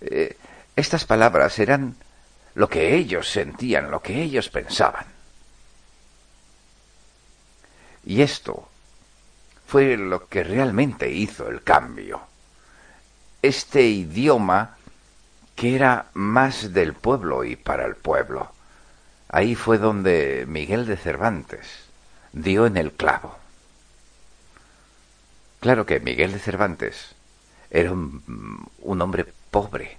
Eh, 0.00 0.36
estas 0.76 1.04
palabras 1.04 1.58
eran 1.58 1.96
lo 2.58 2.68
que 2.68 2.96
ellos 2.96 3.30
sentían, 3.30 3.88
lo 3.88 4.02
que 4.02 4.20
ellos 4.20 4.48
pensaban. 4.48 5.06
Y 8.04 8.20
esto 8.20 8.68
fue 9.68 9.96
lo 9.96 10.26
que 10.26 10.42
realmente 10.42 11.08
hizo 11.08 11.48
el 11.48 11.62
cambio. 11.62 12.20
Este 13.42 13.82
idioma 13.82 14.76
que 15.54 15.76
era 15.76 16.06
más 16.14 16.72
del 16.72 16.94
pueblo 16.94 17.44
y 17.44 17.54
para 17.54 17.86
el 17.86 17.94
pueblo. 17.94 18.50
Ahí 19.28 19.54
fue 19.54 19.78
donde 19.78 20.44
Miguel 20.48 20.84
de 20.84 20.96
Cervantes 20.96 21.84
dio 22.32 22.66
en 22.66 22.76
el 22.76 22.90
clavo. 22.90 23.38
Claro 25.60 25.86
que 25.86 26.00
Miguel 26.00 26.32
de 26.32 26.40
Cervantes 26.40 27.14
era 27.70 27.92
un, 27.92 28.68
un 28.80 29.00
hombre 29.00 29.32
pobre, 29.52 29.96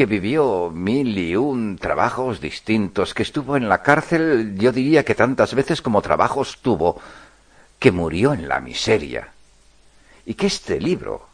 que 0.00 0.06
vivió 0.06 0.70
mil 0.70 1.18
y 1.18 1.36
un 1.36 1.76
trabajos 1.76 2.40
distintos, 2.40 3.12
que 3.12 3.22
estuvo 3.22 3.58
en 3.58 3.68
la 3.68 3.82
cárcel, 3.82 4.56
yo 4.58 4.72
diría 4.72 5.04
que 5.04 5.14
tantas 5.14 5.54
veces 5.54 5.82
como 5.82 6.00
trabajos 6.00 6.60
tuvo, 6.62 6.98
que 7.78 7.92
murió 7.92 8.32
en 8.32 8.48
la 8.48 8.60
miseria, 8.60 9.34
y 10.24 10.32
que 10.32 10.46
este 10.46 10.80
libro, 10.80 11.28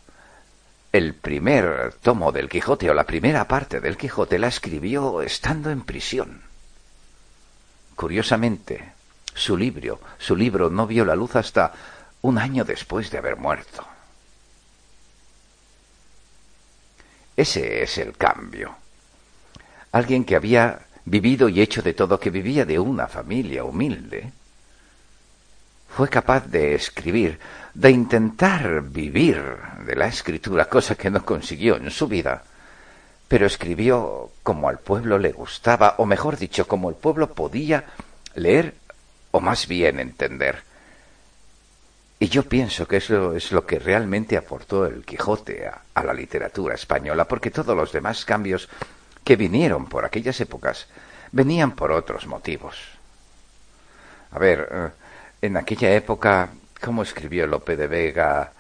el 0.91 1.15
primer 1.15 1.93
tomo 2.03 2.33
del 2.33 2.49
Quijote 2.49 2.91
o 2.91 2.95
la 2.95 3.05
primera 3.05 3.47
parte 3.47 3.79
del 3.79 3.97
Quijote, 3.97 4.37
la 4.37 4.49
escribió 4.49 5.23
estando 5.23 5.71
en 5.71 5.83
prisión. 5.83 6.43
Curiosamente, 7.95 8.95
su 9.33 9.57
libro, 9.57 10.01
su 10.19 10.35
libro 10.35 10.71
no 10.71 10.89
vio 10.89 11.05
la 11.05 11.15
luz 11.15 11.37
hasta 11.37 11.73
un 12.23 12.37
año 12.37 12.65
después 12.65 13.13
de 13.13 13.19
haber 13.19 13.37
muerto. 13.37 13.87
Ese 17.37 17.83
es 17.83 17.99
el 17.99 18.17
cambio. 18.17 18.75
Alguien 19.93 20.25
que 20.25 20.37
había 20.37 20.81
vivido 21.05 21.49
y 21.49 21.61
hecho 21.61 21.83
de 21.83 21.95
todo, 21.95 22.19
que 22.19 22.31
vivía 22.31 22.65
de 22.65 22.79
una 22.79 23.07
familia 23.07 23.65
humilde, 23.65 24.33
fue 25.89 26.09
capaz 26.09 26.47
de 26.47 26.75
escribir, 26.75 27.39
de 27.73 27.91
intentar 27.91 28.83
vivir 28.83 29.41
de 29.87 29.97
la 29.97 30.09
escritura, 30.09 30.69
cosa 30.69 30.95
que 30.95 31.11
no 31.11 31.25
consiguió 31.25 31.77
en 31.77 31.91
su 31.91 32.09
vida, 32.09 32.43
pero 33.29 33.47
escribió 33.47 34.31
como 34.43 34.69
al 34.69 34.79
pueblo 34.79 35.19
le 35.19 35.33
gustaba, 35.33 35.95
o 35.99 36.07
mejor 36.07 36.37
dicho, 36.37 36.67
como 36.67 36.91
el 36.91 36.97
pueblo 36.97 37.33
podía 37.33 37.85
leer 38.35 38.75
o 39.31 39.41
más 39.41 39.67
bien 39.67 40.01
entender. 40.01 40.63
Y 42.19 42.29
yo 42.29 42.45
pienso 42.45 42.89
que 42.89 42.97
eso 42.97 43.35
es 43.35 43.53
lo 43.53 43.67
que 43.67 43.79
realmente 43.79 44.37
aportó 44.39 44.87
el 44.87 45.05
Quijote 45.05 45.69
a, 45.69 46.03
la 46.03 46.15
literatura 46.15 46.75
española, 46.75 47.27
porque 47.27 47.51
todos 47.51 47.77
los 47.77 47.93
demás 47.93 48.25
cambios 48.25 48.69
que 49.23 49.37
vinieron 49.37 49.87
por 49.87 50.05
aquellas 50.05 50.41
épocas 50.41 50.87
venían 51.33 51.73
por 51.73 51.93
otros 51.93 52.27
motivos. 52.27 52.77
A 54.31 54.39
ver, 54.39 54.69
eh, 54.71 54.89
en 55.43 55.59
aquella 55.59 55.95
época, 55.95 56.49
¿cómo 56.81 57.03
escribió 57.03 57.47
Lope 57.47 57.77
de 57.77 57.87
Vega? 57.87 58.53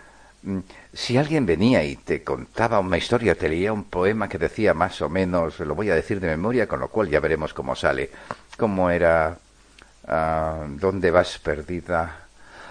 Mm, 0.43 0.59
si 0.93 1.17
alguien 1.17 1.47
venía 1.47 1.83
y 1.83 1.97
te 1.97 2.23
contaba 2.23 2.79
una 2.81 2.99
historia, 2.99 3.37
te 3.37 3.49
leía 3.49 3.73
un 3.73 3.85
poema 3.85 4.29
que 4.29 4.37
decía 4.37 4.75
más 4.75 5.01
o 5.01 5.09
menos, 5.09 5.61
lo 5.61 5.75
voy 5.75 5.89
a 5.89 5.95
decir 5.95 6.21
de 6.21 6.29
memoria, 6.29 6.69
con 6.69 6.81
lo 6.81 6.89
cual 6.89 7.09
ya 7.09 7.21
veremos 7.21 7.55
cómo 7.55 7.75
sale, 7.75 8.11
cómo 8.59 8.91
era, 8.91 9.39
ah, 10.09 10.67
¿dónde 10.69 11.11
vas 11.11 11.39
perdida? 11.39 12.26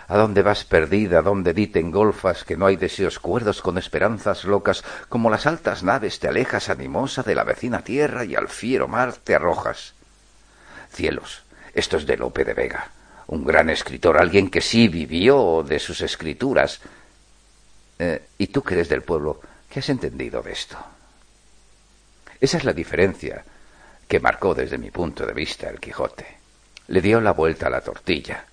¿A 0.07 0.17
dónde 0.17 0.43
vas 0.43 0.63
perdida? 0.65 1.23
¿Dónde 1.23 1.53
diten 1.53 1.89
golfas 1.89 2.43
que 2.43 2.55
no 2.55 2.67
hay 2.67 2.75
deseos 2.75 3.17
cuerdos 3.17 3.61
con 3.61 3.79
esperanzas 3.79 4.43
locas? 4.43 4.83
Como 5.09 5.31
las 5.31 5.47
altas 5.47 5.81
naves 5.81 6.19
te 6.19 6.27
alejas 6.27 6.69
animosa 6.69 7.23
de 7.23 7.33
la 7.33 7.43
vecina 7.43 7.81
tierra 7.81 8.23
y 8.23 8.35
al 8.35 8.47
fiero 8.47 8.87
mar 8.87 9.15
te 9.15 9.33
arrojas. 9.33 9.93
Cielos, 10.91 11.41
esto 11.73 11.97
es 11.97 12.05
de 12.05 12.17
Lope 12.17 12.45
de 12.45 12.53
Vega, 12.53 12.91
un 13.27 13.45
gran 13.45 13.71
escritor, 13.71 14.17
alguien 14.17 14.51
que 14.51 14.61
sí 14.61 14.87
vivió 14.87 15.63
de 15.67 15.79
sus 15.79 16.01
escrituras. 16.01 16.81
Eh, 17.97 18.27
¿Y 18.37 18.47
tú 18.47 18.61
que 18.61 18.75
eres 18.75 18.89
del 18.89 19.01
pueblo, 19.01 19.41
qué 19.69 19.79
has 19.79 19.89
entendido 19.89 20.43
de 20.43 20.51
esto? 20.51 20.77
Esa 22.39 22.57
es 22.57 22.63
la 22.63 22.73
diferencia 22.73 23.43
que 24.07 24.19
marcó 24.19 24.53
desde 24.53 24.77
mi 24.77 24.91
punto 24.91 25.25
de 25.25 25.33
vista 25.33 25.67
el 25.67 25.79
Quijote. 25.79 26.37
Le 26.89 27.01
dio 27.01 27.19
la 27.21 27.31
vuelta 27.31 27.67
a 27.67 27.71
la 27.71 27.81
tortilla 27.81 28.45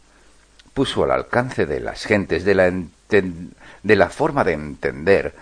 puso 0.75 1.05
al 1.05 1.11
alcance 1.11 1.66
de 1.66 1.81
las 1.81 2.05
gentes, 2.05 2.45
de 2.45 2.55
la, 2.55 2.73
de 3.11 3.97
la 3.97 4.09
forma 4.11 4.45
de 4.45 4.53
entender 4.53 5.35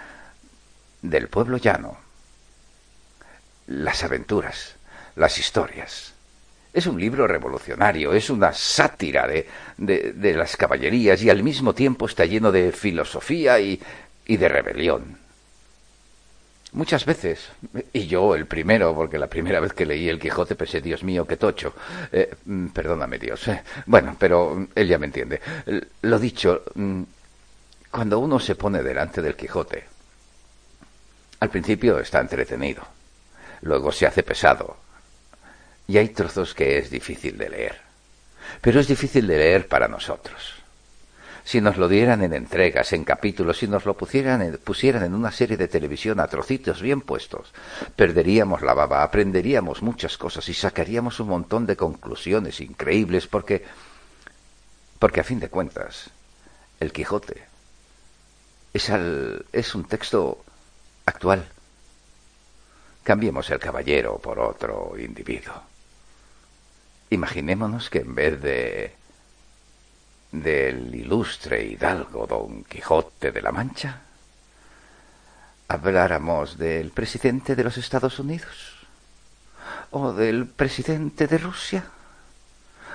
del 1.02 1.28
pueblo 1.28 1.56
llano, 1.56 1.98
las 3.66 4.02
aventuras, 4.04 4.76
las 5.16 5.38
historias. 5.38 6.14
Es 6.72 6.86
un 6.86 7.00
libro 7.00 7.26
revolucionario, 7.26 8.12
es 8.12 8.30
una 8.30 8.52
sátira 8.52 9.26
de, 9.26 9.48
de, 9.76 10.12
de 10.12 10.34
las 10.34 10.56
caballerías 10.56 11.22
y 11.22 11.30
al 11.30 11.42
mismo 11.42 11.74
tiempo 11.74 12.06
está 12.06 12.24
lleno 12.26 12.52
de 12.52 12.72
filosofía 12.72 13.58
y, 13.60 13.80
y 14.26 14.36
de 14.36 14.48
rebelión. 14.48 15.18
Muchas 16.72 17.04
veces, 17.04 17.48
y 17.92 18.06
yo 18.06 18.34
el 18.36 18.46
primero, 18.46 18.94
porque 18.94 19.18
la 19.18 19.26
primera 19.26 19.58
vez 19.58 19.72
que 19.72 19.84
leí 19.84 20.08
el 20.08 20.20
Quijote 20.20 20.54
pensé, 20.54 20.80
Dios 20.80 21.02
mío, 21.02 21.26
qué 21.26 21.36
tocho. 21.36 21.74
Eh, 22.12 22.32
mm, 22.44 22.68
perdóname, 22.68 23.18
Dios. 23.18 23.48
Eh. 23.48 23.62
Bueno, 23.86 24.16
pero 24.16 24.68
él 24.74 24.88
ya 24.88 24.98
me 24.98 25.06
entiende. 25.06 25.40
Lo 26.02 26.18
dicho, 26.18 26.62
mm, 26.74 27.02
cuando 27.90 28.20
uno 28.20 28.38
se 28.38 28.54
pone 28.54 28.84
delante 28.84 29.20
del 29.20 29.34
Quijote, 29.34 29.84
al 31.40 31.50
principio 31.50 31.98
está 31.98 32.20
entretenido, 32.20 32.86
luego 33.62 33.90
se 33.90 34.06
hace 34.06 34.22
pesado, 34.22 34.76
y 35.88 35.98
hay 35.98 36.10
trozos 36.10 36.54
que 36.54 36.78
es 36.78 36.88
difícil 36.88 37.36
de 37.36 37.48
leer. 37.48 37.80
Pero 38.60 38.78
es 38.78 38.86
difícil 38.86 39.26
de 39.26 39.38
leer 39.38 39.66
para 39.66 39.88
nosotros 39.88 40.59
si 41.44 41.60
nos 41.60 41.76
lo 41.76 41.88
dieran 41.88 42.22
en 42.22 42.32
entregas, 42.32 42.92
en 42.92 43.04
capítulos, 43.04 43.58
si 43.58 43.68
nos 43.68 43.84
lo 43.86 43.96
pusieran 43.96 44.42
en, 44.42 44.58
pusieran 44.58 45.04
en 45.04 45.14
una 45.14 45.32
serie 45.32 45.56
de 45.56 45.68
televisión 45.68 46.20
a 46.20 46.26
trocitos 46.26 46.80
bien 46.82 47.00
puestos, 47.00 47.52
perderíamos 47.96 48.62
la 48.62 48.74
baba, 48.74 49.02
aprenderíamos 49.02 49.82
muchas 49.82 50.18
cosas 50.18 50.48
y 50.48 50.54
sacaríamos 50.54 51.20
un 51.20 51.28
montón 51.28 51.66
de 51.66 51.76
conclusiones 51.76 52.60
increíbles 52.60 53.26
porque, 53.26 53.64
porque 54.98 55.20
a 55.20 55.24
fin 55.24 55.40
de 55.40 55.48
cuentas, 55.48 56.10
el 56.78 56.92
Quijote 56.92 57.42
es, 58.72 58.90
es 59.52 59.74
un 59.74 59.84
texto 59.84 60.44
actual. 61.06 61.46
Cambiemos 63.02 63.50
el 63.50 63.58
caballero 63.58 64.18
por 64.18 64.38
otro 64.38 64.94
individuo. 64.98 65.62
Imaginémonos 67.10 67.90
que 67.90 68.00
en 68.00 68.14
vez 68.14 68.40
de 68.40 68.99
del 70.32 70.94
ilustre 70.94 71.64
hidalgo 71.64 72.26
Don 72.26 72.64
Quijote 72.64 73.32
de 73.32 73.42
la 73.42 73.52
Mancha, 73.52 74.00
habláramos 75.68 76.58
del 76.58 76.90
presidente 76.90 77.54
de 77.54 77.64
los 77.64 77.76
Estados 77.76 78.18
Unidos, 78.18 78.86
o 79.90 80.12
del 80.12 80.46
presidente 80.46 81.26
de 81.26 81.38
Rusia, 81.38 81.84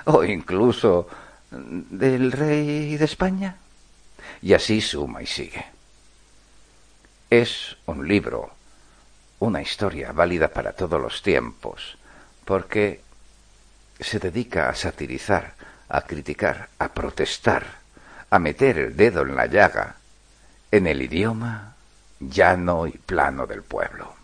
o 0.04 0.24
incluso 0.24 1.08
del 1.50 2.32
rey 2.32 2.96
de 2.96 3.04
España, 3.04 3.56
y 4.42 4.54
así 4.54 4.80
suma 4.80 5.22
y 5.22 5.26
sigue. 5.26 5.64
Es 7.28 7.76
un 7.86 8.06
libro, 8.06 8.50
una 9.40 9.60
historia 9.60 10.12
válida 10.12 10.48
para 10.48 10.72
todos 10.72 11.00
los 11.00 11.22
tiempos, 11.22 11.98
porque 12.44 13.00
se 13.98 14.18
dedica 14.18 14.68
a 14.68 14.74
satirizar, 14.74 15.54
a 15.88 16.02
criticar, 16.02 16.68
a 16.78 16.88
protestar, 16.88 17.64
a 18.30 18.38
meter 18.38 18.78
el 18.78 18.96
dedo 18.96 19.22
en 19.22 19.36
la 19.36 19.46
llaga 19.46 19.96
en 20.70 20.86
el 20.86 21.02
idioma 21.02 21.74
llano 22.20 22.86
y 22.86 22.92
plano 22.92 23.46
del 23.46 23.62
pueblo. 23.62 24.14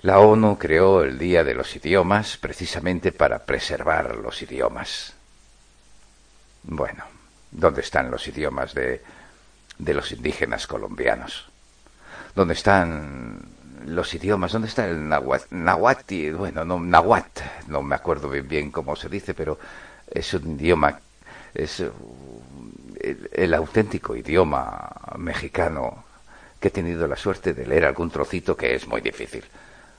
La 0.00 0.18
ONU 0.18 0.58
creó 0.58 1.02
el 1.02 1.18
Día 1.18 1.44
de 1.44 1.54
los 1.54 1.74
Idiomas 1.76 2.36
precisamente 2.36 3.10
para 3.10 3.44
preservar 3.44 4.16
los 4.16 4.42
idiomas. 4.42 5.14
Bueno, 6.62 7.04
¿dónde 7.50 7.80
están 7.80 8.10
los 8.10 8.26
idiomas 8.28 8.74
de, 8.74 9.02
de 9.78 9.94
los 9.94 10.12
indígenas 10.12 10.66
colombianos? 10.66 11.48
¿Dónde 12.34 12.54
están 12.54 13.40
los 13.84 14.12
idiomas? 14.14 14.52
¿Dónde 14.52 14.68
está 14.68 14.86
el 14.88 15.08
nahuatl? 15.08 16.34
Bueno, 16.34 16.64
no, 16.64 16.80
nahuatl, 16.80 17.42
no 17.68 17.82
me 17.82 17.94
acuerdo 17.94 18.30
bien, 18.30 18.48
bien 18.48 18.70
cómo 18.70 18.96
se 18.96 19.08
dice, 19.08 19.34
pero 19.34 19.58
es 20.10 20.34
un 20.34 20.58
idioma, 20.58 20.98
es 21.54 21.82
el, 23.32 23.54
auténtico 23.54 24.16
idioma 24.16 24.90
mexicano 25.18 26.04
que 26.58 26.68
he 26.68 26.70
tenido 26.70 27.06
la 27.06 27.16
suerte 27.16 27.52
de 27.52 27.66
leer 27.66 27.84
algún 27.84 28.10
trocito 28.10 28.56
que 28.56 28.74
es 28.74 28.86
muy 28.86 29.00
difícil. 29.00 29.44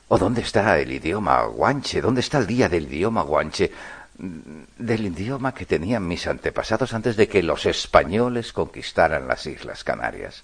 ¿O 0.07 0.17
dónde 0.17 0.41
está 0.41 0.77
el 0.79 0.91
idioma 0.91 1.43
guanche? 1.45 2.01
¿Dónde 2.01 2.21
está 2.21 2.37
el 2.37 2.47
día 2.47 2.69
del 2.69 2.91
idioma 2.91 3.23
guanche? 3.23 3.71
Del 4.17 5.05
idioma 5.05 5.53
que 5.53 5.65
tenían 5.65 6.07
mis 6.07 6.25
antepasados 6.27 6.93
antes 6.93 7.17
de 7.17 7.27
que 7.27 7.43
los 7.43 7.65
españoles 7.65 8.53
conquistaran 8.53 9.27
las 9.27 9.45
Islas 9.45 9.83
Canarias, 9.83 10.43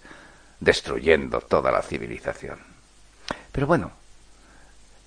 destruyendo 0.59 1.41
toda 1.41 1.71
la 1.71 1.81
civilización. 1.81 2.70
Pero 3.51 3.67
bueno, 3.67 3.91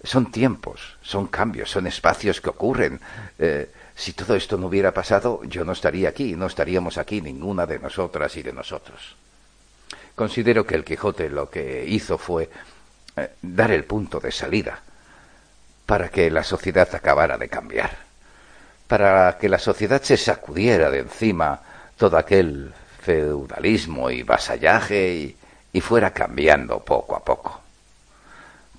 son 0.05 0.31
tiempos, 0.31 0.99
son 1.03 1.29
cambios, 1.29 1.71
son 1.71 1.87
espacios 1.87 2.41
que 2.41 2.51
ocurren. 2.51 3.01
Eh, 3.39 3.71
si 3.97 4.13
todo 4.13 4.37
esto 4.37 4.59
no 4.59 4.67
hubiera 4.67 4.93
pasado, 4.93 5.43
yo 5.45 5.65
no 5.65 5.73
estaría 5.73 6.11
aquí, 6.11 6.37
no 6.37 6.47
estaríamos 6.47 6.99
aquí 6.99 7.21
ninguna 7.21 7.65
de 7.67 7.79
nosotras 7.79 8.37
y 8.37 8.43
de 8.43 8.53
nosotros. 8.53 9.17
Considero 10.15 10.67
que 10.67 10.75
el 10.75 10.85
Quijote 10.85 11.31
lo 11.31 11.49
que 11.49 11.85
hizo 11.89 12.19
fue 12.19 12.51
eh, 13.17 13.31
dar 13.41 13.71
el 13.71 13.85
punto 13.85 14.21
de 14.21 14.31
salida 14.31 14.79
para 15.87 16.11
que 16.11 16.31
la 16.31 16.45
sociedad 16.45 16.89
acabara 16.95 17.39
de 17.39 17.49
cambiar, 17.49 17.97
para 18.87 19.39
que 19.39 19.49
la 19.49 19.59
sociedad 19.59 20.03
se 20.03 20.17
sacudiera 20.17 20.91
de 20.91 21.01
encima 21.01 21.61
todo 21.97 22.19
aquel 22.19 22.73
feudalismo 23.01 24.11
y 24.11 24.23
vasallaje 24.23 25.35
y 25.73 25.81
fuera 25.81 26.13
cambiando 26.13 26.81
poco 26.81 27.17
a 27.17 27.25
poco. 27.25 27.64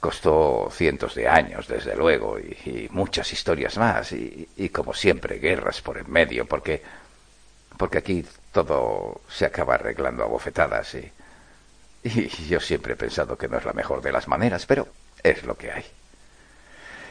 Costó 0.06 0.70
cientos 0.72 1.16
de 1.16 1.28
años, 1.28 1.68
desde 1.68 1.95
luego, 1.95 2.38
y, 2.38 2.88
muchas 2.91 3.34
historias 3.34 3.76
más, 3.80 4.12
y, 4.12 4.70
como 4.70 4.93
siempre, 4.93 5.39
guerras 5.39 5.82
por 5.82 5.97
en 5.97 6.12
medio, 6.12 6.45
porque, 6.45 6.84
porque 7.76 7.97
aquí 7.97 8.24
todo 8.51 9.22
se 9.28 9.47
acaba 9.47 9.74
arreglando 9.74 10.24
a 10.24 10.28
bofetadas, 10.28 10.93
y, 10.93 11.12
y 12.03 12.47
yo 12.47 12.60
siempre 12.60 12.93
he 12.93 12.95
pensado 12.95 13.36
que 13.36 13.47
no 13.47 13.58
es 13.58 13.66
la 13.66 13.74
mejor 13.74 14.03
de 14.03 14.12
las 14.12 14.28
maneras, 14.28 14.68
pero 14.68 14.88
es 15.24 15.43
lo 15.43 15.58
que 15.58 15.72
hay. 15.72 15.86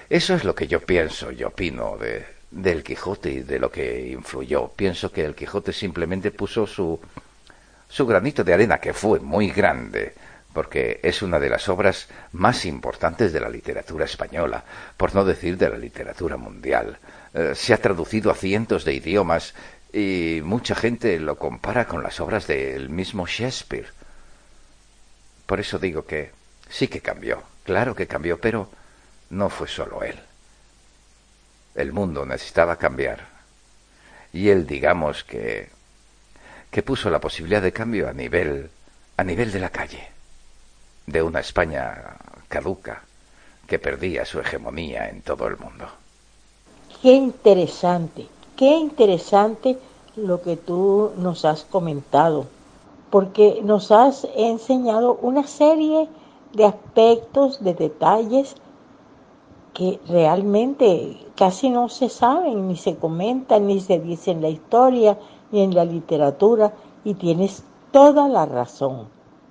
Eso 0.08 0.34
es 0.36 0.44
lo 0.44 0.54
que 0.54 0.68
yo 0.68 0.78
pienso 0.78 1.32
y 1.32 1.42
opino 1.42 1.96
de, 1.96 2.24
del 2.52 2.84
Quijote 2.84 3.32
y 3.32 3.40
de 3.40 3.58
lo 3.58 3.72
que 3.72 4.06
influyó. 4.06 4.68
Pienso 4.68 5.10
que 5.10 5.24
el 5.24 5.34
Quijote 5.34 5.72
simplemente 5.72 6.30
puso 6.30 6.64
su, 6.64 7.00
su 7.88 8.06
granito 8.06 8.44
de 8.44 8.54
arena, 8.54 8.78
que 8.78 8.94
fue 8.94 9.18
muy 9.18 9.50
grande, 9.50 10.14
porque 10.54 11.00
es 11.02 11.20
una 11.20 11.38
de 11.40 11.50
las 11.50 11.68
obras 11.68 12.08
más 12.32 12.64
importantes 12.64 13.32
de 13.32 13.40
la 13.40 13.50
literatura 13.50 14.06
española, 14.06 14.64
por 14.96 15.14
no 15.14 15.24
decir 15.24 15.58
de 15.58 15.68
la 15.68 15.76
literatura 15.76 16.36
mundial. 16.36 16.96
Eh, 17.34 17.52
se 17.54 17.74
ha 17.74 17.82
traducido 17.82 18.30
a 18.30 18.34
cientos 18.34 18.84
de 18.84 18.94
idiomas 18.94 19.54
y 19.92 20.40
mucha 20.42 20.74
gente 20.74 21.18
lo 21.18 21.36
compara 21.36 21.86
con 21.86 22.02
las 22.02 22.20
obras 22.20 22.46
del 22.46 22.88
mismo 22.88 23.26
Shakespeare. 23.26 23.88
Por 25.44 25.60
eso 25.60 25.78
digo 25.78 26.06
que 26.06 26.30
sí 26.70 26.88
que 26.88 27.00
cambió, 27.00 27.42
claro 27.64 27.94
que 27.94 28.06
cambió, 28.06 28.40
pero 28.40 28.70
no 29.30 29.50
fue 29.50 29.68
solo 29.68 30.02
él. 30.04 30.18
El 31.74 31.92
mundo 31.92 32.24
necesitaba 32.24 32.76
cambiar. 32.76 33.26
Y 34.32 34.48
él, 34.48 34.66
digamos 34.66 35.24
que 35.24 35.68
que 36.70 36.82
puso 36.82 37.08
la 37.08 37.20
posibilidad 37.20 37.62
de 37.62 37.72
cambio 37.72 38.08
a 38.08 38.12
nivel 38.12 38.68
a 39.16 39.22
nivel 39.22 39.52
de 39.52 39.60
la 39.60 39.70
calle 39.70 40.13
de 41.06 41.22
una 41.22 41.40
España 41.40 42.16
caduca 42.48 43.02
que 43.66 43.78
perdía 43.78 44.24
su 44.24 44.40
hegemonía 44.40 45.08
en 45.08 45.22
todo 45.22 45.46
el 45.46 45.56
mundo. 45.56 45.86
Qué 47.02 47.12
interesante, 47.12 48.26
qué 48.56 48.76
interesante 48.76 49.78
lo 50.16 50.40
que 50.42 50.56
tú 50.56 51.12
nos 51.16 51.44
has 51.44 51.64
comentado, 51.64 52.46
porque 53.10 53.60
nos 53.62 53.90
has 53.90 54.26
enseñado 54.36 55.18
una 55.20 55.46
serie 55.46 56.08
de 56.52 56.64
aspectos, 56.64 57.62
de 57.62 57.74
detalles 57.74 58.54
que 59.72 59.98
realmente 60.08 61.18
casi 61.34 61.68
no 61.68 61.88
se 61.88 62.08
saben, 62.08 62.68
ni 62.68 62.76
se 62.76 62.96
comentan, 62.96 63.66
ni 63.66 63.80
se 63.80 63.98
dicen 63.98 64.36
en 64.36 64.42
la 64.42 64.48
historia, 64.48 65.18
ni 65.50 65.62
en 65.62 65.74
la 65.74 65.84
literatura, 65.84 66.72
y 67.04 67.14
tienes 67.14 67.64
toda 67.90 68.28
la 68.28 68.46
razón. 68.46 69.08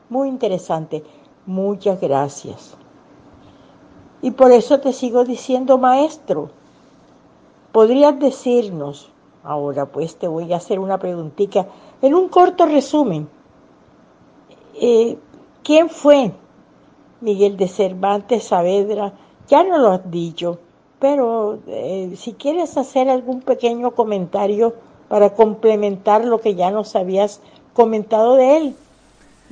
Muy 0.09 0.29
interesante. 0.29 1.03
Muchas 1.45 1.99
gracias. 1.99 2.77
Y 4.21 4.31
por 4.31 4.51
eso 4.51 4.79
te 4.79 4.93
sigo 4.93 5.25
diciendo, 5.25 5.77
maestro, 5.77 6.49
podrías 7.73 8.17
decirnos, 8.17 9.09
ahora 9.43 9.85
pues 9.85 10.15
te 10.15 10.27
voy 10.29 10.53
a 10.53 10.57
hacer 10.57 10.79
una 10.79 10.97
preguntita, 10.97 11.67
en 12.01 12.15
un 12.15 12.29
corto 12.29 12.65
resumen, 12.65 13.27
eh, 14.75 15.17
¿quién 15.63 15.89
fue 15.89 16.31
Miguel 17.19 17.57
de 17.57 17.67
Cervantes 17.67 18.45
Saavedra? 18.45 19.11
Ya 19.49 19.65
no 19.65 19.77
lo 19.77 19.89
has 19.89 20.09
dicho, 20.09 20.59
pero 20.99 21.59
eh, 21.67 22.13
si 22.15 22.31
quieres 22.31 22.77
hacer 22.77 23.09
algún 23.09 23.41
pequeño 23.41 23.91
comentario 23.91 24.73
para 25.09 25.33
complementar 25.33 26.23
lo 26.23 26.39
que 26.39 26.55
ya 26.55 26.71
nos 26.71 26.95
habías 26.95 27.41
comentado 27.73 28.35
de 28.35 28.57
él 28.57 28.75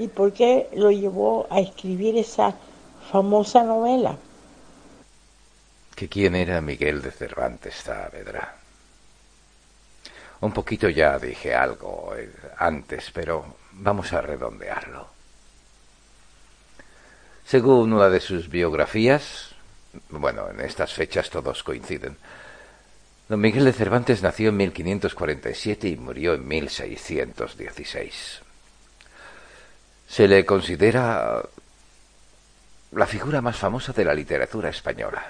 y 0.01 0.07
por 0.07 0.33
qué 0.33 0.67
lo 0.73 0.89
llevó 0.89 1.45
a 1.51 1.59
escribir 1.59 2.17
esa 2.17 2.55
famosa 3.11 3.61
novela. 3.63 4.17
¿Que 5.95 6.09
quién 6.09 6.33
era 6.33 6.59
Miguel 6.59 7.03
de 7.03 7.11
Cervantes 7.11 7.75
Saavedra? 7.75 8.55
Un 10.39 10.51
poquito 10.53 10.89
ya 10.89 11.19
dije 11.19 11.53
algo 11.53 12.15
eh, 12.17 12.33
antes, 12.57 13.11
pero 13.13 13.45
vamos 13.73 14.11
a 14.11 14.21
redondearlo. 14.21 15.05
Según 17.45 17.93
una 17.93 18.09
de 18.09 18.21
sus 18.21 18.49
biografías, 18.49 19.53
bueno, 20.09 20.49
en 20.49 20.61
estas 20.61 20.93
fechas 20.93 21.29
todos 21.29 21.61
coinciden, 21.61 22.17
don 23.29 23.39
Miguel 23.39 23.65
de 23.65 23.73
Cervantes 23.73 24.23
nació 24.23 24.49
en 24.49 24.57
1547 24.57 25.89
y 25.89 25.95
murió 25.97 26.33
en 26.33 26.47
1616. 26.47 28.41
Se 30.11 30.27
le 30.27 30.45
considera 30.45 31.41
la 32.91 33.07
figura 33.07 33.39
más 33.39 33.55
famosa 33.55 33.93
de 33.93 34.03
la 34.03 34.13
literatura 34.13 34.67
española. 34.67 35.23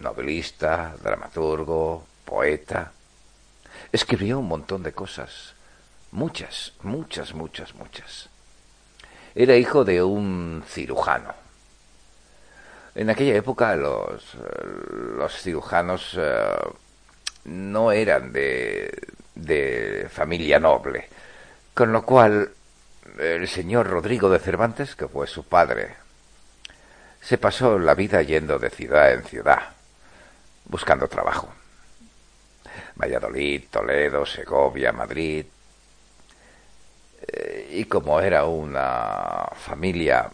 Novelista, 0.00 0.96
dramaturgo, 1.02 2.06
poeta. 2.24 2.92
Escribió 3.92 4.38
un 4.38 4.48
montón 4.48 4.82
de 4.82 4.92
cosas. 4.92 5.52
Muchas, 6.12 6.72
muchas, 6.80 7.34
muchas, 7.34 7.74
muchas. 7.74 8.30
Era 9.34 9.54
hijo 9.54 9.84
de 9.84 10.02
un 10.02 10.64
cirujano. 10.66 11.34
En 12.94 13.10
aquella 13.10 13.34
época 13.34 13.76
los, 13.76 14.34
los 15.18 15.42
cirujanos 15.42 16.16
eh, 16.18 16.56
no 17.44 17.92
eran 17.92 18.32
de, 18.32 19.08
de 19.34 20.08
familia 20.10 20.58
noble, 20.58 21.10
con 21.74 21.92
lo 21.92 22.00
cual 22.06 22.50
el 23.18 23.48
señor 23.48 23.88
Rodrigo 23.88 24.28
de 24.30 24.38
Cervantes, 24.38 24.94
que 24.94 25.08
fue 25.08 25.26
su 25.26 25.44
padre, 25.44 25.94
se 27.20 27.38
pasó 27.38 27.78
la 27.78 27.94
vida 27.94 28.20
yendo 28.22 28.58
de 28.58 28.70
ciudad 28.70 29.12
en 29.12 29.24
ciudad, 29.24 29.60
buscando 30.64 31.08
trabajo. 31.08 31.52
Valladolid, 32.96 33.64
Toledo, 33.70 34.26
Segovia, 34.26 34.92
Madrid. 34.92 35.46
Eh, 37.26 37.68
y 37.72 37.84
como 37.84 38.20
era 38.20 38.44
una 38.44 39.46
familia 39.54 40.30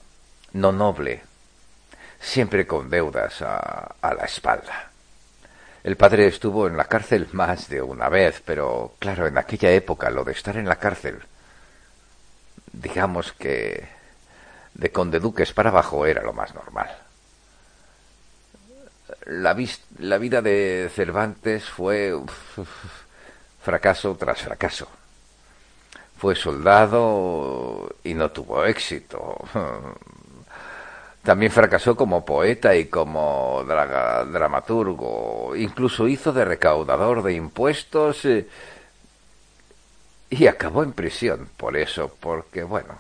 no 0.53 0.73
noble, 0.73 1.23
siempre 2.19 2.67
con 2.67 2.89
deudas 2.89 3.43
a, 3.43 3.97
a 4.01 4.15
la 4.15 4.25
espalda. 4.25 4.91
El 5.85 5.97
padre 5.97 6.27
estuvo 6.27 6.67
en 6.67 6.77
la 6.77 6.87
cárcel 6.87 7.29
más 7.33 7.69
de 7.69 7.83
una 7.83 8.09
vez, 8.09 8.43
pero 8.45 8.95
claro, 8.99 9.27
en 9.27 9.39
aquella 9.39 9.71
época 9.71 10.11
lo 10.11 10.25
de 10.25 10.33
estar 10.33 10.57
en 10.57 10.69
la 10.69 10.77
cárcel, 10.77 11.21
digamos 12.81 13.33
que 13.33 13.89
de 14.75 14.93
conde 14.93 15.19
duques 15.21 15.53
para 15.53 15.71
abajo 15.71 16.07
era 16.07 16.23
lo 16.23 16.33
más 16.33 16.55
normal. 16.55 16.89
La, 19.27 19.53
vida 20.19 20.43
de 20.43 20.91
Cervantes 20.95 21.65
fue 21.65 22.15
fracaso 23.61 24.15
tras 24.17 24.43
fracaso. 24.43 24.89
Fue 26.17 26.35
soldado 26.35 27.95
y 28.05 28.15
no 28.15 28.31
tuvo 28.31 28.65
éxito. 28.65 29.37
También 31.23 31.53
fracasó 31.53 31.95
como 31.97 32.25
poeta 32.25 32.75
y 32.75 32.87
como 32.87 33.65
dramaturgo. 33.67 35.55
Incluso 35.57 36.09
hizo 36.09 36.33
de 36.33 36.45
recaudador 36.45 37.23
de 37.23 37.35
impuestos 37.35 38.25
eh, 38.25 38.49
y 40.31 40.47
acabó 40.47 40.83
en 40.83 40.93
prisión 40.93 41.49
por 41.57 41.77
eso, 41.77 42.15
porque, 42.21 42.63
bueno, 42.63 42.99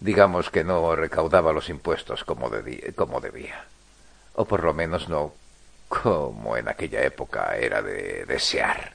digamos 0.00 0.50
que 0.50 0.64
no 0.64 0.96
recaudaba 0.96 1.52
los 1.52 1.68
impuestos 1.68 2.24
como, 2.24 2.50
como 2.96 3.20
debía. 3.20 3.64
O 4.34 4.44
por 4.44 4.64
lo 4.64 4.74
menos 4.74 5.08
no 5.08 5.32
como 5.88 6.56
en 6.56 6.68
aquella 6.68 7.02
época 7.02 7.56
era 7.56 7.82
de 7.82 8.24
desear, 8.24 8.94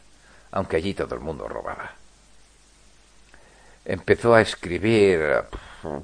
aunque 0.51 0.77
allí 0.77 0.93
todo 0.93 1.15
el 1.15 1.21
mundo 1.21 1.47
robaba. 1.47 1.93
Empezó 3.85 4.35
a 4.35 4.41
escribir 4.41 5.43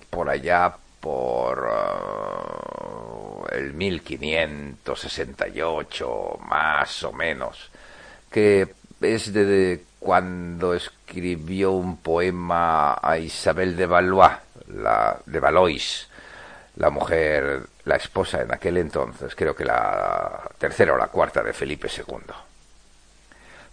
por 0.09 0.29
allá 0.29 0.73
por 1.01 1.69
uh, 1.69 3.45
el 3.51 3.73
1568, 3.73 6.39
más 6.47 7.03
o 7.03 7.11
menos, 7.11 7.69
que 8.31 8.73
es 9.06 9.34
de 9.34 9.84
cuando 9.99 10.74
escribió 10.74 11.72
un 11.72 11.97
poema 11.97 12.97
a 13.01 13.18
Isabel 13.18 13.76
de 13.76 13.86
Valois, 13.86 14.32
la, 14.68 15.18
de 15.26 15.39
Valois, 15.39 16.10
la 16.78 16.89
mujer, 16.89 17.62
la 17.86 17.95
esposa 17.95 18.41
en 18.41 18.53
aquel 18.53 18.78
entonces, 18.78 19.36
creo 19.36 19.56
que 19.56 19.66
la 19.66 20.49
tercera 20.58 20.93
o 20.93 20.97
la 20.97 21.08
cuarta 21.08 21.41
de 21.41 21.53
Felipe 21.53 21.88
II. 21.88 22.34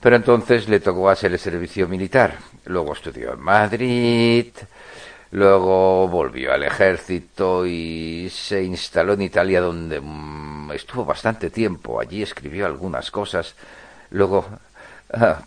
Pero 0.01 0.17
entonces 0.17 0.69
le 0.69 0.81
tocó 0.81 1.09
hacer 1.09 1.33
el 1.33 1.39
servicio 1.39 1.87
militar. 1.87 2.37
Luego 2.65 2.93
estudió 2.93 3.35
en 3.35 3.41
Madrid, 3.41 4.49
Luego 5.33 6.09
volvió 6.09 6.53
al 6.53 6.63
ejército 6.63 7.65
y 7.67 8.29
se 8.31 8.63
instaló 8.63 9.15
en 9.15 9.23
Italia 9.23 9.63
donde 9.63 9.99
mm, 9.99 10.73
estuvo 10.73 11.07
bastante 11.07 11.49
tiempo. 11.49 11.99
Allí 11.99 12.23
escribió 12.23 12.67
algunas 12.67 13.11
cosas. 13.11 13.55
Luego 14.11 14.45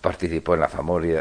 participó 0.01 0.53
en 0.53 0.61
la, 0.61 0.69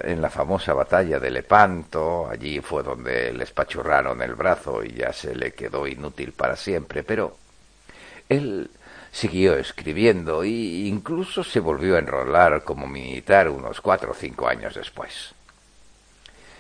en 0.05 0.21
la 0.21 0.31
famosa 0.31 0.75
batalla 0.75 1.19
de 1.19 1.31
Lepanto. 1.31 2.29
Allí 2.29 2.61
fue 2.61 2.83
donde 2.83 3.33
le 3.33 3.45
espachurraron 3.45 4.21
el 4.23 4.35
brazo 4.35 4.85
y 4.85 4.93
ya 4.93 5.13
se 5.13 5.35
le 5.35 5.53
quedó 5.53 5.87
inútil 5.87 6.33
para 6.33 6.57
siempre. 6.57 7.03
Pero 7.03 7.37
él 8.29 8.71
siguió 9.11 9.57
escribiendo 9.57 10.43
e 10.43 10.49
incluso 10.49 11.45
se 11.45 11.61
volvió 11.61 11.97
a 11.97 12.01
enrolar 12.01 12.65
como 12.65 12.87
militar 12.87 13.49
unos 13.49 13.81
cuatro 13.81 14.11
o 14.11 14.15
cinco 14.15 14.49
años 14.49 14.75
después. 14.75 15.35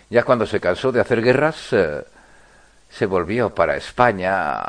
Ya 0.08 0.22
cuando 0.22 0.46
se 0.46 0.60
cansó 0.60 0.92
de 0.92 1.00
hacer 1.00 1.22
guerras, 1.22 1.72
eh, 1.72 2.04
se 2.88 3.06
volvió 3.06 3.50
para 3.52 3.76
España 3.76 4.62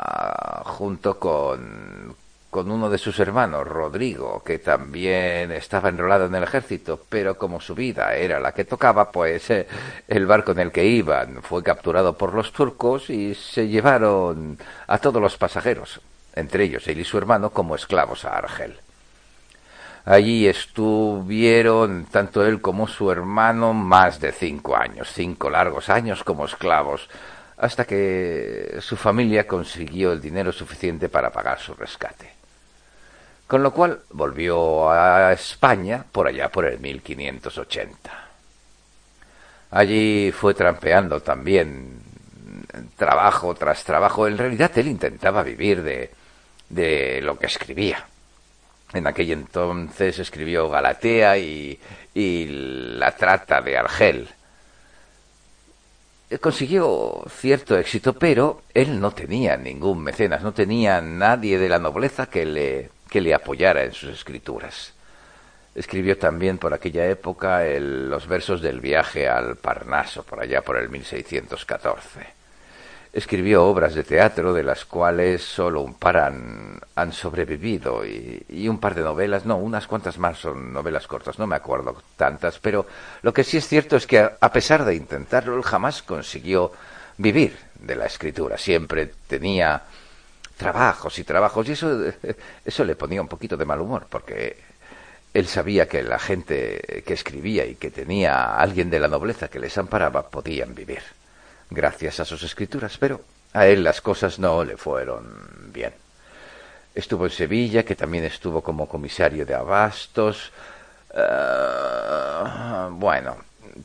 junto 0.64 1.18
con, 1.18 2.16
con 2.56 2.70
uno 2.70 2.88
de 2.88 2.96
sus 2.96 3.20
hermanos, 3.20 3.68
Rodrigo, 3.68 4.42
que 4.42 4.58
también 4.58 5.52
estaba 5.52 5.90
enrolado 5.90 6.24
en 6.24 6.34
el 6.36 6.44
ejército, 6.44 6.98
pero 7.06 7.36
como 7.36 7.60
su 7.60 7.74
vida 7.74 8.14
era 8.14 8.40
la 8.40 8.52
que 8.52 8.64
tocaba, 8.64 9.12
pues 9.12 9.50
eh, 9.50 9.66
el 10.08 10.24
barco 10.24 10.52
en 10.52 10.60
el 10.60 10.72
que 10.72 10.86
iban 10.86 11.42
fue 11.42 11.62
capturado 11.62 12.16
por 12.16 12.32
los 12.32 12.52
turcos 12.52 13.10
y 13.10 13.34
se 13.34 13.68
llevaron 13.68 14.56
a 14.86 14.96
todos 14.96 15.20
los 15.20 15.36
pasajeros, 15.36 16.00
entre 16.34 16.64
ellos 16.64 16.88
él 16.88 16.98
y 16.98 17.04
su 17.04 17.18
hermano, 17.18 17.50
como 17.50 17.74
esclavos 17.74 18.24
a 18.24 18.38
Argel. 18.38 18.80
Allí 20.06 20.48
estuvieron 20.48 22.06
tanto 22.06 22.42
él 22.42 22.62
como 22.62 22.88
su 22.88 23.12
hermano 23.12 23.74
más 23.74 24.18
de 24.18 24.32
cinco 24.32 24.78
años, 24.78 25.12
cinco 25.12 25.50
largos 25.50 25.90
años 25.90 26.24
como 26.24 26.46
esclavos, 26.46 27.10
hasta 27.58 27.84
que 27.84 28.78
su 28.80 28.96
familia 28.96 29.46
consiguió 29.46 30.10
el 30.12 30.22
dinero 30.22 30.52
suficiente 30.52 31.10
para 31.10 31.30
pagar 31.30 31.60
su 31.60 31.74
rescate. 31.74 32.35
Con 33.46 33.62
lo 33.62 33.72
cual 33.72 34.00
volvió 34.10 34.90
a 34.90 35.32
España 35.32 36.04
por 36.10 36.26
allá 36.26 36.50
por 36.50 36.64
el 36.64 36.80
1580. 36.80 38.28
Allí 39.70 40.32
fue 40.32 40.54
trampeando 40.54 41.20
también 41.20 42.00
trabajo 42.96 43.54
tras 43.54 43.84
trabajo. 43.84 44.26
En 44.26 44.36
realidad 44.36 44.70
él 44.76 44.88
intentaba 44.88 45.42
vivir 45.42 45.82
de, 45.82 46.10
de 46.68 47.20
lo 47.22 47.38
que 47.38 47.46
escribía 47.46 48.06
en 48.92 49.06
aquel 49.06 49.30
entonces 49.32 50.18
escribió 50.18 50.68
Galatea 50.68 51.38
y, 51.38 51.78
La 52.98 53.14
trata 53.14 53.60
de 53.60 53.76
Argel. 53.76 54.28
Consiguió 56.40 57.22
cierto 57.28 57.76
éxito, 57.78 58.14
pero 58.14 58.62
él 58.74 59.00
no 59.00 59.12
tenía 59.12 59.56
ningún 59.56 60.02
mecenas, 60.02 60.42
no 60.42 60.52
tenía 60.52 61.00
nadie 61.00 61.58
de 61.58 61.68
la 61.68 61.78
nobleza 61.78 62.26
que 62.26 62.44
le, 62.44 62.90
que 63.16 63.22
le 63.22 63.32
apoyara 63.32 63.82
en 63.82 63.94
sus 63.94 64.10
escrituras. 64.10 64.92
Escribió 65.74 66.18
también 66.18 66.58
por 66.58 66.74
aquella 66.74 67.06
época 67.06 67.64
los 67.64 68.26
versos 68.26 68.60
del 68.60 68.78
viaje 68.78 69.26
al 69.26 69.56
Parnaso, 69.56 70.22
por 70.22 70.38
allá 70.38 70.60
por 70.60 70.76
el 70.76 70.90
1614. 70.90 72.26
Escribió 73.14 73.64
obras 73.64 73.94
de 73.94 74.04
teatro 74.04 74.52
de 74.52 74.62
las 74.62 74.84
cuales 74.84 75.42
solo 75.42 75.80
un 75.80 75.94
par 75.94 76.18
han, 76.18 77.12
sobrevivido 77.12 78.04
y, 78.04 78.68
un 78.68 78.80
par 78.80 78.94
de 78.94 79.00
novelas, 79.00 79.46
no, 79.46 79.56
unas 79.56 79.86
cuantas 79.86 80.18
más 80.18 80.36
son 80.36 80.74
novelas 80.74 81.06
cortas, 81.06 81.38
no 81.38 81.46
me 81.46 81.56
acuerdo 81.56 81.96
tantas, 82.18 82.58
pero 82.58 82.84
lo 83.22 83.32
que 83.32 83.44
sí 83.44 83.56
es 83.56 83.66
cierto 83.66 83.96
es 83.96 84.06
que 84.06 84.18
a, 84.18 84.52
pesar 84.52 84.84
de 84.84 84.94
intentarlo, 84.94 85.56
él 85.56 85.62
jamás 85.62 86.02
consiguió 86.02 86.70
vivir 87.16 87.56
de 87.80 87.96
la 87.96 88.04
escritura, 88.04 88.58
siempre 88.58 89.10
tenía 89.26 89.84
trabajos 90.56 91.18
y 91.18 91.24
trabajos 91.24 91.68
y 91.68 91.72
eso, 91.72 92.04
eso 92.64 92.84
le 92.84 92.96
ponía 92.96 93.20
un 93.20 93.28
poquito 93.28 93.56
de 93.56 93.64
mal 93.64 93.80
humor 93.80 94.06
porque 94.08 94.56
él 95.34 95.46
sabía 95.46 95.86
que 95.86 96.02
la 96.02 96.18
gente 96.18 97.02
que 97.06 97.14
escribía 97.14 97.66
y 97.66 97.74
que 97.74 97.90
tenía 97.90 98.34
a 98.34 98.60
alguien 98.60 98.88
de 98.88 99.00
la 99.00 99.08
nobleza 99.08 99.48
que 99.48 99.58
les 99.58 99.76
amparaba 99.76 100.30
podían 100.30 100.74
vivir 100.74 101.02
gracias 101.70 102.20
a 102.20 102.24
sus 102.24 102.42
escrituras, 102.42 102.96
pero 102.98 103.20
a 103.52 103.66
él 103.66 103.82
las 103.82 104.00
cosas 104.00 104.38
no 104.38 104.64
le 104.64 104.76
fueron 104.76 105.72
bien. 105.72 105.92
Estuvo 106.94 107.26
en 107.26 107.30
Sevilla, 107.30 107.84
que 107.84 107.94
también 107.94 108.24
estuvo 108.24 108.62
como 108.62 108.88
comisario 108.88 109.44
de 109.44 109.54
abastos. 109.54 110.52
Eh, 111.14 112.88
bueno, 112.92 113.36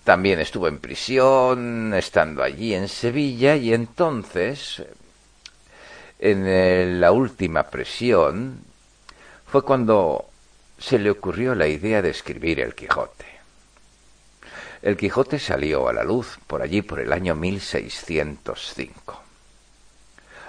también 0.04 0.40
estuvo 0.40 0.68
en 0.68 0.80
prisión, 0.80 1.94
estando 1.94 2.44
allí 2.44 2.74
en 2.74 2.88
Sevilla, 2.88 3.56
y 3.56 3.74
entonces, 3.74 4.84
en 6.22 7.02
la 7.02 7.12
última 7.12 7.64
prisión, 7.64 8.60
fue 9.48 9.64
cuando 9.64 10.26
se 10.78 11.00
le 11.00 11.10
ocurrió 11.10 11.56
la 11.56 11.68
idea 11.68 12.02
de 12.02 12.12
escribir 12.12 12.60
el 12.60 12.76
Quijote. 12.76 13.26
El 14.82 14.98
Quijote 14.98 15.40
salió 15.40 15.90
a 15.90 15.94
la 15.94 16.04
luz 16.04 16.40
por 16.48 16.62
allí 16.62 16.84
por 16.84 17.00
el 17.00 17.12
año 17.12 17.36
1605. 17.36 19.22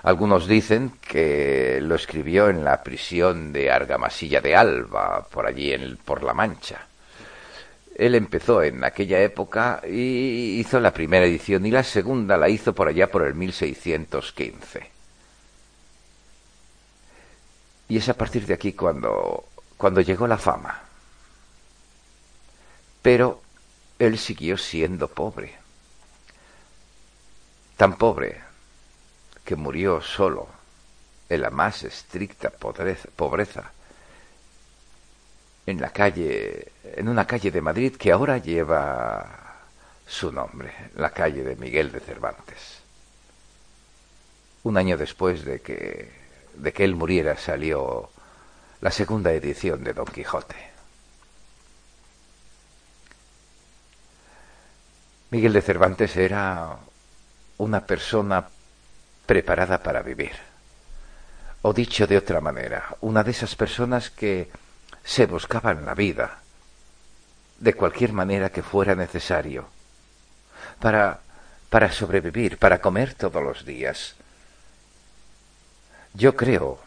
Algunos 0.05 0.47
dicen 0.47 0.93
que 1.01 1.81
lo 1.83 1.95
escribió 1.95 2.49
en 2.49 2.65
la 2.65 2.83
prisión 2.83 3.53
de 3.53 3.71
Argamasilla 3.71 4.41
de 4.41 4.55
Alba, 4.55 5.27
por 5.31 5.47
allí 5.47 5.73
en, 5.73 5.97
por 5.97 6.23
La 6.23 6.35
Mancha. 6.35 6.87
Él 7.95 8.15
empezó 8.15 8.63
en 8.63 8.85
aquella 8.85 9.21
época 9.21 9.81
y 9.87 10.59
hizo 10.59 10.81
la 10.81 10.93
primera 10.93 11.27
edición 11.27 11.65
y 11.67 11.71
la 11.71 11.83
segunda 11.83 12.37
la 12.37 12.49
hizo 12.49 12.75
por 12.75 12.89
allá 12.89 13.11
por 13.11 13.27
el 13.27 13.35
1615. 13.35 14.92
Y 17.93 17.99
es 17.99 18.09
a 18.09 18.15
partir 18.15 18.47
de 18.47 18.55
aquí 18.55 18.73
cuando, 18.73 19.45
cuando 19.77 20.01
llegó 20.01 20.27
la 20.27 20.39
fama. 20.39 20.81
Pero 23.03 23.43
él 23.99 24.17
siguió 24.19 24.57
siendo 24.57 25.09
pobre. 25.09 25.53
Tan 27.77 27.99
pobre 27.99 28.41
que 29.45 29.57
murió 29.57 30.01
solo 30.01 30.49
en 31.29 31.43
la 31.43 31.51
más 31.51 31.83
estricta 31.83 32.49
pobreza 32.49 33.71
en 35.67 35.79
la 35.79 35.91
calle, 35.91 36.73
en 36.97 37.11
una 37.11 37.27
calle 37.27 37.51
de 37.51 37.61
Madrid 37.61 37.95
que 37.97 38.11
ahora 38.11 38.39
lleva 38.39 39.59
su 40.07 40.33
nombre, 40.33 40.73
la 40.95 41.11
calle 41.11 41.45
de 41.45 41.57
Miguel 41.57 41.93
de 41.93 42.01
Cervantes. 42.01 42.81
Un 44.63 44.79
año 44.79 44.97
después 44.97 45.45
de 45.45 45.61
que, 45.61 46.22
de 46.55 46.73
que 46.73 46.85
él 46.85 46.95
muriera 46.95 47.37
salió 47.37 48.11
la 48.81 48.91
segunda 48.91 49.33
edición 49.33 49.85
de 49.85 49.93
Don 49.93 50.07
Quijote. 50.07 50.57
Miguel 55.31 55.53
de 55.53 55.63
Cervantes 55.63 56.17
era 56.17 56.77
una 57.59 57.87
persona 57.87 58.49
preparada 59.25 59.83
para 59.83 60.03
vivir. 60.03 60.33
O 61.63 61.73
dicho 61.73 62.07
de 62.07 62.19
otra 62.19 62.41
manera, 62.41 62.97
una 63.01 63.23
de 63.23 63.31
esas 63.31 63.55
personas 63.55 64.11
que 64.11 64.51
se 65.05 65.27
buscaban 65.27 65.87
la 65.87 65.95
vida 65.95 66.41
de 67.61 67.75
cualquier 67.75 68.13
manera 68.13 68.51
que 68.51 68.63
fuera 68.63 68.95
necesario 68.95 69.69
para 70.81 71.21
para 71.73 71.91
sobrevivir, 71.91 72.59
para 72.59 72.83
comer 72.83 73.15
todos 73.15 73.43
los 73.43 73.65
días. 73.65 74.15
Yo 76.15 76.37
creo, 76.37 76.79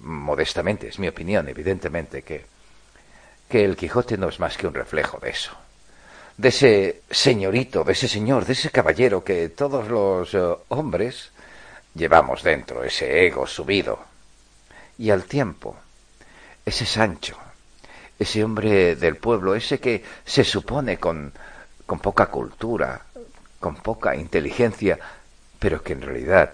modestamente, 0.00 0.88
es 0.88 0.98
mi 0.98 1.08
opinión, 1.08 1.48
evidentemente, 1.48 2.22
que, 2.22 2.44
que 3.48 3.64
el 3.64 3.76
Quijote 3.76 4.18
no 4.18 4.28
es 4.28 4.38
más 4.38 4.56
que 4.56 4.66
un 4.66 4.74
reflejo 4.74 5.18
de 5.18 5.30
eso. 5.30 5.52
De 6.36 6.48
ese 6.48 7.02
señorito, 7.10 7.84
de 7.84 7.92
ese 7.92 8.08
señor, 8.08 8.44
de 8.44 8.52
ese 8.52 8.70
caballero 8.70 9.24
que 9.24 9.48
todos 9.48 9.88
los 9.88 10.34
eh, 10.34 10.56
hombres 10.68 11.30
llevamos 11.94 12.42
dentro, 12.42 12.84
ese 12.84 13.26
ego 13.26 13.46
subido. 13.46 13.98
Y 14.98 15.10
al 15.10 15.24
tiempo, 15.24 15.76
ese 16.64 16.84
Sancho, 16.84 17.38
ese 18.18 18.44
hombre 18.44 18.96
del 18.96 19.16
pueblo, 19.16 19.54
ese 19.54 19.80
que 19.80 20.04
se 20.24 20.44
supone 20.44 20.98
con, 20.98 21.32
con 21.86 21.98
poca 22.00 22.26
cultura, 22.26 23.02
con 23.58 23.76
poca 23.76 24.14
inteligencia, 24.14 24.98
pero 25.58 25.82
que 25.82 25.94
en 25.94 26.02
realidad 26.02 26.52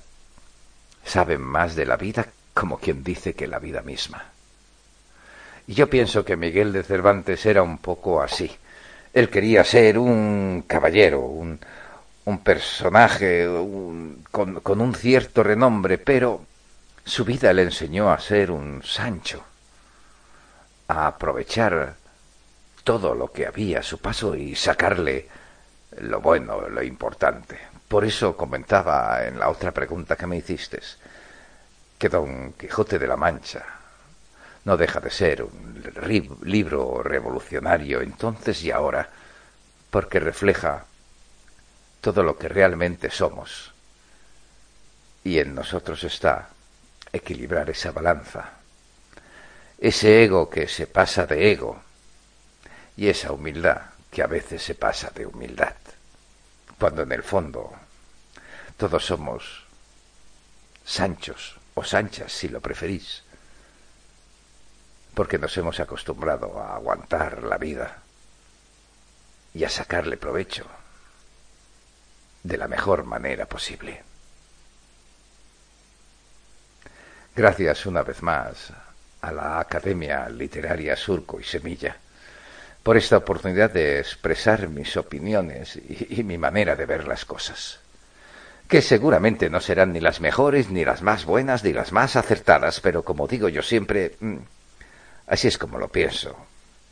sabe 1.04 1.38
más 1.38 1.74
de 1.74 1.86
la 1.86 1.96
vida 1.96 2.26
como 2.54 2.78
quien 2.78 3.02
dice 3.02 3.34
que 3.34 3.46
la 3.46 3.58
vida 3.58 3.82
misma. 3.82 4.24
Y 5.66 5.74
yo 5.74 5.88
pienso 5.88 6.24
que 6.24 6.36
Miguel 6.36 6.72
de 6.72 6.82
Cervantes 6.82 7.46
era 7.46 7.62
un 7.62 7.78
poco 7.78 8.22
así. 8.22 8.50
Él 9.12 9.30
quería 9.30 9.64
ser 9.64 9.98
un 9.98 10.64
caballero, 10.66 11.20
un, 11.20 11.58
un 12.24 12.38
personaje 12.38 13.46
con, 14.30 14.60
con 14.60 14.80
un 14.80 14.94
cierto 14.94 15.42
renombre, 15.42 15.98
pero 15.98 16.44
su 17.04 17.24
vida 17.24 17.52
le 17.52 17.62
enseñó 17.62 18.10
a 18.10 18.18
ser 18.20 18.50
un 18.50 18.82
Sancho 18.82 19.44
a 20.88 21.06
aprovechar 21.06 21.96
todo 22.84 23.14
lo 23.14 23.32
que 23.32 23.46
había 23.46 23.80
a 23.80 23.82
su 23.82 23.98
paso 23.98 24.34
y 24.34 24.54
sacarle 24.54 25.28
lo 26.00 26.20
bueno, 26.20 26.68
lo 26.68 26.82
importante. 26.82 27.71
Por 27.92 28.06
eso 28.06 28.34
comentaba 28.34 29.22
en 29.26 29.38
la 29.38 29.50
otra 29.50 29.70
pregunta 29.70 30.16
que 30.16 30.26
me 30.26 30.38
hiciste 30.38 30.80
que 31.98 32.08
Don 32.08 32.54
Quijote 32.54 32.98
de 32.98 33.06
la 33.06 33.18
Mancha 33.18 33.62
no 34.64 34.78
deja 34.78 34.98
de 34.98 35.10
ser 35.10 35.42
un 35.42 36.40
libro 36.44 37.02
revolucionario 37.02 38.00
entonces 38.00 38.64
y 38.64 38.70
ahora, 38.70 39.06
porque 39.90 40.20
refleja 40.20 40.86
todo 42.00 42.22
lo 42.22 42.38
que 42.38 42.48
realmente 42.48 43.10
somos. 43.10 43.74
Y 45.22 45.38
en 45.38 45.54
nosotros 45.54 46.02
está 46.04 46.48
equilibrar 47.12 47.68
esa 47.68 47.92
balanza 47.92 48.52
ese 49.76 50.24
ego 50.24 50.48
que 50.48 50.66
se 50.66 50.86
pasa 50.86 51.26
de 51.26 51.52
ego 51.52 51.82
y 52.96 53.08
esa 53.08 53.32
humildad 53.32 53.82
que 54.10 54.22
a 54.22 54.28
veces 54.28 54.62
se 54.62 54.76
pasa 54.76 55.10
de 55.14 55.26
humildad, 55.26 55.74
cuando 56.78 57.02
en 57.02 57.12
el 57.12 57.22
fondo 57.22 57.81
todos 58.76 59.04
somos 59.04 59.64
Sanchos 60.84 61.56
o 61.74 61.84
Sanchas, 61.84 62.32
si 62.32 62.48
lo 62.48 62.60
preferís, 62.60 63.22
porque 65.14 65.38
nos 65.38 65.56
hemos 65.56 65.80
acostumbrado 65.80 66.60
a 66.60 66.74
aguantar 66.76 67.42
la 67.42 67.58
vida 67.58 68.02
y 69.54 69.64
a 69.64 69.68
sacarle 69.68 70.16
provecho 70.16 70.66
de 72.42 72.56
la 72.56 72.68
mejor 72.68 73.04
manera 73.04 73.46
posible. 73.46 74.02
Gracias 77.34 77.86
una 77.86 78.02
vez 78.02 78.22
más 78.22 78.72
a 79.20 79.32
la 79.32 79.60
Academia 79.60 80.28
Literaria 80.28 80.96
Surco 80.96 81.40
y 81.40 81.44
Semilla 81.44 81.96
por 82.82 82.96
esta 82.96 83.16
oportunidad 83.16 83.70
de 83.70 84.00
expresar 84.00 84.68
mis 84.68 84.96
opiniones 84.96 85.76
y, 85.76 86.22
mi 86.24 86.36
manera 86.36 86.74
de 86.74 86.84
ver 86.84 87.06
las 87.06 87.24
cosas, 87.24 87.78
que 88.72 88.80
seguramente 88.80 89.50
no 89.50 89.60
serán 89.60 89.92
ni 89.92 90.00
las 90.00 90.22
mejores, 90.22 90.70
ni 90.70 90.82
las 90.82 91.02
más 91.02 91.26
buenas, 91.26 91.62
ni 91.62 91.74
las 91.74 91.92
más 91.92 92.16
acertadas, 92.16 92.80
pero 92.80 93.02
como 93.02 93.28
digo 93.28 93.50
yo 93.50 93.60
siempre, 93.60 94.16
mm, 94.18 94.36
así 95.26 95.48
es 95.48 95.58
como 95.58 95.76
lo 95.76 95.88
pienso. 95.88 96.34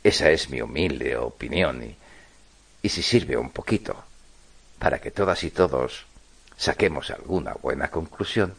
Esa 0.03 0.29
es 0.29 0.51
mi 0.51 0.61
humilde 0.61 1.17
opinión 1.17 1.81
y, 1.81 1.97
y 2.83 2.89
si 2.89 3.01
sirve 3.01 3.35
un 3.35 3.49
poquito 3.49 3.95
para 4.77 4.99
que 4.99 5.09
todas 5.09 5.43
y 5.43 5.49
todos 5.49 6.05
saquemos 6.55 7.09
alguna 7.09 7.53
buena 7.53 7.89
conclusión, 7.89 8.53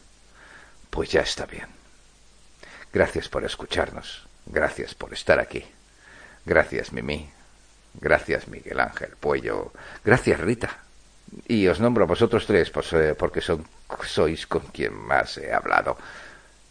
pues 0.89 1.09
ya 1.09 1.21
está 1.21 1.45
bien. 1.45 1.67
Gracias 2.91 3.29
por 3.29 3.45
escucharnos. 3.45 4.27
Gracias 4.47 4.95
por 4.95 5.13
estar 5.13 5.39
aquí. 5.39 5.63
Gracias, 6.45 6.91
Mimi. 6.91 7.29
Gracias, 7.93 8.49
Miguel 8.49 8.81
Ángel 8.81 9.11
Puello. 9.17 9.71
Gracias, 10.03 10.41
Rita. 10.41 10.82
Y 11.47 11.67
os 11.67 11.79
nombro 11.79 12.03
a 12.03 12.07
vosotros 12.07 12.45
tres 12.45 12.69
pues, 12.69 12.93
eh, 12.93 13.15
porque 13.17 13.41
sois 13.41 14.47
con 14.47 14.61
quien 14.71 14.93
más 14.93 15.37
he 15.37 15.53
hablado. 15.53 15.97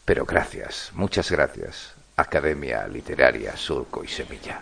Pero 0.05 0.25
gracias, 0.25 0.91
muchas 0.95 1.31
gracias, 1.31 1.95
Academia 2.17 2.87
Literaria 2.89 3.57
Surco 3.57 4.03
y 4.03 4.09
Semilla. 4.09 4.61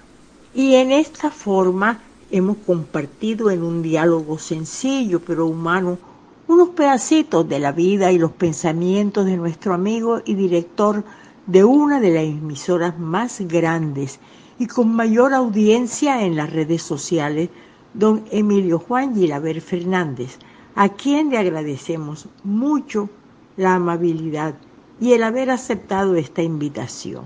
Y 0.54 0.74
en 0.74 0.92
esta 0.92 1.30
forma 1.30 2.00
hemos 2.30 2.58
compartido 2.58 3.50
en 3.50 3.62
un 3.62 3.82
diálogo 3.82 4.38
sencillo 4.38 5.20
pero 5.20 5.46
humano 5.46 5.98
unos 6.46 6.70
pedacitos 6.70 7.48
de 7.48 7.60
la 7.60 7.70
vida 7.70 8.10
y 8.10 8.18
los 8.18 8.32
pensamientos 8.32 9.24
de 9.24 9.36
nuestro 9.36 9.72
amigo 9.72 10.20
y 10.24 10.34
director 10.34 11.04
de 11.46 11.62
una 11.62 12.00
de 12.00 12.10
las 12.10 12.24
emisoras 12.24 12.98
más 12.98 13.40
grandes 13.42 14.18
y 14.58 14.66
con 14.66 14.92
mayor 14.92 15.32
audiencia 15.32 16.24
en 16.24 16.36
las 16.36 16.52
redes 16.52 16.82
sociales, 16.82 17.50
don 17.94 18.24
Emilio 18.30 18.78
Juan 18.78 19.14
Gilaber 19.14 19.60
Fernández, 19.60 20.38
a 20.74 20.88
quien 20.88 21.30
le 21.30 21.38
agradecemos 21.38 22.28
mucho 22.44 23.08
la 23.56 23.74
amabilidad 23.74 24.54
y 25.00 25.12
el 25.12 25.22
haber 25.22 25.50
aceptado 25.50 26.16
esta 26.16 26.42
invitación. 26.42 27.24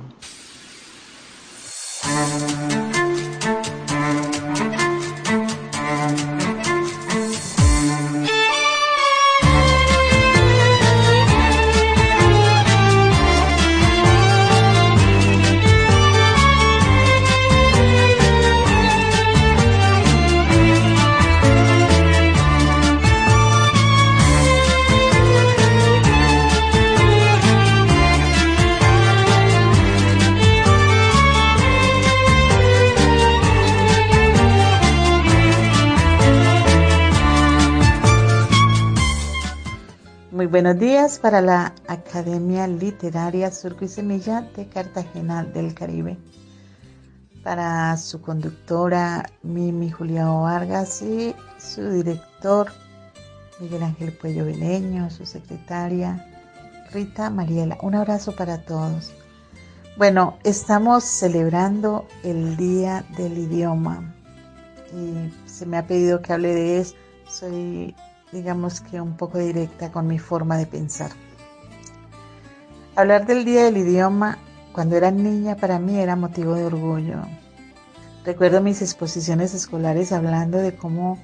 Buenos 40.54 40.78
días 40.78 41.18
para 41.18 41.40
la 41.40 41.74
Academia 41.88 42.68
Literaria 42.68 43.50
Surco 43.50 43.86
y 43.86 43.88
Semilla 43.88 44.42
de 44.54 44.68
Cartagena 44.68 45.42
del 45.42 45.74
Caribe. 45.74 46.16
Para 47.42 47.96
su 47.96 48.22
conductora 48.22 49.28
Mimi 49.42 49.90
Julián 49.90 50.42
Vargas 50.42 51.02
y 51.02 51.34
su 51.58 51.90
director 51.90 52.68
Miguel 53.58 53.82
Ángel 53.82 54.12
Puello 54.12 54.44
Veleño, 54.44 55.10
su 55.10 55.26
secretaria 55.26 56.24
Rita 56.92 57.30
Mariela. 57.30 57.76
Un 57.82 57.96
abrazo 57.96 58.36
para 58.36 58.58
todos. 58.58 59.12
Bueno, 59.96 60.38
estamos 60.44 61.02
celebrando 61.02 62.06
el 62.22 62.56
Día 62.56 63.04
del 63.16 63.38
Idioma 63.38 64.14
y 64.92 65.32
se 65.48 65.66
me 65.66 65.78
ha 65.78 65.86
pedido 65.88 66.22
que 66.22 66.32
hable 66.32 66.54
de 66.54 66.78
eso. 66.78 66.94
Soy 67.28 67.96
digamos 68.34 68.80
que 68.80 69.00
un 69.00 69.16
poco 69.16 69.38
directa 69.38 69.92
con 69.92 70.08
mi 70.08 70.18
forma 70.18 70.58
de 70.58 70.66
pensar. 70.66 71.12
Hablar 72.96 73.26
del 73.26 73.44
Día 73.44 73.64
del 73.64 73.76
Idioma 73.76 74.38
cuando 74.72 74.96
era 74.96 75.12
niña 75.12 75.54
para 75.54 75.78
mí 75.78 75.98
era 75.98 76.16
motivo 76.16 76.54
de 76.54 76.64
orgullo. 76.64 77.20
Recuerdo 78.24 78.60
mis 78.60 78.82
exposiciones 78.82 79.54
escolares 79.54 80.10
hablando 80.10 80.58
de 80.58 80.74
cómo 80.74 81.18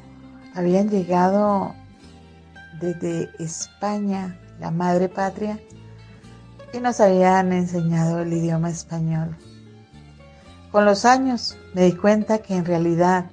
habían 0.54 0.88
llegado 0.88 1.74
desde 2.80 3.28
España, 3.40 4.38
la 4.60 4.70
madre 4.70 5.08
patria, 5.08 5.58
y 6.72 6.78
nos 6.78 7.00
habían 7.00 7.52
enseñado 7.52 8.20
el 8.20 8.32
idioma 8.32 8.70
español. 8.70 9.36
Con 10.70 10.84
los 10.84 11.04
años 11.04 11.58
me 11.74 11.86
di 11.86 11.92
cuenta 11.92 12.38
que 12.38 12.54
en 12.54 12.64
realidad 12.64 13.26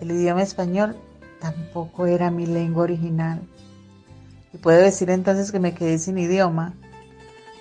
el 0.00 0.12
idioma 0.12 0.42
español 0.42 0.96
tampoco 1.40 2.06
era 2.06 2.30
mi 2.30 2.46
lengua 2.46 2.84
original. 2.84 3.40
Y 4.52 4.58
puedo 4.58 4.80
decir 4.80 5.10
entonces 5.10 5.50
que 5.52 5.60
me 5.60 5.74
quedé 5.74 5.98
sin 5.98 6.18
idioma 6.18 6.74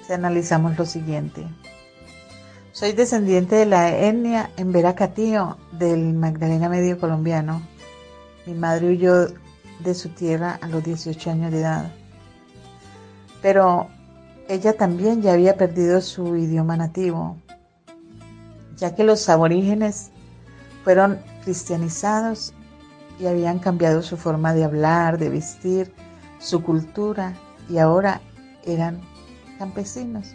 si 0.06 0.14
analizamos 0.14 0.78
lo 0.78 0.86
siguiente. 0.86 1.48
Soy 2.72 2.94
descendiente 2.94 3.56
de 3.56 3.66
la 3.66 3.98
etnia 3.98 4.52
en 4.58 4.72
Veracatío 4.72 5.58
del 5.72 6.14
Magdalena 6.14 6.70
Medio 6.70 7.00
colombiano. 7.00 7.62
Mi 8.46 8.54
madre 8.54 8.90
huyó 8.90 9.28
de 9.80 9.94
su 9.94 10.10
tierra 10.10 10.60
a 10.62 10.68
los 10.68 10.84
18 10.84 11.32
años 11.32 11.52
de 11.52 11.60
edad. 11.60 11.92
Pero 13.42 13.88
ella 14.48 14.74
también 14.74 15.22
ya 15.22 15.34
había 15.34 15.58
perdido 15.58 16.02
su 16.02 16.36
idioma 16.36 16.76
nativo, 16.76 17.38
ya 18.78 18.96
que 18.96 19.04
los 19.04 19.28
aborígenes 19.30 20.10
fueron 20.84 21.20
cristianizados 21.44 22.54
y 23.20 23.28
habían 23.28 23.60
cambiado 23.60 24.02
su 24.02 24.18
forma 24.18 24.54
de 24.54 24.64
hablar, 24.64 25.18
de 25.18 25.30
vestir, 25.30 25.92
su 26.40 26.64
cultura 26.64 27.34
y 27.70 27.78
ahora 27.78 28.22
eran 28.66 29.02
campesinos. 29.58 30.34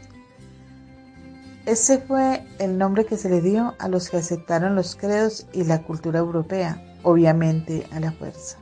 Ese 1.66 1.98
fue 1.98 2.44
el 2.58 2.76
nombre 2.76 3.06
que 3.06 3.16
se 3.16 3.30
le 3.30 3.40
dio 3.40 3.74
a 3.78 3.88
los 3.88 4.10
que 4.10 4.18
aceptaron 4.18 4.74
los 4.74 4.96
credos 4.96 5.46
y 5.54 5.64
la 5.64 5.82
cultura 5.82 6.18
europea, 6.18 6.82
obviamente 7.02 7.86
a 7.90 8.00
la 8.00 8.12
fuerza. 8.12 8.58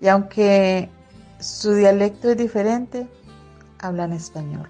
Y 0.00 0.08
aunque 0.08 0.90
su 1.38 1.74
dialecto 1.74 2.30
es 2.30 2.36
diferente, 2.36 3.06
hablan 3.78 4.12
español. 4.12 4.68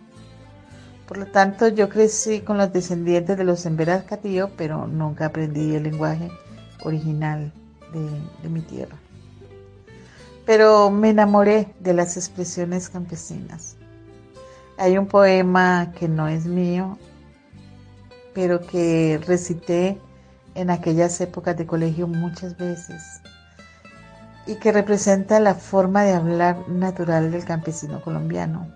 Por 1.08 1.16
lo 1.16 1.26
tanto, 1.26 1.68
yo 1.68 1.88
crecí 1.88 2.40
con 2.40 2.58
los 2.58 2.72
descendientes 2.72 3.38
de 3.38 3.44
los 3.44 3.64
Emberas 3.64 4.04
Catillo, 4.04 4.50
pero 4.56 4.86
nunca 4.86 5.26
aprendí 5.26 5.74
el 5.74 5.84
lenguaje 5.84 6.30
original 6.84 7.52
de, 7.98 8.48
mi 8.48 8.60
tierra. 8.60 8.96
Pero 10.44 10.90
me 10.90 11.10
enamoré 11.10 11.74
de 11.80 11.92
las 11.92 12.16
expresiones 12.16 12.88
campesinas. 12.88 13.76
Hay 14.78 14.98
un 14.98 15.06
poema 15.06 15.92
que 15.98 16.08
no 16.08 16.28
es 16.28 16.46
mío, 16.46 16.98
pero 18.34 18.60
que 18.60 19.20
recité 19.26 19.98
en 20.54 20.70
aquellas 20.70 21.20
épocas 21.20 21.56
de 21.56 21.66
colegio 21.66 22.06
muchas 22.06 22.56
veces 22.56 23.02
y 24.46 24.54
que 24.56 24.72
representa 24.72 25.40
la 25.40 25.54
forma 25.54 26.04
de 26.04 26.12
hablar 26.12 26.68
natural 26.68 27.32
del 27.32 27.44
campesino 27.44 28.00
colombiano. 28.00 28.68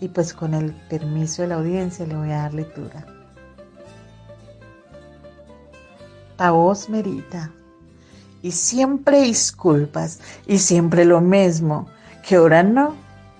Y 0.00 0.08
pues 0.08 0.32
con 0.32 0.54
el 0.54 0.72
permiso 0.72 1.42
de 1.42 1.48
la 1.48 1.56
audiencia 1.56 2.06
le 2.06 2.16
voy 2.16 2.30
a 2.30 2.42
dar 2.42 2.54
lectura. 2.54 3.04
La 6.38 6.50
voz 6.50 6.88
merita. 6.88 7.50
Y 8.46 8.52
siempre 8.52 9.22
disculpas, 9.22 10.20
y 10.46 10.58
siempre 10.58 11.04
lo 11.04 11.20
mismo, 11.20 11.88
que 12.22 12.36
ahora 12.36 12.62
no, 12.62 12.94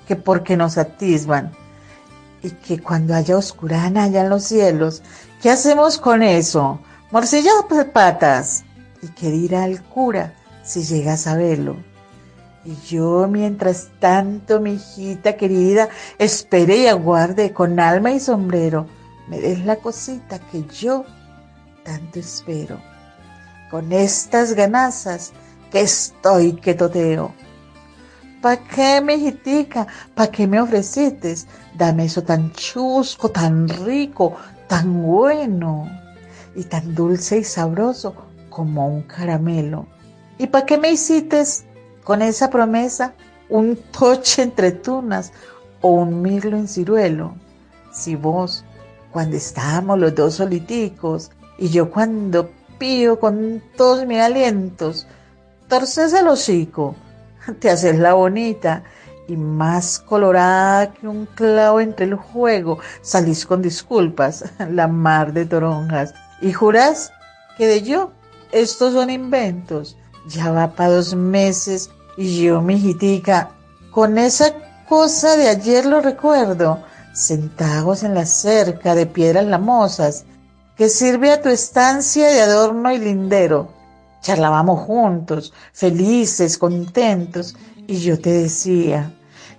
que 0.09 0.17
porque 0.17 0.57
nos 0.57 0.79
atisban 0.79 1.53
y 2.43 2.51
que 2.51 2.83
cuando 2.83 3.15
haya 3.15 3.37
oscurana 3.37 4.03
allá 4.03 4.23
en 4.23 4.31
los 4.31 4.43
cielos, 4.43 5.05
¿qué 5.41 5.51
hacemos 5.51 5.99
con 5.99 6.25
eso? 6.25 6.81
Morcilla 7.13 7.53
de 7.71 7.85
patas. 7.85 8.65
¿Y 9.01 9.07
qué 9.11 9.31
dirá 9.31 9.67
el 9.67 9.81
cura 9.81 10.35
si 10.65 10.83
llegas 10.83 11.29
a 11.29 11.37
verlo? 11.37 11.77
Y 12.65 12.75
yo, 12.89 13.29
mientras 13.29 13.91
tanto, 14.01 14.59
mi 14.59 14.73
hijita 14.73 15.37
querida, 15.37 15.89
espere 16.19 16.79
y 16.79 16.87
aguarde 16.89 17.53
con 17.53 17.79
alma 17.79 18.11
y 18.11 18.19
sombrero, 18.19 18.89
me 19.29 19.39
des 19.39 19.65
la 19.65 19.77
cosita 19.77 20.41
que 20.51 20.65
yo 20.65 21.05
tanto 21.85 22.19
espero. 22.19 22.96
Con 23.71 23.93
estas 23.93 24.55
ganazas 24.55 25.33
que 25.71 25.81
estoy 25.81 26.55
que 26.55 26.75
toteo. 26.75 27.35
¿Pa' 28.41 28.59
qué, 28.59 29.03
hijitica? 29.15 29.87
¿Pa' 30.15 30.29
qué 30.29 30.47
me 30.47 30.61
ofreciste? 30.61 31.35
Dame 31.75 32.05
eso 32.05 32.23
tan 32.23 32.53
chusco, 32.53 33.31
tan 33.31 33.69
rico, 33.69 34.37
tan 34.69 35.03
bueno 35.03 35.91
y 36.55 36.65
tan 36.65 36.95
dulce 36.95 37.39
y 37.39 37.45
sabroso 37.45 38.15
como 38.49 38.87
un 38.89 39.03
caramelo. 39.03 39.87
¿Y 40.39 40.47
para 40.47 40.67
qué 40.67 40.79
me 40.79 40.93
hiciste 40.93 41.43
con 42.05 42.23
esa 42.23 42.51
promesa 42.51 43.15
un 43.49 43.77
toche 43.77 44.43
entre 44.43 44.73
tunas 44.73 45.33
o 45.81 45.91
un 45.91 46.23
mirlo 46.23 46.57
en 46.57 46.69
ciruelo? 46.69 47.35
Si 47.93 48.17
vos, 48.17 48.65
cuando 49.11 49.37
estábamos 49.37 49.99
los 49.99 50.15
dos 50.15 50.35
soliticos 50.35 51.31
y 51.59 51.71
yo 51.71 51.91
cuando 51.91 52.51
con 53.19 53.63
todos 53.77 54.07
mis 54.07 54.21
alientos, 54.21 55.07
torces 55.69 56.13
el 56.13 56.29
hocico, 56.29 56.95
te 57.61 57.71
haces 57.71 57.99
la 57.99 58.15
bonita 58.15 58.85
y 59.29 59.37
más 59.37 59.99
colorada 59.99 60.93
que 60.93 61.09
un 61.09 61.27
clavo 61.27 61.81
entre 61.81 62.07
el 62.07 62.15
juego, 62.15 62.79
salís 63.01 63.47
con 63.47 63.63
disculpas, 63.63 64.45
la 64.71 64.89
mar 64.89 65.33
de 65.33 65.47
toronjas, 65.47 66.15
y 66.41 66.53
jurás 66.53 67.13
que 67.57 67.67
de 67.67 67.83
yo 67.83 68.13
estos 68.53 68.93
son 68.93 69.11
inventos. 69.11 69.97
Ya 70.29 70.51
va 70.51 70.73
para 70.73 70.91
dos 70.91 71.15
meses 71.15 71.91
y 72.17 72.43
yo, 72.43 72.61
mi 72.61 72.75
hijitica, 72.75 73.51
con 73.91 74.19
esa 74.19 74.53
cosa 74.89 75.37
de 75.37 75.49
ayer 75.49 75.87
lo 75.87 76.01
recuerdo, 76.01 76.83
sentados 77.13 78.03
en 78.03 78.15
la 78.15 78.27
cerca 78.27 78.95
de 78.95 79.07
piedras 79.07 79.47
lamosas, 79.47 80.25
que 80.77 80.89
sirve 80.89 81.33
a 81.33 81.41
tu 81.41 81.49
estancia 81.49 82.29
de 82.29 82.41
adorno 82.41 82.93
y 82.93 82.99
lindero. 82.99 83.69
Charlábamos 84.21 84.81
juntos, 84.81 85.53
felices, 85.73 86.59
contentos, 86.59 87.57
y 87.87 87.97
yo 87.99 88.19
te 88.19 88.31
decía 88.31 89.13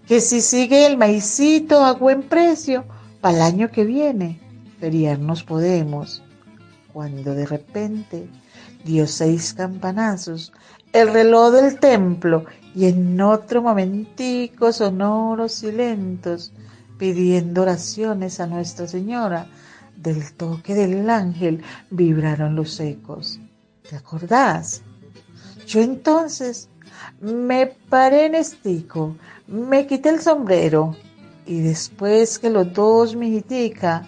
que 0.08 0.22
si 0.22 0.42
sigue 0.42 0.86
el 0.86 0.98
maicito 0.98 1.84
a 1.84 1.94
buen 1.94 2.24
precio, 2.24 2.86
para 3.22 3.38
el 3.38 3.42
año 3.42 3.72
que 3.72 3.84
viene, 3.84 4.40
feriarnos 4.80 5.44
podemos. 5.44 6.24
Cuando 6.94 7.34
de 7.34 7.46
repente 7.46 8.30
dio 8.84 9.08
seis 9.08 9.54
campanazos 9.54 10.52
el 10.94 11.14
reloj 11.14 11.52
del 11.52 11.80
templo 11.80 12.46
y 12.74 12.86
en 12.86 13.20
otro 13.22 13.62
momentico 13.62 14.72
sonoros 14.72 15.64
y 15.64 15.72
lentos, 15.72 16.52
pidiendo 16.98 17.64
oraciones 17.64 18.40
a 18.40 18.48
Nuestra 18.48 18.88
Señora, 18.88 19.48
del 19.98 20.34
toque 20.34 20.74
del 20.76 21.10
ángel 21.10 21.64
vibraron 21.90 22.56
los 22.56 22.80
ecos. 22.80 23.40
¿Te 23.90 23.96
acordás? 23.96 24.84
Yo 25.66 25.82
entonces 25.82 26.70
me 27.20 27.68
paré 27.68 28.26
en 28.28 28.36
estico, 28.36 29.16
me 29.48 29.88
quité 29.88 30.10
el 30.10 30.22
sombrero 30.22 30.96
y 31.46 31.62
después 31.62 32.40
que 32.40 32.50
los 32.50 32.72
dos, 32.74 33.16
mijitica, 33.16 34.08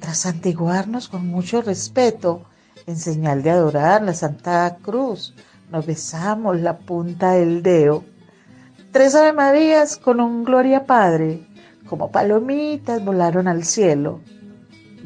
tras 0.00 0.26
antiguarnos 0.26 1.08
con 1.08 1.26
mucho 1.26 1.62
respeto, 1.62 2.42
en 2.86 2.96
señal 2.96 3.42
de 3.42 3.50
adorar 3.50 4.02
la 4.02 4.14
Santa 4.14 4.78
Cruz, 4.80 5.34
nos 5.70 5.86
besamos 5.86 6.60
la 6.60 6.78
punta 6.78 7.32
del 7.32 7.62
dedo. 7.62 8.04
Tres 8.92 9.14
Ave 9.16 9.32
Marías 9.32 9.96
con 9.96 10.20
un 10.20 10.44
Gloria 10.44 10.86
Padre, 10.86 11.46
como 11.88 12.10
palomitas 12.10 13.04
volaron 13.04 13.48
al 13.48 13.64
cielo, 13.64 14.20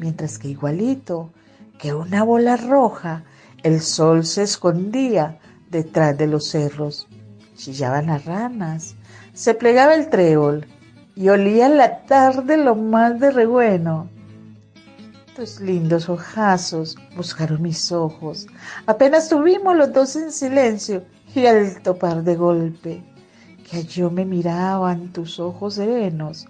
mientras 0.01 0.37
que 0.37 0.49
igualito 0.49 1.31
que 1.79 1.93
una 1.93 2.23
bola 2.23 2.57
roja, 2.57 3.23
el 3.63 3.79
sol 3.79 4.25
se 4.25 4.43
escondía 4.43 5.39
detrás 5.69 6.17
de 6.17 6.27
los 6.27 6.49
cerros 6.49 7.07
chillaban 7.61 8.07
las 8.07 8.25
ranas, 8.25 8.95
se 9.33 9.53
plegaba 9.53 9.93
el 9.93 10.09
trébol 10.09 10.65
y 11.15 11.29
olía 11.29 11.69
la 11.69 12.05
tarde 12.05 12.57
lo 12.57 12.75
más 12.75 13.19
de 13.19 13.29
rebueno. 13.29 14.09
Tus 15.35 15.59
lindos 15.61 16.09
ojazos 16.09 16.97
buscaron 17.15 17.61
mis 17.61 17.91
ojos. 17.91 18.47
Apenas 18.87 19.29
tuvimos 19.29 19.75
los 19.75 19.93
dos 19.93 20.15
en 20.15 20.31
silencio 20.31 21.03
y 21.35 21.45
al 21.45 21.81
topar 21.83 22.23
de 22.23 22.35
golpe, 22.35 23.03
que 23.69 23.83
yo 23.83 24.09
me 24.09 24.25
miraban 24.25 25.13
tus 25.13 25.39
ojos 25.39 25.75
serenos, 25.75 26.47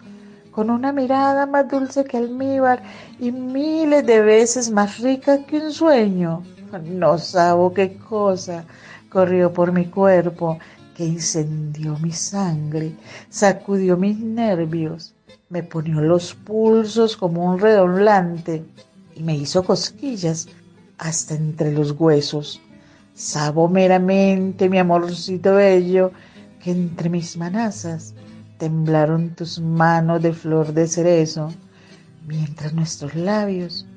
con 0.51 0.69
una 0.69 0.91
mirada 0.91 1.45
más 1.45 1.67
dulce 1.69 2.03
que 2.03 2.17
almíbar 2.17 2.83
y 3.19 3.31
miles 3.31 4.05
de 4.05 4.21
veces 4.21 4.69
más 4.69 4.99
rica 4.99 5.45
que 5.45 5.57
un 5.57 5.71
sueño. 5.71 6.43
No 6.83 7.17
sabo 7.17 7.73
qué 7.73 7.97
cosa 7.97 8.65
corrió 9.09 9.51
por 9.51 9.71
mi 9.71 9.85
cuerpo 9.85 10.59
que 10.95 11.05
incendió 11.05 11.97
mi 11.99 12.11
sangre, 12.11 12.95
sacudió 13.29 13.97
mis 13.97 14.17
nervios, 14.19 15.13
me 15.49 15.63
ponió 15.63 16.01
los 16.01 16.33
pulsos 16.33 17.17
como 17.17 17.45
un 17.45 17.59
redoblante 17.59 18.63
y 19.15 19.23
me 19.23 19.35
hizo 19.35 19.63
cosquillas 19.63 20.47
hasta 20.97 21.35
entre 21.35 21.71
los 21.71 21.91
huesos. 21.91 22.61
Sabo 23.13 23.67
meramente, 23.67 24.69
mi 24.69 24.77
amorcito 24.77 25.55
bello, 25.55 26.11
que 26.61 26.71
entre 26.71 27.09
mis 27.09 27.35
manazas 27.35 28.13
temblaron 28.61 29.31
tus 29.31 29.59
manos 29.59 30.21
de 30.21 30.33
flor 30.33 30.71
de 30.71 30.87
cerezo, 30.87 31.51
mientras 32.27 32.75
nuestros 32.75 33.15
labios, 33.15 33.87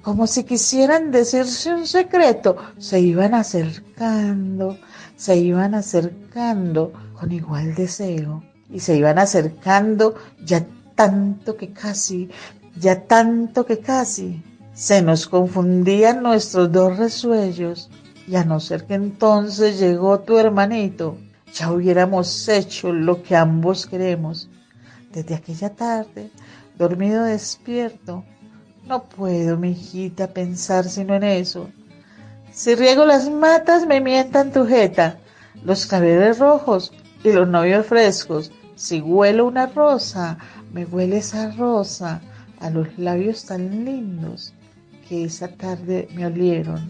como 0.00 0.28
si 0.28 0.44
quisieran 0.44 1.10
decirse 1.10 1.74
un 1.74 1.88
secreto, 1.88 2.56
se 2.78 3.00
iban 3.00 3.34
acercando, 3.34 4.78
se 5.16 5.38
iban 5.38 5.74
acercando 5.74 6.92
con 7.18 7.32
igual 7.32 7.74
deseo, 7.74 8.44
y 8.70 8.78
se 8.78 8.96
iban 8.96 9.18
acercando 9.18 10.14
ya 10.44 10.64
tanto 10.94 11.56
que 11.56 11.72
casi, 11.72 12.30
ya 12.76 13.02
tanto 13.02 13.66
que 13.66 13.80
casi, 13.80 14.40
se 14.72 15.02
nos 15.02 15.26
confundían 15.26 16.22
nuestros 16.22 16.70
dos 16.70 16.96
resuellos, 16.96 17.90
y 18.28 18.36
a 18.36 18.44
no 18.44 18.60
ser 18.60 18.84
que 18.84 18.94
entonces 18.94 19.80
llegó 19.80 20.20
tu 20.20 20.38
hermanito, 20.38 21.16
ya 21.52 21.70
hubiéramos 21.72 22.48
hecho 22.48 22.92
lo 22.92 23.22
que 23.22 23.36
ambos 23.36 23.86
queremos. 23.86 24.48
Desde 25.12 25.34
aquella 25.34 25.70
tarde, 25.70 26.30
dormido 26.78 27.24
despierto, 27.24 28.24
no 28.86 29.04
puedo, 29.04 29.56
mi 29.58 29.70
hijita, 29.72 30.28
pensar 30.28 30.88
sino 30.88 31.14
en 31.14 31.24
eso. 31.24 31.68
Si 32.50 32.74
riego 32.74 33.04
las 33.04 33.30
matas, 33.30 33.86
me 33.86 34.00
mientan 34.00 34.52
tu 34.52 34.66
jeta, 34.66 35.18
los 35.64 35.86
cabellos 35.86 36.38
rojos 36.38 36.92
y 37.22 37.32
los 37.32 37.48
novios 37.48 37.86
frescos. 37.86 38.50
Si 38.74 39.00
huelo 39.00 39.46
una 39.46 39.66
rosa, 39.66 40.38
me 40.72 40.84
huele 40.86 41.18
esa 41.18 41.50
rosa 41.52 42.22
a 42.60 42.70
los 42.70 42.98
labios 42.98 43.44
tan 43.44 43.84
lindos 43.84 44.54
que 45.08 45.24
esa 45.24 45.48
tarde 45.48 46.08
me 46.14 46.26
olieron. 46.26 46.88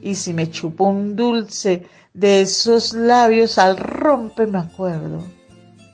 Y 0.00 0.14
si 0.14 0.32
me 0.32 0.50
chupo 0.50 0.84
un 0.84 1.16
dulce 1.16 1.86
de 2.14 2.42
esos 2.42 2.92
labios 2.92 3.58
al 3.58 3.76
rompe, 3.76 4.46
me 4.46 4.58
acuerdo. 4.58 5.22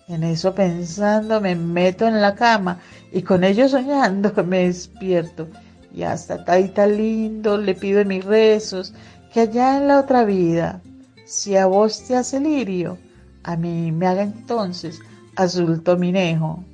En 0.09 0.23
eso 0.23 0.55
pensando 0.55 1.41
me 1.41 1.55
meto 1.55 2.07
en 2.07 2.21
la 2.21 2.35
cama 2.35 2.79
y 3.13 3.23
con 3.23 3.43
ello 3.43 3.69
soñando 3.69 4.33
me 4.45 4.67
despierto. 4.67 5.49
Y 5.93 6.03
hasta 6.03 6.45
taita 6.45 6.87
lindo 6.87 7.57
le 7.57 7.75
pido 7.75 8.01
en 8.01 8.09
mis 8.09 8.25
rezos 8.25 8.93
que 9.33 9.41
allá 9.41 9.77
en 9.77 9.89
la 9.89 10.01
otra 10.01 10.25
vida, 10.25 10.81
si 11.25 11.57
a 11.57 11.67
vos 11.67 12.05
te 12.05 12.17
hace 12.17 12.41
lirio, 12.41 12.99
a 13.43 13.57
mí 13.57 13.93
me 13.93 14.07
haga 14.07 14.23
entonces 14.23 15.01
azul 15.37 15.83
tominejo. 15.83 16.65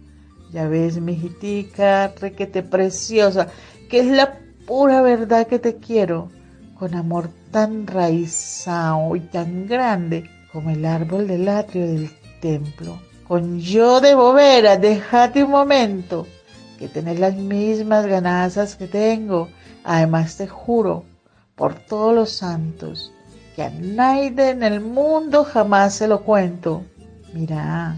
Ya 0.53 0.67
ves, 0.67 1.01
mi 1.01 1.13
hijitica, 1.13 2.13
requete 2.21 2.63
preciosa, 2.63 3.49
que 3.89 4.01
es 4.01 4.07
la 4.07 4.39
pura 4.67 5.01
verdad 5.03 5.47
que 5.47 5.59
te 5.59 5.77
quiero, 5.77 6.31
con 6.81 6.95
amor 6.95 7.29
tan 7.51 7.87
raizado 7.87 9.15
y 9.15 9.21
tan 9.21 9.67
grande 9.67 10.25
como 10.51 10.71
el 10.71 10.87
árbol 10.87 11.29
del 11.29 11.47
atrio 11.47 11.87
del 11.87 12.11
templo. 12.41 12.99
Con 13.29 13.61
yo 13.61 14.01
de 14.01 14.15
bobera, 14.15 14.79
déjate 14.79 15.45
un 15.45 15.51
momento, 15.51 16.27
que 16.79 16.89
tenés 16.89 17.21
las 17.21 17.35
mismas 17.35 18.07
ganazas 18.07 18.77
que 18.77 18.87
tengo. 18.87 19.51
Además 19.85 20.39
te 20.39 20.49
juro, 20.49 21.05
por 21.55 21.75
todos 21.75 22.15
los 22.15 22.31
santos, 22.33 23.13
que 23.55 23.63
a 23.63 23.69
nadie 23.69 24.33
en 24.51 24.63
el 24.63 24.81
mundo 24.81 25.45
jamás 25.45 25.95
se 25.95 26.09
lo 26.09 26.23
cuento. 26.23 26.83
Mira, 27.35 27.97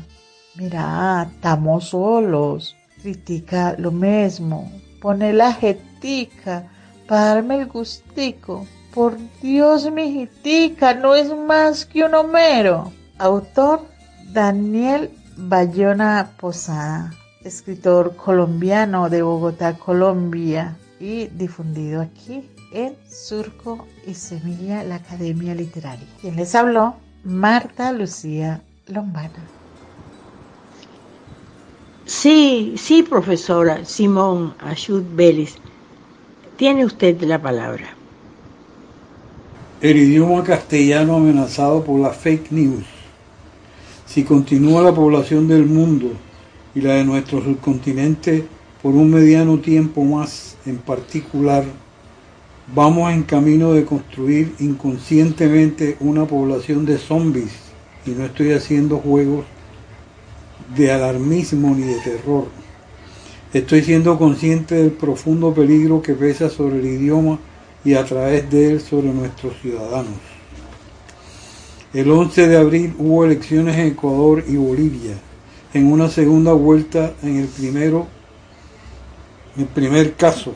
mira, 0.57 1.29
estamos 1.33 1.91
solos. 1.91 2.75
Critica 3.01 3.77
lo 3.79 3.93
mismo. 3.93 4.73
Pone 5.01 5.33
la 5.33 5.53
jetica 5.53 6.69
para 7.13 7.35
darme 7.35 7.59
el 7.59 7.67
gustico. 7.67 8.67
Por 8.95 9.19
Dios, 9.43 9.93
mijitica, 9.93 10.95
no 10.95 11.15
es 11.15 11.31
más 11.37 11.85
que 11.85 12.05
un 12.05 12.15
Homero. 12.15 12.91
Autor 13.19 13.87
Daniel 14.33 15.11
Bayona 15.37 16.31
Posada, 16.41 17.13
escritor 17.45 18.17
colombiano 18.17 19.11
de 19.11 19.21
Bogotá, 19.21 19.75
Colombia, 19.75 20.75
y 20.99 21.27
difundido 21.27 22.01
aquí 22.01 22.49
en 22.73 22.97
Surco 23.07 23.87
y 24.07 24.15
Semilla, 24.15 24.83
la 24.83 24.95
Academia 24.95 25.55
Literaria. 25.55 26.09
Quien 26.19 26.37
les 26.37 26.55
habló, 26.55 26.95
Marta 27.25 27.93
Lucía 27.93 28.63
Lombana. 28.87 29.45
Sí, 32.07 32.73
sí, 32.79 33.03
profesora 33.03 33.85
Simón 33.85 34.55
Ayud 34.61 35.05
Vélez. 35.13 35.59
Tiene 36.57 36.85
usted 36.85 37.21
la 37.23 37.41
palabra. 37.41 37.97
El 39.81 39.97
idioma 39.97 40.45
castellano 40.45 41.17
amenazado 41.17 41.83
por 41.83 41.99
la 41.99 42.11
fake 42.11 42.53
news. 42.53 42.85
Si 44.07 44.23
continúa 44.23 44.83
la 44.83 44.95
población 44.95 45.49
del 45.49 45.65
mundo 45.65 46.11
y 46.75 46.83
la 46.83 46.95
de 46.95 47.05
nuestro 47.05 47.43
subcontinente 47.43 48.45
por 48.83 48.95
un 48.95 49.11
mediano 49.11 49.59
tiempo 49.61 50.05
más 50.05 50.59
en 50.67 50.77
particular, 50.77 51.65
vamos 52.75 53.11
en 53.13 53.23
camino 53.23 53.73
de 53.73 53.87
construir 53.87 54.55
inconscientemente 54.59 55.97
una 56.01 56.27
población 56.27 56.85
de 56.85 56.99
zombies 56.99 57.53
y 58.05 58.11
no 58.11 58.27
estoy 58.27 58.53
haciendo 58.53 58.99
juegos 58.99 59.47
de 60.77 60.93
alarmismo 60.93 61.75
ni 61.75 61.85
de 61.85 61.99
terror. 62.01 62.62
Estoy 63.53 63.83
siendo 63.83 64.17
consciente 64.17 64.77
del 64.77 64.93
profundo 64.93 65.53
peligro 65.53 66.01
que 66.01 66.15
pesa 66.15 66.49
sobre 66.49 66.79
el 66.79 66.87
idioma 66.87 67.39
y 67.85 67.93
a 67.93 68.05
través 68.05 68.51
de 68.51 68.73
él 68.73 68.81
sobre 68.81 69.09
nuestros 69.09 69.61
ciudadanos. 69.61 70.15
El 71.93 72.11
11 72.11 72.49
de 72.49 72.57
abril 72.57 72.95
hubo 72.99 73.27
elecciones 73.27 73.77
en 73.77 73.89
Ecuador 73.89 74.43
y 74.49 74.57
Bolivia, 74.57 75.19
en 75.75 75.93
una 75.93 76.09
segunda 76.09 76.55
vuelta 76.55 77.13
en 77.23 77.41
el 77.41 77.47
primero, 77.47 78.07
en 79.55 79.65
el 79.65 79.69
primer 79.69 80.15
caso 80.15 80.55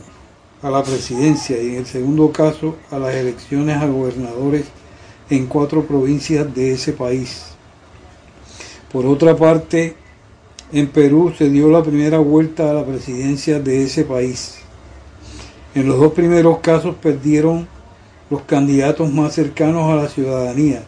a 0.62 0.70
la 0.70 0.82
presidencia 0.82 1.62
y 1.62 1.73
en 1.73 1.77
el 1.77 1.86
segundo 1.86 2.32
caso 2.32 2.77
a 2.90 2.98
las 2.98 3.14
elecciones 3.14 3.77
a 3.77 3.86
gobernadores 3.86 4.64
en 5.28 5.47
cuatro 5.48 5.85
provincias 5.85 6.55
de 6.55 6.73
ese 6.73 6.94
país. 6.94 7.44
Por 8.90 9.05
otra 9.05 9.36
parte, 9.36 9.97
en 10.72 10.88
Perú 10.88 11.32
se 11.36 11.48
dio 11.48 11.68
la 11.70 11.82
primera 11.82 12.18
vuelta 12.18 12.70
a 12.70 12.74
la 12.74 12.84
presidencia 12.84 13.60
de 13.60 13.84
ese 13.84 14.05
país. 14.05 14.56
En 15.74 15.86
los 15.86 15.98
dos 15.98 16.12
primeros 16.12 16.59
casos 16.59 16.97
perdieron 16.97 17.68
los 18.30 18.43
candidatos 18.43 19.12
más 19.12 19.34
cercanos 19.34 19.90
a 19.90 19.97
la 19.97 20.09
ciudadanía 20.09 20.82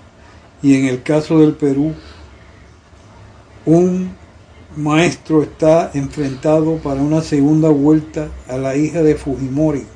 y 0.63 0.75
en 0.75 0.87
el 0.87 1.03
caso 1.03 1.39
del 1.39 1.53
Perú 1.53 1.95
un 3.65 4.11
maestro 4.77 5.43
está 5.43 5.91
enfrentado 5.95 6.77
para 6.79 7.01
una 7.01 7.21
segunda 7.21 7.69
vuelta 7.69 8.29
a 8.49 8.57
la 8.57 8.77
hija 8.77 9.03
de 9.03 9.15
Fujimori, 9.15 9.87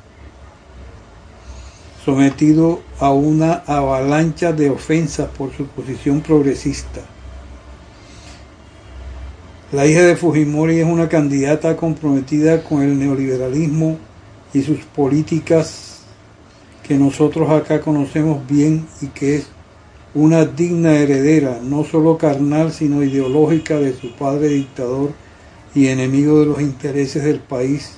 sometido 2.05 2.81
a 2.99 3.11
una 3.11 3.63
avalancha 3.65 4.53
de 4.53 4.69
ofensas 4.69 5.27
por 5.29 5.51
su 5.53 5.65
posición 5.67 6.21
progresista. 6.21 7.01
La 9.73 9.87
hija 9.87 10.03
de 10.03 10.15
Fujimori 10.15 10.81
es 10.81 10.85
una 10.85 11.09
candidata 11.09 11.75
comprometida 11.75 12.63
con 12.63 12.83
el 12.83 12.99
neoliberalismo 12.99 13.97
y 14.53 14.61
sus 14.61 14.81
políticas 14.81 16.01
que 16.87 16.95
nosotros 16.95 17.49
acá 17.49 17.81
conocemos 17.81 18.45
bien 18.47 18.85
y 19.01 19.07
que 19.07 19.37
es 19.37 19.47
una 20.13 20.45
digna 20.45 20.93
heredera, 20.93 21.59
no 21.63 21.83
solo 21.85 22.19
carnal, 22.19 22.71
sino 22.71 23.01
ideológica 23.01 23.79
de 23.79 23.95
su 23.95 24.11
padre 24.11 24.49
dictador 24.49 25.09
y 25.73 25.87
enemigo 25.87 26.41
de 26.41 26.45
los 26.45 26.61
intereses 26.61 27.23
del 27.23 27.39
país, 27.39 27.93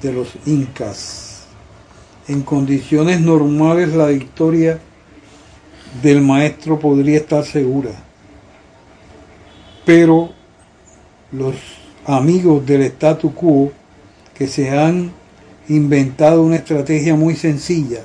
de 0.00 0.14
los 0.14 0.32
incas. 0.46 1.44
En 2.26 2.40
condiciones 2.40 3.20
normales 3.20 3.92
la 3.92 4.06
victoria 4.06 4.80
del 6.02 6.22
maestro 6.22 6.78
podría 6.78 7.18
estar 7.18 7.44
segura, 7.44 7.90
pero 9.84 10.32
los 11.36 11.56
amigos 12.06 12.64
del 12.64 12.82
statu 12.82 13.34
quo 13.34 13.72
que 14.34 14.46
se 14.46 14.70
han 14.70 15.12
inventado 15.68 16.42
una 16.42 16.56
estrategia 16.56 17.14
muy 17.16 17.34
sencilla, 17.34 18.04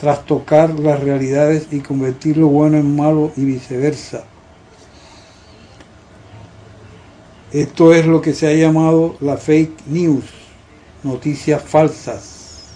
trastocar 0.00 0.78
las 0.78 1.00
realidades 1.00 1.68
y 1.70 1.80
convertir 1.80 2.36
lo 2.36 2.48
bueno 2.48 2.76
en 2.76 2.96
malo 2.96 3.32
y 3.36 3.44
viceversa. 3.44 4.24
Esto 7.52 7.94
es 7.94 8.06
lo 8.06 8.20
que 8.20 8.32
se 8.32 8.48
ha 8.48 8.54
llamado 8.54 9.16
la 9.20 9.36
fake 9.36 9.86
news, 9.86 10.24
noticias 11.02 11.62
falsas. 11.62 12.70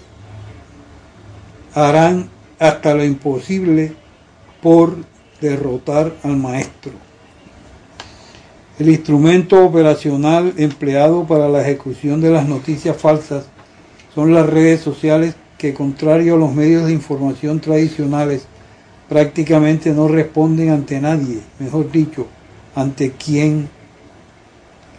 Harán 1.74 2.28
hasta 2.59 2.94
lo 2.94 3.05
imposible 3.05 3.94
por 4.62 4.97
derrotar 5.40 6.15
al 6.23 6.36
maestro. 6.36 7.07
El 8.78 8.90
instrumento 8.90 9.64
operacional 9.64 10.55
empleado 10.56 11.26
para 11.26 11.48
la 11.48 11.62
ejecución 11.62 12.20
de 12.20 12.30
las 12.30 12.46
noticias 12.46 12.96
falsas 12.96 13.46
son 14.14 14.32
las 14.32 14.48
redes 14.48 14.80
sociales 14.80 15.34
que 15.59 15.74
contrario 15.74 16.34
a 16.34 16.38
los 16.38 16.55
medios 16.55 16.86
de 16.86 16.92
información 16.92 17.59
tradicionales, 17.59 18.46
prácticamente 19.09 19.92
no 19.92 20.06
responden 20.06 20.70
ante 20.70 21.00
nadie, 21.00 21.40
mejor 21.59 21.90
dicho, 21.90 22.28
ante 22.76 23.10
quien 23.10 23.68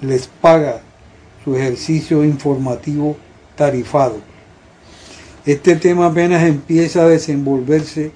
les 0.01 0.27
paga 0.27 0.81
su 1.45 1.55
ejercicio 1.55 2.25
informativo 2.25 3.15
tarifado. 3.55 4.17
Este 5.45 5.77
tema 5.77 6.07
apenas 6.07 6.43
empieza 6.43 7.03
a 7.03 7.07
desenvolverse, 7.07 8.11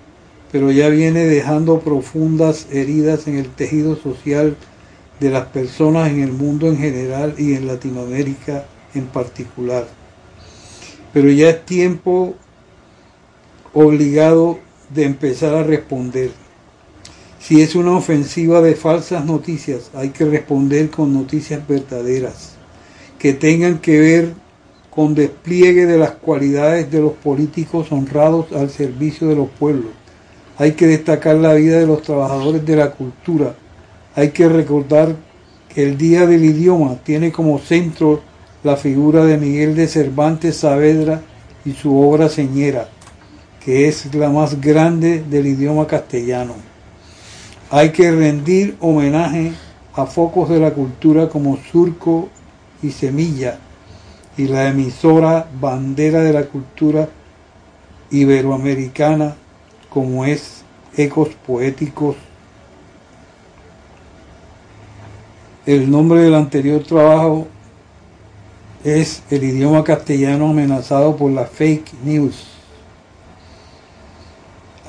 pero 0.52 0.72
ya 0.72 0.90
viene 0.90 1.24
dejando 1.24 1.80
profundas 1.80 2.68
heridas 2.70 3.28
en 3.28 3.38
el 3.38 3.48
tejido 3.48 3.96
social 3.96 4.58
de 5.24 5.30
las 5.30 5.46
personas 5.46 6.10
en 6.10 6.22
el 6.22 6.34
mundo 6.34 6.68
en 6.68 6.78
general 6.78 7.36
y 7.38 7.54
en 7.54 7.66
Latinoamérica 7.66 8.66
en 8.94 9.06
particular. 9.06 9.88
Pero 11.14 11.30
ya 11.30 11.50
es 11.50 11.66
tiempo 11.66 12.36
obligado 13.72 14.60
de 14.94 15.06
empezar 15.06 15.56
a 15.56 15.64
responder. 15.64 16.32
Si 17.40 17.62
es 17.62 17.74
una 17.74 17.94
ofensiva 17.94 18.60
de 18.60 18.76
falsas 18.76 19.24
noticias, 19.24 19.92
hay 19.94 20.10
que 20.10 20.26
responder 20.26 20.90
con 20.90 21.14
noticias 21.14 21.66
verdaderas, 21.66 22.56
que 23.18 23.32
tengan 23.32 23.80
que 23.80 24.02
ver 24.02 24.34
con 24.90 25.16
despliegue 25.16 25.86
de 25.86 25.98
las 25.98 26.12
cualidades 26.12 26.92
de 26.92 27.00
los 27.00 27.14
políticos 27.14 27.94
honrados 27.94 28.52
al 28.52 28.70
servicio 28.70 29.30
de 29.30 29.38
los 29.38 29.50
pueblos. 29.52 29.94
Hay 30.58 30.74
que 30.74 30.86
destacar 30.86 31.38
la 31.38 31.54
vida 31.54 31.80
de 31.80 31.88
los 31.88 32.02
trabajadores 32.02 32.66
de 32.66 32.76
la 32.76 32.92
cultura. 32.92 33.56
Hay 34.16 34.30
que 34.30 34.48
recordar 34.48 35.16
que 35.70 35.84
el 35.84 35.98
Día 35.98 36.28
del 36.28 36.46
Idioma 36.46 36.98
tiene 37.04 37.32
como 37.32 37.58
centro 37.60 38.22
la 38.64 38.78
figura 38.78 39.26
de 39.26 39.38
Miguel 39.38 39.76
de 39.76 39.88
Cervantes 39.88 40.58
Saavedra 40.58 41.22
y 41.66 41.74
su 41.74 42.00
obra 42.00 42.30
Señera, 42.30 42.88
que 43.64 43.88
es 43.88 44.14
la 44.14 44.30
más 44.30 44.62
grande 44.62 45.24
del 45.24 45.48
idioma 45.48 45.88
castellano. 45.88 46.54
Hay 47.72 47.92
que 47.92 48.12
rendir 48.12 48.78
homenaje 48.80 49.54
a 49.96 50.06
focos 50.06 50.50
de 50.50 50.60
la 50.60 50.72
cultura 50.72 51.28
como 51.28 51.58
Surco 51.58 52.30
y 52.82 52.92
Semilla 52.92 53.58
y 54.38 54.48
la 54.48 54.68
emisora 54.68 55.48
bandera 55.60 56.22
de 56.22 56.34
la 56.34 56.46
cultura 56.46 57.10
iberoamericana 58.12 59.36
como 59.90 60.26
es 60.26 60.64
Ecos 60.96 61.30
Poéticos. 61.46 62.16
El 65.66 65.90
nombre 65.90 66.20
del 66.20 66.36
anterior 66.36 66.84
trabajo 66.84 67.48
es 68.84 69.24
el 69.30 69.46
idioma 69.46 69.82
castellano 69.86 70.50
amenazado 70.50 71.16
por 71.16 71.32
la 71.32 71.46
fake 71.46 71.94
news. 72.04 72.48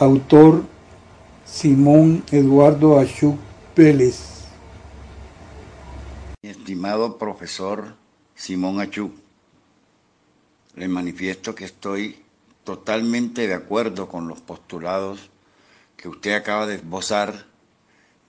Autor 0.00 0.64
Simón 1.44 2.24
Eduardo 2.32 2.98
Achuk 2.98 3.38
Pérez. 3.76 4.46
Mi 6.42 6.50
estimado 6.50 7.18
profesor 7.18 7.94
Simón 8.34 8.80
Achuk, 8.80 9.12
le 10.74 10.88
manifiesto 10.88 11.54
que 11.54 11.66
estoy 11.66 12.18
totalmente 12.64 13.46
de 13.46 13.54
acuerdo 13.54 14.08
con 14.08 14.26
los 14.26 14.40
postulados 14.40 15.30
que 15.96 16.08
usted 16.08 16.34
acaba 16.34 16.66
de 16.66 16.74
esbozar 16.74 17.46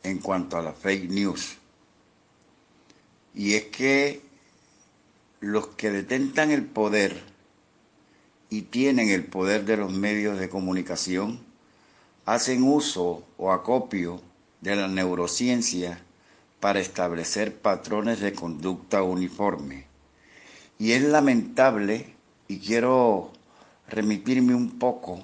en 0.04 0.20
cuanto 0.20 0.58
a 0.58 0.62
la 0.62 0.74
fake 0.74 1.10
news. 1.10 1.58
Y 3.36 3.56
es 3.56 3.66
que 3.66 4.22
los 5.42 5.68
que 5.68 5.92
detentan 5.92 6.52
el 6.52 6.66
poder 6.66 7.22
y 8.50 8.64
tienen 8.64 9.10
el 9.10 9.26
poder 9.26 9.66
de 9.66 9.78
los 9.78 9.92
medios 9.92 10.40
de 10.40 10.50
comunicación 10.50 11.40
hacen 12.26 12.64
uso 12.64 13.24
o 13.38 13.52
acopio 13.52 14.22
de 14.62 14.76
la 14.76 14.88
neurociencia 14.88 16.02
para 16.60 16.80
establecer 16.80 17.56
patrones 17.56 18.20
de 18.22 18.34
conducta 18.34 19.04
uniforme. 19.04 19.86
Y 20.80 20.94
es 20.94 21.04
lamentable 21.04 22.16
y 22.48 22.60
quiero 22.60 23.32
remitirme 23.88 24.56
un 24.56 24.80
poco 24.80 25.22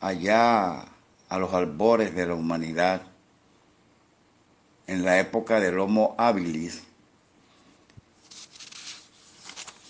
allá 0.00 0.84
a 1.28 1.38
los 1.38 1.52
albores 1.54 2.14
de 2.14 2.26
la 2.26 2.34
humanidad, 2.34 3.02
en 4.86 5.04
la 5.04 5.18
época 5.18 5.60
del 5.60 5.78
Homo 5.78 6.14
habilis, 6.18 6.82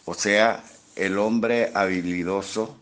o 0.04 0.14
sea, 0.14 0.62
el 0.96 1.18
hombre 1.18 1.70
habilidoso 1.74 2.76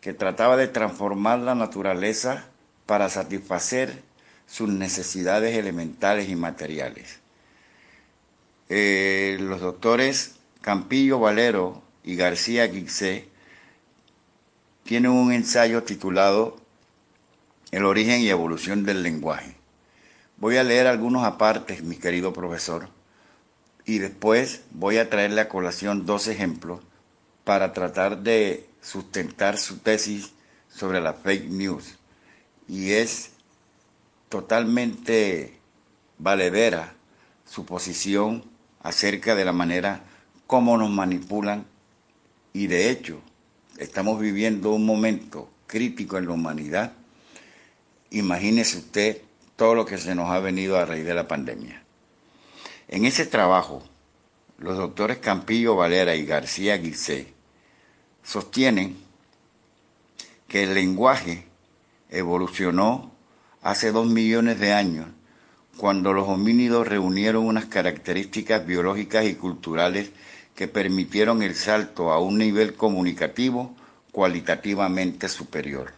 que 0.00 0.12
trataba 0.12 0.56
de 0.56 0.68
transformar 0.68 1.38
la 1.40 1.54
naturaleza 1.54 2.46
para 2.86 3.08
satisfacer 3.08 4.02
sus 4.46 4.68
necesidades 4.68 5.56
elementales 5.56 6.28
y 6.28 6.36
materiales. 6.36 7.20
Eh, 8.68 9.36
los 9.40 9.60
doctores 9.60 10.36
Campillo 10.60 11.18
Valero 11.18 11.82
y 12.04 12.16
García 12.16 12.66
Guixé 12.66 13.28
tienen 14.84 15.10
un 15.10 15.32
ensayo 15.32 15.82
titulado 15.84 16.56
El 17.70 17.84
origen 17.84 18.20
y 18.20 18.28
evolución 18.28 18.84
del 18.84 19.02
lenguaje. 19.02 19.54
Voy 20.38 20.56
a 20.56 20.64
leer 20.64 20.86
algunos 20.86 21.24
apartes, 21.24 21.82
mi 21.82 21.96
querido 21.96 22.32
profesor, 22.32 22.88
y 23.88 24.00
después 24.00 24.60
voy 24.70 24.98
a 24.98 25.08
traerle 25.08 25.40
a 25.40 25.48
colación 25.48 26.04
dos 26.04 26.28
ejemplos 26.28 26.80
para 27.44 27.72
tratar 27.72 28.18
de 28.18 28.68
sustentar 28.82 29.56
su 29.56 29.78
tesis 29.78 30.34
sobre 30.68 31.00
la 31.00 31.14
fake 31.14 31.48
news. 31.48 31.96
Y 32.68 32.92
es 32.92 33.30
totalmente 34.28 35.58
valedera 36.18 36.92
su 37.46 37.64
posición 37.64 38.44
acerca 38.82 39.34
de 39.34 39.46
la 39.46 39.54
manera 39.54 40.04
como 40.46 40.76
nos 40.76 40.90
manipulan 40.90 41.64
y 42.52 42.66
de 42.66 42.90
hecho, 42.90 43.22
estamos 43.78 44.20
viviendo 44.20 44.70
un 44.72 44.84
momento 44.84 45.48
crítico 45.66 46.18
en 46.18 46.26
la 46.26 46.34
humanidad. 46.34 46.92
Imagínese 48.10 48.76
usted 48.76 49.22
todo 49.56 49.74
lo 49.74 49.86
que 49.86 49.96
se 49.96 50.14
nos 50.14 50.28
ha 50.28 50.40
venido 50.40 50.76
a 50.76 50.84
raíz 50.84 51.06
de 51.06 51.14
la 51.14 51.26
pandemia. 51.26 51.87
En 52.90 53.04
ese 53.04 53.26
trabajo, 53.26 53.82
los 54.56 54.78
doctores 54.78 55.18
Campillo 55.18 55.76
Valera 55.76 56.14
y 56.14 56.24
García 56.24 56.78
Guisé 56.78 57.34
sostienen 58.22 58.96
que 60.48 60.62
el 60.62 60.72
lenguaje 60.72 61.44
evolucionó 62.08 63.12
hace 63.60 63.92
dos 63.92 64.06
millones 64.06 64.58
de 64.58 64.72
años 64.72 65.06
cuando 65.76 66.14
los 66.14 66.26
homínidos 66.28 66.88
reunieron 66.88 67.44
unas 67.44 67.66
características 67.66 68.64
biológicas 68.66 69.26
y 69.26 69.34
culturales 69.34 70.10
que 70.54 70.66
permitieron 70.66 71.42
el 71.42 71.54
salto 71.54 72.10
a 72.10 72.18
un 72.18 72.38
nivel 72.38 72.74
comunicativo 72.74 73.76
cualitativamente 74.12 75.28
superior. 75.28 75.92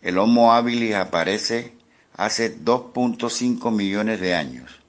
El 0.00 0.18
Homo 0.18 0.52
habilis 0.52 0.94
aparece 0.94 1.72
hace 2.14 2.56
2.5 2.56 3.72
millones 3.72 4.20
de 4.20 4.36
años 4.36 4.81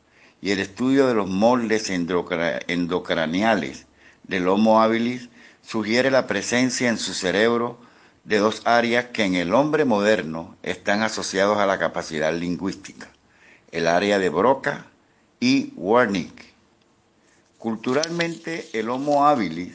y 0.44 0.52
el 0.52 0.60
estudio 0.60 1.08
de 1.08 1.14
los 1.14 1.30
moldes 1.30 1.90
endocraneales 1.90 3.86
del 4.24 4.50
Homo 4.50 4.82
habilis 4.82 5.30
sugiere 5.62 6.12
la 6.12 6.28
presencia 6.28 6.90
en 6.90 6.98
su 6.98 7.14
cerebro 7.14 7.80
de 8.26 8.40
dos 8.40 8.62
áreas 8.66 9.06
que 9.14 9.24
en 9.24 9.36
el 9.36 9.54
hombre 9.54 9.86
moderno 9.86 10.58
están 10.62 11.02
asociados 11.02 11.60
a 11.60 11.66
la 11.66 11.80
capacidad 11.80 12.34
lingüística, 12.34 13.08
el 13.72 13.88
área 13.88 14.20
de 14.20 14.28
Broca 14.28 14.88
y 15.40 15.72
Wernicke 15.78 16.52
Culturalmente, 17.58 18.68
el 18.74 18.90
Homo 18.90 19.26
habilis 19.26 19.72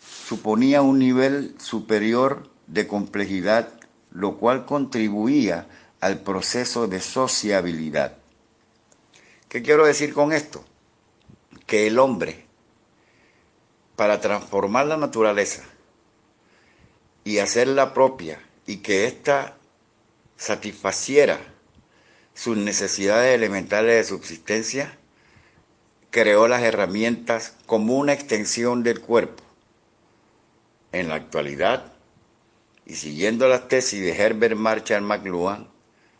suponía 0.00 0.80
un 0.80 0.98
nivel 0.98 1.54
superior 1.58 2.48
de 2.66 2.86
complejidad, 2.86 3.68
lo 4.12 4.38
cual 4.38 4.64
contribuía 4.64 5.66
al 6.00 6.20
proceso 6.20 6.88
de 6.88 7.00
sociabilidad. 7.00 8.16
¿Qué 9.48 9.62
quiero 9.62 9.86
decir 9.86 10.12
con 10.12 10.32
esto? 10.32 10.64
Que 11.66 11.86
el 11.86 11.98
hombre, 11.98 12.46
para 13.94 14.20
transformar 14.20 14.86
la 14.86 14.96
naturaleza 14.96 15.62
y 17.24 17.38
hacerla 17.38 17.94
propia 17.94 18.40
y 18.66 18.78
que 18.78 19.06
ésta 19.06 19.56
satisfaciera 20.36 21.38
sus 22.34 22.56
necesidades 22.56 23.34
elementales 23.34 23.94
de 23.94 24.04
subsistencia, 24.04 24.98
creó 26.10 26.48
las 26.48 26.62
herramientas 26.62 27.54
como 27.66 27.96
una 27.96 28.12
extensión 28.12 28.82
del 28.82 29.00
cuerpo. 29.00 29.42
En 30.92 31.08
la 31.08 31.14
actualidad, 31.14 31.92
y 32.84 32.94
siguiendo 32.94 33.48
las 33.48 33.68
tesis 33.68 34.00
de 34.00 34.12
Herbert 34.12 34.56
Marshall 34.56 35.02
McLuhan, 35.02 35.68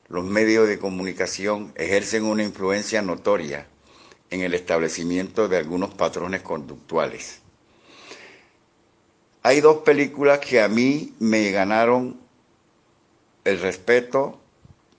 los 0.09 0.25
medios 0.25 0.69
de 0.69 0.79
comunicación 0.79 1.73
ejercen 1.75 2.25
una 2.25 2.43
influencia 2.43 3.03
notoria 3.03 3.67
en 4.31 4.41
el 4.41 4.55
establecimiento 4.55 5.49
de 5.49 5.59
algunos 5.59 5.95
patrones 5.95 6.43
conductuales. 6.43 7.41
hay 9.43 9.61
dos 9.61 9.79
películas 9.79 10.41
que 10.41 10.61
a 10.61 10.69
mí 10.69 11.15
me 11.21 11.51
ganaron 11.51 12.19
el 13.45 13.61
respeto 13.61 14.41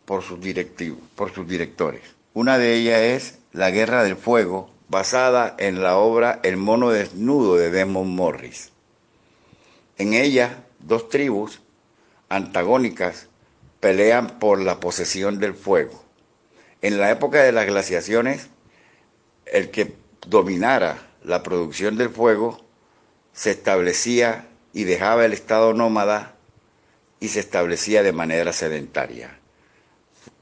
por 0.06 0.24
sus, 0.24 0.40
directivos, 0.40 1.00
por 1.16 1.34
sus 1.34 1.46
directores. 1.48 2.02
Una 2.34 2.58
de 2.58 2.76
ellas 2.76 3.02
es 3.02 3.40
La 3.52 3.72
Guerra 3.72 4.04
del 4.04 4.16
Fuego, 4.16 4.70
basada 4.88 5.54
en 5.60 5.84
la 5.84 5.98
obra 5.98 6.40
El 6.44 6.56
mono 6.56 6.92
desnudo 6.92 7.58
de 7.58 7.72
Desmond 7.72 8.16
Morris. 8.16 8.72
En 9.98 10.14
ella, 10.14 10.64
dos 10.80 11.10
tribus 11.10 11.60
antagónicas 12.30 13.28
pelean 13.88 14.38
por 14.38 14.60
la 14.60 14.82
posesión 14.82 15.40
del 15.40 15.54
fuego. 15.54 16.04
En 16.82 17.00
la 17.00 17.10
época 17.10 17.42
de 17.42 17.54
las 17.54 17.66
glaciaciones, 17.66 18.50
el 19.46 19.72
que 19.72 19.96
dominara 20.28 20.98
la 21.24 21.42
producción 21.42 21.96
del 21.96 22.10
fuego 22.10 22.60
se 23.32 23.52
establecía 23.52 24.50
y 24.74 24.84
dejaba 24.84 25.24
el 25.24 25.32
estado 25.32 25.74
nómada 25.74 26.36
y 27.22 27.30
se 27.30 27.40
establecía 27.40 28.04
de 28.04 28.12
manera 28.12 28.52
sedentaria. 28.52 29.40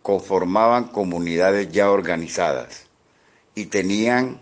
Conformaban 0.01 0.85
comunidades 0.85 1.71
ya 1.71 1.91
organizadas 1.91 2.87
y 3.53 3.67
tenían 3.67 4.39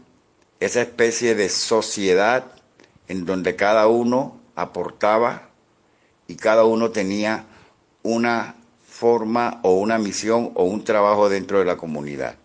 esa 0.61 0.81
especie 0.81 1.35
de 1.35 1.49
sociedad 1.49 2.45
en 3.09 3.25
donde 3.25 3.57
cada 3.57 3.88
uno 3.88 4.39
aportaba 4.55 5.49
y 6.30 6.38
cada 6.38 6.63
uno 6.63 6.91
tenía 6.91 7.47
una 8.01 8.55
forma 9.03 9.59
o 9.63 9.73
una 9.73 9.97
misión 9.97 10.51
o 10.53 10.63
un 10.63 10.85
trabajo 10.85 11.27
dentro 11.27 11.59
de 11.59 11.65
la 11.65 11.75
comunidad. 11.75 12.38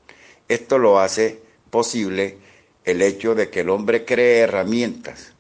Esto 0.48 0.78
lo 0.78 0.98
hace 0.98 1.40
posible 1.70 2.39
el 2.85 3.01
hecho 3.01 3.36
de 3.36 3.48
que 3.48 3.60
el 3.60 3.70
hombre 3.70 4.05
cree 4.05 4.40
herramientas. 4.40 5.35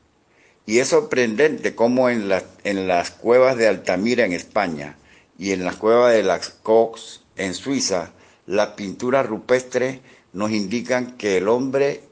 Y 0.64 0.78
es 0.78 0.86
sorprendente 0.86 1.74
cómo 1.74 2.08
en, 2.08 2.30
en 2.62 2.86
las 2.86 3.10
cuevas 3.10 3.56
de 3.56 3.66
Altamira 3.66 4.26
en 4.26 4.32
España 4.32 4.96
y 5.36 5.50
en 5.50 5.64
las 5.64 5.74
cuevas 5.74 6.12
de 6.12 6.22
las 6.22 6.50
Cox 6.50 7.22
en 7.34 7.54
Suiza, 7.54 8.12
las 8.46 8.68
pinturas 8.76 9.26
rupestres 9.26 9.98
nos 10.32 10.52
indican 10.52 11.16
que 11.16 11.38
el 11.38 11.48
hombre, 11.48 12.02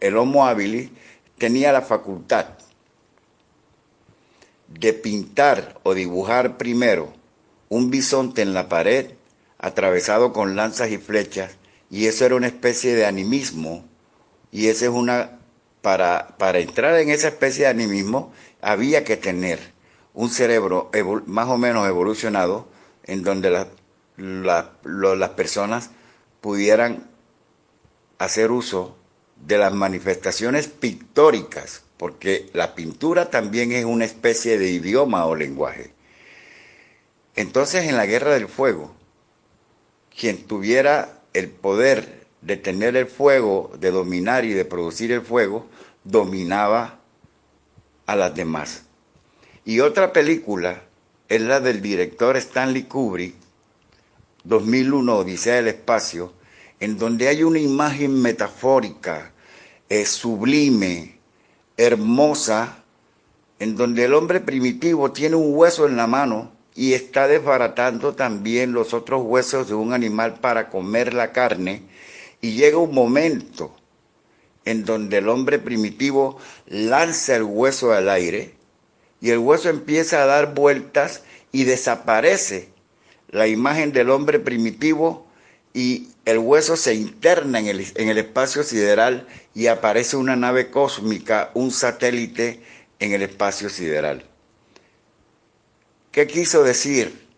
el 0.00 0.18
Homo 0.18 0.46
habilis, 0.46 0.90
tenía 1.38 1.72
la 1.72 1.80
facultad 1.80 2.58
de 4.68 4.92
pintar 4.92 5.80
o 5.82 5.94
dibujar 5.94 6.58
primero 6.58 7.17
un 7.68 7.90
bisonte 7.90 8.42
en 8.42 8.54
la 8.54 8.68
pared 8.68 9.12
atravesado 9.58 10.32
con 10.32 10.56
lanzas 10.56 10.90
y 10.90 10.98
flechas, 10.98 11.56
y 11.90 12.06
eso 12.06 12.24
era 12.24 12.36
una 12.36 12.46
especie 12.46 12.94
de 12.94 13.06
animismo, 13.06 13.84
y 14.52 14.68
esa 14.68 14.86
es 14.86 14.90
una, 14.90 15.38
para, 15.82 16.36
para 16.38 16.58
entrar 16.58 16.98
en 16.98 17.10
esa 17.10 17.28
especie 17.28 17.64
de 17.64 17.70
animismo 17.70 18.32
había 18.60 19.04
que 19.04 19.16
tener 19.16 19.58
un 20.14 20.30
cerebro 20.30 20.90
más 21.26 21.48
o 21.48 21.58
menos 21.58 21.86
evolucionado 21.88 22.68
en 23.04 23.22
donde 23.22 23.66
las 24.16 25.30
personas 25.30 25.90
pudieran 26.40 27.08
hacer 28.18 28.50
uso 28.50 28.96
de 29.46 29.58
las 29.58 29.72
manifestaciones 29.72 30.66
pictóricas, 30.66 31.82
porque 31.96 32.50
la 32.52 32.74
pintura 32.74 33.30
también 33.30 33.72
es 33.72 33.84
una 33.84 34.04
especie 34.04 34.58
de 34.58 34.70
idioma 34.70 35.26
o 35.26 35.36
lenguaje. 35.36 35.92
Entonces 37.38 37.84
en 37.84 37.96
la 37.96 38.04
guerra 38.04 38.34
del 38.34 38.48
fuego, 38.48 38.92
quien 40.18 40.42
tuviera 40.48 41.22
el 41.34 41.48
poder 41.48 42.26
de 42.42 42.56
tener 42.56 42.96
el 42.96 43.06
fuego, 43.06 43.70
de 43.78 43.92
dominar 43.92 44.44
y 44.44 44.54
de 44.54 44.64
producir 44.64 45.12
el 45.12 45.22
fuego, 45.22 45.68
dominaba 46.02 46.98
a 48.06 48.16
las 48.16 48.34
demás. 48.34 48.86
Y 49.64 49.78
otra 49.78 50.12
película 50.12 50.82
es 51.28 51.40
la 51.40 51.60
del 51.60 51.80
director 51.80 52.36
Stanley 52.36 52.82
Kubrick, 52.82 53.36
2001 54.42 55.18
Odisea 55.18 55.54
del 55.54 55.68
Espacio, 55.68 56.32
en 56.80 56.98
donde 56.98 57.28
hay 57.28 57.44
una 57.44 57.60
imagen 57.60 58.20
metafórica, 58.20 59.32
es 59.88 60.08
sublime, 60.08 61.20
hermosa, 61.76 62.82
en 63.60 63.76
donde 63.76 64.06
el 64.06 64.14
hombre 64.14 64.40
primitivo 64.40 65.12
tiene 65.12 65.36
un 65.36 65.54
hueso 65.54 65.86
en 65.86 65.96
la 65.96 66.08
mano 66.08 66.57
y 66.78 66.94
está 66.94 67.26
desbaratando 67.26 68.14
también 68.14 68.72
los 68.72 68.94
otros 68.94 69.22
huesos 69.24 69.66
de 69.66 69.74
un 69.74 69.92
animal 69.92 70.34
para 70.34 70.70
comer 70.70 71.12
la 71.12 71.32
carne. 71.32 71.82
Y 72.40 72.52
llega 72.52 72.78
un 72.78 72.94
momento 72.94 73.74
en 74.64 74.84
donde 74.84 75.18
el 75.18 75.28
hombre 75.28 75.58
primitivo 75.58 76.38
lanza 76.68 77.34
el 77.34 77.42
hueso 77.42 77.92
al 77.92 78.08
aire 78.08 78.54
y 79.20 79.30
el 79.30 79.38
hueso 79.38 79.68
empieza 79.70 80.22
a 80.22 80.26
dar 80.26 80.54
vueltas 80.54 81.24
y 81.50 81.64
desaparece 81.64 82.68
la 83.28 83.48
imagen 83.48 83.90
del 83.90 84.08
hombre 84.08 84.38
primitivo 84.38 85.26
y 85.74 86.10
el 86.26 86.38
hueso 86.38 86.76
se 86.76 86.94
interna 86.94 87.58
en 87.58 87.66
el, 87.66 87.86
en 87.96 88.08
el 88.08 88.18
espacio 88.18 88.62
sideral 88.62 89.26
y 89.52 89.66
aparece 89.66 90.16
una 90.16 90.36
nave 90.36 90.70
cósmica, 90.70 91.50
un 91.54 91.72
satélite 91.72 92.62
en 93.00 93.14
el 93.14 93.22
espacio 93.22 93.68
sideral. 93.68 94.24
¿Qué 96.18 96.26
quiso 96.26 96.64
decir 96.64 97.28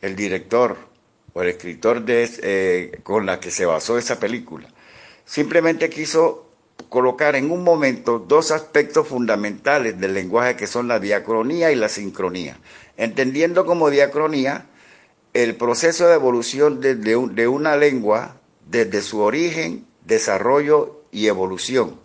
el 0.00 0.14
director 0.14 0.76
o 1.32 1.42
el 1.42 1.48
escritor 1.48 2.04
de, 2.04 2.30
eh, 2.44 3.00
con 3.02 3.26
la 3.26 3.40
que 3.40 3.50
se 3.50 3.66
basó 3.66 3.98
esa 3.98 4.20
película? 4.20 4.68
Simplemente 5.24 5.90
quiso 5.90 6.48
colocar 6.88 7.34
en 7.34 7.50
un 7.50 7.64
momento 7.64 8.20
dos 8.20 8.52
aspectos 8.52 9.08
fundamentales 9.08 9.98
del 9.98 10.14
lenguaje 10.14 10.54
que 10.54 10.68
son 10.68 10.86
la 10.86 11.00
diacronía 11.00 11.72
y 11.72 11.74
la 11.74 11.88
sincronía, 11.88 12.56
entendiendo 12.96 13.66
como 13.66 13.90
diacronía 13.90 14.66
el 15.32 15.56
proceso 15.56 16.06
de 16.06 16.14
evolución 16.14 16.80
de, 16.80 16.94
de 16.94 17.48
una 17.48 17.76
lengua 17.76 18.36
desde 18.64 19.02
su 19.02 19.18
origen, 19.18 19.88
desarrollo 20.04 21.02
y 21.10 21.26
evolución. 21.26 21.98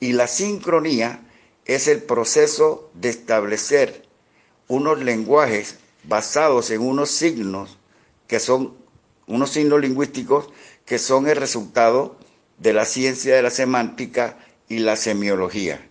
Y 0.00 0.14
la 0.14 0.28
sincronía 0.28 1.28
es 1.66 1.88
el 1.88 2.02
proceso 2.02 2.90
de 2.94 3.10
establecer 3.10 4.07
unos 4.68 5.02
lenguajes 5.02 5.78
basados 6.04 6.70
en 6.70 6.82
unos 6.82 7.10
signos 7.10 7.78
que 8.26 8.38
son 8.38 8.74
unos 9.26 9.50
signos 9.50 9.80
lingüísticos 9.80 10.48
que 10.84 10.98
son 10.98 11.28
el 11.28 11.36
resultado 11.36 12.16
de 12.58 12.72
la 12.72 12.84
ciencia 12.84 13.34
de 13.34 13.42
la 13.42 13.50
semántica 13.50 14.38
y 14.68 14.78
la 14.78 14.96
semiología. 14.96 15.86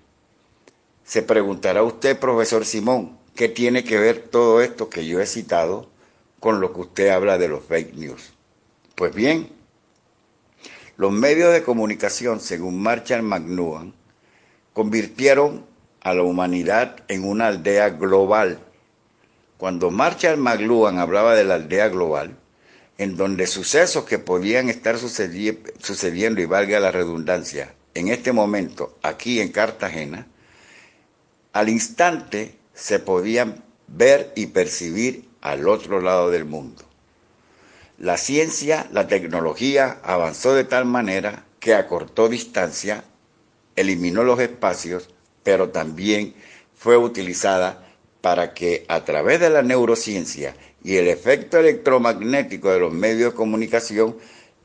Se 1.03 1.21
preguntará 1.21 1.83
usted, 1.83 2.19
profesor 2.19 2.65
Simón, 2.65 3.17
¿qué 3.35 3.47
tiene 3.47 3.83
que 3.83 3.97
ver 3.97 4.19
todo 4.29 4.61
esto 4.61 4.89
que 4.89 5.05
yo 5.05 5.21
he 5.21 5.25
citado 5.25 5.89
con 6.39 6.59
lo 6.59 6.73
que 6.73 6.81
usted 6.81 7.09
habla 7.09 7.37
de 7.37 7.47
los 7.47 7.63
fake 7.63 7.93
news? 7.95 8.33
Pues 8.95 9.13
bien, 9.13 9.49
los 10.97 11.11
medios 11.11 11.53
de 11.53 11.63
comunicación, 11.63 12.39
según 12.39 12.81
Marshall 12.81 13.21
McLuhan, 13.21 13.93
convirtieron 14.73 15.65
a 16.01 16.13
la 16.13 16.23
humanidad 16.23 17.03
en 17.07 17.23
una 17.23 17.47
aldea 17.47 17.89
global 17.89 18.59
cuando 19.57 19.89
Marshall 19.89 20.37
McLuhan 20.37 20.99
hablaba 20.99 21.35
de 21.35 21.43
la 21.43 21.55
aldea 21.55 21.89
global, 21.89 22.37
en 22.97 23.17
donde 23.17 23.47
sucesos 23.47 24.05
que 24.05 24.19
podían 24.19 24.69
estar 24.69 24.97
sucediendo, 24.97 26.41
y 26.41 26.45
valga 26.45 26.79
la 26.79 26.91
redundancia, 26.91 27.73
en 27.93 28.07
este 28.07 28.31
momento 28.31 28.97
aquí 29.01 29.39
en 29.39 29.51
Cartagena, 29.51 30.27
al 31.53 31.69
instante 31.69 32.55
se 32.73 32.99
podían 32.99 33.63
ver 33.87 34.31
y 34.35 34.47
percibir 34.47 35.27
al 35.41 35.67
otro 35.67 36.01
lado 36.01 36.29
del 36.29 36.45
mundo. 36.45 36.83
La 37.97 38.17
ciencia, 38.17 38.87
la 38.91 39.07
tecnología 39.07 39.99
avanzó 40.03 40.53
de 40.53 40.63
tal 40.63 40.85
manera 40.85 41.45
que 41.59 41.73
acortó 41.73 42.29
distancia, 42.29 43.03
eliminó 43.75 44.23
los 44.23 44.39
espacios, 44.39 45.09
pero 45.43 45.69
también 45.69 46.35
fue 46.75 46.97
utilizada 46.97 47.86
para 48.21 48.53
que 48.53 48.85
a 48.87 49.05
través 49.05 49.39
de 49.39 49.49
la 49.49 49.61
neurociencia 49.61 50.55
y 50.83 50.97
el 50.97 51.07
efecto 51.07 51.57
electromagnético 51.57 52.71
de 52.71 52.79
los 52.79 52.93
medios 52.93 53.31
de 53.31 53.37
comunicación, 53.37 54.17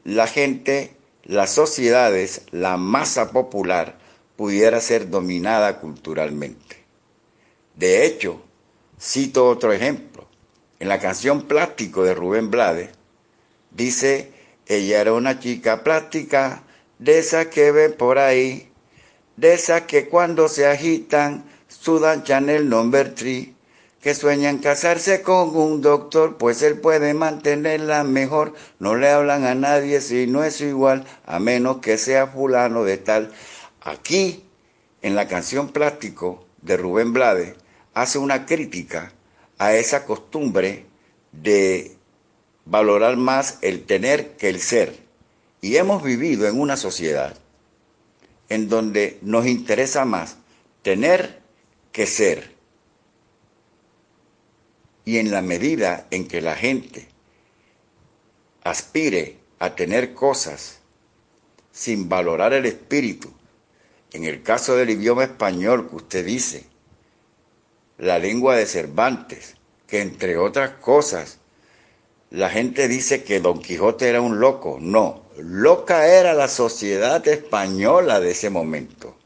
la 0.04 0.26
gente, 0.26 0.96
las 1.24 1.50
sociedades, 1.50 2.42
la 2.50 2.76
masa 2.76 3.30
popular 3.30 3.98
pudiera 4.36 4.80
ser 4.80 5.10
dominada 5.10 5.80
culturalmente. 5.80 6.76
De 7.76 8.04
hecho, 8.04 8.42
cito 9.00 9.48
otro 9.48 9.72
ejemplo. 9.72 10.26
En 10.80 10.88
la 10.88 10.98
canción 10.98 11.42
Plástico 11.42 12.02
de 12.02 12.14
Rubén 12.14 12.50
Blades, 12.50 12.90
dice, 13.70 14.32
ella 14.66 15.00
era 15.00 15.12
una 15.12 15.38
chica 15.38 15.84
plástica, 15.84 16.64
de 16.98 17.18
esas 17.18 17.46
que 17.46 17.72
ven 17.72 17.94
por 17.94 18.18
ahí, 18.18 18.68
de 19.36 19.54
esas 19.54 19.82
que 19.82 20.08
cuando 20.08 20.48
se 20.48 20.66
agitan 20.66 21.44
sudan 21.82 22.22
Chanel 22.22 22.68
Number 22.68 23.12
3, 23.12 23.48
que 24.00 24.14
sueñan 24.14 24.58
casarse 24.58 25.20
con 25.22 25.56
un 25.56 25.82
doctor, 25.82 26.36
pues 26.36 26.62
él 26.62 26.78
puede 26.78 27.12
mantenerla 27.12 28.04
mejor. 28.04 28.54
No 28.78 28.94
le 28.94 29.08
hablan 29.08 29.44
a 29.44 29.56
nadie 29.56 30.00
si 30.00 30.28
no 30.28 30.44
es 30.44 30.60
igual, 30.60 31.04
a 31.26 31.40
menos 31.40 31.78
que 31.78 31.98
sea 31.98 32.28
fulano 32.28 32.84
de 32.84 32.98
tal. 32.98 33.32
Aquí, 33.80 34.44
en 35.02 35.16
la 35.16 35.26
canción 35.26 35.70
Plástico 35.70 36.46
de 36.62 36.76
Rubén 36.76 37.12
Blades, 37.12 37.56
hace 37.94 38.18
una 38.18 38.46
crítica 38.46 39.12
a 39.58 39.74
esa 39.74 40.04
costumbre 40.06 40.86
de 41.32 41.96
valorar 42.64 43.16
más 43.16 43.58
el 43.62 43.84
tener 43.86 44.36
que 44.36 44.48
el 44.50 44.60
ser. 44.60 44.96
Y 45.60 45.76
hemos 45.76 46.04
vivido 46.04 46.46
en 46.46 46.60
una 46.60 46.76
sociedad 46.76 47.36
en 48.48 48.68
donde 48.68 49.18
nos 49.22 49.46
interesa 49.46 50.04
más 50.04 50.36
tener 50.82 51.41
que 51.92 52.06
ser. 52.06 52.50
Y 55.04 55.18
en 55.18 55.30
la 55.30 55.42
medida 55.42 56.06
en 56.10 56.26
que 56.26 56.40
la 56.40 56.56
gente 56.56 57.08
aspire 58.64 59.38
a 59.58 59.74
tener 59.74 60.14
cosas 60.14 60.80
sin 61.72 62.08
valorar 62.08 62.52
el 62.52 62.66
espíritu, 62.66 63.32
en 64.12 64.24
el 64.24 64.42
caso 64.42 64.76
del 64.76 64.90
idioma 64.90 65.24
español 65.24 65.88
que 65.88 65.96
usted 65.96 66.24
dice, 66.24 66.64
la 67.98 68.18
lengua 68.18 68.56
de 68.56 68.66
Cervantes, 68.66 69.56
que 69.86 70.00
entre 70.00 70.36
otras 70.36 70.70
cosas, 70.80 71.38
la 72.30 72.48
gente 72.48 72.88
dice 72.88 73.24
que 73.24 73.40
Don 73.40 73.60
Quijote 73.60 74.08
era 74.08 74.20
un 74.20 74.40
loco. 74.40 74.78
No, 74.80 75.22
loca 75.36 76.06
era 76.06 76.32
la 76.32 76.48
sociedad 76.48 77.26
española 77.28 78.20
de 78.20 78.30
ese 78.30 78.48
momento. 78.48 79.16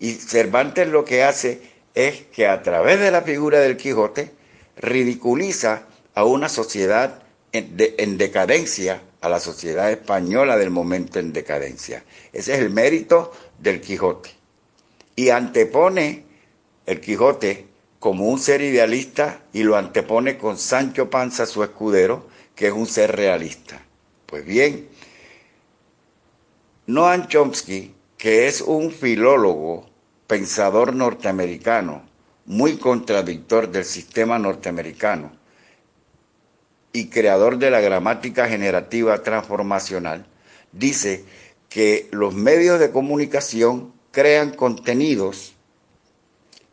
Y 0.00 0.14
Cervantes 0.14 0.88
lo 0.88 1.04
que 1.04 1.22
hace 1.22 1.71
es 1.94 2.22
que 2.32 2.46
a 2.46 2.62
través 2.62 3.00
de 3.00 3.10
la 3.10 3.22
figura 3.22 3.60
del 3.60 3.76
Quijote 3.76 4.30
ridiculiza 4.76 5.84
a 6.14 6.24
una 6.24 6.48
sociedad 6.48 7.22
en, 7.52 8.18
decadencia, 8.18 9.02
a 9.20 9.28
la 9.28 9.38
sociedad 9.38 9.90
española 9.90 10.56
del 10.56 10.70
momento 10.70 11.18
en 11.18 11.32
decadencia. 11.32 12.04
Ese 12.32 12.54
es 12.54 12.60
el 12.60 12.70
mérito 12.70 13.32
del 13.58 13.80
Quijote. 13.80 14.30
Y 15.16 15.28
antepone 15.28 16.24
el 16.86 17.00
Quijote 17.00 17.66
como 17.98 18.28
un 18.28 18.38
ser 18.40 18.62
idealista 18.62 19.42
y 19.52 19.62
lo 19.62 19.76
antepone 19.76 20.38
con 20.38 20.58
Sancho 20.58 21.10
Panza, 21.10 21.46
su 21.46 21.62
escudero, 21.62 22.26
que 22.54 22.68
es 22.68 22.72
un 22.72 22.86
ser 22.86 23.14
realista. 23.14 23.80
Pues 24.26 24.44
bien, 24.44 24.88
Noam 26.86 27.28
Chomsky, 27.28 27.94
que 28.16 28.48
es 28.48 28.60
un 28.60 28.90
filólogo, 28.90 29.91
pensador 30.32 30.94
norteamericano, 30.94 32.08
muy 32.46 32.78
contradictor 32.78 33.70
del 33.70 33.84
sistema 33.84 34.38
norteamericano 34.38 35.30
y 36.90 37.08
creador 37.08 37.58
de 37.58 37.70
la 37.70 37.82
gramática 37.82 38.48
generativa 38.48 39.22
transformacional, 39.22 40.24
dice 40.72 41.26
que 41.68 42.08
los 42.12 42.32
medios 42.32 42.80
de 42.80 42.90
comunicación 42.90 43.92
crean 44.10 44.54
contenidos 44.54 45.52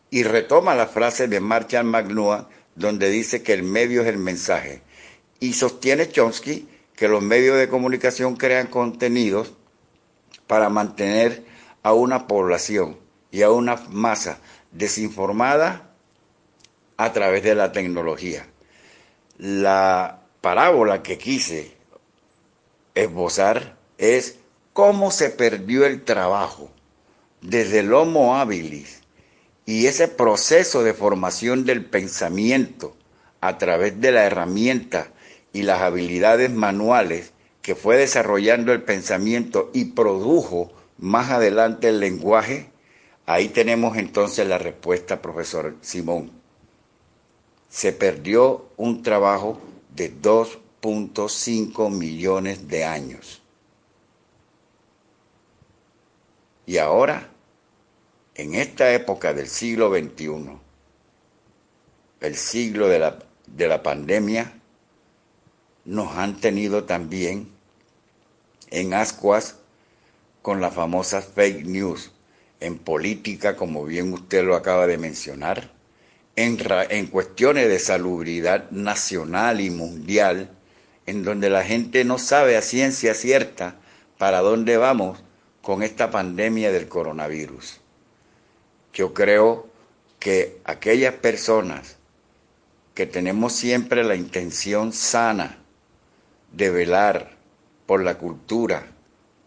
y 0.10 0.24
retoma 0.24 0.74
la 0.74 0.88
frase 0.88 1.28
de 1.28 1.42
Marshall 1.42 1.84
McLuhan 1.84 2.48
donde 2.76 3.10
dice 3.10 3.44
que 3.44 3.52
el 3.52 3.64
medio 3.64 4.04
es 4.04 4.08
el 4.08 4.20
mensaje. 4.20 4.84
Y 5.42 5.52
sostiene 5.52 6.10
Chomsky 6.10 6.66
que 6.96 7.10
los 7.10 7.22
medios 7.22 7.58
de 7.58 7.68
comunicación 7.68 8.38
crean 8.38 8.68
contenidos 8.68 9.52
para 10.48 10.70
mantener 10.70 11.44
a 11.84 11.92
una 11.92 12.26
población 12.26 13.09
y 13.32 13.42
a 13.42 13.52
una 13.52 13.76
masa 13.90 14.40
desinformada 14.72 15.90
a 16.98 17.14
través 17.14 17.44
de 17.44 17.56
la 17.56 17.72
tecnología. 17.72 18.48
La 19.38 20.22
parábola 20.42 21.04
que 21.04 21.18
quise 21.18 21.76
esbozar 22.96 23.78
es 23.98 24.40
cómo 24.74 25.12
se 25.12 25.30
perdió 25.30 25.86
el 25.86 26.04
trabajo 26.04 26.70
desde 27.42 27.80
el 27.80 27.94
Homo 27.94 28.38
habilis 28.38 29.02
y 29.66 29.86
ese 29.86 30.08
proceso 30.08 30.84
de 30.84 30.94
formación 30.94 31.64
del 31.66 31.86
pensamiento 31.86 32.96
a 33.42 33.58
través 33.58 34.02
de 34.02 34.12
la 34.12 34.26
herramienta 34.26 35.12
y 35.54 35.62
las 35.64 35.82
habilidades 35.82 36.52
manuales 36.52 37.34
que 37.62 37.76
fue 37.76 37.98
desarrollando 37.98 38.74
el 38.74 38.82
pensamiento 38.84 39.70
y 39.74 39.86
produjo 39.86 40.72
más 40.98 41.30
adelante 41.30 41.90
el 41.90 42.00
lenguaje, 42.00 42.69
ahí 43.30 43.50
tenemos 43.50 43.96
entonces 43.96 44.48
la 44.48 44.58
respuesta, 44.58 45.22
profesor 45.22 45.76
Simón. 45.82 46.32
Se 47.70 47.94
perdió 47.94 48.70
un 48.76 49.04
trabajo 49.04 49.62
de 49.94 50.12
2.5 50.20 51.92
millones 51.92 52.68
de 52.68 52.86
años. 52.86 53.44
Y 56.66 56.80
ahora 56.80 57.30
en 58.34 58.56
esta 58.56 58.92
época 58.94 59.32
del 59.32 59.48
siglo 59.48 59.92
XXI, 59.92 60.58
el 62.22 62.36
siglo 62.36 62.88
de 62.88 62.98
la, 62.98 63.20
de 63.46 63.68
la 63.68 63.84
pandemia, 63.84 64.60
nos 65.86 66.18
han 66.18 66.42
tenido 66.42 66.86
también 66.86 67.48
en 68.72 68.96
ascuas 68.96 69.58
con 70.42 70.62
las 70.62 70.74
famosas 70.74 71.26
fake 71.26 71.68
news, 71.68 72.12
en 72.60 72.78
política, 72.78 73.56
como 73.56 73.86
bien 73.86 74.14
usted 74.14 74.44
lo 74.44 74.56
acaba 74.56 74.88
de 74.88 74.98
mencionar, 74.98 75.72
en, 76.36 76.58
en 76.90 77.08
cuestiones 77.08 77.68
de 77.68 77.80
salubridad 77.80 78.70
nacional 78.72 79.62
y 79.62 79.70
mundial, 79.70 80.50
en 81.06 81.24
donde 81.24 81.50
la 81.50 81.64
gente 81.64 82.04
no 82.04 82.18
sabe 82.20 82.56
a 82.58 82.62
ciencia 82.62 83.14
cierta 83.14 83.76
para 84.18 84.40
dónde 84.40 84.78
vamos 84.78 85.24
con 85.62 85.84
esta 85.84 86.12
pandemia 86.12 86.72
del 86.72 86.88
coronavirus. 86.88 87.80
Yo 88.94 89.14
creo 89.14 89.68
que 90.20 90.60
aquellas 90.66 91.16
personas 91.16 91.98
que 92.94 93.06
tenemos 93.06 93.54
siempre 93.54 94.04
la 94.04 94.16
intención 94.16 94.92
sana 94.92 95.60
de 96.52 96.70
velar 96.70 97.38
por 97.86 98.04
la 98.04 98.18
cultura, 98.18 98.88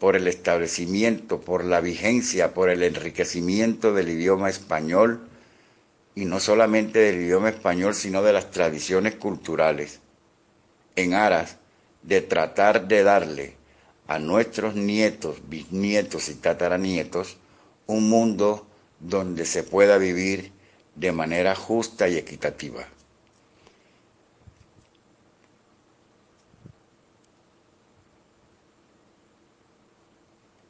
por 0.02 0.16
el 0.16 0.26
establecimiento, 0.26 1.42
por 1.42 1.62
la 1.62 1.80
vigencia, 1.80 2.52
por 2.54 2.70
el 2.70 2.82
enriquecimiento 2.82 3.94
del 3.94 4.08
idioma 4.08 4.50
español, 4.50 5.28
y 6.16 6.24
no 6.24 6.40
solamente 6.40 6.98
del 6.98 7.20
idioma 7.20 7.50
español, 7.50 7.94
sino 7.94 8.20
de 8.24 8.32
las 8.32 8.50
tradiciones 8.50 9.14
culturales, 9.14 10.00
en 10.96 11.14
aras 11.14 11.58
de 12.02 12.20
tratar 12.20 12.88
de 12.88 13.04
darle 13.04 13.54
a 14.08 14.18
nuestros 14.18 14.74
nietos, 14.74 15.36
bisnietos 15.48 16.28
y 16.30 16.34
tataranietos 16.34 17.36
un 17.86 18.08
mundo 18.08 18.66
donde 18.98 19.46
se 19.46 19.62
pueda 19.62 19.98
vivir 19.98 20.50
de 20.96 21.12
manera 21.12 21.54
justa 21.54 22.08
y 22.08 22.16
equitativa. 22.16 22.88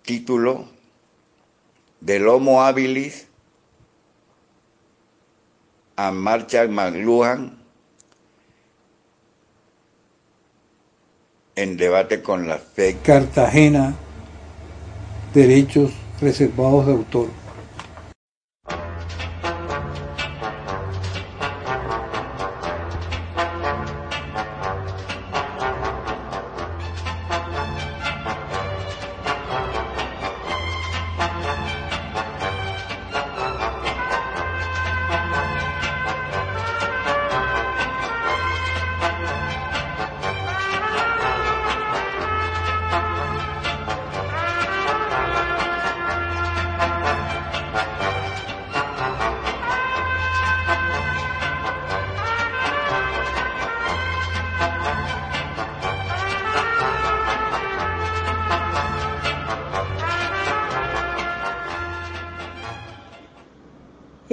Título 0.02 0.66
del 2.00 2.26
Homo 2.26 2.62
habilis 2.62 3.26
a 5.96 6.10
Marshall 6.10 6.68
McLuhan 6.68 7.56
en 11.54 11.76
debate 11.76 12.22
con 12.22 12.48
la 12.48 12.58
fe. 12.58 12.96
Cartagena, 13.04 13.94
derechos 15.34 15.92
reservados 16.20 16.86
de 16.86 16.92
autor. 16.92 17.41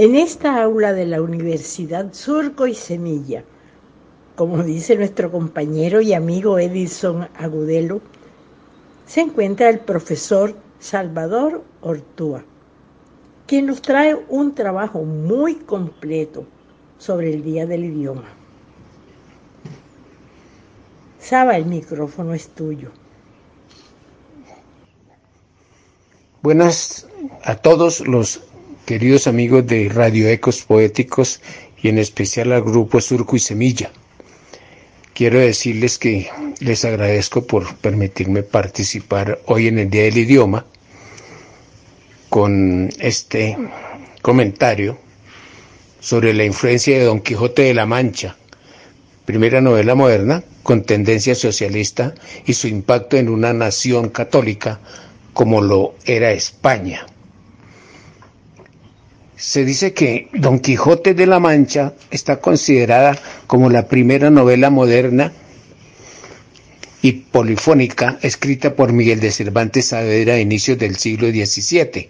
En 0.10 0.16
esta 0.16 0.64
aula 0.64 0.92
de 0.92 1.06
la 1.06 1.22
Universidad 1.22 2.12
Surco 2.14 2.66
y 2.66 2.74
Semilla, 2.74 3.44
como 4.36 4.64
dice 4.64 4.96
nuestro 4.96 5.32
compañero 5.32 6.02
y 6.02 6.14
amigo 6.14 6.58
Edison 6.58 7.30
Agudelo, 7.38 8.02
se 9.06 9.22
encuentra 9.22 9.70
el 9.70 9.82
profesor 9.82 10.56
Salvador 10.80 11.64
Ortúa, 11.82 12.44
quien 13.46 13.68
nos 13.68 13.84
trae 13.84 14.18
un 14.30 14.56
trabajo 14.56 15.04
muy 15.04 15.54
completo 15.58 16.44
sobre 16.98 17.32
el 17.32 17.44
Día 17.44 17.68
del 17.68 17.86
Idioma. 17.86 18.30
Saba, 21.20 21.56
el 21.56 21.68
micrófono 21.68 22.34
es 22.34 22.48
tuyo. 22.48 22.90
Buenas 26.42 27.08
a 27.44 27.54
todos 27.54 28.00
los 28.08 28.49
queridos 28.90 29.28
amigos 29.28 29.68
de 29.68 29.88
Radio 29.88 30.28
Ecos 30.30 30.64
Poéticos 30.64 31.42
y 31.80 31.90
en 31.90 32.00
especial 32.00 32.52
al 32.54 32.64
grupo 32.64 33.00
Surco 33.00 33.36
y 33.36 33.40
Semilla. 33.40 33.92
Quiero 35.14 35.38
decirles 35.40 36.00
que 36.00 36.28
les 36.60 36.84
agradezco 36.86 37.46
por 37.46 37.76
permitirme 37.76 38.42
participar 38.42 39.38
hoy 39.46 39.68
en 39.68 39.78
el 39.78 39.92
Día 39.92 40.06
del 40.06 40.18
Idioma 40.18 40.66
con 42.30 42.90
este 42.98 43.56
comentario 44.24 44.98
sobre 46.00 46.34
la 46.34 46.46
influencia 46.46 46.98
de 46.98 47.04
Don 47.06 47.20
Quijote 47.22 47.62
de 47.62 47.76
la 47.76 47.86
Mancha, 47.86 48.38
primera 49.24 49.62
novela 49.62 49.94
moderna 49.94 50.44
con 50.64 50.82
tendencia 50.82 51.36
socialista 51.36 52.16
y 52.48 52.54
su 52.54 52.68
impacto 52.68 53.18
en 53.18 53.30
una 53.30 53.54
nación 53.54 54.10
católica 54.10 54.80
como 55.36 55.62
lo 55.62 55.94
era 56.08 56.32
España. 56.32 57.06
Se 59.40 59.64
dice 59.64 59.94
que 59.94 60.28
Don 60.34 60.60
Quijote 60.60 61.14
de 61.14 61.26
la 61.26 61.40
Mancha 61.40 61.94
está 62.12 62.42
considerada 62.42 63.18
como 63.48 63.70
la 63.70 63.88
primera 63.88 64.30
novela 64.30 64.70
moderna 64.70 65.32
y 67.02 67.14
polifónica 67.14 68.20
escrita 68.22 68.76
por 68.76 68.92
Miguel 68.92 69.22
de 69.22 69.32
Cervantes 69.32 69.88
Saavedra 69.88 70.34
a 70.34 70.40
inicios 70.42 70.78
del 70.78 70.98
siglo 70.98 71.30
XVII, 71.30 72.10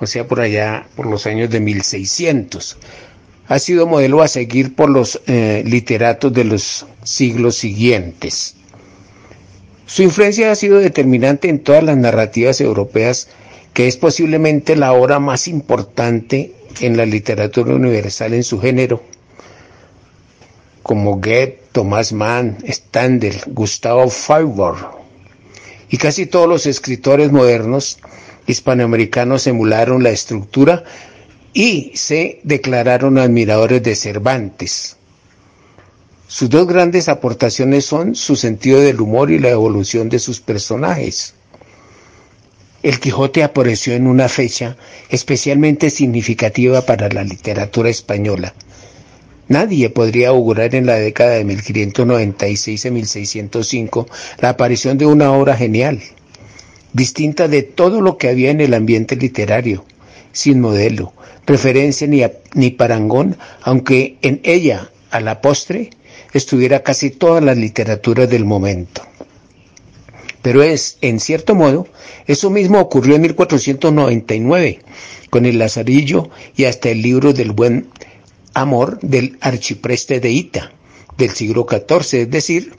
o 0.00 0.06
sea, 0.08 0.26
por 0.26 0.40
allá, 0.40 0.88
por 0.96 1.06
los 1.06 1.26
años 1.26 1.48
de 1.48 1.60
1600. 1.60 2.76
Ha 3.46 3.58
sido 3.60 3.86
modelo 3.86 4.20
a 4.20 4.26
seguir 4.26 4.74
por 4.74 4.90
los 4.90 5.20
eh, 5.28 5.62
literatos 5.64 6.32
de 6.32 6.42
los 6.42 6.86
siglos 7.04 7.54
siguientes. 7.54 8.56
Su 9.86 10.02
influencia 10.02 10.50
ha 10.50 10.56
sido 10.56 10.78
determinante 10.80 11.48
en 11.48 11.60
todas 11.60 11.84
las 11.84 11.96
narrativas 11.96 12.60
europeas, 12.60 13.28
que 13.72 13.86
es 13.86 13.96
posiblemente 13.96 14.76
la 14.76 14.92
obra 14.92 15.18
más 15.18 15.48
importante 15.48 16.52
en 16.80 16.96
la 16.96 17.06
literatura 17.06 17.74
universal 17.74 18.34
en 18.34 18.44
su 18.44 18.60
género, 18.60 19.02
como 20.82 21.16
Goethe, 21.16 21.62
Thomas 21.72 22.12
Mann, 22.12 22.58
Stendhal, 22.68 23.40
Gustavo 23.48 24.08
Flaubert 24.08 24.98
y 25.90 25.96
casi 25.96 26.26
todos 26.26 26.48
los 26.48 26.66
escritores 26.66 27.32
modernos 27.32 27.98
hispanoamericanos 28.46 29.46
emularon 29.46 30.02
la 30.02 30.10
estructura 30.10 30.84
y 31.52 31.92
se 31.94 32.40
declararon 32.44 33.18
admiradores 33.18 33.82
de 33.82 33.94
Cervantes. 33.96 34.96
Sus 36.26 36.50
dos 36.50 36.66
grandes 36.66 37.08
aportaciones 37.08 37.86
son 37.86 38.14
su 38.14 38.36
sentido 38.36 38.80
del 38.80 39.00
humor 39.00 39.30
y 39.30 39.38
la 39.38 39.48
evolución 39.50 40.08
de 40.10 40.18
sus 40.18 40.40
personajes. 40.40 41.34
El 42.80 43.00
Quijote 43.00 43.42
apareció 43.42 43.94
en 43.94 44.06
una 44.06 44.28
fecha 44.28 44.76
especialmente 45.10 45.90
significativa 45.90 46.86
para 46.86 47.08
la 47.08 47.24
literatura 47.24 47.90
española. 47.90 48.54
Nadie 49.48 49.90
podría 49.90 50.28
augurar 50.28 50.74
en 50.76 50.86
la 50.86 50.94
década 50.94 51.30
de 51.32 51.44
1596 51.44 52.86
a 52.86 52.90
1605 52.90 54.06
la 54.40 54.50
aparición 54.50 54.96
de 54.96 55.06
una 55.06 55.32
obra 55.32 55.56
genial, 55.56 56.00
distinta 56.92 57.48
de 57.48 57.62
todo 57.62 58.00
lo 58.00 58.16
que 58.16 58.28
había 58.28 58.50
en 58.50 58.60
el 58.60 58.74
ambiente 58.74 59.16
literario, 59.16 59.84
sin 60.32 60.60
modelo, 60.60 61.14
referencia 61.46 62.06
ni, 62.06 62.22
ni 62.54 62.70
parangón, 62.70 63.36
aunque 63.62 64.18
en 64.22 64.40
ella, 64.44 64.90
a 65.10 65.18
la 65.20 65.40
postre, 65.40 65.90
estuviera 66.32 66.82
casi 66.84 67.10
toda 67.10 67.40
la 67.40 67.54
literatura 67.54 68.26
del 68.26 68.44
momento. 68.44 69.02
Pero 70.42 70.62
es, 70.62 70.98
en 71.00 71.20
cierto 71.20 71.54
modo, 71.54 71.86
eso 72.26 72.50
mismo 72.50 72.80
ocurrió 72.80 73.16
en 73.16 73.22
1499, 73.22 74.80
con 75.30 75.46
el 75.46 75.58
Lazarillo 75.58 76.30
y 76.56 76.64
hasta 76.64 76.90
el 76.90 77.02
libro 77.02 77.32
del 77.32 77.52
buen 77.52 77.88
amor 78.54 78.98
del 79.00 79.38
archipreste 79.40 80.20
de 80.20 80.30
Ita 80.30 80.72
del 81.16 81.30
siglo 81.30 81.66
XIV, 81.68 82.20
es 82.22 82.30
decir, 82.30 82.72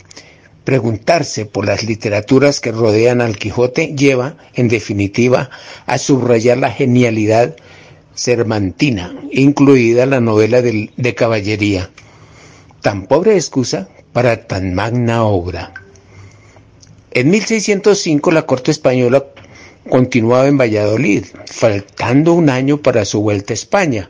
preguntarse 0.64 1.46
por 1.46 1.66
las 1.66 1.84
literaturas 1.84 2.60
que 2.60 2.72
rodean 2.72 3.22
al 3.22 3.38
Quijote 3.38 3.96
lleva, 3.96 4.38
en 4.54 4.68
definitiva, 4.68 5.50
a 5.86 5.98
subrayar 5.98 6.58
la 6.58 6.72
genialidad 6.72 7.56
cervantina, 8.16 9.16
incluida 9.32 10.06
la 10.06 10.22
novela 10.22 10.62
de 10.62 11.16
caballería. 11.16 11.90
Tan 12.82 13.08
pobre 13.08 13.36
excusa 13.36 13.90
para 14.14 14.48
tan 14.48 14.74
magna 14.74 15.24
obra. 15.24 15.74
En 17.12 17.32
1605 17.32 18.32
la 18.32 18.46
corte 18.46 18.70
española 18.70 19.26
continuaba 19.90 20.48
en 20.48 20.58
Valladolid, 20.60 21.26
faltando 21.48 22.34
un 22.34 22.50
año 22.52 22.82
para 22.84 23.04
su 23.04 23.22
vuelta 23.22 23.54
a 23.54 23.56
España. 23.56 24.10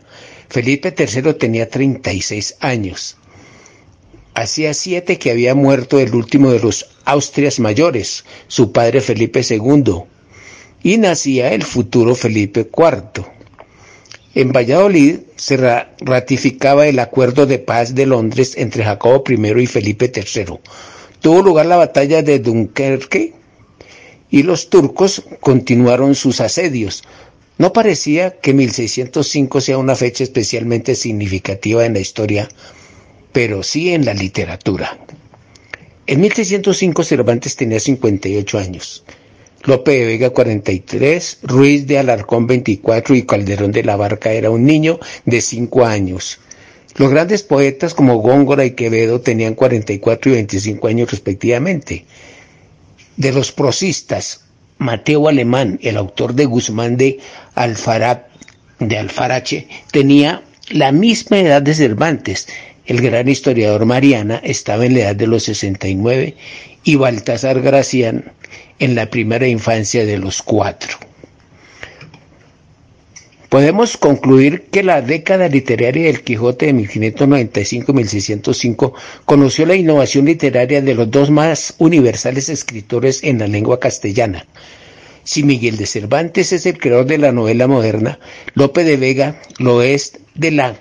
Felipe 0.49 0.93
III 0.97 1.34
tenía 1.35 1.69
36 1.69 2.57
años. 2.59 3.15
Hacía 4.34 4.73
siete 4.73 5.17
que 5.17 5.31
había 5.31 5.55
muerto 5.55 5.99
el 5.99 6.13
último 6.13 6.51
de 6.51 6.59
los 6.59 6.89
Austrias 7.05 7.59
mayores, 7.59 8.26
su 8.47 8.71
padre 8.73 8.99
Felipe 8.99 9.41
II, 9.49 10.03
y 10.84 10.97
nacía 10.97 11.53
el 11.53 11.63
futuro 11.63 12.15
Felipe 12.15 12.61
IV. 12.77 13.26
En 14.35 14.51
Valladolid 14.51 15.19
se 15.38 15.57
ratificaba 16.01 16.88
el 16.88 16.99
acuerdo 16.99 17.45
de 17.45 17.59
paz 17.59 17.95
de 17.95 18.05
Londres 18.05 18.53
entre 18.57 18.84
Jacobo 18.84 19.23
I 19.27 19.61
y 19.61 19.67
Felipe 19.67 20.11
III. 20.13 20.59
Tuvo 21.21 21.41
lugar 21.41 21.65
la 21.65 21.75
batalla 21.75 22.21
de 22.21 22.39
Dunkerque 22.39 23.33
y 24.29 24.43
los 24.43 24.69
turcos 24.69 25.23
continuaron 25.39 26.15
sus 26.15 26.39
asedios. 26.39 27.03
No 27.57 27.73
parecía 27.73 28.39
que 28.39 28.53
1605 28.53 29.61
sea 29.61 29.77
una 29.77 29.95
fecha 29.95 30.23
especialmente 30.23 30.95
significativa 30.95 31.85
en 31.85 31.93
la 31.93 31.99
historia, 31.99 32.47
pero 33.33 33.63
sí 33.63 33.93
en 33.93 34.05
la 34.05 34.13
literatura. 34.13 34.97
En 36.07 36.21
1605 36.21 37.03
Cervantes 37.03 37.55
tenía 37.55 37.79
58 37.79 38.57
años. 38.57 39.03
Lope 39.63 39.91
de 39.91 40.05
Vega 40.05 40.29
43, 40.29 41.39
Ruiz 41.43 41.85
de 41.85 41.99
Alarcón 41.99 42.47
24 42.47 43.13
y 43.15 43.23
Calderón 43.23 43.73
de 43.73 43.83
la 43.83 43.97
Barca 43.97 44.31
era 44.31 44.49
un 44.49 44.65
niño 44.65 44.99
de 45.25 45.41
5 45.41 45.85
años. 45.85 46.39
Los 46.95 47.11
grandes 47.11 47.44
poetas 47.44 47.94
como 47.94 48.18
Góngora 48.18 48.66
y 48.66 48.72
Quevedo 48.72 49.22
tenían 49.22 49.56
44 49.56 50.32
y 50.32 50.36
25 50.36 50.88
años 50.88 51.11
respectivamente. 51.11 52.06
De 53.16 53.32
los 53.32 53.52
prosistas, 53.52 54.41
Mateo 54.80 55.28
Alemán, 55.28 55.80
el 55.82 55.98
autor 55.98 56.34
de 56.34 56.45
Guzmán 56.45 56.98
de, 56.98 57.20
de 58.80 58.98
Alfarache, 58.98 59.68
tenía 59.91 60.44
la 60.70 60.91
misma 60.91 61.40
edad 61.40 61.61
de 61.61 61.74
Cervantes. 61.74 62.48
El 62.86 63.02
gran 63.02 63.28
historiador 63.28 63.86
Mariana 63.86 64.40
estaba 64.44 64.86
en 64.86 64.94
la 64.95 65.02
edad 65.02 65.16
de 65.16 65.28
los 65.28 65.44
69 65.44 66.36
y 66.84 66.95
Baltasar 66.95 67.61
Gracián 67.61 68.32
en 68.80 68.95
la 68.95 69.10
primera 69.10 69.48
infancia 69.48 70.06
de 70.06 70.18
los 70.18 70.41
cuatro. 70.41 71.09
Podemos 73.49 73.97
concluir 73.97 74.67
que 74.71 74.84
la 74.84 75.01
década 75.01 75.47
literaria 75.47 76.05
del 76.05 76.21
Quijote 76.21 76.67
de 76.67 76.73
1595-1605 76.76 78.93
conoció 79.26 79.65
la 79.65 79.73
innovación 79.73 80.26
literaria 80.26 80.84
de 80.84 80.93
los 80.93 81.09
dos 81.09 81.31
más 81.31 81.73
universales 81.80 82.47
escritores 82.49 83.23
en 83.23 83.39
la 83.39 83.47
lengua 83.47 83.80
castellana. 83.80 84.45
Si 85.23 85.41
Miguel 85.41 85.77
de 85.77 85.88
Cervantes 85.88 86.53
es 86.53 86.67
el 86.67 86.77
creador 86.77 87.07
de 87.07 87.17
la 87.17 87.31
novela 87.31 87.67
moderna, 87.67 88.19
Lope 88.53 88.84
de 88.84 88.97
Vega 88.97 89.41
lo 89.57 89.81
es 89.81 90.19
de 90.35 90.51
la 90.51 90.76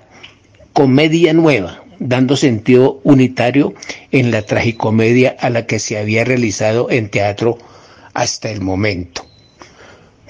comedia 0.75 1.33
nueva, 1.33 1.83
dando 1.99 2.37
sentido 2.37 3.01
unitario 3.03 3.73
en 4.13 4.31
la 4.31 4.43
tragicomedia 4.43 5.35
a 5.41 5.49
la 5.49 5.65
que 5.65 5.79
se 5.79 5.97
había 5.97 6.25
realizado 6.25 6.91
en 6.91 7.09
teatro 7.09 7.57
hasta 8.13 8.51
el 8.51 8.61
momento. 8.61 9.28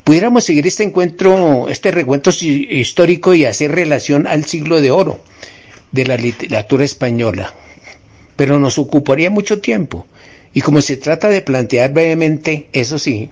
Pudiéramos 0.09 0.45
seguir 0.45 0.67
este 0.67 0.85
encuentro, 0.85 1.69
este 1.69 1.91
recuento 1.91 2.31
histórico 2.41 3.35
y 3.35 3.45
hacer 3.45 3.73
relación 3.73 4.27
al 4.27 4.47
siglo 4.47 4.81
de 4.81 4.91
oro 4.91 5.21
de 5.93 6.07
la 6.07 6.17
literatura 6.17 6.83
española, 6.83 7.53
pero 8.35 8.59
nos 8.59 8.79
ocuparía 8.79 9.29
mucho 9.29 9.61
tiempo. 9.61 10.07
Y 10.55 10.63
como 10.63 10.81
se 10.81 10.97
trata 10.97 11.29
de 11.29 11.43
plantear 11.43 11.93
brevemente, 11.93 12.71
eso 12.73 12.99
sí, 12.99 13.29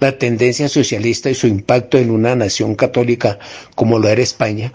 la 0.00 0.18
tendencia 0.18 0.68
socialista 0.68 1.30
y 1.30 1.34
su 1.34 1.46
impacto 1.46 1.96
en 1.96 2.10
una 2.10 2.36
nación 2.36 2.74
católica 2.74 3.38
como 3.74 3.98
lo 3.98 4.06
era 4.10 4.20
España, 4.20 4.74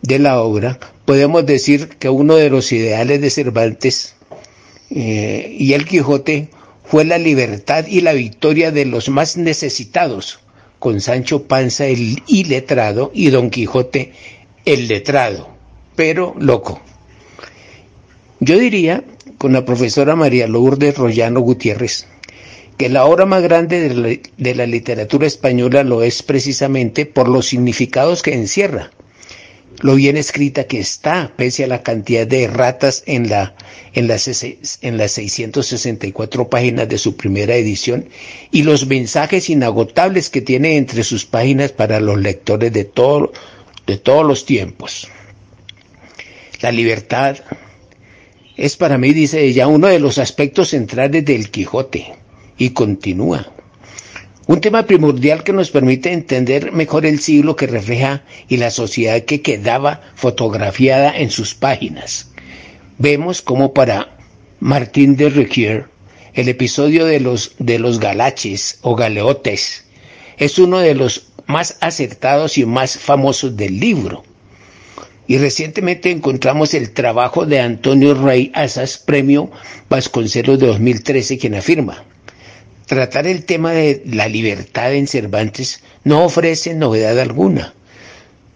de 0.00 0.18
la 0.18 0.40
obra, 0.40 0.78
podemos 1.04 1.44
decir 1.44 1.88
que 1.98 2.08
uno 2.08 2.34
de 2.36 2.48
los 2.48 2.72
ideales 2.72 3.20
de 3.20 3.28
Cervantes 3.28 4.14
eh, 4.88 5.54
y 5.54 5.74
el 5.74 5.84
Quijote 5.84 6.48
fue 6.82 7.04
la 7.04 7.18
libertad 7.18 7.84
y 7.86 8.00
la 8.00 8.14
victoria 8.14 8.70
de 8.70 8.86
los 8.86 9.10
más 9.10 9.36
necesitados, 9.36 10.40
con 10.78 11.00
Sancho 11.00 11.44
Panza 11.44 11.86
el 11.86 12.22
iletrado 12.26 13.10
y 13.14 13.30
Don 13.30 13.50
Quijote 13.50 14.12
el 14.64 14.88
letrado. 14.88 15.58
pero 15.96 16.36
loco. 16.38 16.80
Yo 18.38 18.56
diría, 18.56 19.02
con 19.36 19.52
la 19.52 19.64
profesora 19.64 20.14
María 20.14 20.46
Lourdes 20.46 20.96
Rollano 20.96 21.40
Gutiérrez, 21.40 22.06
que 22.76 22.88
la 22.88 23.04
obra 23.04 23.26
más 23.26 23.42
grande 23.42 23.88
de 23.88 23.94
la, 23.94 24.16
de 24.36 24.54
la, 24.54 24.66
literatura 24.66 25.26
española 25.26 25.82
lo 25.82 26.04
es 26.04 26.22
precisamente 26.22 27.04
por 27.04 27.28
los 27.28 27.46
significados 27.46 28.22
que 28.22 28.32
encierra, 28.34 28.92
lo 29.80 29.94
bien 29.94 30.16
escrita 30.16 30.64
que 30.64 30.80
está, 30.80 31.32
pese 31.36 31.64
a 31.64 31.68
la 31.68 31.82
cantidad 31.82 32.26
de 32.26 32.48
ratas 32.48 33.02
en, 33.06 33.28
la, 33.28 33.54
en, 33.92 34.08
las, 34.08 34.28
en 34.42 34.96
las 34.96 35.12
664 35.12 36.48
páginas 36.48 36.88
de 36.88 36.98
su 36.98 37.16
primera 37.16 37.54
edición 37.54 38.08
y 38.50 38.62
los 38.62 38.86
mensajes 38.86 39.48
inagotables 39.50 40.30
que 40.30 40.40
tiene 40.40 40.76
entre 40.76 41.04
sus 41.04 41.24
páginas 41.24 41.72
para 41.72 42.00
los 42.00 42.18
lectores 42.18 42.72
de, 42.72 42.84
todo, 42.84 43.32
de 43.86 43.98
todos 43.98 44.26
los 44.26 44.44
tiempos. 44.44 45.08
La 46.60 46.72
libertad 46.72 47.36
es 48.56 48.76
para 48.76 48.98
mí, 48.98 49.12
dice 49.12 49.44
ella, 49.44 49.68
uno 49.68 49.86
de 49.86 50.00
los 50.00 50.18
aspectos 50.18 50.70
centrales 50.70 51.24
del 51.24 51.50
Quijote 51.50 52.14
y 52.56 52.70
continúa. 52.70 53.52
Un 54.48 54.62
tema 54.62 54.86
primordial 54.86 55.44
que 55.44 55.52
nos 55.52 55.70
permite 55.70 56.10
entender 56.10 56.72
mejor 56.72 57.04
el 57.04 57.20
siglo 57.20 57.54
que 57.54 57.66
refleja 57.66 58.22
y 58.48 58.56
la 58.56 58.70
sociedad 58.70 59.22
que 59.24 59.42
quedaba 59.42 60.00
fotografiada 60.14 61.14
en 61.14 61.30
sus 61.30 61.54
páginas. 61.54 62.30
Vemos 62.96 63.42
como 63.42 63.74
para 63.74 64.16
Martín 64.58 65.16
de 65.16 65.28
Riquier 65.28 65.88
el 66.32 66.48
episodio 66.48 67.04
de 67.04 67.20
los, 67.20 67.56
de 67.58 67.78
los 67.78 68.00
galaches 68.00 68.78
o 68.80 68.96
galeotes 68.96 69.84
es 70.38 70.58
uno 70.58 70.78
de 70.78 70.94
los 70.94 71.26
más 71.46 71.76
acertados 71.82 72.56
y 72.56 72.64
más 72.64 72.96
famosos 72.96 73.54
del 73.54 73.78
libro. 73.78 74.24
Y 75.26 75.36
recientemente 75.36 76.10
encontramos 76.10 76.72
el 76.72 76.92
trabajo 76.92 77.44
de 77.44 77.60
Antonio 77.60 78.14
Rey 78.14 78.50
Asas, 78.54 78.96
premio 78.96 79.50
Vasconcelos 79.90 80.58
de 80.58 80.68
2013, 80.68 81.36
quien 81.36 81.54
afirma, 81.54 82.02
tratar 82.88 83.26
el 83.26 83.44
tema 83.44 83.72
de 83.72 84.02
la 84.06 84.26
libertad 84.28 84.94
en 84.94 85.06
Cervantes 85.06 85.82
no 86.04 86.24
ofrece 86.24 86.74
novedad 86.74 87.20
alguna. 87.20 87.74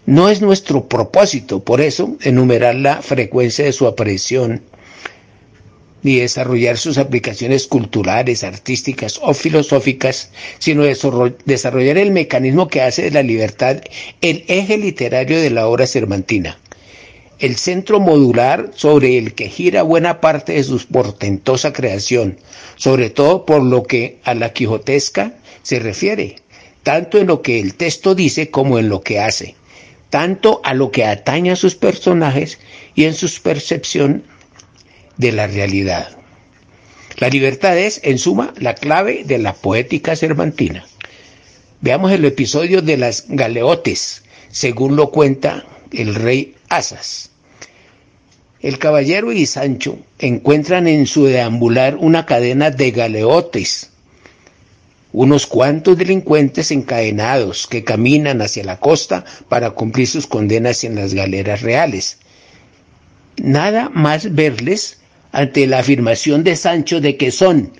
No 0.05 0.27
es 0.27 0.41
nuestro 0.41 0.89
propósito, 0.89 1.63
por 1.63 1.79
eso, 1.79 2.17
enumerar 2.21 2.75
la 2.75 3.01
frecuencia 3.01 3.63
de 3.63 3.71
su 3.71 3.87
aparición 3.87 4.61
ni 6.01 6.17
desarrollar 6.17 6.77
sus 6.77 6.97
aplicaciones 6.97 7.65
culturales, 7.67 8.43
artísticas 8.43 9.19
o 9.21 9.33
filosóficas, 9.33 10.31
sino 10.59 10.83
desarrollar 10.83 11.97
el 11.97 12.11
mecanismo 12.11 12.67
que 12.67 12.81
hace 12.81 13.03
de 13.03 13.11
la 13.11 13.23
libertad 13.23 13.77
el 14.19 14.43
eje 14.49 14.77
literario 14.77 15.39
de 15.39 15.51
la 15.51 15.67
obra 15.67 15.87
cervantina 15.87 16.57
el 17.39 17.55
centro 17.57 17.99
modular 17.99 18.71
sobre 18.75 19.17
el 19.17 19.33
que 19.33 19.49
gira 19.49 19.83
buena 19.83 20.21
parte 20.21 20.53
de 20.53 20.63
su 20.63 20.85
portentosa 20.87 21.73
creación, 21.73 22.39
sobre 22.75 23.09
todo 23.09 23.45
por 23.45 23.63
lo 23.63 23.83
que 23.83 24.19
a 24.23 24.33
la 24.33 24.53
quijotesca 24.53 25.33
se 25.61 25.79
refiere, 25.79 26.37
tanto 26.83 27.17
en 27.17 27.27
lo 27.27 27.41
que 27.41 27.59
el 27.59 27.75
texto 27.75 28.15
dice 28.15 28.49
como 28.49 28.79
en 28.79 28.89
lo 28.89 29.01
que 29.01 29.19
hace, 29.19 29.55
tanto 30.09 30.61
a 30.63 30.73
lo 30.73 30.91
que 30.91 31.05
atañe 31.05 31.51
a 31.51 31.55
sus 31.55 31.75
personajes 31.75 32.59
y 32.95 33.05
en 33.05 33.13
su 33.13 33.29
percepción 33.41 34.23
de 35.17 35.31
la 35.31 35.47
realidad. 35.47 36.17
La 37.17 37.29
libertad 37.29 37.77
es, 37.77 38.01
en 38.03 38.17
suma, 38.17 38.53
la 38.57 38.75
clave 38.75 39.23
de 39.23 39.37
la 39.37 39.53
poética 39.53 40.15
cervantina. 40.15 40.85
Veamos 41.81 42.11
el 42.11 42.25
episodio 42.25 42.81
de 42.81 42.97
las 42.97 43.25
galeotes, 43.27 44.23
según 44.49 44.95
lo 44.95 45.11
cuenta 45.11 45.65
el 45.93 46.15
rey 46.15 46.55
Asas. 46.69 47.29
El 48.61 48.79
caballero 48.79 49.31
y 49.31 49.45
Sancho 49.45 49.97
encuentran 50.19 50.87
en 50.87 51.05
su 51.05 51.25
deambular 51.25 51.97
una 51.97 52.25
cadena 52.25 52.71
de 52.71 52.91
galeotes, 52.91 53.89
unos 55.11 55.45
cuantos 55.45 55.97
delincuentes 55.97 56.71
encadenados 56.71 57.67
que 57.67 57.83
caminan 57.83 58.41
hacia 58.41 58.63
la 58.63 58.79
costa 58.79 59.25
para 59.49 59.71
cumplir 59.71 60.07
sus 60.07 60.27
condenas 60.27 60.83
en 60.83 60.95
las 60.95 61.13
galeras 61.13 61.61
reales. 61.61 62.17
Nada 63.37 63.89
más 63.89 64.33
verles 64.33 64.99
ante 65.31 65.67
la 65.67 65.79
afirmación 65.79 66.43
de 66.43 66.55
Sancho 66.55 67.01
de 67.01 67.17
que 67.17 67.31
son 67.31 67.71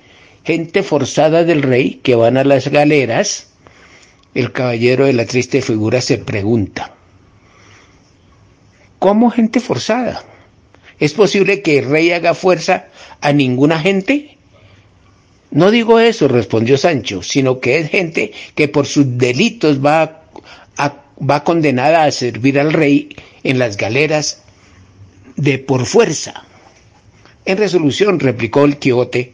gente 0.44 0.84
forzada 0.84 1.44
del 1.44 1.62
rey 1.62 2.02
que 2.04 2.16
van 2.16 2.38
a 2.38 2.44
las 2.44 2.68
galeras, 2.68 3.48
el 4.36 4.52
caballero 4.52 5.06
de 5.06 5.14
la 5.14 5.26
triste 5.26 5.62
figura 5.62 6.02
se 6.02 6.18
pregunta, 6.18 6.96
¿cómo 9.04 9.32
gente 9.32 9.60
forzada? 9.60 10.24
¿Es 10.98 11.12
posible 11.12 11.62
que 11.62 11.80
el 11.80 11.90
rey 11.90 12.14
haga 12.14 12.34
fuerza 12.34 12.86
a 13.20 13.34
ninguna 13.34 13.78
gente? 13.78 14.38
No 15.52 15.72
digo 15.72 16.00
eso, 16.00 16.30
respondió 16.30 16.78
Sancho, 16.78 17.22
sino 17.22 17.60
que 17.60 17.80
es 17.80 17.90
gente 17.90 18.32
que 18.56 18.70
por 18.70 18.86
sus 18.86 19.18
delitos 19.18 19.86
va, 19.86 20.24
va 21.20 21.44
condenada 21.44 22.06
a 22.06 22.12
servir 22.12 22.58
al 22.58 22.72
rey 22.72 23.10
en 23.44 23.60
las 23.60 23.76
galeras 23.76 24.42
de 25.36 25.60
por 25.60 25.86
fuerza. 25.86 26.46
En 27.44 27.58
resolución, 27.58 28.22
replicó 28.22 28.64
el 28.64 28.78
Quijote, 28.78 29.34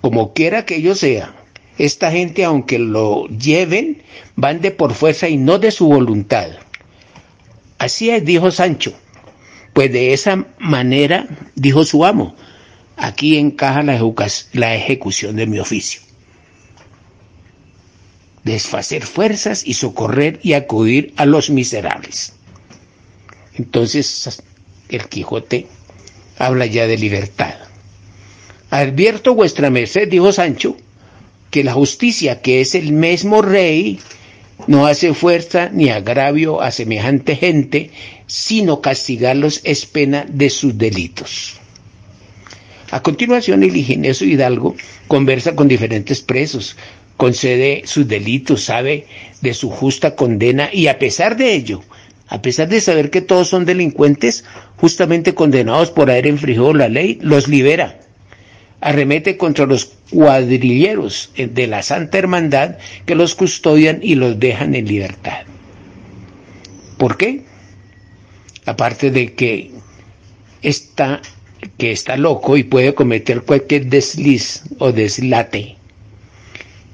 como 0.00 0.32
quiera 0.32 0.66
que 0.66 0.78
ello 0.78 0.96
sea, 0.96 1.32
esta 1.78 2.10
gente, 2.10 2.42
aunque 2.42 2.80
lo 2.80 3.28
lleven, 3.28 4.02
van 4.34 4.60
de 4.60 4.72
por 4.72 4.94
fuerza 4.94 5.28
y 5.28 5.36
no 5.36 5.60
de 5.60 5.70
su 5.70 5.86
voluntad. 5.86 6.63
Así 7.78 8.10
es, 8.10 8.24
dijo 8.24 8.50
Sancho, 8.50 8.94
pues 9.72 9.92
de 9.92 10.12
esa 10.12 10.46
manera, 10.58 11.26
dijo 11.54 11.84
su 11.84 12.04
amo, 12.04 12.36
aquí 12.96 13.36
encaja 13.36 13.82
la, 13.82 14.74
ejecución 14.74 15.36
de 15.36 15.46
mi 15.46 15.58
oficio. 15.58 16.00
Desfacer 18.44 19.04
fuerzas 19.04 19.66
y 19.66 19.74
socorrer 19.74 20.38
y 20.42 20.52
acudir 20.52 21.12
a 21.16 21.24
los 21.24 21.50
miserables. 21.50 22.34
Entonces 23.54 24.42
el 24.88 25.08
Quijote 25.08 25.66
habla 26.38 26.66
ya 26.66 26.86
de 26.86 26.98
libertad. 26.98 27.54
Advierto 28.70 29.34
vuestra 29.34 29.70
merced, 29.70 30.08
dijo 30.08 30.32
Sancho, 30.32 30.76
que 31.50 31.64
la 31.64 31.72
justicia, 31.72 32.42
que 32.42 32.60
es 32.60 32.74
el 32.74 32.92
mismo 32.92 33.40
rey, 33.40 34.00
no 34.66 34.86
hace 34.86 35.14
fuerza 35.14 35.68
ni 35.72 35.88
agravio 35.90 36.60
a 36.60 36.70
semejante 36.70 37.36
gente, 37.36 37.90
sino 38.26 38.80
castigarlos 38.80 39.60
es 39.64 39.86
pena 39.86 40.24
de 40.28 40.50
sus 40.50 40.76
delitos. 40.78 41.60
A 42.90 43.02
continuación, 43.02 43.62
el 43.62 43.76
ingenioso 43.76 44.24
Hidalgo 44.24 44.76
conversa 45.08 45.54
con 45.56 45.68
diferentes 45.68 46.20
presos, 46.20 46.76
concede 47.16 47.82
sus 47.86 48.06
delitos, 48.06 48.64
sabe 48.64 49.06
de 49.40 49.54
su 49.54 49.70
justa 49.70 50.14
condena 50.14 50.70
y 50.72 50.86
a 50.86 50.98
pesar 50.98 51.36
de 51.36 51.54
ello, 51.54 51.82
a 52.28 52.40
pesar 52.40 52.68
de 52.68 52.80
saber 52.80 53.10
que 53.10 53.20
todos 53.20 53.48
son 53.48 53.64
delincuentes, 53.64 54.44
justamente 54.76 55.34
condenados 55.34 55.90
por 55.90 56.10
haber 56.10 56.26
infringido 56.26 56.72
la 56.72 56.88
ley, 56.88 57.18
los 57.20 57.48
libera 57.48 58.00
arremete 58.84 59.38
contra 59.38 59.64
los 59.64 59.86
cuadrilleros 60.10 61.32
de 61.36 61.66
la 61.66 61.82
Santa 61.82 62.18
Hermandad 62.18 62.76
que 63.06 63.14
los 63.14 63.34
custodian 63.34 64.00
y 64.02 64.14
los 64.14 64.38
dejan 64.38 64.74
en 64.74 64.86
libertad. 64.86 65.44
¿Por 66.98 67.16
qué? 67.16 67.44
Aparte 68.66 69.10
de 69.10 69.32
que 69.32 69.70
está, 70.60 71.22
que 71.78 71.92
está 71.92 72.18
loco 72.18 72.58
y 72.58 72.64
puede 72.64 72.94
cometer 72.94 73.40
cualquier 73.40 73.86
desliz 73.86 74.62
o 74.78 74.92
deslate. 74.92 75.76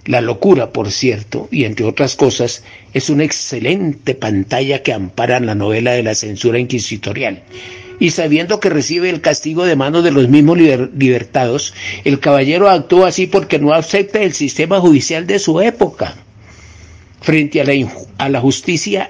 La 0.06 0.20
locura, 0.20 0.72
por 0.72 0.92
cierto, 0.92 1.48
y 1.50 1.64
entre 1.64 1.86
otras 1.86 2.14
cosas, 2.14 2.62
es 2.94 3.10
una 3.10 3.24
excelente 3.24 4.14
pantalla 4.14 4.84
que 4.84 4.92
ampara 4.92 5.40
la 5.40 5.56
novela 5.56 5.90
de 5.90 6.04
la 6.04 6.14
censura 6.14 6.60
inquisitorial 6.60 7.42
y 8.00 8.10
sabiendo 8.10 8.58
que 8.58 8.70
recibe 8.70 9.10
el 9.10 9.20
castigo 9.20 9.64
de 9.66 9.76
manos 9.76 10.02
de 10.02 10.10
los 10.10 10.28
mismos 10.28 10.58
libertados, 10.58 11.74
el 12.04 12.18
caballero 12.18 12.68
actuó 12.68 13.04
así 13.04 13.26
porque 13.26 13.58
no 13.60 13.72
acepta 13.74 14.20
el 14.22 14.32
sistema 14.32 14.80
judicial 14.80 15.26
de 15.26 15.38
su 15.38 15.60
época. 15.60 16.16
Frente 17.20 17.60
a 17.60 17.64
la, 17.64 17.74
a 18.16 18.28
la 18.30 18.40
justicia 18.40 19.08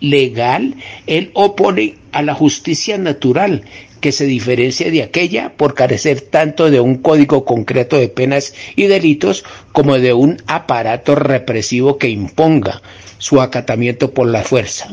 legal, 0.00 0.76
él 1.08 1.32
opone 1.34 1.96
a 2.12 2.22
la 2.22 2.32
justicia 2.34 2.96
natural, 2.96 3.64
que 4.00 4.12
se 4.12 4.26
diferencia 4.26 4.88
de 4.92 5.02
aquella 5.02 5.54
por 5.56 5.74
carecer 5.74 6.20
tanto 6.20 6.70
de 6.70 6.78
un 6.78 6.98
código 6.98 7.44
concreto 7.44 7.98
de 7.98 8.08
penas 8.08 8.54
y 8.76 8.84
delitos 8.86 9.44
como 9.72 9.98
de 9.98 10.12
un 10.12 10.40
aparato 10.46 11.16
represivo 11.16 11.98
que 11.98 12.08
imponga 12.08 12.80
su 13.18 13.40
acatamiento 13.40 14.12
por 14.14 14.28
la 14.28 14.42
fuerza. 14.42 14.88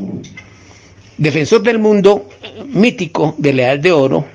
Defensor 1.18 1.64
del 1.64 1.80
mundo 1.80 2.28
mítico 2.68 3.36
de 3.38 3.54
la 3.54 3.64
Edad 3.64 3.80
de 3.80 3.92
Oro, 3.94 4.26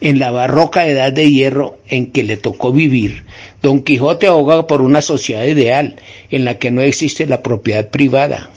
en 0.00 0.18
la 0.18 0.30
barroca 0.30 0.86
Edad 0.86 1.12
de 1.12 1.30
Hierro 1.30 1.78
en 1.88 2.12
que 2.12 2.22
le 2.22 2.36
tocó 2.36 2.72
vivir, 2.72 3.24
Don 3.62 3.82
Quijote 3.82 4.26
ahoga 4.26 4.66
por 4.66 4.82
una 4.82 5.02
sociedad 5.02 5.44
ideal 5.44 5.96
en 6.30 6.44
la 6.44 6.58
que 6.58 6.70
no 6.70 6.82
existe 6.82 7.26
la 7.26 7.42
propiedad 7.42 7.88
privada. 7.90 8.50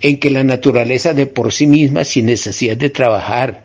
en 0.00 0.18
que 0.18 0.30
la 0.30 0.42
naturaleza 0.42 1.14
de 1.14 1.26
por 1.26 1.52
sí 1.52 1.68
misma, 1.68 2.02
sin 2.04 2.26
necesidad 2.26 2.76
de 2.76 2.90
trabajar, 2.90 3.62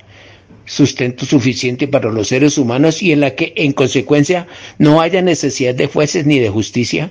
sustento 0.66 1.26
suficiente 1.26 1.88
para 1.88 2.12
los 2.12 2.28
seres 2.28 2.60
humanos 2.60 3.02
y 3.02 3.12
en 3.12 3.22
la 3.22 3.34
que, 3.34 3.54
en 3.56 3.72
consecuencia, 3.74 4.46
no 4.78 5.02
haya 5.02 5.24
necesidad 5.24 5.74
de 5.74 5.88
jueces 5.88 6.28
ni 6.28 6.38
de 6.38 6.50
justicia, 6.50 7.10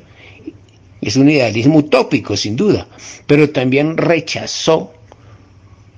es 1.01 1.17
un 1.17 1.29
idealismo 1.29 1.79
utópico, 1.79 2.37
sin 2.37 2.55
duda, 2.55 2.87
pero 3.27 3.51
también 3.51 3.97
rechazó 3.97 4.93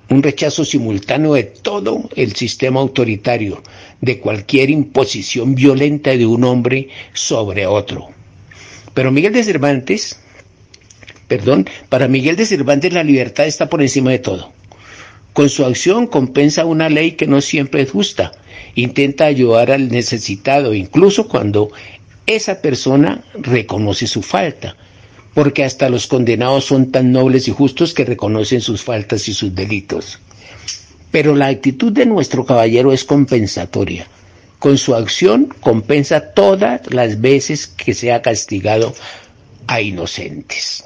un 0.09 0.23
rechazo 0.23 0.65
simultáneo 0.65 1.33
de 1.33 1.43
todo 1.43 2.09
el 2.15 2.35
sistema 2.35 2.79
autoritario, 2.79 3.61
de 4.01 4.19
cualquier 4.19 4.69
imposición 4.69 5.55
violenta 5.55 6.11
de 6.11 6.25
un 6.25 6.43
hombre 6.43 6.89
sobre 7.13 7.67
otro. 7.67 8.09
Pero 8.93 9.11
Miguel 9.11 9.33
de 9.33 9.43
Cervantes, 9.43 10.19
perdón, 11.27 11.69
para 11.89 12.07
Miguel 12.07 12.35
de 12.35 12.45
Cervantes 12.45 12.91
la 12.91 13.03
libertad 13.03 13.45
está 13.45 13.69
por 13.69 13.81
encima 13.81 14.11
de 14.11 14.19
todo. 14.19 14.51
Con 15.33 15.47
su 15.49 15.63
acción 15.63 16.07
compensa 16.07 16.65
una 16.65 16.89
ley 16.89 17.11
que 17.11 17.27
no 17.27 17.39
siempre 17.39 17.83
es 17.83 17.91
justa, 17.91 18.31
intenta 18.75 19.25
ayudar 19.25 19.71
al 19.71 19.89
necesitado, 19.89 20.73
incluso 20.73 21.27
cuando 21.27 21.71
esa 22.25 22.61
persona 22.61 23.23
reconoce 23.35 24.07
su 24.07 24.21
falta, 24.21 24.75
porque 25.33 25.63
hasta 25.63 25.89
los 25.89 26.07
condenados 26.07 26.65
son 26.65 26.91
tan 26.91 27.11
nobles 27.11 27.47
y 27.47 27.51
justos 27.51 27.93
que 27.93 28.05
reconocen 28.05 28.61
sus 28.61 28.83
faltas 28.83 29.27
y 29.27 29.33
sus 29.33 29.53
delitos. 29.53 30.19
Pero 31.11 31.35
la 31.35 31.47
actitud 31.47 31.91
de 31.91 32.05
nuestro 32.05 32.45
caballero 32.45 32.91
es 32.93 33.03
compensatoria. 33.03 34.07
Con 34.59 34.77
su 34.77 34.95
acción 34.95 35.53
compensa 35.61 36.31
todas 36.33 36.81
las 36.93 37.21
veces 37.21 37.67
que 37.67 37.93
se 37.93 38.11
ha 38.11 38.21
castigado 38.21 38.93
a 39.67 39.81
inocentes. 39.81 40.83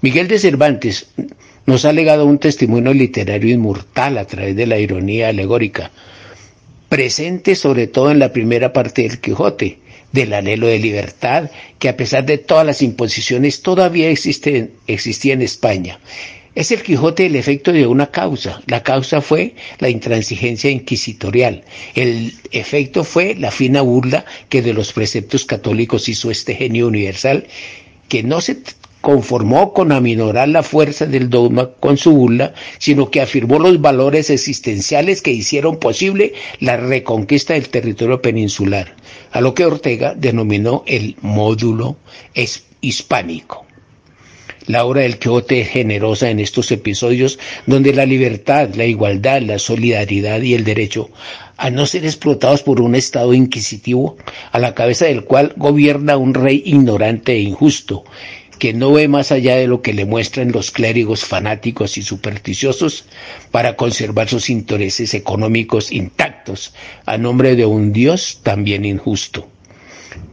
Miguel 0.00 0.28
de 0.28 0.38
Cervantes 0.38 1.06
nos 1.66 1.84
ha 1.84 1.92
legado 1.92 2.26
un 2.26 2.38
testimonio 2.38 2.92
literario 2.92 3.52
inmortal 3.54 4.18
a 4.18 4.24
través 4.26 4.56
de 4.56 4.66
la 4.66 4.78
ironía 4.78 5.28
alegórica, 5.28 5.90
presente 6.88 7.54
sobre 7.56 7.86
todo 7.86 8.10
en 8.10 8.18
la 8.18 8.32
primera 8.32 8.72
parte 8.72 9.02
del 9.02 9.20
Quijote, 9.20 9.78
del 10.12 10.32
anhelo 10.32 10.66
de 10.66 10.78
libertad 10.78 11.50
que 11.78 11.88
a 11.88 11.96
pesar 11.96 12.24
de 12.26 12.38
todas 12.38 12.64
las 12.66 12.82
imposiciones 12.82 13.62
todavía 13.62 14.08
existía 14.10 15.32
en 15.34 15.42
España. 15.42 15.98
Es 16.56 16.72
el 16.72 16.82
Quijote 16.82 17.26
el 17.26 17.36
efecto 17.36 17.70
de 17.70 17.86
una 17.86 18.10
causa. 18.10 18.62
La 18.66 18.82
causa 18.82 19.20
fue 19.20 19.54
la 19.78 19.90
intransigencia 19.90 20.70
inquisitorial. 20.70 21.64
El 21.94 22.32
efecto 22.50 23.04
fue 23.04 23.34
la 23.34 23.50
fina 23.50 23.82
burla 23.82 24.24
que 24.48 24.62
de 24.62 24.72
los 24.72 24.94
preceptos 24.94 25.44
católicos 25.44 26.08
hizo 26.08 26.30
este 26.30 26.54
genio 26.54 26.86
universal 26.86 27.46
que 28.08 28.22
no 28.22 28.40
se 28.40 28.56
conformó 29.06 29.72
con 29.72 29.92
aminorar 29.92 30.48
la 30.48 30.64
fuerza 30.64 31.06
del 31.06 31.30
dogma 31.30 31.70
con 31.78 31.96
su 31.96 32.10
burla, 32.10 32.54
sino 32.78 33.08
que 33.08 33.20
afirmó 33.20 33.60
los 33.60 33.80
valores 33.80 34.30
existenciales 34.30 35.22
que 35.22 35.30
hicieron 35.30 35.78
posible 35.78 36.32
la 36.58 36.76
reconquista 36.76 37.54
del 37.54 37.68
territorio 37.68 38.20
peninsular, 38.20 38.96
a 39.30 39.40
lo 39.40 39.54
que 39.54 39.64
Ortega 39.64 40.16
denominó 40.16 40.82
el 40.88 41.14
módulo 41.20 41.98
hispánico. 42.80 43.64
La 44.66 44.84
obra 44.84 45.02
del 45.02 45.20
Quijote 45.20 45.60
es 45.60 45.68
generosa 45.68 46.28
en 46.28 46.40
estos 46.40 46.72
episodios 46.72 47.38
donde 47.66 47.94
la 47.94 48.06
libertad, 48.06 48.70
la 48.74 48.86
igualdad, 48.86 49.40
la 49.40 49.60
solidaridad 49.60 50.42
y 50.42 50.54
el 50.54 50.64
derecho 50.64 51.10
a 51.58 51.70
no 51.70 51.86
ser 51.86 52.04
explotados 52.04 52.64
por 52.64 52.80
un 52.80 52.96
Estado 52.96 53.32
inquisitivo, 53.32 54.16
a 54.50 54.58
la 54.58 54.74
cabeza 54.74 55.06
del 55.06 55.24
cual 55.24 55.54
gobierna 55.56 56.16
un 56.16 56.34
rey 56.34 56.62
ignorante 56.66 57.32
e 57.32 57.40
injusto, 57.40 58.04
que 58.58 58.72
no 58.72 58.92
ve 58.92 59.08
más 59.08 59.32
allá 59.32 59.56
de 59.56 59.66
lo 59.66 59.82
que 59.82 59.92
le 59.92 60.04
muestran 60.04 60.52
los 60.52 60.70
clérigos 60.70 61.24
fanáticos 61.24 61.98
y 61.98 62.02
supersticiosos 62.02 63.04
para 63.50 63.76
conservar 63.76 64.28
sus 64.28 64.50
intereses 64.50 65.14
económicos 65.14 65.92
intactos 65.92 66.74
a 67.04 67.18
nombre 67.18 67.56
de 67.56 67.66
un 67.66 67.92
Dios 67.92 68.40
también 68.42 68.84
injusto. 68.84 69.48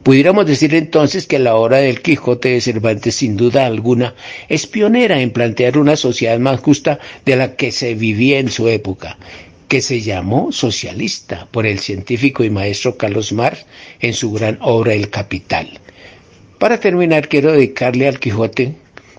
Pudiéramos 0.03 0.45
decir 0.45 0.75
entonces 0.75 1.27
que 1.27 1.39
la 1.39 1.55
obra 1.55 1.77
del 1.77 2.01
Quijote 2.01 2.49
de 2.49 2.61
Cervantes 2.61 3.15
sin 3.15 3.37
duda 3.37 3.65
alguna 3.65 4.15
es 4.49 4.67
pionera 4.67 5.21
en 5.21 5.31
plantear 5.31 5.77
una 5.77 5.95
sociedad 5.95 6.39
más 6.39 6.59
justa 6.59 6.99
de 7.25 7.35
la 7.35 7.55
que 7.55 7.71
se 7.71 7.93
vivía 7.93 8.39
en 8.39 8.49
su 8.49 8.67
época, 8.67 9.17
que 9.67 9.81
se 9.81 10.01
llamó 10.01 10.51
socialista 10.51 11.47
por 11.51 11.65
el 11.65 11.79
científico 11.79 12.43
y 12.43 12.49
maestro 12.49 12.97
Carlos 12.97 13.31
Marx 13.31 13.65
en 14.01 14.13
su 14.13 14.31
gran 14.31 14.57
obra 14.61 14.93
El 14.93 15.09
Capital. 15.09 15.79
Para 16.63 16.79
terminar, 16.79 17.27
quiero 17.27 17.51
dedicarle 17.51 18.07
al 18.07 18.21
Quijote 18.21 18.73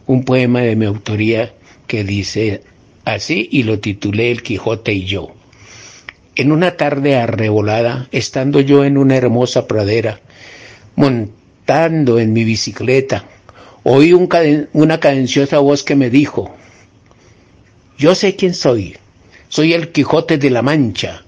un 0.06 0.24
poema 0.24 0.62
de 0.62 0.76
mi 0.76 0.86
autoría 0.86 1.52
que 1.86 2.02
dice 2.02 2.62
así 3.04 3.50
y 3.52 3.64
lo 3.64 3.80
titulé 3.80 4.30
El 4.30 4.42
Quijote 4.42 4.94
y 4.94 5.04
yo. 5.04 5.34
En 6.36 6.52
una 6.52 6.78
tarde 6.78 7.16
arrebolada, 7.16 8.08
estando 8.12 8.60
yo 8.60 8.82
en 8.82 8.96
una 8.96 9.16
hermosa 9.16 9.66
pradera, 9.66 10.20
montando 10.96 12.18
en 12.18 12.32
mi 12.32 12.44
bicicleta, 12.44 13.26
oí 13.82 14.14
una 14.14 14.98
cadenciosa 14.98 15.58
voz 15.58 15.82
que 15.82 15.96
me 15.96 16.08
dijo, 16.08 16.56
yo 17.98 18.14
sé 18.14 18.36
quién 18.36 18.54
soy, 18.54 18.96
soy 19.50 19.74
el 19.74 19.92
Quijote 19.92 20.38
de 20.38 20.48
la 20.48 20.62
Mancha, 20.62 21.26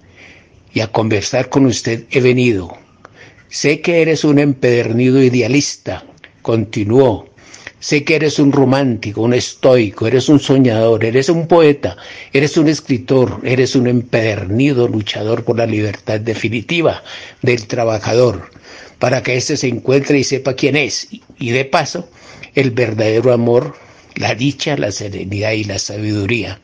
y 0.72 0.80
a 0.80 0.86
conversar 0.86 1.50
con 1.50 1.66
usted 1.66 2.04
he 2.10 2.22
venido. 2.22 2.85
Sé 3.56 3.80
que 3.80 4.02
eres 4.02 4.22
un 4.22 4.38
empedernido 4.38 5.22
idealista, 5.22 6.04
continuó. 6.42 7.30
Sé 7.80 8.04
que 8.04 8.16
eres 8.16 8.38
un 8.38 8.52
romántico, 8.52 9.22
un 9.22 9.32
estoico, 9.32 10.06
eres 10.06 10.28
un 10.28 10.38
soñador, 10.40 11.06
eres 11.06 11.30
un 11.30 11.48
poeta, 11.48 11.96
eres 12.34 12.58
un 12.58 12.68
escritor, 12.68 13.40
eres 13.44 13.74
un 13.74 13.86
empedernido 13.86 14.86
luchador 14.88 15.42
por 15.42 15.56
la 15.56 15.64
libertad 15.64 16.20
definitiva 16.20 17.02
del 17.40 17.66
trabajador, 17.66 18.50
para 18.98 19.22
que 19.22 19.38
éste 19.38 19.56
se 19.56 19.68
encuentre 19.68 20.18
y 20.18 20.24
sepa 20.24 20.52
quién 20.52 20.76
es, 20.76 21.08
y 21.38 21.48
de 21.48 21.64
paso, 21.64 22.10
el 22.54 22.72
verdadero 22.72 23.32
amor, 23.32 23.74
la 24.16 24.34
dicha, 24.34 24.76
la 24.76 24.92
serenidad 24.92 25.52
y 25.52 25.64
la 25.64 25.78
sabiduría. 25.78 26.60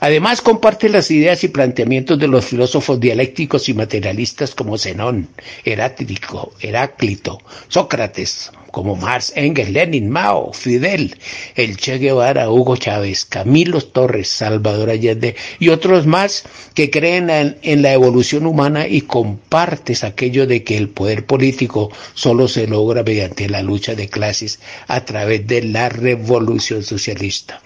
Además, 0.00 0.40
comparte 0.40 0.88
las 0.88 1.10
ideas 1.10 1.42
y 1.42 1.48
planteamientos 1.48 2.18
de 2.20 2.28
los 2.28 2.44
filósofos 2.44 3.00
dialécticos 3.00 3.68
y 3.68 3.74
materialistas 3.74 4.54
como 4.54 4.78
Zenón, 4.78 5.28
Heráclito, 5.64 6.52
Heráclito, 6.60 7.40
Sócrates, 7.66 8.52
como 8.70 8.94
Marx, 8.94 9.32
Engels, 9.34 9.70
Lenin, 9.70 10.08
Mao, 10.08 10.52
Fidel, 10.52 11.16
el 11.56 11.76
Che 11.76 11.98
Guevara, 11.98 12.48
Hugo 12.48 12.76
Chávez, 12.76 13.24
Camilo 13.24 13.80
Torres, 13.80 14.28
Salvador 14.28 14.90
Allende 14.90 15.34
y 15.58 15.70
otros 15.70 16.06
más 16.06 16.44
que 16.74 16.90
creen 16.90 17.28
en, 17.28 17.58
en, 17.62 17.82
la 17.82 17.92
evolución 17.92 18.46
humana 18.46 18.86
y 18.86 19.00
compartes 19.00 20.04
aquello 20.04 20.46
de 20.46 20.62
que 20.62 20.76
el 20.76 20.90
poder 20.90 21.26
político 21.26 21.90
solo 22.14 22.46
se 22.46 22.68
logra 22.68 23.02
mediante 23.02 23.48
la 23.48 23.62
lucha 23.62 23.96
de 23.96 24.08
clases 24.08 24.60
a 24.86 25.04
través 25.04 25.44
de 25.46 25.62
la 25.62 25.88
revolución 25.88 26.84
socialista. 26.84 27.60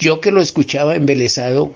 Yo 0.00 0.20
que 0.20 0.30
lo 0.30 0.40
escuchaba 0.40 0.96
embelesado, 0.96 1.74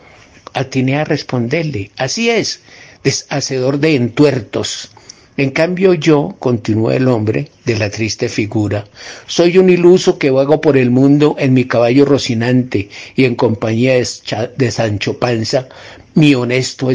atiné 0.55 0.97
a 0.97 1.05
responderle, 1.05 1.91
así 1.99 2.31
es, 2.31 2.61
deshacedor 3.05 3.79
de 3.79 3.97
entuertos. 3.97 4.91
En 5.37 5.51
cambio 5.51 5.93
yo, 5.93 6.35
continuó 6.39 6.91
el 6.91 7.07
hombre 7.09 7.51
de 7.67 7.77
la 7.77 7.91
triste 7.91 8.31
figura, 8.31 8.87
soy 9.27 9.59
un 9.59 9.69
iluso 9.69 10.19
que 10.19 10.31
vago 10.31 10.61
por 10.63 10.79
el 10.79 10.91
mundo 10.91 11.37
en 11.39 11.53
mi 11.53 11.67
caballo 11.67 12.07
rocinante 12.07 12.89
y 13.15 13.25
en 13.25 13.35
compañía 13.35 13.95
de 13.95 14.71
Sancho 14.71 15.19
Panza, 15.19 15.69
mi 16.15 16.35
honesto 16.35 16.89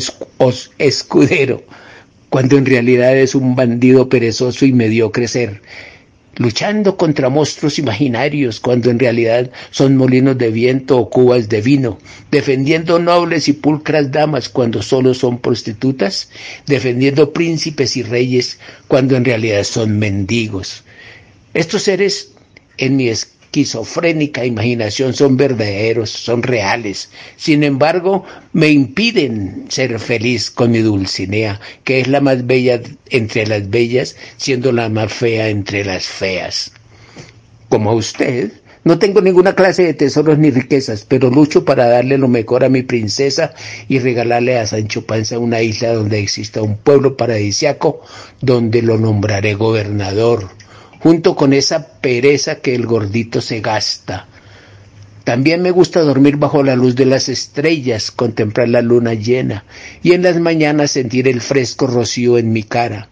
escudero, 0.80 1.64
cuando 2.30 2.58
en 2.58 2.66
realidad 2.66 3.16
es 3.16 3.36
un 3.36 3.56
bandido 3.56 4.10
perezoso 4.10 4.66
y 4.66 4.72
mediocre 4.72 5.28
ser, 5.28 5.62
luchando 6.40 6.96
contra 6.98 7.30
monstruos 7.30 7.78
imaginarios 7.78 8.60
cuando 8.60 8.90
en 8.90 8.98
realidad 8.98 9.52
son 9.72 9.98
molinos 9.98 10.38
de 10.38 10.50
viento 10.50 10.98
o 10.98 11.10
cubas 11.10 11.50
de 11.50 11.62
vino, 11.62 12.00
defendiendo 12.32 12.98
nobles 12.98 13.48
y 13.50 13.54
pulcras 13.54 14.10
damas 14.12 14.48
cuando 14.50 14.82
solo 14.82 15.14
son 15.14 15.38
prostitutas, 15.38 16.30
defendiendo 16.66 17.34
príncipes 17.34 17.98
y 17.98 18.04
reyes 18.04 18.58
cuando 18.88 19.18
en 19.18 19.26
realidad 19.26 19.64
son 19.66 20.00
mendigos. 20.00 20.84
Estos 21.54 21.84
seres 21.84 22.32
en 22.78 22.96
mi 22.96 23.10
esquizofrénica 23.50 24.46
imaginación 24.46 25.16
son 25.16 25.36
verdaderos, 25.36 26.12
son 26.12 26.44
reales. 26.44 27.10
Sin 27.36 27.64
embargo, 27.64 28.24
me 28.54 28.70
impiden 28.70 29.66
ser 29.70 30.00
feliz 30.00 30.52
con 30.52 30.70
mi 30.70 30.80
Dulcinea, 30.80 31.60
que 31.84 32.02
es 32.02 32.08
la 32.08 32.22
más 32.22 32.46
bella 32.46 32.80
entre 33.10 33.48
las 33.48 33.68
bellas, 33.68 34.16
siendo 34.38 34.72
la 34.72 34.88
más 34.90 35.12
fea 35.12 35.50
entre 35.50 35.84
las 35.84 36.06
feas. 36.06 36.72
Como 37.70 37.94
usted, 37.94 38.52
no 38.84 39.00
tengo 39.00 39.20
ninguna 39.20 39.56
clase 39.56 39.84
de 39.84 39.94
tesoros 39.96 40.38
ni 40.38 40.52
riquezas, 40.52 41.04
pero 41.08 41.32
lucho 41.32 41.66
para 41.66 41.88
darle 41.88 42.20
lo 42.20 42.28
mejor 42.28 42.64
a 42.64 42.70
mi 42.70 42.84
princesa 42.84 43.56
y 43.88 43.98
regalarle 43.98 44.60
a 44.60 44.68
Sancho 44.68 45.08
Panza 45.08 45.40
una 45.40 45.62
isla 45.64 45.94
donde 45.94 46.20
exista 46.20 46.62
un 46.62 46.78
pueblo 46.78 47.18
paradisiaco, 47.18 48.02
donde 48.42 48.84
lo 48.84 48.98
nombraré 49.00 49.56
gobernador 49.56 50.59
junto 51.00 51.36
con 51.36 51.54
esa 51.54 51.88
pereza 52.02 52.56
que 52.56 52.76
el 52.76 52.86
gordito 52.86 53.42
se 53.42 53.62
gasta. 53.62 54.28
También 55.24 55.62
me 55.62 55.72
gusta 55.72 56.02
dormir 56.02 56.38
bajo 56.38 56.64
la 56.64 56.76
luz 56.76 56.96
de 56.96 57.06
las 57.06 57.30
estrellas, 57.30 58.12
contemplar 58.12 58.70
la 58.70 58.82
luna 58.82 59.14
llena 59.14 59.66
y 60.02 60.14
en 60.14 60.24
las 60.24 60.40
mañanas 60.40 60.92
sentir 60.92 61.28
el 61.28 61.42
fresco 61.42 61.88
rocío 61.88 62.38
en 62.38 62.52
mi 62.52 62.64
cara 62.64 63.10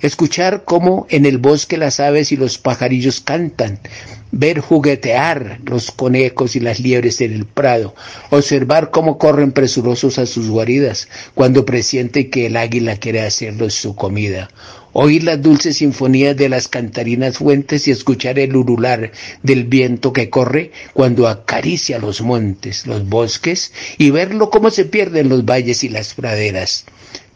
escuchar 0.00 0.64
cómo 0.64 1.06
en 1.10 1.26
el 1.26 1.38
bosque 1.38 1.76
las 1.76 2.00
aves 2.00 2.32
y 2.32 2.36
los 2.36 2.58
pajarillos 2.58 3.20
cantan, 3.20 3.78
ver 4.32 4.60
juguetear 4.60 5.60
los 5.64 5.90
conejos 5.90 6.56
y 6.56 6.60
las 6.60 6.80
liebres 6.80 7.20
en 7.20 7.32
el 7.32 7.46
prado, 7.46 7.94
observar 8.30 8.90
cómo 8.90 9.18
corren 9.18 9.52
presurosos 9.52 10.18
a 10.18 10.26
sus 10.26 10.48
guaridas 10.48 11.08
cuando 11.34 11.64
presiente 11.64 12.28
que 12.28 12.46
el 12.46 12.56
águila 12.56 12.96
quiere 12.96 13.22
hacerlos 13.22 13.74
su 13.74 13.94
comida, 13.94 14.50
oír 14.92 15.24
las 15.24 15.40
dulces 15.40 15.78
sinfonías 15.78 16.36
de 16.36 16.48
las 16.48 16.68
cantarinas 16.68 17.38
fuentes 17.38 17.86
y 17.86 17.90
escuchar 17.90 18.38
el 18.38 18.56
urular 18.56 19.12
del 19.42 19.64
viento 19.64 20.12
que 20.12 20.30
corre 20.30 20.72
cuando 20.92 21.28
acaricia 21.28 21.98
los 21.98 22.20
montes, 22.20 22.86
los 22.86 23.08
bosques 23.08 23.72
y 23.98 24.10
verlo 24.10 24.50
cómo 24.50 24.70
se 24.70 24.84
pierden 24.84 25.28
los 25.28 25.44
valles 25.44 25.84
y 25.84 25.88
las 25.88 26.14
praderas. 26.14 26.84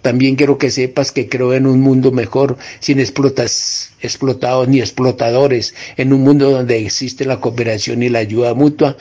También 0.02 0.36
quiero 0.36 0.56
que 0.56 0.70
sepas 0.70 1.12
que 1.12 1.28
creo 1.28 1.52
en 1.52 1.66
un 1.66 1.80
mundo 1.80 2.10
mejor, 2.10 2.56
sin 2.80 3.00
explotas, 3.00 3.92
explotados 4.00 4.66
ni 4.66 4.80
explotadores, 4.80 5.74
en 5.96 6.12
un 6.12 6.22
mundo 6.22 6.50
donde 6.50 6.78
existe 6.78 7.26
la 7.26 7.40
cooperación 7.40 8.02
y 8.02 8.08
la 8.08 8.20
ayuda 8.20 8.54
mutua. 8.54 8.96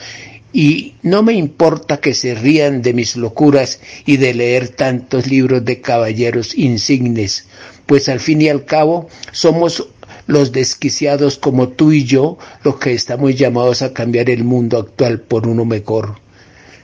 Y 0.52 0.94
no 1.02 1.22
me 1.22 1.32
importa 1.32 1.98
que 1.98 2.12
se 2.12 2.34
rían 2.34 2.82
de 2.82 2.92
mis 2.92 3.16
locuras 3.16 3.80
y 4.04 4.16
de 4.18 4.34
leer 4.34 4.68
tantos 4.68 5.26
libros 5.26 5.64
de 5.64 5.80
caballeros 5.80 6.56
insignes, 6.58 7.46
pues 7.86 8.08
al 8.08 8.20
fin 8.20 8.42
y 8.42 8.48
al 8.48 8.64
cabo 8.64 9.08
somos 9.32 9.88
los 10.26 10.52
desquiciados 10.52 11.38
como 11.38 11.68
tú 11.68 11.92
y 11.92 12.04
yo 12.04 12.36
los 12.62 12.78
que 12.78 12.92
estamos 12.92 13.34
llamados 13.36 13.82
a 13.82 13.92
cambiar 13.92 14.28
el 14.28 14.44
mundo 14.44 14.78
actual 14.78 15.20
por 15.20 15.46
uno 15.46 15.64
mejor. 15.64 16.16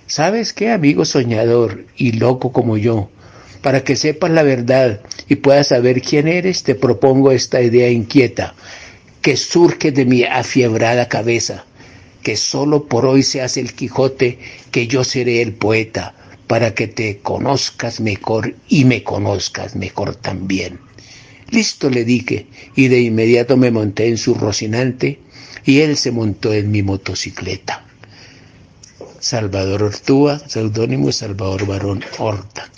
¿Sabes 0.06 0.52
qué, 0.52 0.70
amigo 0.70 1.05
soñador 1.05 1.84
y 1.97 2.12
loco 2.12 2.52
como 2.52 2.76
yo? 2.76 3.10
Para 3.66 3.82
que 3.82 3.97
sepas 3.97 4.30
la 4.30 4.44
verdad 4.44 5.01
y 5.28 5.34
puedas 5.34 5.66
saber 5.66 6.01
quién 6.01 6.28
eres, 6.28 6.62
te 6.62 6.76
propongo 6.76 7.32
esta 7.32 7.60
idea 7.60 7.90
inquieta 7.90 8.55
que 9.20 9.36
surge 9.36 9.90
de 9.90 10.05
mi 10.05 10.22
afiebrada 10.22 11.09
cabeza, 11.09 11.64
que 12.22 12.36
solo 12.36 12.84
por 12.86 13.05
hoy 13.05 13.24
seas 13.24 13.56
el 13.56 13.74
Quijote, 13.74 14.38
que 14.70 14.86
yo 14.86 15.02
seré 15.02 15.43
el 15.43 15.52
poeta, 15.52 16.14
para 16.47 16.74
que 16.74 16.86
te 16.86 17.18
conozcas 17.18 17.98
mejor 17.98 18.55
y 18.68 18.84
me 18.84 19.02
conozcas 19.02 19.74
mejor 19.74 20.14
también. 20.14 20.78
Listo 21.51 21.90
le 21.90 22.05
dije, 22.05 22.47
y 22.76 22.86
de 22.86 23.01
inmediato 23.01 23.56
me 23.56 23.72
monté 23.72 24.06
en 24.06 24.16
su 24.16 24.34
rocinante, 24.34 25.18
y 25.64 25.80
él 25.80 25.97
se 25.97 26.12
montó 26.12 26.52
en 26.52 26.70
mi 26.70 26.84
motocicleta. 26.84 27.84
Salvador 29.18 29.82
Ortúa, 29.82 30.38
seudónimo 30.38 31.10
Salvador 31.10 31.66
Barón 31.66 32.05
Horta 32.16 32.70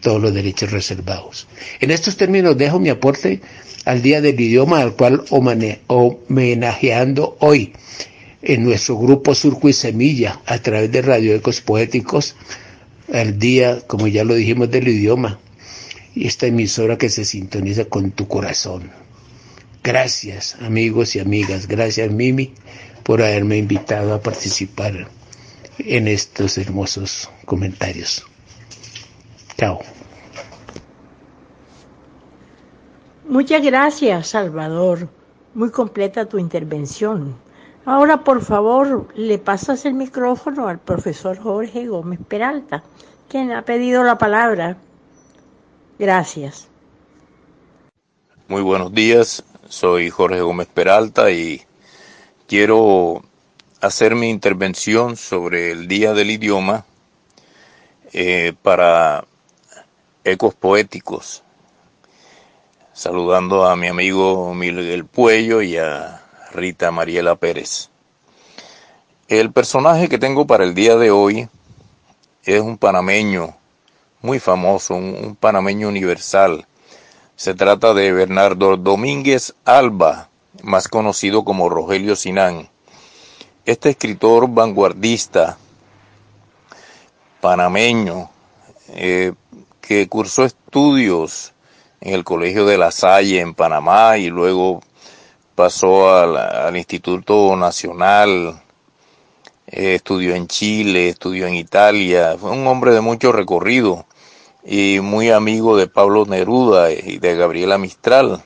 todos 0.00 0.20
los 0.20 0.34
derechos 0.34 0.70
reservados. 0.70 1.46
En 1.80 1.90
estos 1.90 2.16
términos 2.16 2.56
dejo 2.56 2.78
mi 2.78 2.88
aporte 2.88 3.40
al 3.84 4.02
Día 4.02 4.20
del 4.20 4.38
Idioma, 4.38 4.80
al 4.80 4.94
cual 4.94 5.24
homenajeando 5.30 7.36
hoy 7.40 7.72
en 8.42 8.64
nuestro 8.64 8.98
grupo 8.98 9.34
Surco 9.34 9.68
y 9.68 9.72
Semilla 9.72 10.40
a 10.46 10.58
través 10.58 10.92
de 10.92 11.02
Radio 11.02 11.34
Ecos 11.34 11.60
Poéticos, 11.60 12.36
al 13.12 13.38
Día, 13.38 13.80
como 13.86 14.06
ya 14.06 14.24
lo 14.24 14.34
dijimos, 14.34 14.70
del 14.70 14.88
idioma, 14.88 15.40
y 16.14 16.26
esta 16.26 16.46
emisora 16.46 16.98
que 16.98 17.08
se 17.08 17.24
sintoniza 17.24 17.86
con 17.86 18.10
tu 18.10 18.28
corazón. 18.28 18.90
Gracias 19.82 20.56
amigos 20.60 21.16
y 21.16 21.20
amigas, 21.20 21.66
gracias 21.66 22.10
Mimi 22.10 22.52
por 23.04 23.22
haberme 23.22 23.56
invitado 23.56 24.12
a 24.12 24.20
participar 24.20 25.08
en 25.78 26.08
estos 26.08 26.58
hermosos 26.58 27.30
comentarios. 27.46 28.24
Chao. 29.58 29.80
Muchas 33.28 33.62
gracias, 33.62 34.28
Salvador. 34.28 35.08
Muy 35.54 35.70
completa 35.70 36.26
tu 36.26 36.38
intervención. 36.38 37.36
Ahora, 37.84 38.22
por 38.22 38.42
favor, 38.42 39.08
le 39.16 39.38
pasas 39.38 39.84
el 39.84 39.94
micrófono 39.94 40.68
al 40.68 40.78
profesor 40.78 41.38
Jorge 41.38 41.86
Gómez 41.88 42.20
Peralta, 42.28 42.84
quien 43.28 43.50
ha 43.50 43.62
pedido 43.62 44.04
la 44.04 44.16
palabra. 44.16 44.76
Gracias. 45.98 46.68
Muy 48.46 48.62
buenos 48.62 48.92
días, 48.94 49.42
soy 49.68 50.08
Jorge 50.08 50.40
Gómez 50.40 50.68
Peralta 50.72 51.30
y 51.30 51.62
quiero 52.46 53.22
hacer 53.80 54.14
mi 54.14 54.30
intervención 54.30 55.16
sobre 55.16 55.72
el 55.72 55.88
Día 55.88 56.14
del 56.14 56.30
Idioma 56.30 56.84
eh, 58.12 58.54
para 58.62 59.24
ecos 60.30 60.54
poéticos, 60.54 61.42
saludando 62.92 63.66
a 63.66 63.76
mi 63.76 63.86
amigo 63.88 64.54
Miguel 64.54 65.04
Puello 65.04 65.62
y 65.62 65.76
a 65.76 66.22
Rita 66.52 66.90
Mariela 66.90 67.36
Pérez. 67.36 67.90
El 69.28 69.52
personaje 69.52 70.08
que 70.08 70.18
tengo 70.18 70.46
para 70.46 70.64
el 70.64 70.74
día 70.74 70.96
de 70.96 71.10
hoy 71.10 71.48
es 72.44 72.60
un 72.60 72.78
panameño 72.78 73.54
muy 74.22 74.38
famoso, 74.40 74.94
un, 74.94 75.36
panameño 75.38 75.88
universal. 75.88 76.66
Se 77.36 77.54
trata 77.54 77.94
de 77.94 78.12
Bernardo 78.12 78.76
Domínguez 78.76 79.54
Alba, 79.64 80.28
más 80.62 80.88
conocido 80.88 81.44
como 81.44 81.68
Rogelio 81.68 82.16
Sinán. 82.16 82.68
Este 83.64 83.90
escritor 83.90 84.48
vanguardista 84.48 85.58
panameño 87.40 88.30
eh, 88.88 89.32
que 89.88 90.06
cursó 90.06 90.44
estudios 90.44 91.54
en 92.02 92.12
el 92.12 92.22
Colegio 92.22 92.66
de 92.66 92.76
La 92.76 92.90
Salle 92.90 93.40
en 93.40 93.54
Panamá 93.54 94.18
y 94.18 94.28
luego 94.28 94.82
pasó 95.54 96.14
al, 96.14 96.76
Instituto 96.76 97.56
Nacional, 97.56 98.60
eh, 99.66 99.94
estudió 99.94 100.34
en 100.34 100.46
Chile, 100.46 101.08
estudió 101.08 101.46
en 101.46 101.54
Italia, 101.54 102.36
fue 102.38 102.50
un 102.50 102.66
hombre 102.66 102.92
de 102.92 103.00
mucho 103.00 103.32
recorrido 103.32 104.04
y 104.62 105.00
muy 105.00 105.30
amigo 105.30 105.74
de 105.78 105.86
Pablo 105.86 106.26
Neruda 106.26 106.92
y 106.92 107.16
de 107.16 107.36
Gabriela 107.36 107.78
Mistral, 107.78 108.42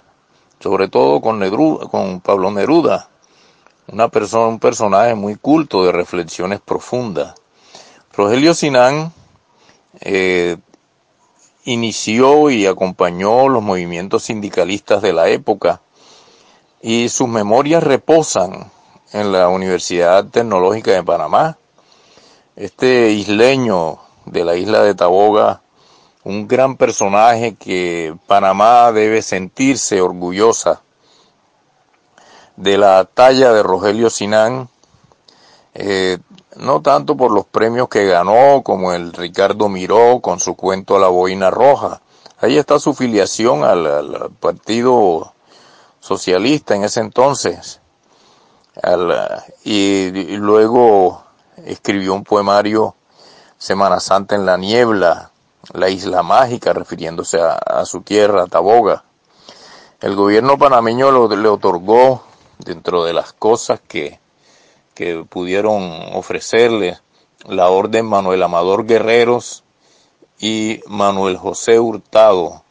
sobre 0.61 0.87
todo 0.87 1.21
con, 1.21 1.41
con 1.89 2.21
Pablo 2.21 2.53
Neruda, 2.53 3.09
una 3.89 4.09
persona, 4.09 4.47
un 4.47 4.61
personaje 4.61 5.17
muy 5.17 5.35
culto 5.35 5.85
de 5.85 5.91
reflexiones 5.91 6.61
profundas. 6.61 7.35
Rogelio 8.13 8.55
Sinán 8.55 9.13
eh, 10.03 10.57
inició 11.65 12.51
y 12.51 12.67
acompañó 12.67 13.49
los 13.49 13.63
movimientos 13.63 14.25
sindicalistas 14.25 15.03
de 15.03 15.13
la 15.13 15.29
época 15.29 15.81
y 16.81 17.09
sus 17.09 17.29
memorias 17.29 17.83
reposan 17.83 18.71
en 19.13 19.31
la 19.31 19.49
Universidad 19.49 20.25
Tecnológica 20.27 20.91
de 20.91 21.03
Panamá. 21.03 21.57
Este 22.57 23.11
isleño 23.11 23.99
de 24.27 24.45
la 24.45 24.57
isla 24.57 24.83
de 24.83 24.95
Taboga, 24.95 25.63
un 26.25 26.49
gran 26.49 26.77
personaje 26.77 27.55
que 27.55 28.15
Panamá 28.27 28.91
debe 28.93 29.23
sentirse 29.23 30.01
orgullosa 30.01 30.83
de 32.57 32.79
la 32.79 33.05
talla 33.05 33.53
de 33.53 33.63
Rogelio 33.63 34.11
Sinán, 34.11 34.69
eh, 35.75 36.19
no 36.57 36.83
tanto 36.83 37.17
por 37.17 37.31
los 37.33 37.47
premios 37.47 37.89
que 37.89 38.07
ganó, 38.07 38.63
como 38.63 38.93
el 38.93 39.13
Ricardo 39.13 39.69
Miró 39.69 40.21
con 40.21 40.41
su 40.41 40.55
cuento 40.55 40.99
La 40.99 41.09
Boina 41.09 41.51
Roja. 41.51 42.01
Ahí 42.41 42.59
está 42.59 42.79
su 42.79 42.95
filiación 42.95 43.65
al, 43.65 44.31
Partido 44.41 45.33
Socialista 46.01 46.75
en 46.75 46.85
ese 46.85 47.01
entonces. 47.01 47.81
y, 49.65 50.11
luego 50.37 51.23
escribió 51.65 52.15
un 52.15 52.25
poemario 52.25 52.95
Semana 53.59 54.01
Santa 54.01 54.35
en 54.35 54.45
la 54.45 54.57
Niebla, 54.57 55.31
la 55.73 55.89
isla 55.89 56.23
mágica, 56.23 56.73
refiriéndose 56.73 57.41
a, 57.41 57.85
su 57.85 58.03
tierra, 58.03 58.47
Taboga. 58.47 59.05
El 60.01 60.17
gobierno 60.17 60.59
panameño 60.59 61.29
le 61.29 61.49
otorgó, 61.49 62.25
dentro 62.59 63.05
de 63.05 63.13
las 63.13 63.33
cosas 63.33 63.81
que 63.87 64.22
que 64.95 65.25
pudieron 65.29 66.15
ofrecerle 66.15 66.99
la 67.47 67.69
orden 67.69 68.07
Manuel 68.07 68.43
Amador 68.43 68.87
Guerreros 68.87 69.65
y 70.39 70.81
Manuel 70.87 71.37
José 71.37 71.79
Hurtado, 71.79 72.63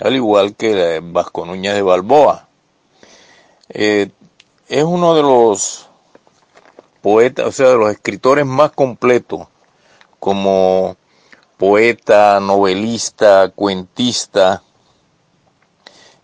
al 0.00 0.14
igual 0.14 0.54
que 0.54 1.00
Vasco 1.02 1.44
Núñez 1.44 1.74
de 1.74 1.82
Balboa. 1.82 2.48
Eh, 3.68 4.10
es 4.68 4.84
uno 4.84 5.14
de 5.14 5.22
los 5.22 5.88
poetas, 7.02 7.46
o 7.46 7.52
sea, 7.52 7.68
de 7.68 7.76
los 7.76 7.90
escritores 7.90 8.46
más 8.46 8.72
completos 8.72 9.46
como 10.18 10.96
poeta, 11.56 12.40
novelista, 12.40 13.50
cuentista. 13.50 14.62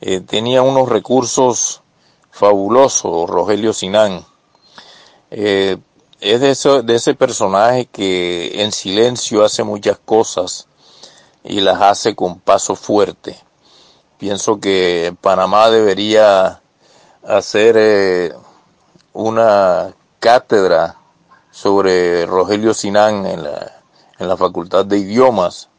Eh, 0.00 0.20
tenía 0.20 0.62
unos 0.62 0.88
recursos 0.88 1.82
fabulosos, 2.30 3.28
Rogelio 3.30 3.72
Sinán. 3.72 4.24
Eh, 5.34 5.78
es 6.20 6.40
de, 6.42 6.50
eso, 6.50 6.82
de 6.82 6.94
ese 6.94 7.14
personaje 7.14 7.86
que 7.86 8.62
en 8.62 8.70
silencio 8.70 9.42
hace 9.42 9.64
muchas 9.64 9.98
cosas 9.98 10.68
y 11.42 11.62
las 11.62 11.80
hace 11.80 12.14
con 12.14 12.38
paso 12.38 12.76
fuerte. 12.76 13.38
Pienso 14.18 14.60
que 14.60 15.16
Panamá 15.22 15.70
debería 15.70 16.60
hacer 17.24 17.76
eh, 17.78 18.34
una 19.14 19.94
cátedra 20.20 20.96
sobre 21.50 22.26
Rogelio 22.26 22.74
Sinán 22.74 23.24
en 23.24 23.42
la, 23.42 23.80
en 24.18 24.28
la 24.28 24.36
Facultad 24.36 24.84
de 24.84 24.98
Idiomas, 24.98 25.70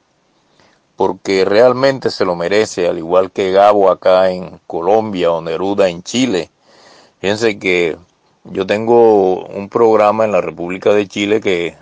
porque 0.95 1.45
realmente 1.45 2.09
se 2.09 2.25
lo 2.25 2.35
merece, 2.35 2.87
al 2.87 2.97
igual 2.97 3.31
que 3.31 3.51
Gabo 3.51 3.91
acá 3.91 4.31
en 4.31 4.59
Colombia 4.65 5.31
o 5.31 5.41
Neruda 5.41 5.89
en 5.89 6.01
Chile. 6.01 6.49
Fíjense 7.19 7.59
que 7.59 7.97
yo 8.45 8.65
tengo 8.65 9.45
un 9.45 9.69
programa 9.69 10.25
en 10.25 10.31
la 10.31 10.41
República 10.41 10.93
de 10.93 11.07
Chile 11.07 11.39
que 11.41 11.75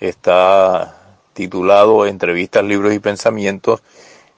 está 0.00 1.18
titulado 1.34 2.06
Entrevistas, 2.06 2.64
Libros 2.64 2.94
y 2.94 2.98
Pensamientos 2.98 3.82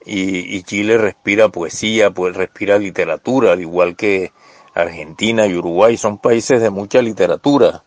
y, 0.05 0.63
Chile 0.63 0.99
respira 0.99 1.49
poesía, 1.49 2.11
pues 2.13 2.37
respira 2.37 2.79
literatura, 2.79 3.53
al 3.53 3.61
igual 3.61 3.97
que 3.97 4.33
Argentina 4.75 5.47
y 5.47 5.55
Uruguay, 5.55 5.97
son 5.97 6.19
países 6.19 6.61
de 6.61 6.71
mucha 6.71 7.03
literatura. 7.03 7.83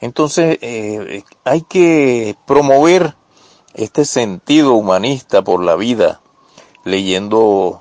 Entonces 0.00 0.58
eh, 0.60 1.22
hay 1.44 1.62
que 1.62 2.36
promover 2.46 3.14
este 3.72 4.04
sentido 4.04 4.74
humanista 4.74 5.42
por 5.42 5.64
la 5.64 5.76
vida, 5.76 6.20
leyendo 6.84 7.80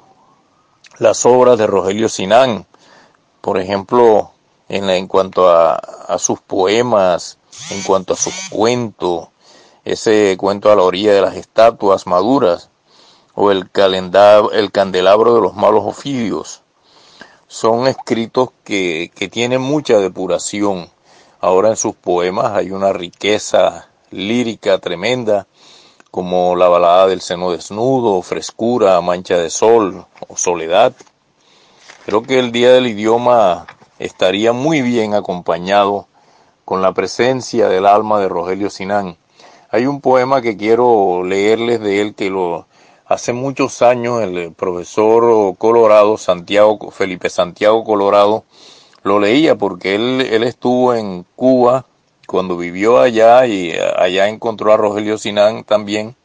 las 0.97 1.25
obras 1.25 1.57
de 1.57 1.67
Rogelio 1.67 2.07
Sinán, 2.07 2.65
por 3.41 3.59
ejemplo, 3.59 4.31
en, 4.69 5.07
cuanto 5.07 5.49
a, 5.49 6.17
sus 6.17 6.39
poemas, 6.41 7.37
en 7.71 7.83
cuanto 7.83 8.13
a 8.13 8.17
sus 8.17 8.49
cuentos, 8.49 9.27
ese 9.83 10.35
cuento 10.37 10.71
a 10.71 10.75
la 10.75 10.83
orilla 10.83 11.13
de 11.13 11.21
las 11.21 11.35
estatuas 11.35 12.07
maduras, 12.07 12.69
o 13.35 13.51
el, 13.51 13.69
el 14.53 14.71
candelabro 14.71 15.35
de 15.35 15.41
los 15.41 15.55
malos 15.55 15.83
ofidios. 15.85 16.61
Son 17.47 17.87
escritos 17.87 18.49
que, 18.63 19.11
que 19.13 19.27
tienen 19.27 19.61
mucha 19.61 19.97
depuración. 19.99 20.89
Ahora 21.39 21.69
en 21.69 21.75
sus 21.75 21.95
poemas 21.95 22.53
hay 22.53 22.71
una 22.71 22.91
riqueza 22.91 23.89
lírica 24.09 24.79
tremenda, 24.79 25.47
como 26.09 26.55
la 26.55 26.69
balada 26.69 27.07
del 27.07 27.19
seno 27.19 27.51
desnudo, 27.51 28.21
frescura, 28.21 28.99
mancha 29.01 29.37
de 29.37 29.49
sol 29.49 30.05
o 30.27 30.37
soledad. 30.37 30.93
Creo 32.05 32.23
que 32.23 32.39
el 32.39 32.53
Día 32.53 32.71
del 32.71 32.87
Idioma 32.87 33.67
estaría 33.99 34.53
muy 34.53 34.81
bien 34.81 35.13
acompañado 35.13 36.07
con 36.65 36.81
la 36.81 36.93
presencia 36.93 37.69
del 37.69 37.85
alma 37.85 38.19
de 38.19 38.27
Rogelio 38.27 38.69
Sinán. 38.69 39.17
Hay 39.69 39.85
un 39.85 40.01
poema 40.01 40.41
que 40.41 40.57
quiero 40.57 41.23
leerles 41.23 41.79
de 41.79 42.01
él 42.01 42.15
que 42.15 42.29
lo 42.29 42.67
hace 43.05 43.33
muchos 43.33 43.81
años 43.81 44.21
el 44.21 44.51
profesor 44.53 45.55
Colorado, 45.57 46.17
Santiago, 46.17 46.91
Felipe 46.91 47.29
Santiago 47.29 47.83
Colorado, 47.83 48.43
lo 49.03 49.19
leía 49.19 49.55
porque 49.55 49.95
él, 49.95 50.21
él 50.21 50.43
estuvo 50.43 50.95
en 50.95 51.25
Cuba 51.35 51.85
cuando 52.25 52.57
vivió 52.57 52.99
allá 52.99 53.45
y 53.45 53.73
allá 53.97 54.27
encontró 54.27 54.73
a 54.73 54.77
Rogelio 54.77 55.17
Sinán 55.19 55.63
también 55.63 56.15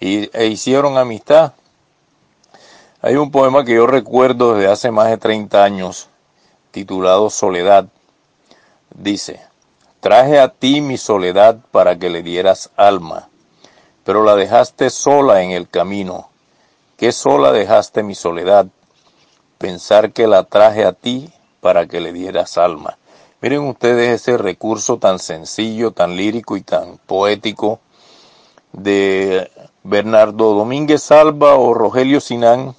y, 0.00 0.28
e 0.36 0.46
hicieron 0.46 0.98
amistad. 0.98 1.52
Hay 3.02 3.14
un 3.14 3.30
poema 3.30 3.64
que 3.64 3.74
yo 3.74 3.86
recuerdo 3.86 4.54
desde 4.54 4.70
hace 4.70 4.90
más 4.90 5.08
de 5.08 5.16
30 5.16 5.62
años 5.62 6.09
titulado 6.70 7.30
Soledad. 7.30 7.86
Dice, 8.94 9.40
traje 10.00 10.40
a 10.40 10.48
ti 10.48 10.80
mi 10.80 10.96
soledad 10.98 11.58
para 11.70 11.98
que 11.98 12.10
le 12.10 12.22
dieras 12.22 12.70
alma, 12.76 13.28
pero 14.04 14.24
la 14.24 14.34
dejaste 14.36 14.90
sola 14.90 15.42
en 15.42 15.52
el 15.52 15.68
camino. 15.68 16.30
¿Qué 16.96 17.12
sola 17.12 17.52
dejaste 17.52 18.02
mi 18.02 18.14
soledad? 18.14 18.66
Pensar 19.58 20.12
que 20.12 20.26
la 20.26 20.44
traje 20.44 20.84
a 20.84 20.92
ti 20.92 21.32
para 21.60 21.86
que 21.86 22.00
le 22.00 22.12
dieras 22.12 22.58
alma. 22.58 22.98
Miren 23.40 23.60
ustedes 23.60 24.20
ese 24.20 24.36
recurso 24.36 24.98
tan 24.98 25.18
sencillo, 25.18 25.92
tan 25.92 26.16
lírico 26.16 26.56
y 26.56 26.62
tan 26.62 26.98
poético 26.98 27.80
de 28.72 29.50
Bernardo 29.82 30.54
Domínguez 30.54 31.10
Alba 31.10 31.54
o 31.54 31.72
Rogelio 31.72 32.20
Sinán 32.20 32.74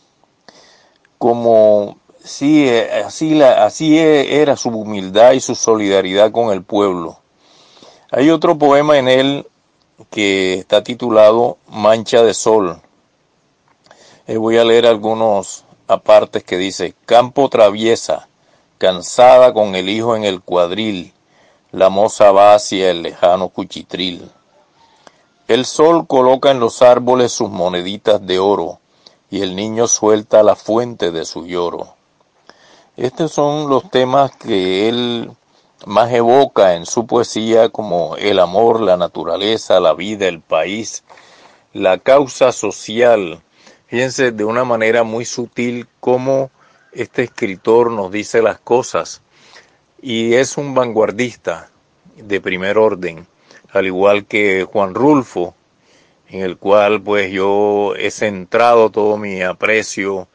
como 1.17 1.97
Sí, 2.23 2.67
eh, 2.69 3.03
así, 3.03 3.41
así 3.41 3.97
e, 3.97 4.41
era 4.41 4.55
su 4.55 4.69
humildad 4.69 5.31
y 5.31 5.39
su 5.39 5.55
solidaridad 5.55 6.31
con 6.31 6.53
el 6.53 6.63
pueblo. 6.63 7.19
Hay 8.11 8.29
otro 8.29 8.57
poema 8.57 8.99
en 8.99 9.07
él 9.07 9.47
que 10.11 10.53
está 10.53 10.83
titulado 10.83 11.57
Mancha 11.67 12.21
de 12.21 12.35
Sol. 12.35 12.79
Eh, 14.27 14.37
voy 14.37 14.57
a 14.57 14.63
leer 14.63 14.85
algunos 14.85 15.65
apartes 15.87 16.43
que 16.43 16.57
dice, 16.57 16.93
Campo 17.05 17.49
traviesa, 17.49 18.27
cansada 18.77 19.51
con 19.51 19.73
el 19.73 19.89
hijo 19.89 20.15
en 20.15 20.23
el 20.23 20.41
cuadril, 20.41 21.13
la 21.71 21.89
moza 21.89 22.31
va 22.31 22.53
hacia 22.53 22.91
el 22.91 23.01
lejano 23.01 23.49
cuchitril. 23.49 24.29
El 25.47 25.65
sol 25.65 26.05
coloca 26.05 26.51
en 26.51 26.59
los 26.59 26.81
árboles 26.81 27.31
sus 27.31 27.49
moneditas 27.49 28.25
de 28.25 28.37
oro, 28.37 28.79
y 29.29 29.41
el 29.41 29.55
niño 29.55 29.87
suelta 29.87 30.43
la 30.43 30.55
fuente 30.55 31.11
de 31.11 31.25
su 31.25 31.47
lloro. 31.47 32.00
Estos 33.01 33.31
son 33.31 33.67
los 33.67 33.89
temas 33.89 34.29
que 34.35 34.87
él 34.87 35.31
más 35.87 36.13
evoca 36.13 36.75
en 36.75 36.85
su 36.85 37.07
poesía 37.07 37.69
como 37.69 38.15
el 38.15 38.37
amor, 38.37 38.79
la 38.79 38.95
naturaleza, 38.95 39.79
la 39.79 39.95
vida, 39.95 40.27
el 40.27 40.39
país, 40.39 41.03
la 41.73 41.97
causa 41.97 42.51
social. 42.51 43.41
Fíjense 43.87 44.31
de 44.31 44.45
una 44.45 44.65
manera 44.65 45.01
muy 45.01 45.25
sutil 45.25 45.87
cómo 45.99 46.51
este 46.91 47.23
escritor 47.23 47.89
nos 47.89 48.11
dice 48.11 48.43
las 48.43 48.59
cosas 48.59 49.23
y 49.99 50.35
es 50.35 50.55
un 50.55 50.75
vanguardista 50.75 51.71
de 52.17 52.39
primer 52.39 52.77
orden, 52.77 53.25
al 53.71 53.87
igual 53.87 54.27
que 54.27 54.67
Juan 54.71 54.93
Rulfo, 54.93 55.55
en 56.29 56.43
el 56.43 56.55
cual 56.55 57.01
pues 57.01 57.31
yo 57.31 57.95
he 57.95 58.11
centrado 58.11 58.91
todo 58.91 59.17
mi 59.17 59.41
aprecio 59.41 60.27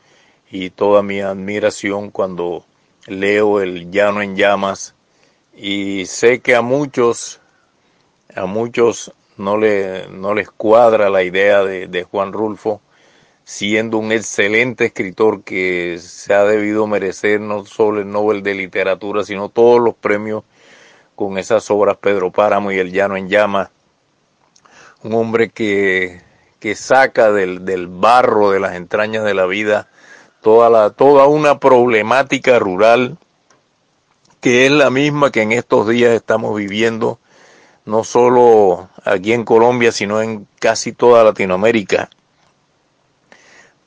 y 0.50 0.70
toda 0.70 1.02
mi 1.02 1.20
admiración 1.20 2.10
cuando 2.10 2.64
leo 3.06 3.60
el 3.60 3.90
Llano 3.90 4.22
en 4.22 4.36
Llamas 4.36 4.94
y 5.56 6.06
sé 6.06 6.40
que 6.40 6.54
a 6.54 6.62
muchos, 6.62 7.40
a 8.34 8.46
muchos 8.46 9.12
no, 9.36 9.56
le, 9.56 10.08
no 10.08 10.34
les 10.34 10.50
cuadra 10.50 11.08
la 11.08 11.22
idea 11.22 11.64
de, 11.64 12.02
Juan 12.04 12.32
Rulfo, 12.32 12.80
siendo 13.44 13.98
un 13.98 14.12
excelente 14.12 14.86
escritor 14.86 15.42
que 15.44 15.98
se 16.00 16.34
ha 16.34 16.44
debido 16.44 16.86
merecer 16.86 17.40
no 17.40 17.64
solo 17.64 18.00
el 18.00 18.10
Nobel 18.10 18.42
de 18.42 18.54
Literatura, 18.54 19.24
sino 19.24 19.48
todos 19.48 19.80
los 19.80 19.94
premios 19.94 20.44
con 21.14 21.38
esas 21.38 21.70
obras 21.70 21.96
Pedro 21.96 22.30
Páramo 22.30 22.72
y 22.72 22.78
El 22.78 22.92
Llano 22.92 23.16
en 23.16 23.28
Llamas. 23.28 23.70
Un 25.02 25.14
hombre 25.14 25.50
que, 25.50 26.20
que 26.58 26.74
saca 26.74 27.30
del, 27.30 27.64
del 27.64 27.86
barro 27.86 28.50
de 28.50 28.60
las 28.60 28.74
entrañas 28.74 29.24
de 29.24 29.34
la 29.34 29.46
vida 29.46 29.88
toda, 30.46 30.70
la, 30.70 30.90
toda 30.90 31.26
una 31.26 31.58
problemática 31.58 32.60
rural 32.60 33.18
que 34.40 34.64
es 34.64 34.70
la 34.70 34.90
misma 34.90 35.32
que 35.32 35.42
en 35.42 35.50
estos 35.50 35.88
días 35.88 36.12
estamos 36.12 36.56
viviendo, 36.56 37.18
no 37.84 38.04
solo 38.04 38.88
aquí 39.04 39.32
en 39.32 39.44
Colombia, 39.44 39.90
sino 39.90 40.22
en 40.22 40.46
casi 40.60 40.92
toda 40.92 41.24
Latinoamérica, 41.24 42.10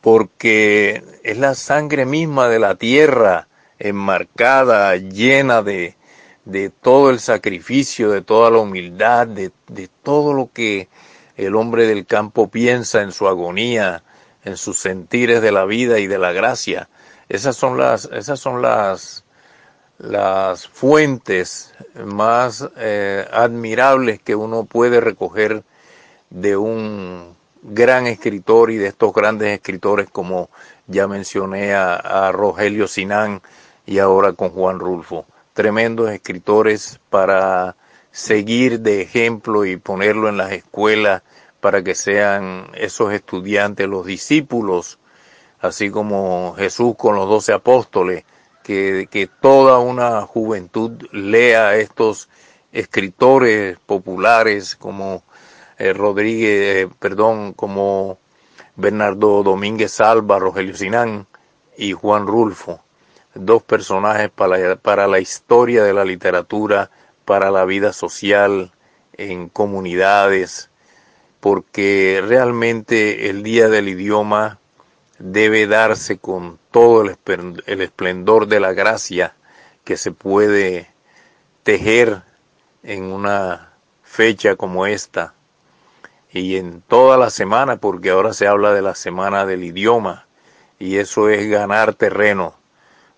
porque 0.02 1.02
es 1.24 1.38
la 1.38 1.56
sangre 1.56 2.06
misma 2.06 2.50
de 2.50 2.60
la 2.60 2.76
tierra 2.76 3.48
enmarcada, 3.78 4.98
llena 4.98 5.62
de, 5.62 5.96
de 6.44 6.70
todo 6.70 7.10
el 7.10 7.22
sacrificio, 7.22 8.10
de 8.12 8.22
toda 8.22 8.52
la 8.52 8.58
humildad, 8.58 9.28
de, 9.28 9.52
de 9.70 9.88
todo 10.04 10.34
lo 10.34 10.50
que 10.52 10.90
el 11.38 11.56
hombre 11.56 11.88
del 11.88 12.06
campo 12.06 12.50
piensa 12.50 13.02
en 13.02 13.14
su 13.14 13.30
agonía, 13.30 14.04
en 14.50 14.58
sus 14.58 14.80
sentires 14.80 15.42
de 15.42 15.52
la 15.52 15.66
vida 15.66 16.00
y 16.00 16.08
de 16.08 16.18
la 16.18 16.32
gracia. 16.32 16.90
Esas 17.30 17.56
son 17.56 17.78
las, 17.78 18.06
esas 18.12 18.40
son 18.40 18.62
las, 18.62 19.24
las 20.00 20.68
fuentes 20.68 21.74
más 22.04 22.68
eh, 22.78 23.26
admirables 23.32 24.20
que 24.22 24.36
uno 24.36 24.66
puede 24.66 25.00
recoger 25.00 25.64
de 26.30 26.58
un 26.58 27.36
gran 27.62 28.08
escritor 28.08 28.72
y 28.72 28.78
de 28.78 28.88
estos 28.88 29.14
grandes 29.14 29.50
escritores 29.54 30.10
como 30.10 30.50
ya 30.88 31.08
mencioné 31.08 31.74
a, 31.74 31.96
a 31.96 32.32
Rogelio 32.32 32.88
Sinán 32.88 33.42
y 33.86 34.00
ahora 34.00 34.34
con 34.34 34.50
Juan 34.50 34.80
Rulfo. 34.80 35.26
Tremendos 35.54 36.10
escritores 36.10 37.00
para 37.10 37.76
seguir 38.12 38.80
de 38.80 39.02
ejemplo 39.02 39.66
y 39.66 39.78
ponerlo 39.78 40.30
en 40.30 40.38
las 40.38 40.52
escuelas 40.52 41.22
para 41.62 41.84
que 41.84 41.96
sean 41.96 42.68
esos 42.74 43.14
estudiantes 43.14 43.88
los 43.88 44.06
discípulos, 44.06 45.00
así 45.60 45.90
como 45.90 46.56
Jesús 46.58 46.96
con 46.98 47.16
los 47.16 47.28
doce 47.28 47.54
apóstoles, 47.54 48.24
que, 48.64 49.08
que 49.10 49.28
toda 49.28 49.80
una 49.80 50.22
juventud 50.22 50.92
lea 51.12 51.76
estos 51.76 52.30
escritores 52.72 53.78
populares 53.86 54.76
como 54.76 55.24
eh, 55.78 55.94
Rodríguez, 55.94 56.76
eh, 56.76 56.90
perdón, 57.00 57.54
como 57.54 58.18
Bernardo 58.76 59.44
Domínguez 59.44 60.00
Alba, 60.02 60.40
Rogelio 60.40 60.76
Sinán 60.76 61.28
y 61.78 61.94
Juan 61.94 62.28
Rulfo, 62.28 62.82
dos 63.34 63.64
personajes 63.64 64.30
para, 64.30 64.76
para 64.76 65.08
la 65.08 65.20
historia 65.20 65.84
de 65.84 65.94
la 65.94 66.06
literatura, 66.06 66.92
para 67.26 67.52
la 67.52 67.66
vida 67.66 67.94
social 67.94 68.72
en 69.14 69.50
comunidades, 69.50 70.69
porque 71.40 72.22
realmente 72.26 73.30
el 73.30 73.44
Día 73.44 73.70
del 73.70 73.90
Idioma 73.90 74.60
debe 75.20 75.68
darse 75.68 76.18
con 76.18 76.60
todo 76.72 77.04
el 77.04 77.82
esplendor 77.82 78.48
de 78.48 78.60
la 78.60 78.74
gracia 78.74 79.36
que 79.84 79.98
se 79.98 80.12
puede 80.12 80.90
tejer 81.64 82.22
en 82.84 83.04
una 83.04 83.74
fecha 84.04 84.56
como 84.56 84.86
esta 84.86 85.34
y 86.32 86.58
en 86.58 86.82
toda 86.82 87.18
la 87.18 87.30
semana, 87.30 87.78
porque 87.78 88.12
ahora 88.12 88.34
se 88.34 88.48
habla 88.48 88.74
de 88.74 88.82
la 88.82 88.96
semana 88.96 89.46
del 89.46 89.64
idioma 89.64 90.28
y 90.78 90.98
eso 90.98 91.30
es 91.30 91.50
ganar 91.50 91.94
terreno. 91.94 92.56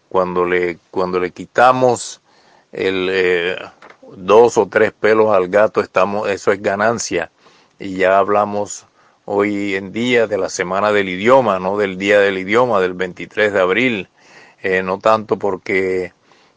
Cuando 0.10 0.46
le, 0.46 0.78
cuando 0.92 1.20
le 1.20 1.32
quitamos 1.32 2.22
el, 2.72 3.10
eh, 3.12 3.58
dos 4.16 4.58
o 4.58 4.68
tres 4.68 4.92
pelos 4.92 5.34
al 5.34 5.48
gato, 5.48 5.82
estamos, 5.82 6.30
eso 6.30 6.52
es 6.52 6.62
ganancia. 6.62 7.32
Y 7.84 7.96
ya 7.96 8.20
hablamos 8.20 8.86
hoy 9.26 9.74
en 9.74 9.92
día 9.92 10.28
de 10.28 10.38
la 10.38 10.50
semana 10.50 10.92
del 10.92 11.10
idioma, 11.10 11.58
no 11.58 11.78
del 11.78 11.98
día 11.98 12.20
del 12.20 12.38
idioma, 12.38 12.80
del 12.80 12.94
23 12.94 13.54
de 13.54 13.60
abril, 13.60 14.10
eh, 14.62 14.84
no 14.84 15.00
tanto 15.00 15.40
porque 15.40 16.14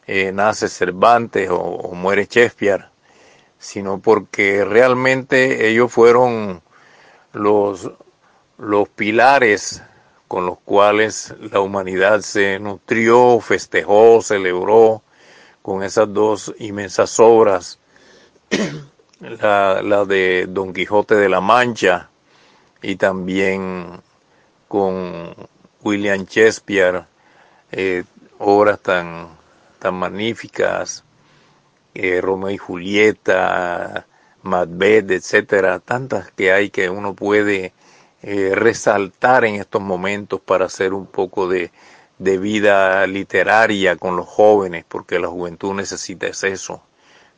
eh, 0.06 0.32
nace 0.32 0.68
Cervantes 0.68 1.48
o, 1.50 1.92
muere 1.94 2.28
Shakespeare, 2.30 2.90
sino 3.58 4.00
porque 4.00 4.66
realmente 4.66 5.66
ellos 5.66 5.90
fueron 5.90 6.60
los, 7.32 7.90
los 8.58 8.90
pilares 8.90 9.82
con 10.28 10.44
los 10.44 10.58
cuales 10.58 11.34
la 11.40 11.60
humanidad 11.60 12.20
se 12.20 12.58
nutrió, 12.58 13.40
festejó, 13.40 14.20
celebró 14.20 15.02
con 15.62 15.82
esas 15.82 16.12
dos 16.12 16.54
inmensas 16.58 17.18
obras, 17.18 17.78
la, 19.20 20.04
de 20.04 20.46
Don 20.48 20.72
Quijote 20.72 21.14
de 21.14 21.28
la 21.28 21.40
Mancha 21.40 22.10
y 22.82 22.96
también 22.96 24.00
con 24.68 25.34
William 25.82 26.24
Shakespeare, 26.24 27.04
eh, 27.72 28.04
obras 28.38 28.80
tan, 28.80 29.28
tan 29.78 29.94
magníficas, 29.94 31.04
eh, 31.94 32.20
Romeo 32.20 32.50
y 32.50 32.58
Julieta, 32.58 34.06
Macbeth, 34.42 35.10
etcétera, 35.10 35.78
tantas 35.78 36.30
que 36.32 36.52
hay 36.52 36.70
que 36.70 36.90
uno 36.90 37.14
puede 37.14 37.72
eh, 38.22 38.52
resaltar 38.54 39.44
en 39.44 39.56
estos 39.56 39.80
momentos 39.80 40.40
para 40.40 40.66
hacer 40.66 40.92
un 40.92 41.06
poco 41.06 41.48
de, 41.48 41.70
de 42.18 42.38
vida 42.38 43.06
literaria 43.06 43.96
con 43.96 44.16
los 44.16 44.26
jóvenes, 44.26 44.84
porque 44.88 45.18
la 45.18 45.28
juventud 45.28 45.74
necesita 45.74 46.26
eso, 46.26 46.82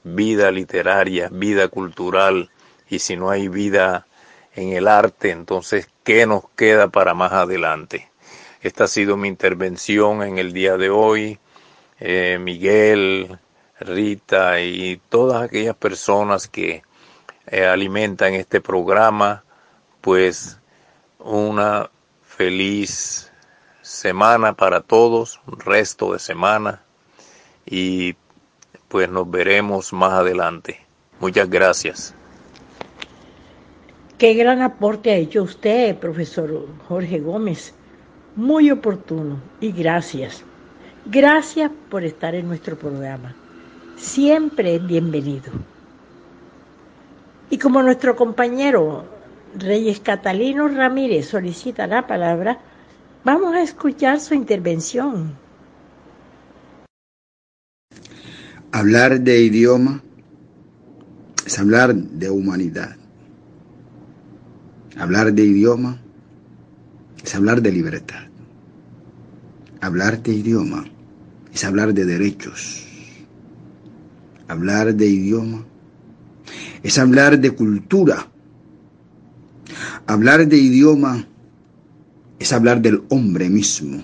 vida 0.07 0.53
literaria, 0.53 1.29
vida 1.33 1.67
cultural, 1.67 2.51
y 2.89 3.01
si 3.01 3.17
no 3.17 3.29
hay 3.31 3.49
vida 3.49 4.07
en 4.55 4.73
el 4.73 4.87
arte, 4.87 5.31
entonces, 5.31 5.91
¿qué 6.05 6.27
nos 6.27 6.49
queda 6.51 6.89
para 6.89 7.13
más 7.13 7.33
adelante? 7.33 8.09
Esta 8.63 8.85
ha 8.85 8.89
sido 8.89 9.17
mi 9.17 9.27
intervención 9.27 10.23
en 10.23 10.39
el 10.39 10.53
día 10.53 10.77
de 10.77 10.91
hoy. 10.91 11.41
Eh, 11.99 12.39
Miguel, 12.41 13.39
Rita 13.81 14.61
y 14.61 15.01
todas 15.09 15.43
aquellas 15.43 15.77
personas 15.77 16.47
que 16.47 16.83
eh, 17.49 17.67
alimentan 17.67 18.35
este 18.35 18.61
programa, 18.61 19.45
pues 20.01 20.61
una 21.19 21.91
feliz 22.23 23.33
semana 23.83 24.53
para 24.53 24.83
todos, 24.83 25.41
resto 25.47 26.13
de 26.13 26.21
semana 26.21 26.83
y 27.65 28.15
pues 28.89 29.09
nos 29.11 29.31
veremos 29.31 29.93
más 29.93 30.13
adelante. 30.13 30.81
Muchas 31.21 31.49
gracias. 31.49 32.15
Qué 34.19 34.35
gran 34.35 34.63
aporte 34.63 35.11
ha 35.11 35.17
hecho 35.17 35.43
usted, 35.43 35.97
profesor 35.97 36.67
Jorge 36.89 37.21
Gómez. 37.21 37.75
Muy 38.35 38.71
oportuno 38.71 39.41
y 39.61 39.73
gracias. 39.73 40.43
Gracias 41.05 41.71
por 41.91 42.05
estar 42.05 42.35
en 42.35 42.49
nuestro 42.49 42.77
programa. 42.77 43.35
Siempre 43.97 44.79
bienvenido. 44.79 45.53
Y 47.51 47.59
como 47.59 47.83
nuestro 47.83 48.17
compañero 48.17 49.05
Reyes 49.55 50.01
Catalino 50.01 50.69
Ramírez 50.69 51.29
solicita 51.29 51.87
la 51.87 52.07
palabra, 52.07 52.59
vamos 53.25 53.55
a 53.55 53.63
escuchar 53.63 54.21
su 54.21 54.35
intervención. 54.35 55.46
Hablar 58.77 59.23
de 59.23 59.41
idioma 59.41 60.03
es 61.47 61.59
hablar 61.59 61.95
de 61.95 62.29
humanidad. 62.29 62.95
Hablar 64.99 65.33
de 65.33 65.45
idioma 65.45 65.99
es 67.25 67.35
hablar 67.35 67.63
de 67.63 67.73
libertad. 67.73 68.27
Hablar 69.81 70.23
de 70.23 70.31
idioma 70.31 70.85
es 71.55 71.65
hablar 71.65 71.95
de 71.95 72.05
derechos. 72.05 72.87
Hablar 74.47 74.95
de 74.95 75.07
idioma 75.07 75.65
es 76.83 76.99
hablar 76.99 77.41
de 77.41 77.53
cultura. 77.53 78.29
Hablar 80.07 80.47
de 80.47 80.59
idioma 80.59 81.27
es 82.39 82.53
hablar 82.53 82.83
del 82.83 83.05
hombre 83.09 83.49
mismo, 83.49 84.03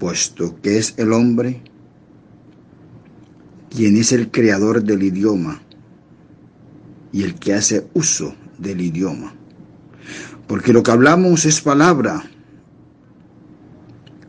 puesto 0.00 0.60
que 0.60 0.78
es 0.78 0.94
el 0.98 1.12
hombre 1.12 1.62
quien 3.74 3.96
es 3.96 4.12
el 4.12 4.30
creador 4.30 4.84
del 4.84 5.02
idioma 5.02 5.60
y 7.12 7.24
el 7.24 7.34
que 7.34 7.54
hace 7.54 7.88
uso 7.94 8.34
del 8.58 8.80
idioma. 8.80 9.34
Porque 10.46 10.72
lo 10.72 10.82
que 10.82 10.92
hablamos 10.92 11.44
es 11.44 11.60
palabra. 11.60 12.22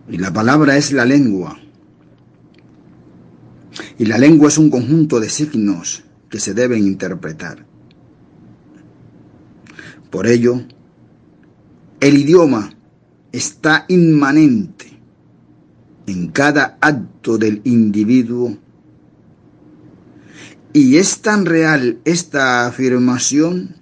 Y 0.10 0.18
la 0.18 0.34
palabra 0.34 0.78
es 0.78 0.92
la 0.92 1.06
lengua. 1.06 1.60
Y 4.00 4.06
la 4.06 4.18
lengua 4.18 4.48
es 4.48 4.58
un 4.58 4.70
conjunto 4.70 5.20
de 5.20 5.30
signos 5.30 6.04
que 6.30 6.40
se 6.40 6.54
deben 6.54 6.86
interpretar. 6.86 7.66
Por 10.10 10.28
ello, 10.28 10.62
el 12.00 12.18
idioma 12.18 12.74
está 13.32 13.86
inmanente 13.90 14.98
en 16.08 16.30
cada 16.30 16.78
acto 16.82 17.38
del 17.38 17.62
individuo 17.64 18.58
y 20.76 20.98
es 20.98 21.22
tan 21.22 21.46
real 21.46 22.00
esta 22.04 22.68
afirmación 22.68 23.78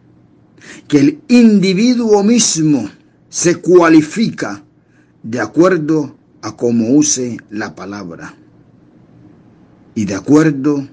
que 0.88 1.00
el 1.00 1.22
individuo 1.28 2.22
mismo 2.22 2.88
se 3.30 3.56
cualifica 3.56 4.64
de 5.24 5.40
acuerdo 5.40 6.16
a 6.44 6.56
cómo 6.56 6.90
use 6.90 7.38
la 7.50 7.74
palabra 7.74 8.36
y 9.96 10.06
de 10.06 10.14
acuerdo 10.14 10.88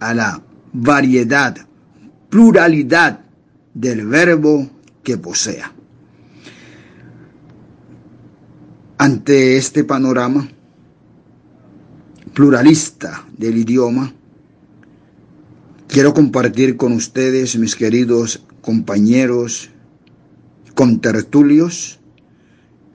a 0.00 0.12
la 0.12 0.42
variedad, 0.72 1.54
pluralidad 2.28 3.20
del 3.74 4.04
verbo 4.08 4.68
que 5.04 5.18
posea. 5.18 5.72
Ante 8.98 9.56
este 9.56 9.84
panorama 9.84 10.48
pluralista 12.34 13.24
del 13.38 13.58
idioma, 13.58 14.12
quiero 15.92 16.14
compartir 16.14 16.78
con 16.78 16.92
ustedes, 16.92 17.58
mis 17.58 17.76
queridos 17.76 18.42
compañeros, 18.62 19.68
contertulios, 20.74 22.00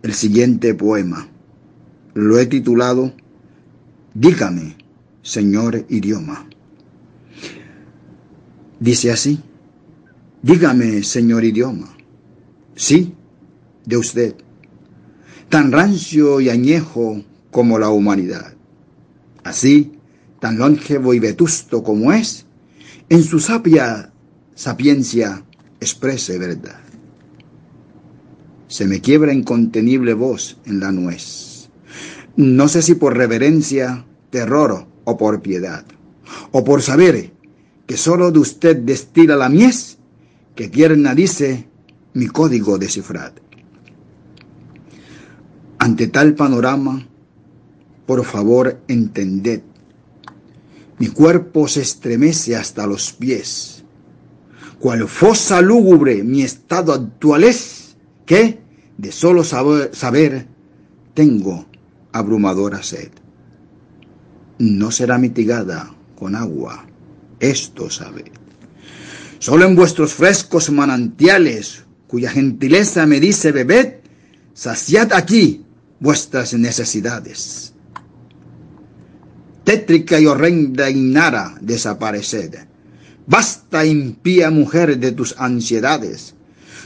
el 0.02 0.16
siguiente 0.16 0.74
poema. 0.74 1.28
Lo 2.16 2.40
he 2.40 2.48
titulado 2.48 3.14
Dígame, 4.16 4.78
Señor 5.22 5.86
idioma. 5.90 6.50
Dice 8.80 9.12
así, 9.12 9.40
dígame, 10.42 11.04
Señor 11.04 11.44
idioma. 11.44 11.96
Sí, 12.76 13.14
de 13.86 13.98
usted, 13.98 14.36
tan 15.50 15.72
rancio 15.72 16.42
y 16.42 16.50
añejo 16.50 17.24
como 17.52 17.78
la 17.78 17.90
humanidad. 17.90 18.56
Así, 19.44 19.92
tan 20.40 20.58
longevo 20.58 21.14
y 21.14 21.20
vetusto 21.20 21.84
como 21.84 22.12
es, 22.12 22.47
en 23.10 23.24
su 23.24 23.40
sapia 23.40 24.12
sapiencia 24.56 25.44
exprese 25.80 26.38
verdad. 26.38 26.80
Se 28.68 28.86
me 28.86 29.00
quiebra 29.00 29.34
incontenible 29.34 30.14
voz 30.14 30.58
en 30.66 30.80
la 30.80 30.92
nuez. 30.92 31.70
No 32.36 32.68
sé 32.68 32.82
si 32.82 32.96
por 32.96 33.16
reverencia, 33.16 34.06
terror 34.30 34.88
o 35.06 35.18
por 35.18 35.42
piedad, 35.42 35.86
o 36.52 36.64
por 36.64 36.82
saber 36.82 37.32
que 37.86 37.96
solo 37.96 38.32
de 38.32 38.40
usted 38.40 38.76
destila 38.76 39.38
la 39.38 39.48
mies, 39.48 39.98
que 40.56 40.68
tierna 40.68 41.16
dice 41.16 41.68
mi 42.14 42.28
código 42.28 42.78
de 42.78 42.90
cifrad. 42.90 43.32
Ante 45.80 46.08
tal 46.08 46.36
panorama, 46.36 47.08
por 48.06 48.26
favor 48.26 48.82
entended, 48.88 49.62
mi 51.00 51.08
cuerpo 51.08 51.68
se 51.68 51.82
estremece 51.82 52.56
hasta 52.56 52.88
los 52.88 53.14
pies, 53.14 53.84
cual 54.80 55.08
fosa 55.08 55.62
lúgubre 55.62 56.24
mi 56.24 56.42
estado 56.42 56.94
actual 56.94 57.44
es, 57.44 57.96
que 58.26 58.60
de 58.98 59.12
solo 59.12 59.44
saber, 59.44 59.92
saber 59.94 60.48
tengo 61.14 61.66
abrumadora 62.12 62.82
sed. 62.84 63.12
No 64.60 64.92
será 64.92 65.18
mitigada 65.18 65.94
con 66.16 66.36
agua, 66.36 66.86
esto 67.40 67.90
sabe. 67.90 68.32
Solo 69.40 69.66
en 69.66 69.76
vuestros 69.76 70.14
frescos 70.14 70.72
manantiales, 70.72 71.84
cuya 72.08 72.32
gentileza 72.32 73.06
me 73.06 73.20
dice 73.20 73.52
bebed, 73.52 74.00
saciad 74.54 75.14
aquí 75.14 75.64
vuestras 76.00 76.56
necesidades. 76.56 77.74
Tétrica 79.68 80.18
y 80.18 80.26
horrenda 80.26 80.90
Inara, 80.90 81.58
desapareced. 81.60 82.56
Basta, 83.26 83.86
impía 83.86 84.50
mujer, 84.50 84.98
de 84.98 85.12
tus 85.12 85.36
ansiedades. 85.38 86.36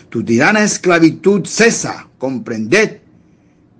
Tu 0.09 0.23
tirana 0.23 0.63
esclavitud 0.63 1.45
cesa, 1.45 2.07
comprended. 2.17 3.01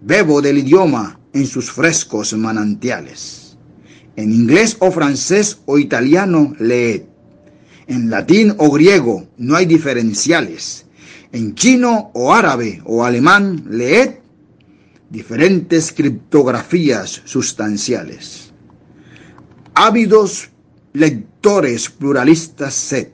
Bebo 0.02 0.40
del 0.40 0.60
idioma 0.60 1.20
en 1.34 1.48
sus 1.48 1.72
frescos 1.72 2.34
manantiales. 2.34 3.58
En 4.18 4.32
inglés 4.32 4.78
o 4.78 4.92
francés 4.92 5.58
o 5.66 5.80
italiano, 5.80 6.54
leed. 6.60 7.02
En 7.88 8.12
latín 8.12 8.54
o 8.60 8.70
griego 8.70 9.28
no 9.36 9.56
hay 9.56 9.66
diferenciales. 9.66 10.86
En 11.32 11.56
chino 11.56 12.12
o 12.14 12.36
árabe 12.36 12.84
o 12.86 13.04
alemán, 13.04 13.66
leed 13.68 14.20
diferentes 15.10 15.92
criptografías 15.92 17.24
sustanciales. 17.26 18.41
Ávidos 19.84 20.52
lectores 20.94 21.90
pluralistas 21.90 22.76
sed, 22.76 23.08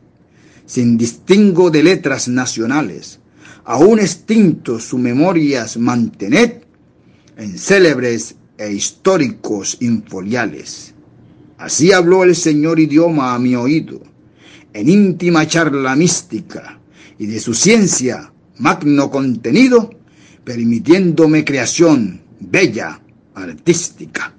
sin 0.66 0.98
distingo 0.98 1.70
de 1.72 1.82
letras 1.82 2.28
nacionales, 2.28 3.22
aún 3.64 4.00
extintos 4.00 4.84
sus 4.84 5.00
memorias 5.00 5.78
mantened 5.78 6.64
en 7.38 7.58
célebres 7.58 8.36
e 8.58 8.74
históricos 8.74 9.78
infoliales. 9.80 10.94
Así 11.58 11.94
habló 11.94 12.26
el 12.26 12.36
señor 12.36 12.82
idioma 12.82 13.34
a 13.34 13.40
mi 13.40 13.56
oído, 13.56 14.02
en 14.74 14.90
íntima 14.90 15.48
charla 15.48 15.96
mística, 15.96 16.82
y 17.18 17.28
de 17.28 17.40
su 17.40 17.54
ciencia, 17.54 18.34
magno 18.58 19.10
contenido, 19.10 19.90
permitiéndome 20.44 21.46
creación 21.46 22.24
bella, 22.42 23.00
artística. 23.36 24.34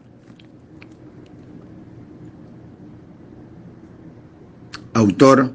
Autor 4.99 5.55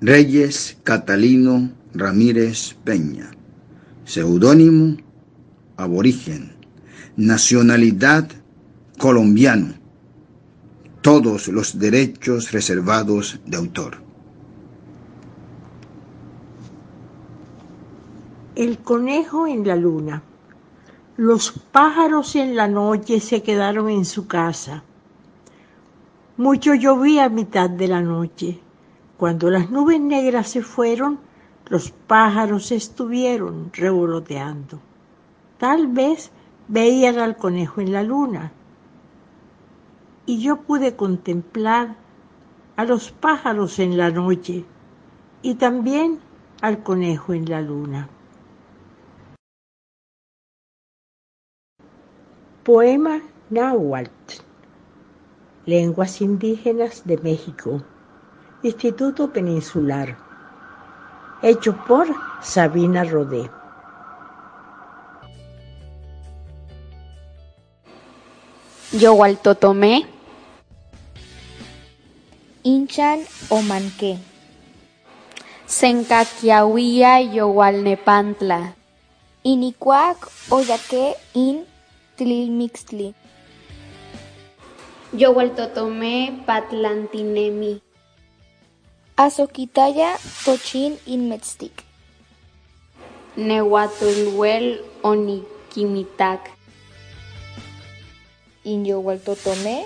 Reyes 0.00 0.76
Catalino 0.84 1.72
Ramírez 1.92 2.74
Peña. 2.84 3.32
Seudónimo 4.04 4.96
aborigen. 5.76 6.52
Nacionalidad 7.16 8.30
colombiano. 8.96 9.74
Todos 11.00 11.48
los 11.48 11.80
derechos 11.80 12.52
reservados 12.52 13.40
de 13.44 13.56
autor. 13.56 13.96
El 18.54 18.78
conejo 18.78 19.48
en 19.48 19.66
la 19.66 19.74
luna. 19.74 20.22
Los 21.16 21.50
pájaros 21.72 22.36
en 22.36 22.54
la 22.54 22.68
noche 22.68 23.18
se 23.18 23.42
quedaron 23.42 23.88
en 23.88 24.04
su 24.04 24.28
casa. 24.28 24.84
Mucho 26.42 26.74
llovía 26.74 27.26
a 27.26 27.28
mitad 27.28 27.70
de 27.70 27.86
la 27.86 28.00
noche. 28.00 28.58
Cuando 29.16 29.48
las 29.48 29.70
nubes 29.70 30.00
negras 30.00 30.48
se 30.48 30.60
fueron, 30.60 31.20
los 31.68 31.92
pájaros 31.92 32.72
estuvieron 32.72 33.70
revoloteando. 33.72 34.80
Tal 35.58 35.86
vez 35.86 36.32
veían 36.66 37.20
al 37.20 37.36
conejo 37.36 37.80
en 37.80 37.92
la 37.92 38.02
luna. 38.02 38.50
Y 40.26 40.42
yo 40.42 40.56
pude 40.62 40.96
contemplar 40.96 41.94
a 42.74 42.84
los 42.86 43.12
pájaros 43.12 43.78
en 43.78 43.96
la 43.96 44.10
noche 44.10 44.64
y 45.42 45.54
también 45.54 46.18
al 46.60 46.82
conejo 46.82 47.34
en 47.34 47.48
la 47.48 47.60
luna. 47.60 48.08
Poema 52.64 53.20
Náhuatl, 53.48 54.42
Lenguas 55.64 56.20
Indígenas 56.20 57.02
de 57.04 57.18
México, 57.18 57.84
Instituto 58.64 59.32
Peninsular, 59.32 60.18
hecho 61.40 61.76
por 61.86 62.08
Sabina 62.42 63.04
Rodé. 63.04 63.48
Yowaltotomé, 68.90 70.04
Inchan 72.64 73.20
o 73.48 73.62
Manqué, 73.62 74.18
Sencaquiahuía 75.66 77.22
Yowalnepantla, 77.22 78.74
Inicuac 79.44 80.18
Oyaque 80.50 81.14
in 81.34 81.64
Tlilmixtli. 82.16 83.14
Yowaltotomé 85.12 86.40
Patlantinemi. 86.46 87.82
Azoquitaya 89.16 90.16
Tochin 90.44 90.96
Inmetztic. 91.04 91.84
Nehuatulhuel 93.36 94.80
Oniquimitac. 95.04 96.48
Inyowaltotomé. 98.64 99.84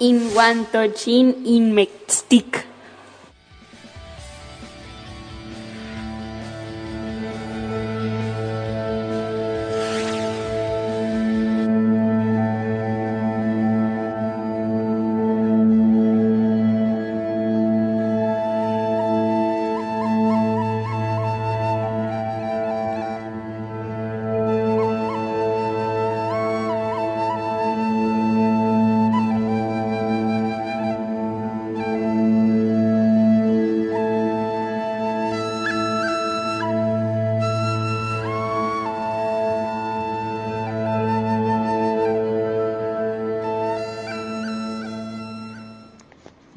Inguantochin 0.00 1.44
Inmetztic. 1.44 2.71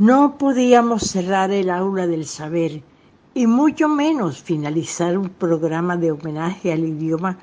No 0.08 0.38
podíamos 0.38 1.02
cerrar 1.02 1.50
el 1.50 1.72
aula 1.72 2.06
del 2.06 2.28
saber 2.28 2.84
y 3.34 3.48
mucho 3.48 3.88
menos 3.88 4.40
finalizar 4.40 5.18
un 5.18 5.30
programa 5.30 5.98
de 5.98 6.12
homenaje 6.12 6.72
al 6.72 6.86
idioma 6.86 7.40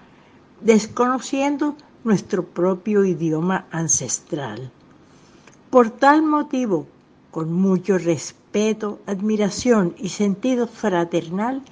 desconociendo 0.60 1.74
nuestro 2.04 2.44
propio 2.44 3.04
idioma 3.04 3.66
ancestral. 3.72 4.70
Por 5.70 5.90
tal 5.90 6.22
motivo, 6.22 6.86
con 7.32 7.52
mucho 7.52 7.98
respeto, 7.98 9.00
admiración 9.06 9.96
y 9.98 10.10
sentido 10.10 10.68
fraternal, 10.68 11.62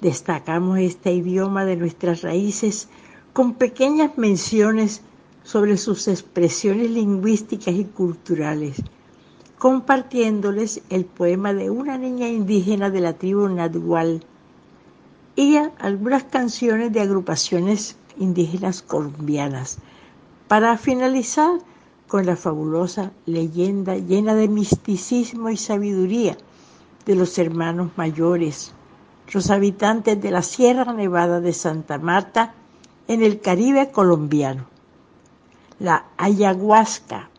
destacamos 0.00 0.78
este 0.78 1.12
idioma 1.12 1.64
de 1.64 1.74
nuestras 1.74 2.22
raíces 2.22 2.88
con 3.32 3.54
pequeñas 3.54 4.16
menciones 4.16 5.02
sobre 5.42 5.76
sus 5.76 6.06
expresiones 6.06 6.88
lingüísticas 6.88 7.74
y 7.74 7.84
culturales 7.84 8.80
compartiéndoles 9.60 10.80
el 10.88 11.04
poema 11.04 11.52
de 11.52 11.68
una 11.68 11.98
niña 11.98 12.26
indígena 12.28 12.88
de 12.88 13.00
la 13.02 13.12
tribu 13.12 13.46
Nadwal 13.46 14.24
y 15.36 15.56
algunas 15.78 16.24
canciones 16.24 16.94
de 16.94 17.02
agrupaciones 17.02 17.96
indígenas 18.18 18.80
colombianas. 18.80 19.76
Para 20.48 20.78
finalizar, 20.78 21.60
con 22.08 22.24
la 22.24 22.36
fabulosa 22.36 23.12
leyenda 23.26 23.96
llena 23.96 24.34
de 24.34 24.48
misticismo 24.48 25.50
y 25.50 25.58
sabiduría 25.58 26.38
de 27.04 27.14
los 27.14 27.38
hermanos 27.38 27.90
mayores, 27.96 28.72
los 29.30 29.50
habitantes 29.50 30.22
de 30.22 30.30
la 30.30 30.40
Sierra 30.40 30.90
Nevada 30.94 31.40
de 31.40 31.52
Santa 31.52 31.98
Marta 31.98 32.54
en 33.08 33.22
el 33.22 33.42
Caribe 33.42 33.90
colombiano. 33.90 34.64
La 35.78 36.06
ayahuasca, 36.16 37.29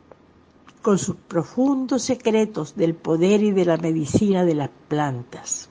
con 0.82 0.98
sus 0.98 1.16
profundos 1.16 2.03
secretos 2.03 2.76
del 2.76 2.95
poder 2.95 3.44
y 3.44 3.52
de 3.52 3.66
la 3.66 3.78
medicina 3.78 4.44
de 4.45 4.56
las 4.56 4.70
plantas. 4.88 5.70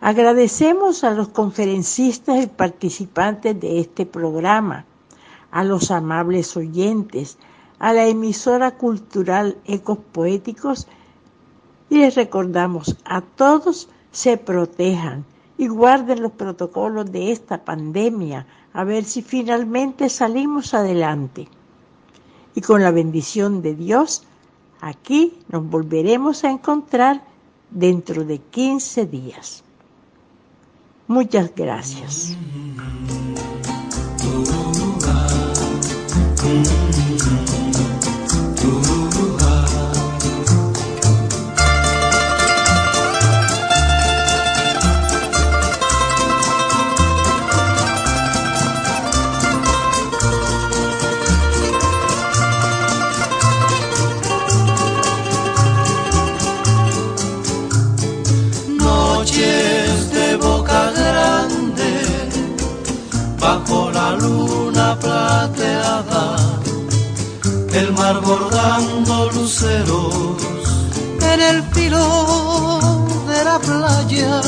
Agradecemos 0.00 1.04
a 1.04 1.12
los 1.12 1.28
conferencistas 1.28 2.42
y 2.42 2.48
participantes 2.48 3.58
de 3.60 3.78
este 3.78 4.04
programa, 4.04 4.84
a 5.52 5.62
los 5.62 5.92
amables 5.92 6.56
oyentes, 6.56 7.38
a 7.78 7.92
la 7.92 8.06
emisora 8.06 8.72
cultural 8.72 9.58
Ecos 9.64 9.98
Poéticos 10.10 10.88
y 11.88 11.98
les 11.98 12.14
recordamos 12.14 12.96
a 13.04 13.20
todos 13.20 13.88
se 14.10 14.38
protejan 14.38 15.24
y 15.58 15.68
guarden 15.68 16.22
los 16.22 16.32
protocolos 16.32 17.12
de 17.12 17.30
esta 17.30 17.64
pandemia 17.64 18.46
a 18.72 18.84
ver 18.84 19.04
si 19.04 19.22
finalmente 19.22 20.08
salimos 20.08 20.74
adelante. 20.74 21.48
Y 22.54 22.60
con 22.60 22.82
la 22.82 22.90
bendición 22.90 23.62
de 23.62 23.74
Dios, 23.74 24.24
aquí 24.80 25.38
nos 25.48 25.68
volveremos 25.68 26.44
a 26.44 26.50
encontrar 26.50 27.24
dentro 27.70 28.24
de 28.24 28.38
15 28.38 29.06
días. 29.06 29.64
Muchas 31.06 31.54
gracias. 31.54 32.36
El 67.82 67.92
mar 67.94 68.20
bordando 68.20 69.30
luceros. 69.32 70.14
En 71.32 71.40
el 71.40 71.62
filo 71.74 72.04
de 73.30 73.44
la 73.44 73.58
playa, 73.58 74.40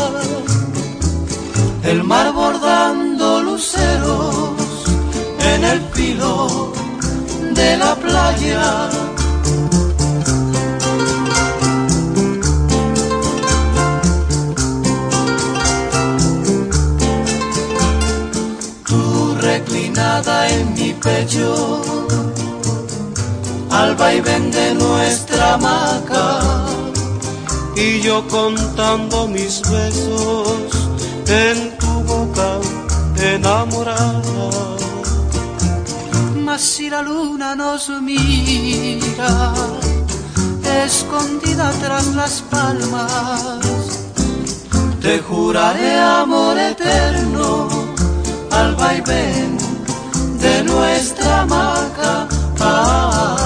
el 1.83 2.05
mar 2.05 2.33
bordando 2.33 3.43
luceros. 3.43 4.55
En 5.53 5.65
el 5.65 5.81
filo 5.95 6.73
de 7.59 7.77
la 7.77 7.95
playa. 7.97 8.91
tú 18.87 19.37
reclinada 19.41 20.49
en 20.51 20.75
mi 20.75 20.93
pecho, 20.93 21.85
al 23.81 23.97
vaivén 23.97 24.51
de 24.51 24.75
nuestra 24.75 25.55
hamaca 25.55 26.27
y 27.77 28.01
yo 28.01 28.27
contando 28.29 29.27
mis 29.27 29.61
besos 29.63 30.71
en 31.27 31.77
tu 31.79 31.93
boca 32.13 32.51
enamorada. 33.35 34.23
Mas 36.45 36.61
si 36.61 36.89
la 36.89 37.03
luna 37.03 37.57
nos 37.57 37.89
mira, 38.01 39.55
escondida 40.85 41.73
tras 41.83 42.07
las 42.15 42.43
palmas, 42.43 43.61
te 45.01 45.19
juraré 45.19 45.99
amor 45.99 46.57
eterno 46.59 47.69
al 48.51 48.75
vaivén 48.77 49.59
de 50.39 50.63
nuestra 50.63 51.41
hamaca. 51.43 52.29
Ah, 52.61 53.44